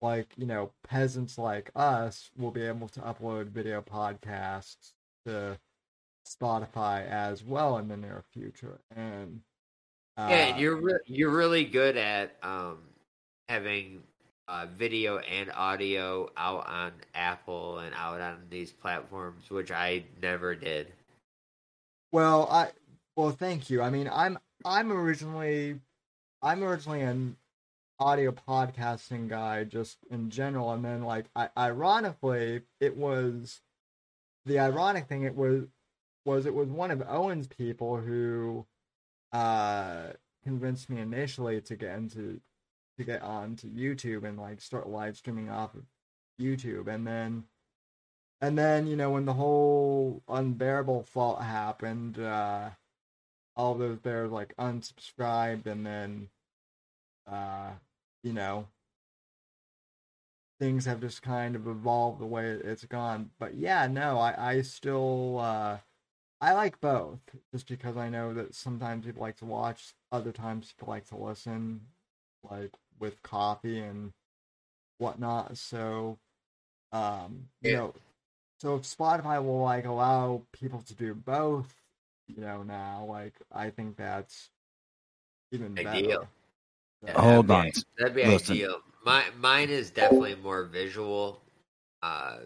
like 0.02 0.28
you 0.36 0.46
know 0.46 0.72
peasants 0.82 1.36
like 1.36 1.70
us 1.76 2.30
will 2.38 2.50
be 2.50 2.62
able 2.62 2.88
to 2.88 3.00
upload 3.00 3.48
video 3.48 3.82
podcasts 3.82 4.92
to 5.26 5.58
spotify 6.26 7.06
as 7.08 7.44
well 7.44 7.78
in 7.78 7.88
the 7.88 7.96
near 7.96 8.24
future. 8.32 8.80
And 8.94 9.40
uh, 10.16 10.28
Yeah, 10.30 10.58
you're 10.58 10.76
re- 10.76 11.00
you're 11.06 11.30
really 11.30 11.64
good 11.64 11.96
at 11.96 12.36
um, 12.42 12.78
having 13.48 14.02
uh, 14.50 14.66
video 14.76 15.18
and 15.18 15.50
audio 15.52 16.28
out 16.36 16.66
on 16.66 16.92
Apple 17.14 17.78
and 17.78 17.94
out 17.94 18.20
on 18.20 18.38
these 18.50 18.72
platforms, 18.72 19.48
which 19.48 19.70
I 19.70 20.04
never 20.20 20.54
did. 20.56 20.88
Well, 22.12 22.48
I 22.50 22.70
well, 23.16 23.30
thank 23.30 23.70
you. 23.70 23.80
I 23.80 23.90
mean, 23.90 24.10
I'm 24.12 24.38
I'm 24.64 24.90
originally 24.90 25.78
I'm 26.42 26.64
originally 26.64 27.02
an 27.02 27.36
audio 28.00 28.32
podcasting 28.32 29.28
guy 29.28 29.64
just 29.64 29.98
in 30.10 30.30
general, 30.30 30.72
and 30.72 30.84
then 30.84 31.02
like 31.02 31.26
I, 31.36 31.48
ironically, 31.56 32.62
it 32.80 32.96
was 32.96 33.60
the 34.46 34.58
ironic 34.58 35.06
thing. 35.06 35.22
It 35.22 35.36
was 35.36 35.66
was 36.24 36.44
it 36.46 36.54
was 36.54 36.68
one 36.68 36.90
of 36.90 37.02
Owen's 37.08 37.46
people 37.46 37.98
who 37.98 38.66
uh 39.32 40.08
convinced 40.42 40.90
me 40.90 41.00
initially 41.00 41.60
to 41.60 41.76
get 41.76 41.96
into 41.96 42.40
to 43.00 43.04
get 43.04 43.22
onto 43.22 43.68
YouTube 43.68 44.24
and 44.24 44.38
like 44.38 44.60
start 44.60 44.88
live 44.88 45.16
streaming 45.16 45.50
off 45.50 45.74
of 45.74 45.84
YouTube, 46.40 46.86
and 46.88 47.06
then 47.06 47.44
and 48.40 48.58
then, 48.58 48.86
you 48.86 48.96
know, 48.96 49.10
when 49.10 49.26
the 49.26 49.34
whole 49.34 50.22
unbearable 50.28 51.02
fault 51.02 51.42
happened, 51.42 52.18
uh, 52.18 52.70
all 53.56 53.74
those 53.74 53.98
bears 53.98 54.30
like 54.30 54.54
unsubscribed, 54.56 55.66
and 55.66 55.86
then, 55.86 56.28
uh, 57.30 57.72
you 58.22 58.32
know, 58.32 58.68
things 60.58 60.84
have 60.86 61.00
just 61.00 61.22
kind 61.22 61.56
of 61.56 61.66
evolved 61.66 62.20
the 62.20 62.26
way 62.26 62.50
it's 62.50 62.84
gone. 62.84 63.30
But 63.38 63.56
yeah, 63.56 63.86
no, 63.86 64.18
I, 64.18 64.52
I 64.52 64.62
still, 64.62 65.38
uh, 65.38 65.78
I 66.40 66.52
like 66.54 66.80
both, 66.80 67.20
just 67.52 67.68
because 67.68 67.96
I 67.96 68.08
know 68.08 68.34
that 68.34 68.54
sometimes 68.54 69.06
people 69.06 69.22
like 69.22 69.36
to 69.38 69.46
watch, 69.46 69.94
other 70.12 70.32
times 70.32 70.72
people 70.72 70.92
like 70.92 71.06
to 71.08 71.16
listen. 71.16 71.82
like 72.48 72.72
with 73.00 73.20
coffee 73.22 73.80
and 73.80 74.12
whatnot. 74.98 75.56
So, 75.58 76.18
um, 76.92 77.48
you 77.62 77.70
Yeah. 77.72 77.76
know, 77.78 77.94
so 78.60 78.76
if 78.76 78.82
Spotify 78.82 79.42
will 79.42 79.62
like 79.62 79.86
allow 79.86 80.42
people 80.52 80.82
to 80.82 80.94
do 80.94 81.14
both, 81.14 81.74
you 82.28 82.40
know, 82.40 82.62
now 82.62 83.04
like 83.06 83.34
I 83.50 83.70
think 83.70 83.96
that's 83.96 84.50
even 85.50 85.74
better. 85.74 85.88
Ideal. 85.88 86.28
So- 87.06 87.12
Hold 87.18 87.48
that'd 87.48 87.72
be- 87.74 87.78
on. 87.80 87.84
That'd 87.98 88.14
be 88.14 88.24
Listen. 88.26 88.54
ideal. 88.54 88.82
My 89.04 89.30
mine 89.30 89.70
is 89.70 89.90
definitely 89.90 90.34
more 90.36 90.64
visual. 90.64 91.42
Uh, 92.02 92.40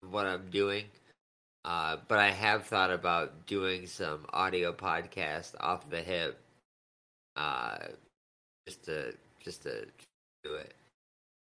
what 0.00 0.26
I'm 0.26 0.48
doing. 0.50 0.90
Uh, 1.64 1.96
but 2.08 2.18
I 2.18 2.30
have 2.30 2.64
thought 2.66 2.90
about 2.92 3.46
doing 3.46 3.86
some 3.86 4.24
audio 4.32 4.72
podcast 4.72 5.54
off 5.60 5.90
the 5.90 6.00
hip. 6.00 6.40
Uh, 7.34 7.88
just 8.66 8.84
to 8.84 9.14
just 9.46 9.62
to 9.62 9.86
do 10.44 10.54
it, 10.54 10.74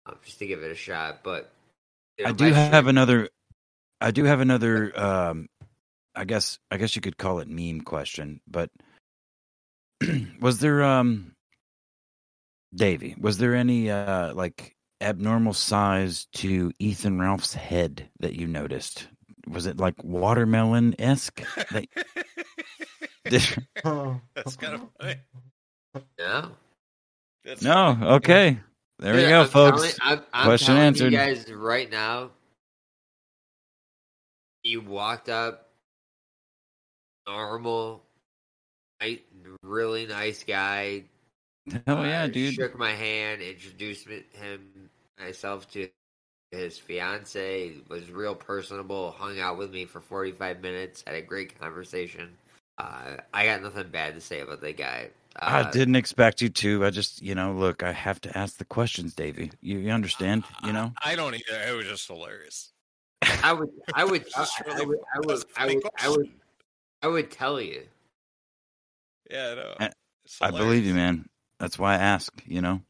um, 0.04 0.16
just 0.24 0.38
to 0.40 0.46
give 0.46 0.62
it 0.62 0.70
a 0.70 0.74
shot. 0.74 1.20
But 1.22 1.50
you 2.18 2.24
know, 2.24 2.30
I 2.30 2.32
do 2.32 2.44
have 2.52 2.72
stream- 2.72 2.88
another. 2.88 3.28
I 4.02 4.10
do 4.10 4.24
have 4.24 4.40
another. 4.40 4.92
Um, 4.98 5.48
I 6.14 6.24
guess. 6.26 6.58
I 6.70 6.76
guess 6.76 6.94
you 6.94 7.00
could 7.00 7.16
call 7.16 7.38
it 7.38 7.48
meme 7.48 7.80
question. 7.80 8.40
But 8.46 8.70
was 10.40 10.58
there, 10.58 10.82
um, 10.82 11.34
Davey? 12.74 13.14
Was 13.18 13.38
there 13.38 13.54
any 13.54 13.90
uh 13.90 14.34
like 14.34 14.74
abnormal 15.00 15.54
size 15.54 16.26
to 16.34 16.72
Ethan 16.78 17.18
Ralph's 17.18 17.54
head 17.54 18.10
that 18.20 18.34
you 18.34 18.46
noticed? 18.46 19.06
Was 19.46 19.66
it 19.66 19.78
like 19.78 20.02
watermelon 20.02 20.94
esque? 20.98 21.42
That, 21.70 21.86
That's 23.24 24.56
kind 24.56 24.74
of 24.74 24.88
funny. 25.00 25.16
no. 26.18 26.50
That's 27.44 27.62
no. 27.62 27.98
Okay. 28.02 28.58
There 28.98 29.14
we 29.14 29.22
go, 29.22 29.42
I'm 29.42 29.48
folks. 29.48 29.98
telling- 29.98 30.18
I'm, 30.20 30.24
I'm 30.32 30.44
Question 30.46 30.76
answered. 30.76 31.12
You 31.12 31.18
guys, 31.18 31.50
right 31.52 31.90
now, 31.90 32.30
you 34.62 34.80
walked 34.80 35.28
up, 35.28 35.68
normal, 37.26 38.02
really 39.62 40.06
nice 40.06 40.44
guy. 40.44 41.04
Hell 41.86 42.06
yeah, 42.06 42.24
uh, 42.24 42.26
dude. 42.28 42.54
Shook 42.54 42.78
my 42.78 42.92
hand, 42.92 43.42
introduced 43.42 44.08
me, 44.08 44.22
him 44.32 44.90
myself 45.20 45.70
to 45.72 45.88
his 46.50 46.78
fiance. 46.78 47.74
Was 47.88 48.10
real 48.10 48.34
personable. 48.34 49.10
Hung 49.10 49.40
out 49.40 49.58
with 49.58 49.72
me 49.72 49.84
for 49.84 50.00
forty 50.00 50.32
five 50.32 50.60
minutes. 50.60 51.02
Had 51.06 51.16
a 51.16 51.22
great 51.22 51.58
conversation. 51.58 52.30
Uh, 52.78 53.16
I 53.32 53.46
got 53.46 53.62
nothing 53.62 53.88
bad 53.88 54.14
to 54.14 54.20
say 54.20 54.40
about 54.40 54.60
the 54.60 54.72
guy. 54.72 55.10
Uh, 55.36 55.64
I 55.66 55.70
didn't 55.70 55.96
expect 55.96 56.40
you 56.40 56.48
to. 56.48 56.84
I 56.84 56.90
just, 56.90 57.20
you 57.20 57.34
know, 57.34 57.52
look, 57.52 57.82
I 57.82 57.92
have 57.92 58.20
to 58.22 58.38
ask 58.38 58.58
the 58.58 58.64
questions, 58.64 59.14
Davey. 59.14 59.50
You, 59.60 59.78
you 59.78 59.90
understand? 59.90 60.44
You 60.64 60.72
know? 60.72 60.92
I, 61.02 61.12
I 61.12 61.16
don't 61.16 61.34
either. 61.34 61.60
It 61.68 61.76
was 61.76 61.86
just 61.86 62.06
hilarious. 62.06 62.72
I 63.42 63.52
would, 63.52 63.70
I 63.94 64.04
would, 64.04 64.22
I, 64.36 64.40
Just 64.40 64.62
I 64.62 64.84
would, 64.84 64.98
I 65.14 65.18
would, 65.20 65.28
that's 65.28 65.44
a 65.44 65.60
I 65.60 65.62
funny 65.62 65.76
would, 65.76 65.86
I 65.98 66.08
would. 66.08 66.30
I 67.02 67.08
would 67.08 67.30
tell 67.30 67.60
you. 67.60 67.82
Yeah, 69.30 69.54
no. 69.54 69.74
I- 69.80 69.90
believe 70.50 70.86
you, 70.86 70.94
man. 70.94 71.28
That's 71.58 71.78
why 71.78 71.94
I 71.94 71.98
ask, 71.98 72.32
you 72.46 72.60
know? 72.60 72.80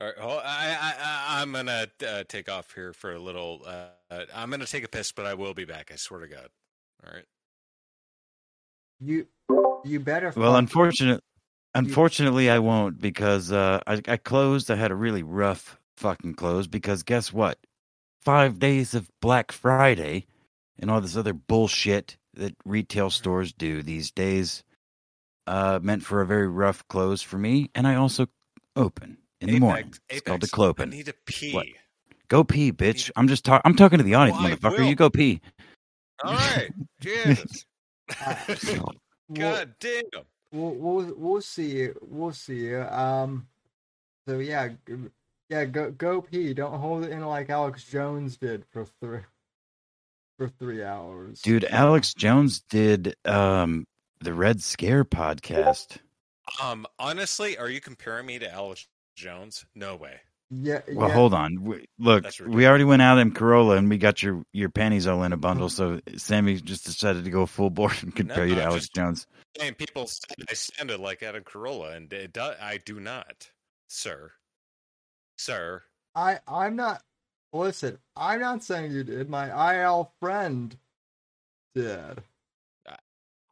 All 0.00 0.08
right, 0.08 0.18
hold, 0.18 0.40
I, 0.44 0.76
I, 0.80 0.94
I, 1.00 1.42
I'm 1.42 1.52
gonna 1.52 1.86
uh, 2.06 2.24
take 2.28 2.50
off 2.50 2.74
here 2.74 2.92
for 2.92 3.12
a 3.12 3.18
little. 3.20 3.62
Uh, 3.64 4.24
I'm 4.34 4.50
gonna 4.50 4.66
take 4.66 4.84
a 4.84 4.88
piss, 4.88 5.12
but 5.12 5.26
I 5.26 5.34
will 5.34 5.54
be 5.54 5.64
back. 5.64 5.90
I 5.92 5.96
swear 5.96 6.20
to 6.20 6.26
God. 6.26 6.48
All 7.06 7.12
right. 7.14 7.24
You 9.00 9.26
you 9.84 10.00
better. 10.00 10.32
Well, 10.36 10.52
fuck- 10.52 10.58
unfortunate, 10.58 11.24
unfortunately, 11.74 12.50
I 12.50 12.58
won't 12.58 13.00
because 13.00 13.52
uh, 13.52 13.80
I, 13.86 14.00
I 14.06 14.16
closed. 14.16 14.70
I 14.70 14.76
had 14.76 14.90
a 14.90 14.96
really 14.96 15.22
rough 15.22 15.78
fucking 15.96 16.34
close 16.34 16.66
because 16.66 17.02
guess 17.02 17.32
what? 17.32 17.58
Five 18.20 18.58
days 18.58 18.94
of 18.94 19.08
Black 19.20 19.52
Friday 19.52 20.26
and 20.78 20.90
all 20.90 21.00
this 21.00 21.16
other 21.16 21.32
bullshit 21.32 22.16
that 22.34 22.54
retail 22.64 23.10
stores 23.10 23.52
do 23.52 23.82
these 23.82 24.10
days 24.10 24.62
uh, 25.46 25.80
meant 25.82 26.02
for 26.04 26.20
a 26.20 26.26
very 26.26 26.48
rough 26.48 26.86
close 26.88 27.22
for 27.22 27.38
me. 27.38 27.70
And 27.74 27.86
I 27.86 27.96
also 27.96 28.28
open 28.76 29.18
in 29.40 29.50
the 29.50 29.58
morning. 29.58 29.92
It's 30.08 30.20
called 30.20 30.40
the 30.40 30.46
Apex, 30.46 30.80
I 30.80 30.84
need 30.84 31.06
to 31.06 31.14
pee. 31.26 31.52
What? 31.52 31.66
Go 32.28 32.44
pee, 32.44 32.72
bitch. 32.72 33.10
I'm 33.16 33.28
just 33.28 33.44
talking. 33.44 33.62
I'm 33.64 33.74
talking 33.74 33.98
to 33.98 34.04
the 34.04 34.14
audience, 34.14 34.38
I 34.40 34.48
motherfucker. 34.48 34.88
You 34.88 34.94
go 34.94 35.10
pee. 35.10 35.40
All 36.24 36.32
right. 36.32 36.70
Jesus. 37.00 37.66
We'll, 39.32 39.52
God 39.52 39.74
damn. 39.80 40.02
we'll 40.52 40.74
we'll 40.74 41.14
we'll 41.16 41.40
see. 41.40 41.88
We'll 42.00 42.32
see. 42.32 42.74
Um. 42.74 43.46
So 44.26 44.38
yeah, 44.38 44.70
yeah. 45.48 45.64
Go 45.64 45.90
go 45.90 46.22
pee. 46.22 46.54
Don't 46.54 46.78
hold 46.78 47.04
it 47.04 47.10
in 47.10 47.20
like 47.24 47.50
Alex 47.50 47.84
Jones 47.84 48.36
did 48.36 48.64
for 48.72 48.86
three 49.00 49.20
for 50.38 50.48
three 50.48 50.82
hours. 50.82 51.40
Dude, 51.42 51.64
Alex 51.64 52.14
Jones 52.14 52.60
did 52.68 53.16
um, 53.24 53.86
the 54.20 54.34
Red 54.34 54.62
Scare 54.62 55.04
podcast. 55.04 55.98
Um, 56.60 56.86
honestly, 56.98 57.56
are 57.56 57.68
you 57.68 57.80
comparing 57.80 58.26
me 58.26 58.38
to 58.38 58.52
Alex 58.52 58.86
Jones? 59.14 59.64
No 59.74 59.96
way. 59.96 60.20
Yeah. 60.54 60.80
Well, 60.92 61.08
yeah. 61.08 61.14
hold 61.14 61.32
on. 61.32 61.62
We, 61.64 61.86
look, 61.98 62.26
we 62.46 62.66
already 62.66 62.84
went 62.84 63.00
out 63.00 63.18
in 63.18 63.32
Carolla 63.32 63.78
and 63.78 63.88
we 63.88 63.96
got 63.96 64.22
your 64.22 64.44
your 64.52 64.68
panties 64.68 65.06
all 65.06 65.22
in 65.22 65.32
a 65.32 65.36
bundle. 65.38 65.70
So 65.70 66.00
Sammy 66.16 66.60
just 66.60 66.84
decided 66.84 67.24
to 67.24 67.30
go 67.30 67.46
full 67.46 67.70
board 67.70 67.94
and 68.02 68.14
compare 68.14 68.44
you 68.46 68.54
to 68.56 68.60
No, 68.60 68.66
Alex 68.66 68.82
just- 68.84 68.94
Jones. 68.94 69.26
And 69.60 69.76
people 69.76 70.06
said 70.06 70.44
I 70.50 70.54
sounded 70.54 71.00
like 71.00 71.22
Adam 71.22 71.42
Carolla, 71.44 71.94
and 71.96 72.12
it 72.12 72.32
do, 72.34 72.40
I 72.60 72.78
do 72.84 73.00
not, 73.00 73.48
sir. 73.88 74.32
Sir. 75.38 75.82
I 76.14 76.40
I'm 76.46 76.76
not. 76.76 77.02
Listen, 77.54 77.98
I'm 78.16 78.40
not 78.40 78.62
saying 78.62 78.92
you 78.92 79.04
did. 79.04 79.28
My 79.30 79.74
IL 79.82 80.12
friend 80.20 80.76
did. 81.74 82.22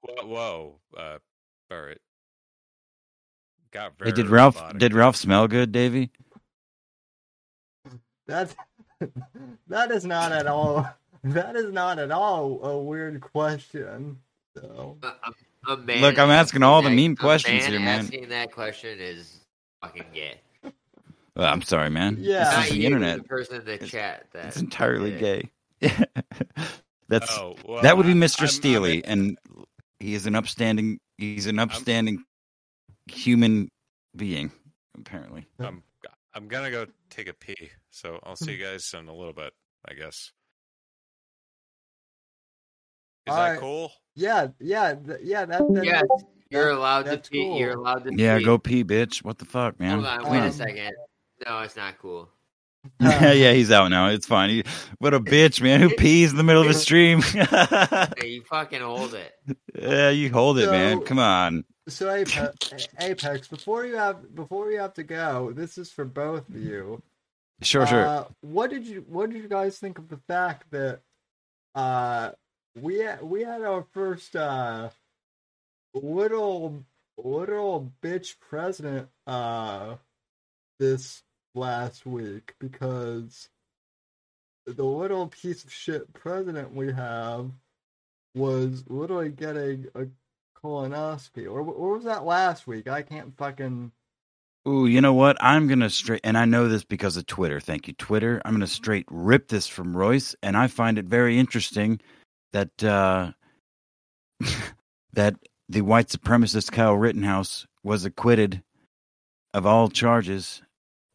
Whoa, 0.03 0.27
whoa. 0.27 0.75
Uh, 0.97 1.19
all 1.71 1.81
right. 1.83 1.99
Got 3.73 3.99
very 3.99 4.11
Hey, 4.11 4.17
did 4.17 4.29
Ralph 4.29 4.57
robotic. 4.57 4.79
did 4.79 4.95
Ralph 4.95 5.17
smell 5.17 5.47
good, 5.49 5.73
Davey? 5.73 6.11
That's 8.31 8.55
that 9.69 9.91
is 9.91 10.05
not 10.05 10.33
at 10.33 10.47
all. 10.47 10.89
That 11.25 11.57
is 11.57 11.73
not 11.73 11.99
at 11.99 12.11
all 12.11 12.65
a 12.65 12.79
weird 12.79 13.21
question. 13.21 14.19
So 14.57 14.97
A, 15.03 15.07
a, 15.07 15.73
a 15.75 15.77
man 15.77 16.01
Look, 16.01 16.19
I'm 16.19 16.31
asking 16.31 16.63
all 16.63 16.81
the 16.83 16.89
that- 16.89 16.95
meme 16.95 17.13
a 17.13 17.17
questions 17.17 17.63
man 17.63 17.71
here, 17.71 17.81
man. 17.81 18.01
Asking 18.01 18.29
that 18.31 18.53
question 18.53 18.99
is 19.01 19.41
fucking 19.83 20.07
gay. 20.15 20.41
Well, 21.37 21.53
I'm 21.53 21.63
sorry, 21.63 21.91
man. 21.91 22.17
Yeah. 22.21 22.57
This 22.57 22.65
is 22.67 22.71
the 22.73 22.79
you, 22.79 22.87
internet. 22.87 23.19
The 23.19 23.25
person 23.25 23.57
in 23.57 23.65
the 23.65 23.75
It's- 23.75 23.91
chat. 23.91 24.27
That 24.33 24.47
It's 24.47 24.57
entirely 24.57 25.11
did 25.13 25.51
gay. 25.81 25.95
That's 27.09 27.37
Oh, 27.39 27.57
well, 27.67 27.83
that 27.83 27.97
would 27.97 28.07
be 28.07 28.15
Mr. 28.15 28.41
I'm- 28.41 28.45
I'm 28.45 28.49
Steely, 28.49 29.05
and 29.05 29.39
he 29.99 30.15
is 30.15 30.27
an 30.27 30.35
upstanding. 30.37 31.01
He's 31.19 31.47
an 31.47 31.59
upstanding 31.59 32.25
human 33.07 33.71
being, 34.17 34.53
apparently. 34.99 35.47
I'm 35.59 35.83
I'm 36.35 36.49
gonna 36.49 36.71
go 36.71 36.87
take 37.11 37.29
a 37.29 37.33
pee, 37.35 37.71
so 37.91 38.19
I'll 38.23 38.37
see 38.37 38.53
you 38.53 38.65
guys 38.65 38.93
in 38.99 39.09
a 39.09 39.15
little 39.15 39.33
bit, 39.33 39.53
I 39.89 39.95
guess. 39.95 40.33
Is 43.27 43.35
that 43.35 43.39
Alright. 43.39 43.61
cool? 43.61 43.93
yeah, 44.15 44.49
yeah, 44.59 44.95
th- 44.95 45.21
yeah. 45.23 45.45
That, 45.45 45.63
that 45.75 45.85
Yeah, 45.85 46.03
you're 46.51 46.67
that- 46.71 46.77
allowed 46.79 47.03
to 47.07 47.19
pee. 47.19 47.45
cool. 47.45 47.59
You're 47.59 47.73
allowed 47.75 48.05
to 48.05 48.13
Yeah, 48.17 48.39
pee. 48.39 48.45
go 48.45 48.59
pee, 48.59 48.85
bitch. 48.85 49.23
What 49.25 49.39
the 49.39 49.45
fuck, 49.45 49.79
man? 49.79 50.03
Hold 50.03 50.07
on, 50.07 50.31
wait 50.31 50.39
Um, 50.41 50.45
a 50.47 50.53
second. 50.53 50.93
No, 51.47 51.61
it's 51.61 51.77
not 51.77 51.99
cool. 51.99 52.29
yeah, 53.01 53.33
yeah, 53.33 53.53
he's 53.53 53.71
out 53.71 53.89
now. 53.91 54.09
It's 54.09 54.27
fine. 54.27 54.51
He, 54.51 54.65
what 54.99 55.15
a 55.15 55.21
bitch, 55.21 55.61
man. 55.61 55.81
Who 55.81 55.91
pees 55.91 56.31
in 56.31 56.37
the 56.39 56.43
middle 56.43 56.63
of 56.63 56.69
a 56.71 56.75
stream? 56.75 57.21
Hey, 57.23 58.29
you 58.29 58.43
fucking 58.43 58.81
hold 58.81 59.15
it. 59.15 59.33
yeah, 59.79 60.11
you 60.11 60.31
hold 60.33 60.59
it, 60.59 60.71
man. 60.71 61.01
Come 61.03 61.19
on. 61.19 61.65
So 61.91 62.11
Apex, 62.11 62.89
Apex, 62.99 63.49
before 63.49 63.85
you 63.85 63.97
have 63.97 64.35
before 64.35 64.71
you 64.71 64.79
have 64.79 64.95
to 64.95 65.03
go, 65.03 65.53
this 65.53 65.79
is 65.79 65.91
for 65.91 66.05
both 66.05 66.49
of 66.49 66.57
you. 66.57 67.03
Sure, 67.63 67.87
sure. 67.87 68.07
Uh, 68.07 68.25
what 68.41 68.71
did 68.71 68.87
you 68.87 69.05
What 69.09 69.31
did 69.31 69.43
you 69.43 69.49
guys 69.49 69.79
think 69.79 69.99
of 69.99 70.09
the 70.09 70.21
fact 70.29 70.71
that 70.71 71.01
uh 71.75 72.31
we 72.81 73.01
had, 73.01 73.23
we 73.23 73.43
had 73.43 73.63
our 73.63 73.85
first 73.93 74.35
uh 74.37 74.91
little 75.95 76.85
little 77.19 77.93
bitch 78.03 78.37
president 78.41 79.09
uh 79.27 79.97
this 80.79 81.23
last 81.55 82.07
week 82.07 82.55
because 82.59 83.49
the 84.67 84.85
little 84.85 85.27
piece 85.29 85.65
of 85.65 85.73
shit 85.73 86.11
president 86.13 86.73
we 86.75 86.93
have 86.93 87.51
was 88.35 88.85
literally 88.89 89.31
getting 89.31 89.87
a 89.95 90.07
colonoscopy 90.65 91.47
or, 91.47 91.61
or 91.61 91.95
was 91.95 92.05
that 92.05 92.25
last 92.25 92.67
week? 92.67 92.89
I 92.89 93.03
can't 93.03 93.37
fucking 93.37 93.93
Ooh, 94.69 94.87
you 94.87 95.01
know 95.01 95.15
what? 95.15 95.39
I'm 95.41 95.69
gonna 95.69 95.89
straight, 95.89 96.21
and 96.23 96.37
I 96.37 96.45
know 96.45 96.69
this 96.69 96.85
because 96.85 97.17
of 97.17 97.27
Twitter. 97.27 97.61
Thank 97.61 97.89
you, 97.89 97.95
Twitter. 97.95 98.43
I'm 98.45 98.53
gonna 98.53 98.67
straight 98.67 99.07
rip 99.11 99.49
this 99.49 99.67
from 99.67 99.97
Royce, 99.97 100.37
and 100.43 100.55
I 100.55 100.67
find 100.67 100.99
it 100.99 101.07
very 101.07 101.39
interesting 101.39 101.99
that 102.53 102.85
uh, 102.85 103.33
that 105.15 105.37
the 105.71 105.81
white 105.81 106.09
supremacist 106.09 106.73
Kyle 106.73 106.95
Rittenhouse 106.95 107.67
was 107.83 108.05
acquitted 108.05 108.63
of 109.55 109.65
all 109.65 109.89
charges 109.89 110.61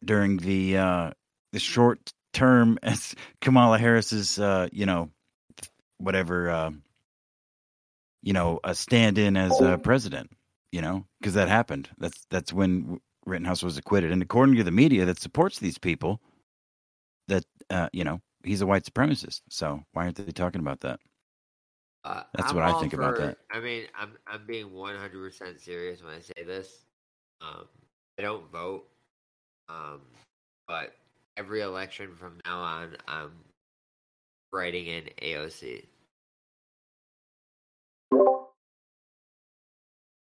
during 0.04 0.38
the 0.38 0.78
uh, 0.78 1.10
the 1.52 1.60
short 1.60 2.12
term 2.32 2.78
as 2.82 3.14
Kamala 3.40 3.78
Harris's, 3.78 4.40
uh, 4.40 4.68
you 4.72 4.86
know, 4.86 5.10
whatever, 5.98 6.50
uh, 6.50 6.70
you 8.26 8.32
know, 8.32 8.58
a 8.64 8.74
stand-in 8.74 9.36
as 9.36 9.58
uh, 9.60 9.76
president. 9.78 10.32
You 10.72 10.82
know, 10.82 11.06
because 11.20 11.34
that 11.34 11.48
happened. 11.48 11.88
That's 11.96 12.26
that's 12.28 12.52
when 12.52 13.00
Rittenhouse 13.24 13.62
was 13.62 13.78
acquitted, 13.78 14.10
and 14.10 14.20
according 14.20 14.56
to 14.56 14.64
the 14.64 14.72
media 14.72 15.06
that 15.06 15.20
supports 15.20 15.60
these 15.60 15.78
people, 15.78 16.20
that 17.28 17.44
uh, 17.70 17.88
you 17.92 18.02
know 18.04 18.20
he's 18.42 18.60
a 18.60 18.66
white 18.66 18.84
supremacist. 18.84 19.42
So 19.48 19.80
why 19.92 20.04
aren't 20.04 20.16
they 20.16 20.32
talking 20.32 20.60
about 20.60 20.80
that? 20.80 20.98
Uh, 22.04 22.24
That's 22.34 22.50
I'm 22.50 22.56
what 22.56 22.64
I 22.64 22.80
think 22.80 22.92
about 22.92 23.16
that. 23.18 23.38
I 23.50 23.60
mean, 23.60 23.84
I'm 23.96 24.18
I'm 24.26 24.44
being 24.44 24.72
100 24.72 25.10
percent 25.12 25.60
serious 25.60 26.02
when 26.02 26.12
I 26.12 26.20
say 26.20 26.44
this. 26.44 26.84
Um, 27.40 27.66
I 28.18 28.22
don't 28.22 28.50
vote, 28.50 28.86
um, 29.68 30.00
but 30.66 30.94
every 31.36 31.60
election 31.60 32.16
from 32.16 32.38
now 32.44 32.58
on, 32.58 32.96
I'm 33.06 33.30
writing 34.52 34.86
in 34.86 35.04
AOC. 35.22 35.84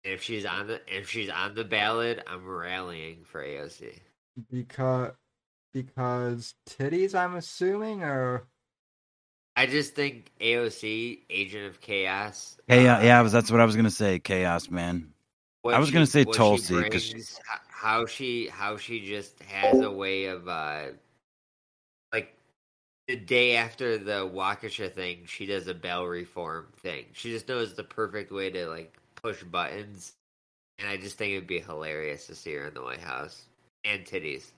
If 0.06 0.22
she's 0.22 0.46
on 0.46 0.68
the 0.68 0.80
if 0.86 1.10
she's 1.10 1.28
on 1.30 1.54
the 1.54 1.64
ballot, 1.64 2.22
I'm 2.26 2.46
rallying 2.46 3.24
for 3.24 3.42
AOC. 3.42 3.98
because 4.50 5.12
because 5.72 6.54
titties. 6.68 7.14
I'm 7.14 7.34
assuming, 7.34 8.02
or 8.02 8.44
I 9.56 9.66
just 9.66 9.94
think 9.94 10.30
AOC, 10.40 11.22
Agent 11.28 11.66
of 11.66 11.80
Chaos. 11.80 12.56
Hey, 12.68 12.86
uh, 12.88 13.02
yeah, 13.02 13.20
was, 13.20 13.32
that's 13.32 13.50
what 13.50 13.60
I 13.60 13.64
was 13.64 13.76
gonna 13.76 13.90
say. 13.90 14.18
Chaos, 14.18 14.70
man. 14.70 15.12
I 15.66 15.78
was 15.78 15.90
gonna 15.90 16.06
say 16.06 16.24
what 16.24 16.34
she 16.34 16.38
Tulsi, 16.38 16.88
'cause 16.88 17.02
she- 17.02 17.12
brings, 17.14 17.38
h- 17.52 17.60
how 17.68 18.06
she 18.06 18.46
how 18.46 18.76
she 18.76 19.06
just 19.06 19.42
has 19.42 19.80
a 19.80 19.90
way 19.90 20.26
of 20.26 20.46
uh 20.48 20.92
like 22.12 22.32
the 23.08 23.16
day 23.16 23.56
after 23.56 23.98
the 23.98 24.28
Waukesha 24.28 24.92
thing, 24.92 25.24
she 25.26 25.44
does 25.46 25.66
a 25.66 25.74
bell 25.74 26.06
reform 26.06 26.68
thing. 26.78 27.06
She 27.12 27.30
just 27.30 27.48
knows 27.48 27.74
the 27.74 27.84
perfect 27.84 28.30
way 28.30 28.48
to 28.50 28.68
like 28.68 28.96
push 29.16 29.42
buttons, 29.42 30.14
and 30.78 30.88
I 30.88 30.96
just 30.96 31.18
think 31.18 31.32
it'd 31.32 31.46
be 31.46 31.60
hilarious 31.60 32.26
to 32.28 32.34
see 32.34 32.54
her 32.54 32.68
in 32.68 32.74
the 32.74 32.82
White 32.82 33.00
House 33.00 33.46
and 33.84 34.04
titties. 34.04 34.52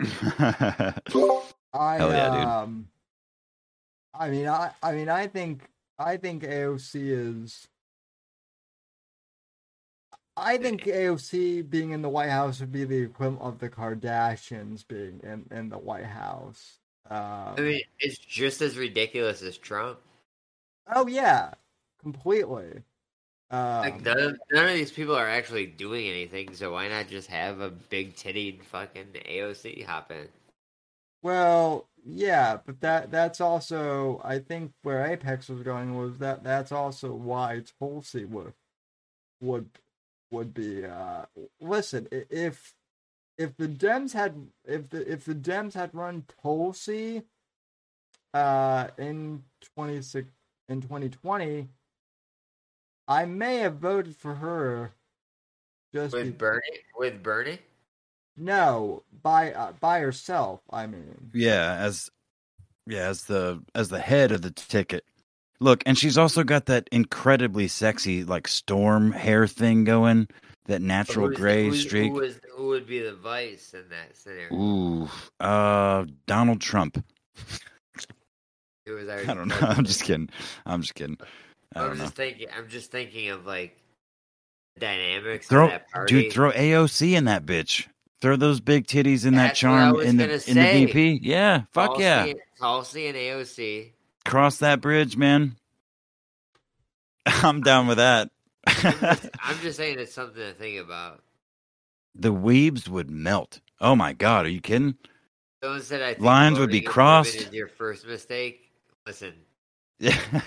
I 1.74 1.96
Hell 1.96 2.10
yeah, 2.10 2.30
dude. 2.30 2.44
um 2.44 2.88
I 4.14 4.30
mean 4.30 4.48
I 4.48 4.72
I 4.82 4.92
mean 4.92 5.08
I 5.08 5.26
think 5.26 5.68
I 5.98 6.16
think 6.16 6.42
AOC 6.42 6.94
is 6.94 7.68
I 10.36 10.56
think 10.56 10.84
AOC 10.84 11.68
being 11.68 11.90
in 11.90 12.02
the 12.02 12.08
White 12.08 12.30
House 12.30 12.60
would 12.60 12.72
be 12.72 12.84
the 12.84 13.02
equivalent 13.02 13.42
of 13.42 13.58
the 13.58 13.68
Kardashians 13.68 14.86
being 14.86 15.20
in, 15.22 15.46
in 15.50 15.68
the 15.68 15.78
White 15.78 16.06
House. 16.06 16.78
Um, 17.10 17.54
I 17.56 17.60
mean, 17.60 17.82
it's 17.98 18.18
just 18.18 18.62
as 18.62 18.76
ridiculous 18.76 19.42
as 19.42 19.58
Trump. 19.58 19.98
oh 20.86 21.06
yeah, 21.06 21.54
completely. 22.00 22.82
Um, 23.50 23.80
Like 23.80 24.00
none 24.02 24.18
of, 24.18 24.40
none 24.50 24.64
of 24.66 24.74
these 24.74 24.92
people 24.92 25.14
are 25.14 25.28
actually 25.28 25.66
doing 25.66 26.06
anything, 26.08 26.54
so 26.54 26.72
why 26.72 26.88
not 26.88 27.08
just 27.08 27.28
have 27.28 27.60
a 27.60 27.70
big 27.70 28.14
tittied 28.16 28.64
fucking 28.64 29.08
AOC 29.28 29.84
hop 29.84 30.10
in? 30.10 30.28
Well, 31.22 31.88
yeah, 32.04 32.58
but 32.64 32.80
that 32.80 33.10
that's 33.10 33.40
also 33.40 34.20
I 34.24 34.38
think 34.40 34.72
where 34.82 35.04
Apex 35.06 35.48
was 35.48 35.62
going 35.62 35.96
was 35.96 36.18
that 36.18 36.42
that's 36.42 36.72
also 36.72 37.12
why 37.14 37.62
Tulsi 37.78 38.24
would 38.24 38.54
would 39.40 39.70
would 40.30 40.54
be 40.54 40.84
uh 40.84 41.26
listen 41.60 42.08
if 42.10 42.74
if 43.38 43.56
the 43.56 43.68
Dems 43.68 44.12
had 44.12 44.34
if 44.64 44.88
the 44.90 45.10
if 45.10 45.24
the 45.24 45.34
Dems 45.34 45.74
had 45.74 45.94
run 45.94 46.24
Tulsi 46.42 47.22
uh 48.34 48.88
in 48.98 49.42
26 49.74 50.28
in 50.68 50.80
2020 50.80 51.68
I 53.08 53.24
may 53.24 53.56
have 53.58 53.76
voted 53.76 54.16
for 54.16 54.34
her 54.34 54.92
just 55.94 56.14
be- 56.14 56.20
With 56.22 56.38
Bernie, 56.38 56.78
with 56.96 57.22
Bernie, 57.22 57.58
no 58.36 59.02
by 59.22 59.52
uh, 59.52 59.72
by 59.72 60.00
herself 60.00 60.60
I 60.70 60.86
mean. 60.86 61.30
Yeah, 61.34 61.76
as 61.78 62.10
yeah, 62.86 63.08
as 63.08 63.24
the 63.24 63.62
as 63.74 63.88
the 63.88 64.00
head 64.00 64.32
of 64.32 64.42
the 64.42 64.50
ticket. 64.50 65.04
Look, 65.60 65.82
and 65.86 65.96
she's 65.96 66.18
also 66.18 66.42
got 66.42 66.66
that 66.66 66.88
incredibly 66.90 67.68
sexy 67.68 68.24
like 68.24 68.48
storm 68.48 69.12
hair 69.12 69.46
thing 69.46 69.84
going, 69.84 70.28
that 70.66 70.80
natural 70.82 71.28
gray 71.30 71.64
who's- 71.66 71.82
streak. 71.82 72.12
Who, 72.12 72.20
is, 72.20 72.40
who 72.56 72.68
would 72.68 72.86
be 72.86 73.00
the 73.00 73.14
vice 73.14 73.74
in 73.74 73.88
that 73.90 74.16
scenario? 74.16 74.54
Ooh, 74.54 75.08
uh, 75.40 76.04
Donald 76.26 76.60
Trump. 76.60 77.04
Who 78.86 78.94
was 78.94 79.08
I 79.08 79.24
don't 79.24 79.48
know. 79.48 79.56
I'm 79.60 79.84
just 79.84 80.02
kidding. 80.04 80.28
I'm 80.66 80.82
just 80.82 80.94
kidding. 80.94 81.18
I 81.74 81.80
I'm 81.80 81.88
don't 81.88 81.98
know. 81.98 82.04
just 82.04 82.16
thinking. 82.16 82.48
I'm 82.56 82.68
just 82.68 82.90
thinking 82.90 83.30
of 83.30 83.46
like 83.46 83.76
dynamics 84.78 85.48
Throw, 85.48 85.64
of 85.66 85.70
that 85.70 85.90
party. 85.90 86.22
dude, 86.24 86.32
throw 86.32 86.50
AOC 86.52 87.12
in 87.16 87.24
that 87.26 87.44
bitch. 87.46 87.86
Throw 88.20 88.36
those 88.36 88.60
big 88.60 88.86
titties 88.86 89.26
in 89.26 89.34
that 89.34 89.48
That's 89.48 89.62
what 89.64 89.70
I 89.72 89.90
charm 89.90 90.00
in 90.00 90.16
the 90.16 90.26
gonna 90.26 90.40
in 90.46 90.54
the 90.54 90.86
VP. 90.86 91.20
Yeah, 91.24 91.62
fuck 91.72 91.88
Tulsi, 91.98 92.02
yeah. 92.04 92.32
Tulsi 92.60 93.06
and 93.08 93.16
AOC. 93.16 93.90
Cross 94.24 94.58
that 94.58 94.80
bridge, 94.80 95.16
man. 95.16 95.56
I'm 97.26 97.62
down 97.62 97.88
with 97.88 97.98
that. 97.98 98.30
I'm 98.66 98.74
just, 99.00 99.28
I'm 99.42 99.58
just 99.60 99.76
saying 99.76 99.98
it's 99.98 100.12
something 100.14 100.36
to 100.42 100.52
think 100.54 100.78
about. 100.80 101.22
the 102.14 102.32
weebs 102.32 102.88
would 102.88 103.10
melt. 103.10 103.60
Oh 103.80 103.96
my 103.96 104.12
god, 104.12 104.46
are 104.46 104.50
you 104.50 104.60
kidding? 104.60 104.96
Someone 105.62 105.82
said 105.82 106.02
I 106.02 106.22
Lines 106.22 106.58
would 106.58 106.70
be 106.70 106.80
voting 106.80 106.88
as 106.90 106.94
women 106.96 107.42
crossed. 107.42 107.52
Your 107.52 107.68
first 107.68 108.06
mistake? 108.06 108.70
Listen, 109.06 109.34
Yeah, 110.00 110.18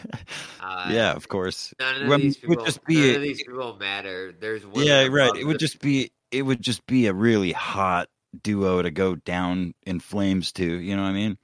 uh, 0.62 0.90
yeah, 0.92 1.14
of 1.14 1.28
course. 1.28 1.74
None 1.80 2.02
of 2.04 2.08
Well, 2.10 2.18
these 2.20 2.38
it 2.42 2.48
would 2.50 2.66
just 2.66 2.84
be 2.86 2.96
none 2.96 3.10
a- 3.12 3.16
of 3.16 3.22
these 3.22 3.44
people 3.44 3.78
matter. 3.78 4.34
There's 4.38 4.66
women 4.66 4.86
Yeah, 4.86 5.08
right. 5.08 5.36
It 5.36 5.46
would 5.46 5.56
the- 5.56 5.60
just 5.60 5.80
be 5.80 6.12
it 6.32 6.42
would 6.42 6.62
just 6.62 6.86
be 6.86 7.08
a 7.08 7.14
really 7.14 7.52
hot 7.54 8.10
duo 8.44 8.82
to 8.82 8.92
go 8.92 9.16
down 9.16 9.74
in 9.86 10.00
flames 10.02 10.52
to. 10.54 10.66
You 10.66 10.96
know 10.98 11.04
what 11.04 11.10
I 11.10 11.14
mean? 11.14 11.38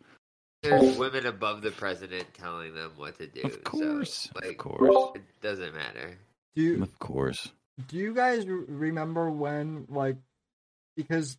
There's 0.64 0.98
women 0.98 1.26
above 1.26 1.62
the 1.62 1.72
president 1.72 2.34
telling 2.34 2.76
them 2.76 2.92
what 2.98 3.18
to 3.20 3.28
do. 3.28 3.42
Of 3.44 3.64
course, 3.64 4.30
so, 4.34 4.40
like, 4.42 4.52
of 4.52 4.58
course, 4.58 5.16
it 5.16 5.24
doesn't 5.42 5.74
matter. 5.74 6.18
Do 6.56 6.62
you 6.62 6.84
of 6.84 7.00
course. 7.00 7.52
Do 7.88 7.98
you 7.98 8.14
guys 8.14 8.46
remember 8.48 9.30
when, 9.32 9.86
like, 9.90 10.18
because 10.96 11.38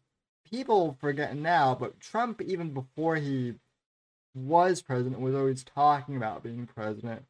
people 0.50 0.96
forget 1.00 1.36
now, 1.36 1.74
but 1.74 2.00
Trump, 2.00 2.40
even 2.42 2.72
before 2.74 3.16
he 3.16 3.54
was 4.34 4.82
president, 4.82 5.20
was 5.20 5.34
always 5.34 5.62
talking 5.62 6.16
about 6.16 6.42
being 6.42 6.66
president. 6.66 7.24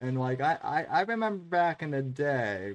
And, 0.00 0.18
like, 0.18 0.40
I, 0.40 0.58
I, 0.62 0.84
I 0.84 1.00
remember 1.02 1.42
back 1.42 1.82
in 1.82 1.90
the 1.90 2.02
day, 2.02 2.74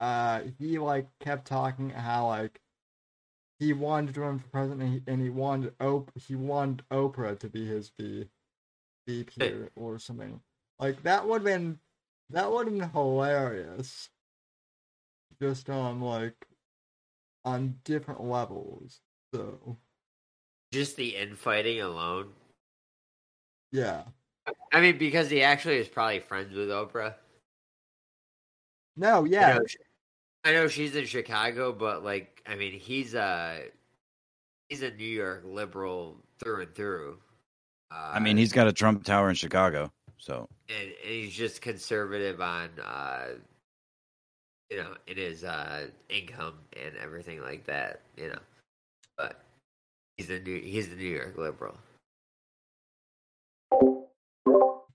uh, 0.00 0.42
he, 0.58 0.78
like, 0.78 1.06
kept 1.20 1.46
talking 1.46 1.90
how, 1.90 2.26
like, 2.26 2.60
he 3.58 3.72
wanted 3.72 4.14
to 4.14 4.20
run 4.20 4.38
for 4.40 4.48
president 4.48 4.82
and 4.82 4.92
he, 4.92 5.02
and 5.06 5.22
he 5.22 5.30
wanted 5.30 5.72
Op- 5.80 6.10
he 6.16 6.34
wanted 6.34 6.84
Oprah 6.90 7.38
to 7.38 7.48
be 7.48 7.64
his 7.64 7.92
V- 7.98 8.28
VP 9.06 9.40
or, 9.42 9.70
or 9.76 9.98
something. 9.98 10.40
Like, 10.78 11.02
that 11.04 11.26
would 11.26 11.42
have 11.42 11.44
been, 11.44 11.78
that 12.32 12.50
would 12.50 12.66
have 12.68 12.78
been 12.78 12.90
hilarious 12.90 14.08
just 15.40 15.68
on 15.70 16.00
like 16.00 16.34
on 17.44 17.76
different 17.84 18.22
levels. 18.22 19.00
So 19.34 19.76
Just 20.72 20.96
the 20.96 21.16
infighting 21.16 21.80
alone. 21.80 22.32
yeah. 23.72 24.02
I 24.72 24.80
mean, 24.80 24.98
because 24.98 25.30
he 25.30 25.42
actually 25.42 25.76
is 25.76 25.86
probably 25.88 26.18
friends 26.18 26.54
with 26.54 26.68
Oprah. 26.68 27.14
No, 28.96 29.24
I 29.24 29.28
yeah. 29.28 29.54
know, 29.54 29.66
she- 29.66 29.78
I 30.44 30.52
know 30.52 30.66
she's 30.66 30.96
in 30.96 31.06
Chicago, 31.06 31.72
but 31.72 32.02
like, 32.02 32.42
I 32.46 32.56
mean, 32.56 32.72
he's 32.72 33.14
a 33.14 33.62
he's 34.68 34.82
a 34.82 34.90
New 34.90 35.04
York 35.04 35.42
liberal 35.46 36.16
through 36.42 36.62
and 36.62 36.74
through. 36.74 37.18
Uh, 37.92 38.10
I 38.14 38.18
mean, 38.18 38.36
he's 38.36 38.52
got 38.52 38.66
a 38.66 38.72
Trump 38.72 39.04
Tower 39.04 39.28
in 39.28 39.36
Chicago, 39.36 39.92
so 40.22 40.48
and, 40.68 40.92
and 41.04 41.12
he's 41.12 41.34
just 41.34 41.60
conservative 41.60 42.40
on, 42.40 42.68
uh, 42.80 43.26
you 44.70 44.76
know, 44.76 44.94
in 45.08 45.16
his 45.16 45.42
uh, 45.42 45.88
income 46.08 46.54
and 46.80 46.94
everything 47.02 47.42
like 47.42 47.66
that. 47.66 48.02
You 48.16 48.28
know, 48.28 48.38
but 49.18 49.42
he's 50.16 50.30
a 50.30 50.38
new 50.38 50.60
he's 50.60 50.88
the 50.88 50.94
New 50.94 51.08
York 51.08 51.36
liberal. 51.36 51.74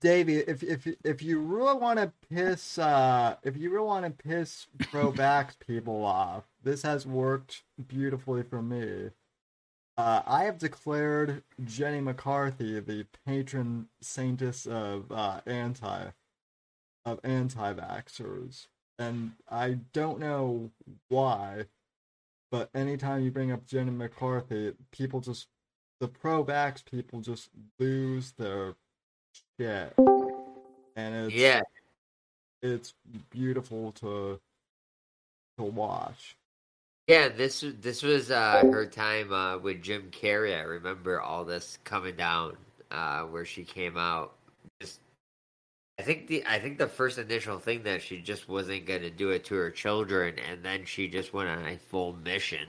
Davey, 0.00 0.38
if 0.38 0.62
if 0.62 0.88
if 1.04 1.22
you 1.22 1.40
really 1.40 1.78
want 1.78 1.98
to 1.98 2.10
piss 2.30 2.78
uh 2.78 3.34
if 3.42 3.54
you 3.54 3.68
really 3.68 3.86
want 3.86 4.06
to 4.06 4.28
piss 4.28 4.66
pro 4.90 5.12
vax 5.12 5.58
people 5.58 6.06
off, 6.06 6.44
this 6.64 6.80
has 6.80 7.06
worked 7.06 7.64
beautifully 7.86 8.42
for 8.42 8.62
me. 8.62 9.10
Uh, 9.98 10.22
I 10.26 10.44
have 10.44 10.58
declared 10.58 11.42
Jenny 11.64 12.00
McCarthy 12.00 12.80
the 12.80 13.04
patron 13.26 13.88
saintess 14.00 14.66
of 14.66 15.12
uh, 15.12 15.42
anti. 15.46 16.06
of 17.04 17.20
anti-vaxxers, 17.24 18.68
and 18.98 19.32
I 19.50 19.78
don't 19.92 20.20
know 20.20 20.70
why, 21.08 21.64
but 22.50 22.70
anytime 22.74 23.24
you 23.24 23.30
bring 23.32 23.50
up 23.50 23.66
Jenny 23.66 23.90
McCarthy, 23.90 24.74
people 24.92 25.20
just 25.20 25.48
the 26.00 26.08
pro-vax 26.08 26.84
people 26.84 27.20
just 27.20 27.50
lose 27.80 28.32
their 28.38 28.76
shit, 29.58 29.94
and 30.96 31.14
it's 31.26 31.34
Yeah, 31.34 31.62
it's 32.62 32.94
beautiful 33.30 33.92
to 33.92 34.40
to 35.58 35.64
watch. 35.64 36.37
Yeah. 37.08 37.28
This 37.28 37.62
was 37.62 37.74
this 37.80 38.02
was 38.02 38.30
uh, 38.30 38.62
her 38.70 38.86
time 38.86 39.32
uh, 39.32 39.58
with 39.58 39.82
Jim 39.82 40.10
Carrey. 40.10 40.56
I 40.56 40.62
remember 40.62 41.20
all 41.20 41.44
this 41.44 41.78
coming 41.84 42.14
down 42.16 42.56
uh, 42.90 43.22
where 43.22 43.44
she 43.44 43.64
came 43.64 43.96
out. 43.96 44.34
Just, 44.80 45.00
I 45.98 46.02
think 46.02 46.28
the 46.28 46.44
I 46.46 46.60
think 46.60 46.78
the 46.78 46.86
first 46.86 47.18
initial 47.18 47.58
thing 47.58 47.82
that 47.84 48.02
she 48.02 48.20
just 48.20 48.48
wasn't 48.48 48.86
going 48.86 49.02
to 49.02 49.10
do 49.10 49.30
it 49.30 49.44
to 49.46 49.56
her 49.56 49.70
children, 49.70 50.36
and 50.50 50.62
then 50.62 50.84
she 50.84 51.08
just 51.08 51.32
went 51.32 51.48
on 51.48 51.66
a 51.66 51.78
full 51.78 52.12
mission. 52.12 52.68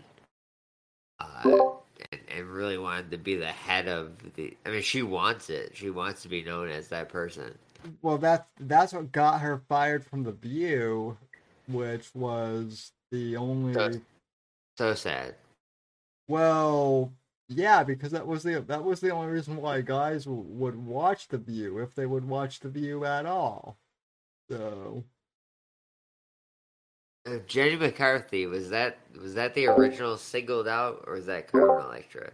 Uh, 1.20 1.70
and, 2.12 2.22
and 2.34 2.48
really 2.48 2.78
wanted 2.78 3.12
to 3.12 3.18
be 3.18 3.36
the 3.36 3.46
head 3.46 3.88
of 3.88 4.12
the. 4.36 4.56
I 4.66 4.70
mean, 4.70 4.82
she 4.82 5.04
wants 5.04 5.50
it. 5.50 5.72
She 5.76 5.90
wants 5.90 6.22
to 6.24 6.30
be 6.30 6.44
known 6.44 6.70
as 6.70 6.88
that 6.88 7.10
person. 7.10 7.58
Well, 8.02 8.18
that's 8.18 8.48
that's 8.60 8.94
what 8.94 9.12
got 9.12 9.42
her 9.42 9.62
fired 9.70 10.06
from 10.06 10.24
the 10.24 10.32
View, 10.32 11.18
which 11.68 12.10
was 12.14 12.92
the 13.12 13.36
only. 13.38 13.74
So- 13.74 13.92
So 14.80 14.96
sad. 14.96 15.36
Well, 16.30 17.12
yeah, 17.50 17.84
because 17.84 18.14
that 18.14 18.26
was 18.26 18.44
the 18.44 18.62
that 18.62 18.82
was 18.82 19.02
the 19.02 19.10
only 19.10 19.28
reason 19.28 19.58
why 19.58 19.82
guys 19.82 20.24
w- 20.24 20.42
would 20.42 20.78
watch 20.86 21.28
the 21.28 21.38
View 21.38 21.80
if 21.80 21.96
they 21.96 22.06
would 22.06 22.24
watch 22.26 22.62
the 22.62 22.70
View 22.70 23.04
at 23.04 23.26
all. 23.26 23.76
So 24.50 25.04
Uh, 27.28 27.40
Jenny 27.46 27.76
McCarthy 27.76 28.46
was 28.46 28.70
that 28.70 29.00
was 29.22 29.34
that 29.34 29.54
the 29.54 29.68
original 29.68 30.16
singled 30.16 30.70
out 30.70 31.04
or 31.08 31.16
was 31.16 31.26
that 31.26 31.52
Carmen 31.52 31.86
Electra? 31.86 32.32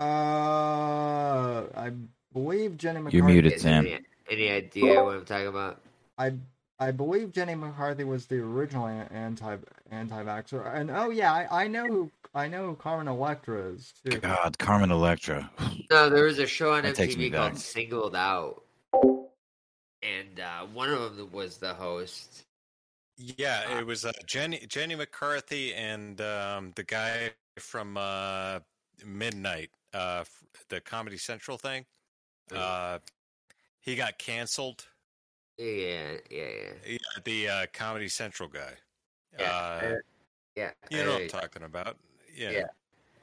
Uh, 0.00 1.66
I 1.76 1.92
believe 2.32 2.78
Jenny 2.78 3.00
McCarthy. 3.00 3.18
You're 3.18 3.26
muted, 3.26 3.60
Sam. 3.60 3.84
Any, 3.84 3.98
any 4.30 4.50
idea 4.50 5.04
what 5.04 5.16
I'm 5.16 5.26
talking 5.26 5.48
about? 5.48 5.82
I 6.16 6.32
I 6.78 6.90
believe 6.90 7.32
Jenny 7.32 7.54
McCarthy 7.54 8.04
was 8.04 8.26
the 8.26 8.38
original 8.38 8.86
anti 8.88 9.56
anti-vaxxer, 9.90 10.74
and 10.74 10.90
oh 10.90 11.10
yeah, 11.10 11.32
I, 11.32 11.64
I 11.64 11.68
know 11.68 11.86
who 11.86 12.10
I 12.34 12.48
know 12.48 12.66
who 12.66 12.74
Carmen 12.74 13.06
Electra 13.06 13.72
is 13.72 13.92
too. 14.04 14.18
God, 14.18 14.58
Carmen 14.58 14.90
Electra. 14.90 15.50
No, 15.90 16.08
there 16.08 16.24
was 16.24 16.38
a 16.38 16.46
show 16.46 16.72
on 16.72 16.82
That 16.82 16.94
takes 16.94 17.14
MTV 17.14 17.34
called 17.34 17.52
back. 17.52 17.60
Singled 17.60 18.16
Out, 18.16 18.62
and 20.02 20.40
uh, 20.40 20.66
one 20.72 20.90
of 20.90 21.16
them 21.16 21.30
was 21.30 21.58
the 21.58 21.74
host. 21.74 22.44
Yeah, 23.16 23.78
it 23.78 23.86
was 23.86 24.04
uh, 24.04 24.12
Jenny 24.26 24.64
Jenny 24.66 24.96
McCarthy 24.96 25.74
and 25.74 26.20
um, 26.20 26.72
the 26.74 26.82
guy 26.82 27.30
from 27.58 27.96
uh, 27.96 28.60
Midnight, 29.04 29.70
uh, 29.92 30.24
the 30.68 30.80
Comedy 30.80 31.18
Central 31.18 31.58
thing. 31.58 31.84
Uh, 32.52 32.98
he 33.80 33.94
got 33.94 34.18
canceled. 34.18 34.86
Yeah, 35.58 36.12
yeah, 36.30 36.42
yeah. 36.48 36.72
Yeah, 36.86 36.98
the 37.24 37.48
uh, 37.48 37.66
Comedy 37.72 38.08
Central 38.08 38.48
guy. 38.48 38.72
Yeah, 39.38 39.44
Uh, 39.50 39.86
uh, 39.86 39.94
yeah. 40.56 40.70
you 40.90 40.98
know 41.04 41.12
what 41.12 41.20
I'm 41.22 41.26
uh, 41.26 41.40
talking 41.40 41.62
about? 41.62 41.96
Yeah. 42.34 42.50
Yeah. 42.50 42.62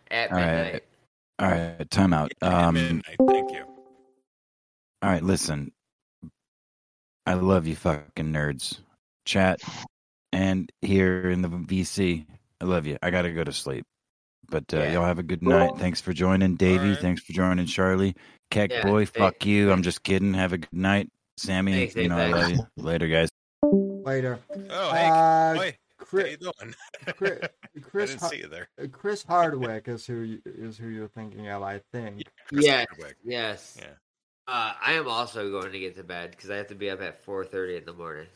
At 0.09 0.31
All 0.31 0.37
right. 0.37 0.63
midnight. 0.63 0.83
All 1.39 1.47
right, 1.49 1.89
time 1.91 2.13
out. 2.13 2.31
Yeah, 2.41 2.67
Um, 2.67 2.73
Midnight. 2.75 3.17
Thank 3.27 3.51
you. 3.51 3.63
all 5.01 5.09
right, 5.09 5.23
listen. 5.23 5.71
I 7.25 7.33
love 7.33 7.67
you, 7.67 7.75
fucking 7.75 8.31
nerds. 8.31 8.79
Chat 9.25 9.59
and 10.33 10.71
here 10.81 11.29
in 11.29 11.41
the 11.41 11.49
VC, 11.49 12.25
I 12.59 12.65
love 12.65 12.85
you. 12.85 12.97
I 13.01 13.09
gotta 13.11 13.31
go 13.31 13.43
to 13.43 13.53
sleep. 13.53 13.85
But 14.49 14.73
uh, 14.73 14.77
Yeah. 14.77 14.93
y'all 14.93 15.05
have 15.05 15.19
a 15.19 15.23
good 15.23 15.43
night. 15.43 15.71
Thanks 15.77 16.01
for 16.01 16.13
joining, 16.13 16.55
Davey. 16.55 16.89
right. 16.89 16.97
Thanks 16.99 17.21
for 17.23 17.33
joining, 17.33 17.65
Charlie. 17.67 18.15
Keck 18.49 18.71
Yeah, 18.71 18.83
boy, 18.83 19.05
thank- 19.05 19.17
fuck 19.17 19.45
you. 19.45 19.71
I'm 19.71 19.81
just 19.83 20.03
kidding. 20.03 20.33
Have 20.33 20.53
a 20.53 20.57
good 20.57 20.73
night, 20.73 21.09
Sammy. 21.41 21.73
Thanks, 21.73 21.95
you 21.95 22.09
know 22.09 22.17
I 22.17 22.27
love 22.27 22.51
you. 22.51 22.59
Later, 22.77 23.07
guys. 23.07 23.29
Later. 23.63 24.39
Oh, 24.69 24.91
hey, 24.91 25.07
Uh, 25.09 25.53
boy, 25.53 25.59
how 25.59 25.63
you 25.65 25.73
Chris, 25.97 26.37
doing? 26.37 26.75
Chris, 27.15 27.39
I 27.43 27.79
Chris, 27.81 28.09
didn't 28.11 28.21
Har- 28.21 28.29
see 28.29 28.37
you 28.37 28.47
there. 28.47 28.67
Chris 28.91 29.23
Hardwick 29.23 29.87
is 29.87 30.05
who 30.05 30.21
you, 30.21 30.41
is 30.45 30.77
who 30.77 30.87
you're 30.87 31.07
thinking 31.07 31.47
of, 31.49 31.61
I 31.63 31.81
think. 31.91 32.23
Chris 32.47 32.65
Yes, 32.65 32.85
Hardwick. 32.89 33.17
yes. 33.23 33.77
Yeah. 33.79 33.85
Uh, 34.47 34.73
I 34.85 34.93
am 34.93 35.07
also 35.07 35.49
going 35.51 35.71
to 35.71 35.79
get 35.79 35.95
to 35.95 36.03
bed 36.03 36.31
because 36.31 36.49
I 36.49 36.57
have 36.57 36.67
to 36.67 36.75
be 36.75 36.89
up 36.89 37.01
at 37.01 37.23
4:30 37.25 37.77
in 37.79 37.85
the 37.85 37.93
morning. 37.93 38.27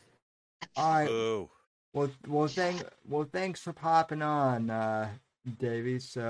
All 0.76 0.94
right. 0.94 1.07
Boo. 1.07 1.49
Well, 1.94 2.10
well, 2.27 2.48
thank, 2.48 2.84
well, 3.07 3.27
thanks 3.32 3.61
for 3.61 3.73
popping 3.73 4.22
on, 4.22 4.69
uh, 4.69 5.10
Davey. 5.60 5.99
So, 5.99 6.22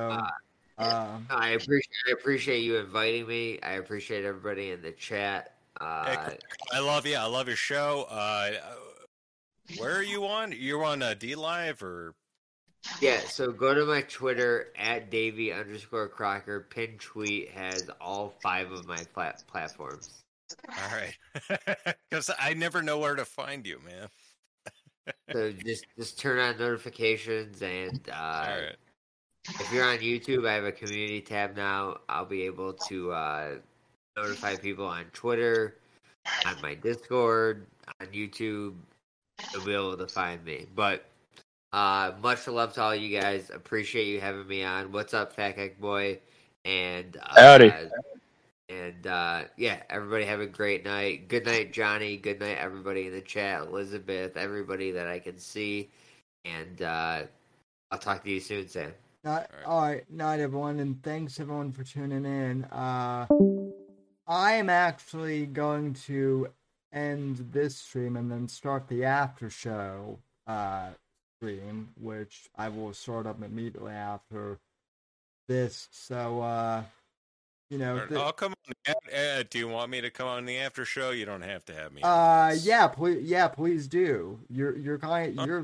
uh, 0.77 1.17
I 1.29 1.49
appreciate 1.49 1.89
I 2.07 2.11
appreciate 2.11 2.59
you 2.59 2.77
inviting 2.77 3.27
me. 3.27 3.59
I 3.61 3.73
appreciate 3.73 4.25
everybody 4.25 4.71
in 4.71 4.81
the 4.81 4.91
chat. 4.91 5.54
Hey, 5.79 5.85
Uh, 5.85 6.29
I 6.73 6.79
love 6.79 7.05
you. 7.05 7.15
I 7.15 7.25
love 7.25 7.47
your 7.47 7.57
show. 7.57 8.07
Uh, 8.09 8.51
where 9.77 9.95
are 9.95 10.03
you 10.03 10.25
on? 10.25 10.53
You're 10.57 10.83
on 10.83 11.01
uh, 11.01 11.15
D 11.17 11.35
Live 11.35 11.81
or? 11.83 12.13
yeah, 13.01 13.19
so 13.21 13.51
go 13.51 13.73
to 13.73 13.83
my 13.85 14.01
Twitter 14.03 14.67
at 14.77 15.09
Davey 15.09 15.51
underscore 15.51 16.07
Crocko. 16.07 16.69
Pin 16.69 16.97
tweet 16.99 17.49
has 17.51 17.89
all 17.99 18.35
five 18.43 18.71
of 18.71 18.85
my 18.87 19.03
plat- 19.13 19.43
platforms. 19.47 20.21
All 20.69 20.95
right, 20.95 21.17
because 22.09 22.29
I 22.39 22.53
never 22.53 22.83
know 22.83 22.99
where 22.99 23.15
to 23.15 23.25
find 23.25 23.65
you, 23.65 23.79
man. 23.83 24.07
So 25.31 25.51
just 25.51 25.85
just 25.97 26.19
turn 26.19 26.39
on 26.39 26.57
notifications 26.59 27.61
and 27.63 27.99
uh, 28.11 28.15
All 28.15 28.55
right. 28.61 28.75
if 29.47 29.71
you're 29.73 29.83
on 29.85 29.97
YouTube, 29.97 30.47
I 30.47 30.53
have 30.53 30.63
a 30.65 30.71
community 30.71 31.21
tab 31.21 31.55
now. 31.57 31.97
I'll 32.07 32.25
be 32.25 32.43
able 32.43 32.73
to 32.73 33.11
uh, 33.11 33.55
notify 34.15 34.55
people 34.55 34.85
on 34.85 35.05
Twitter, 35.13 35.75
on 36.45 36.55
my 36.61 36.75
Discord, 36.75 37.65
on 37.99 38.07
YouTube. 38.07 38.75
You'll 39.53 39.65
be 39.65 39.73
able 39.73 39.97
to 39.97 40.07
find 40.07 40.43
me. 40.43 40.67
But 40.73 41.05
uh, 41.73 42.13
much 42.21 42.47
love 42.47 42.73
to 42.73 42.81
all 42.81 42.95
you 42.95 43.19
guys. 43.19 43.51
Appreciate 43.53 44.07
you 44.07 44.21
having 44.21 44.47
me 44.47 44.63
on. 44.63 44.91
What's 44.91 45.13
up, 45.13 45.33
Fat 45.33 45.55
Cake 45.55 45.79
Boy? 45.79 46.19
And 46.63 47.17
uh, 47.17 47.41
Howdy. 47.41 47.73
And 48.69 49.05
uh, 49.05 49.43
yeah, 49.57 49.83
everybody 49.89 50.25
have 50.25 50.39
a 50.39 50.47
great 50.47 50.85
night. 50.85 51.27
Good 51.27 51.45
night, 51.45 51.71
Johnny. 51.71 52.17
Good 52.17 52.39
night, 52.39 52.57
everybody 52.57 53.07
in 53.07 53.13
the 53.13 53.21
chat. 53.21 53.61
Elizabeth, 53.61 54.37
everybody 54.37 54.91
that 54.91 55.07
I 55.07 55.19
can 55.19 55.37
see. 55.37 55.89
And 56.45 56.81
uh, 56.81 57.23
I'll 57.91 57.99
talk 57.99 58.23
to 58.23 58.31
you 58.31 58.39
soon, 58.39 58.67
Sam. 58.67 58.93
Not, 59.23 59.49
Alright. 59.51 59.65
all 59.65 59.81
right, 59.81 60.11
night 60.11 60.39
everyone, 60.39 60.79
and 60.79 61.01
thanks 61.01 61.39
everyone 61.39 61.71
for 61.71 61.83
tuning 61.83 62.25
in. 62.25 62.63
Uh, 62.65 63.25
I 64.27 64.53
am 64.53 64.69
actually 64.69 65.45
going 65.45 65.93
to 66.05 66.49
end 66.91 67.49
this 67.51 67.75
stream 67.75 68.15
and 68.15 68.31
then 68.31 68.47
start 68.47 68.87
the 68.87 69.03
after 69.03 69.49
show 69.49 70.19
uh, 70.47 70.89
stream, 71.37 71.89
which 71.99 72.49
I 72.55 72.69
will 72.69 72.93
start 72.93 73.27
up 73.27 73.43
immediately 73.43 73.93
after 73.93 74.59
this. 75.47 75.87
So, 75.91 76.41
uh, 76.41 76.83
you 77.69 77.77
know, 77.77 77.99
th- 77.99 78.19
I'll 78.19 78.31
come 78.31 78.53
on. 78.67 78.73
the 78.85 79.39
Uh, 79.39 79.43
do 79.49 79.59
you 79.59 79.67
want 79.67 79.91
me 79.91 80.01
to 80.01 80.09
come 80.09 80.27
on 80.27 80.45
the 80.45 80.57
after 80.57 80.85
show? 80.85 81.11
You 81.11 81.25
don't 81.25 81.41
have 81.41 81.65
to 81.65 81.73
have 81.73 81.93
me. 81.93 82.01
uh, 82.03 82.55
yeah, 82.61 82.87
please, 82.87 83.23
yeah, 83.23 83.47
please 83.47 83.87
do. 83.87 84.39
You're 84.49 84.77
you're 84.77 84.99
kind 84.99 85.37
Okay, 85.37 85.45
you're 85.47 85.63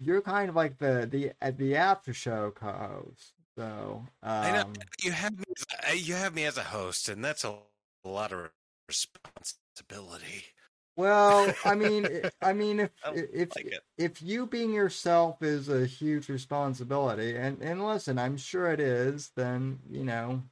you're 0.00 0.22
kind 0.22 0.48
of 0.48 0.56
like 0.56 0.78
the 0.78 1.08
the 1.10 1.32
at 1.40 1.56
the 1.56 1.76
after 1.76 2.12
show 2.12 2.52
co-host. 2.54 3.32
So, 3.56 4.04
um, 4.22 4.44
I 4.44 4.52
know 4.52 4.64
you 5.02 5.12
have 5.12 5.36
me. 5.36 5.44
As 5.56 5.92
a, 5.92 5.96
you 5.96 6.14
have 6.14 6.34
me 6.34 6.44
as 6.44 6.56
a 6.56 6.64
host, 6.64 7.08
and 7.08 7.24
that's 7.24 7.44
a, 7.44 7.54
a 8.04 8.08
lot 8.08 8.32
of 8.32 8.50
responsibility. 8.88 10.44
Well, 10.96 11.52
I 11.64 11.74
mean, 11.74 12.06
I- 12.06 12.50
I 12.50 12.52
mean, 12.52 12.80
if 12.80 12.90
I 13.04 13.12
if 13.14 13.56
like 13.56 13.72
if 13.98 14.22
you 14.22 14.46
being 14.46 14.72
yourself 14.72 15.42
is 15.42 15.68
a 15.68 15.86
huge 15.86 16.28
responsibility, 16.28 17.36
and 17.36 17.60
and 17.62 17.86
listen, 17.86 18.18
I'm 18.18 18.36
sure 18.36 18.70
it 18.70 18.80
is. 18.80 19.30
Then 19.36 19.78
you 19.88 20.04
know, 20.04 20.42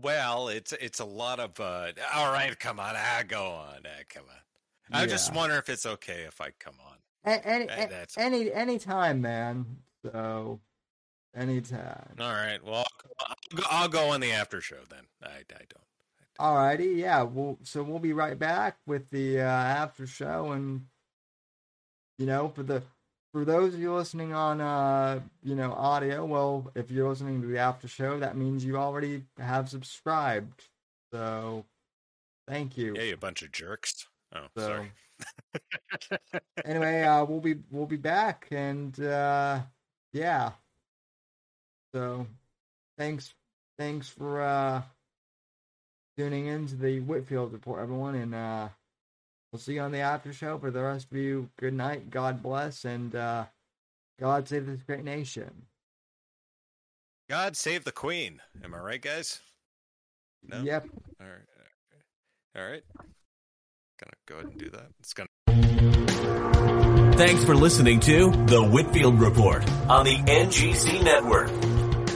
Well, 0.00 0.48
it's 0.48 0.72
it's 0.72 1.00
a 1.00 1.04
lot 1.04 1.40
of. 1.40 1.58
Uh, 1.58 1.92
all 2.14 2.32
right, 2.32 2.58
come 2.58 2.78
on, 2.80 2.94
ah, 2.96 3.22
go 3.26 3.46
on, 3.46 3.80
ah, 3.84 4.02
come 4.08 4.24
on. 4.28 4.36
I 4.92 5.06
just 5.06 5.32
wonder 5.34 5.56
if 5.56 5.68
it's 5.68 5.86
okay 5.86 6.22
if 6.26 6.40
I 6.40 6.50
come 6.58 6.74
on. 6.84 6.96
A- 7.24 7.46
any 7.46 7.66
That- 7.66 7.92
a- 8.16 8.20
any 8.20 8.52
any 8.52 8.78
time, 8.78 9.20
man. 9.20 9.66
So, 10.04 10.60
anytime. 11.34 12.14
All 12.20 12.32
right, 12.32 12.62
well, 12.64 12.84
I'll 13.20 13.34
go, 13.54 13.62
I'll 13.70 13.88
go 13.88 14.08
on 14.10 14.20
the 14.20 14.32
after 14.32 14.60
show 14.60 14.78
then. 14.88 15.04
I, 15.22 15.28
I 15.28 15.64
don't. 15.68 15.84
Alrighty, 16.38 16.96
yeah. 16.96 17.22
We'll 17.22 17.58
so 17.62 17.82
we'll 17.82 17.98
be 17.98 18.12
right 18.12 18.38
back 18.38 18.78
with 18.86 19.10
the 19.10 19.40
uh, 19.40 19.44
after 19.44 20.06
show, 20.06 20.52
and 20.52 20.86
you 22.18 22.26
know, 22.26 22.48
for 22.48 22.62
the 22.62 22.82
for 23.32 23.44
those 23.44 23.74
of 23.74 23.80
you 23.80 23.94
listening 23.94 24.32
on 24.32 24.60
uh 24.60 25.20
you 25.42 25.54
know 25.54 25.72
audio, 25.72 26.24
well, 26.24 26.70
if 26.74 26.90
you're 26.90 27.08
listening 27.08 27.42
to 27.42 27.46
the 27.48 27.58
after 27.58 27.88
show, 27.88 28.18
that 28.18 28.36
means 28.36 28.64
you 28.64 28.76
already 28.78 29.24
have 29.38 29.68
subscribed. 29.68 30.64
So 31.12 31.64
Thank 32.50 32.76
you. 32.76 32.94
Yeah, 32.96 33.02
you 33.02 33.16
bunch 33.16 33.42
of 33.42 33.52
jerks. 33.52 34.08
Oh, 34.34 34.46
So 34.56 34.66
sorry. 34.66 34.92
anyway, 36.64 37.02
uh, 37.02 37.24
we'll 37.24 37.40
be 37.40 37.56
we'll 37.70 37.86
be 37.86 37.96
back, 37.96 38.48
and 38.50 38.98
uh, 39.00 39.60
yeah. 40.12 40.50
So, 41.94 42.26
thanks 42.98 43.34
thanks 43.78 44.08
for 44.08 44.42
uh, 44.42 44.82
tuning 46.16 46.46
in 46.46 46.66
to 46.68 46.76
the 46.76 47.00
Whitfield 47.00 47.52
report, 47.52 47.80
everyone, 47.80 48.14
and 48.14 48.34
uh, 48.34 48.68
we'll 49.50 49.60
see 49.60 49.74
you 49.74 49.80
on 49.80 49.90
the 49.92 50.00
after 50.00 50.32
show. 50.32 50.58
For 50.58 50.70
the 50.70 50.82
rest 50.82 51.10
of 51.10 51.16
you, 51.16 51.48
good 51.58 51.74
night, 51.74 52.10
God 52.10 52.42
bless, 52.42 52.84
and 52.84 53.14
uh, 53.14 53.46
God 54.20 54.48
save 54.48 54.66
this 54.66 54.82
great 54.82 55.04
nation. 55.04 55.50
God 57.28 57.56
save 57.56 57.84
the 57.84 57.92
queen. 57.92 58.40
Am 58.62 58.74
I 58.74 58.78
right, 58.78 59.00
guys? 59.00 59.40
No? 60.46 60.62
Yep. 60.62 60.86
All 61.20 61.26
right. 61.26 61.36
All 62.56 62.68
right. 62.68 62.82
Gonna 64.00 64.12
go 64.26 64.34
ahead 64.36 64.46
and 64.46 64.58
do 64.58 64.70
that. 64.70 64.86
It's 64.98 65.14
gonna. 65.14 65.28
Thanks 67.16 67.44
for 67.44 67.54
listening 67.54 68.00
to 68.00 68.30
The 68.46 68.62
Whitfield 68.62 69.20
Report 69.20 69.62
on 69.88 70.04
the 70.04 70.16
NGC 70.16 71.04
Network. 71.04 71.50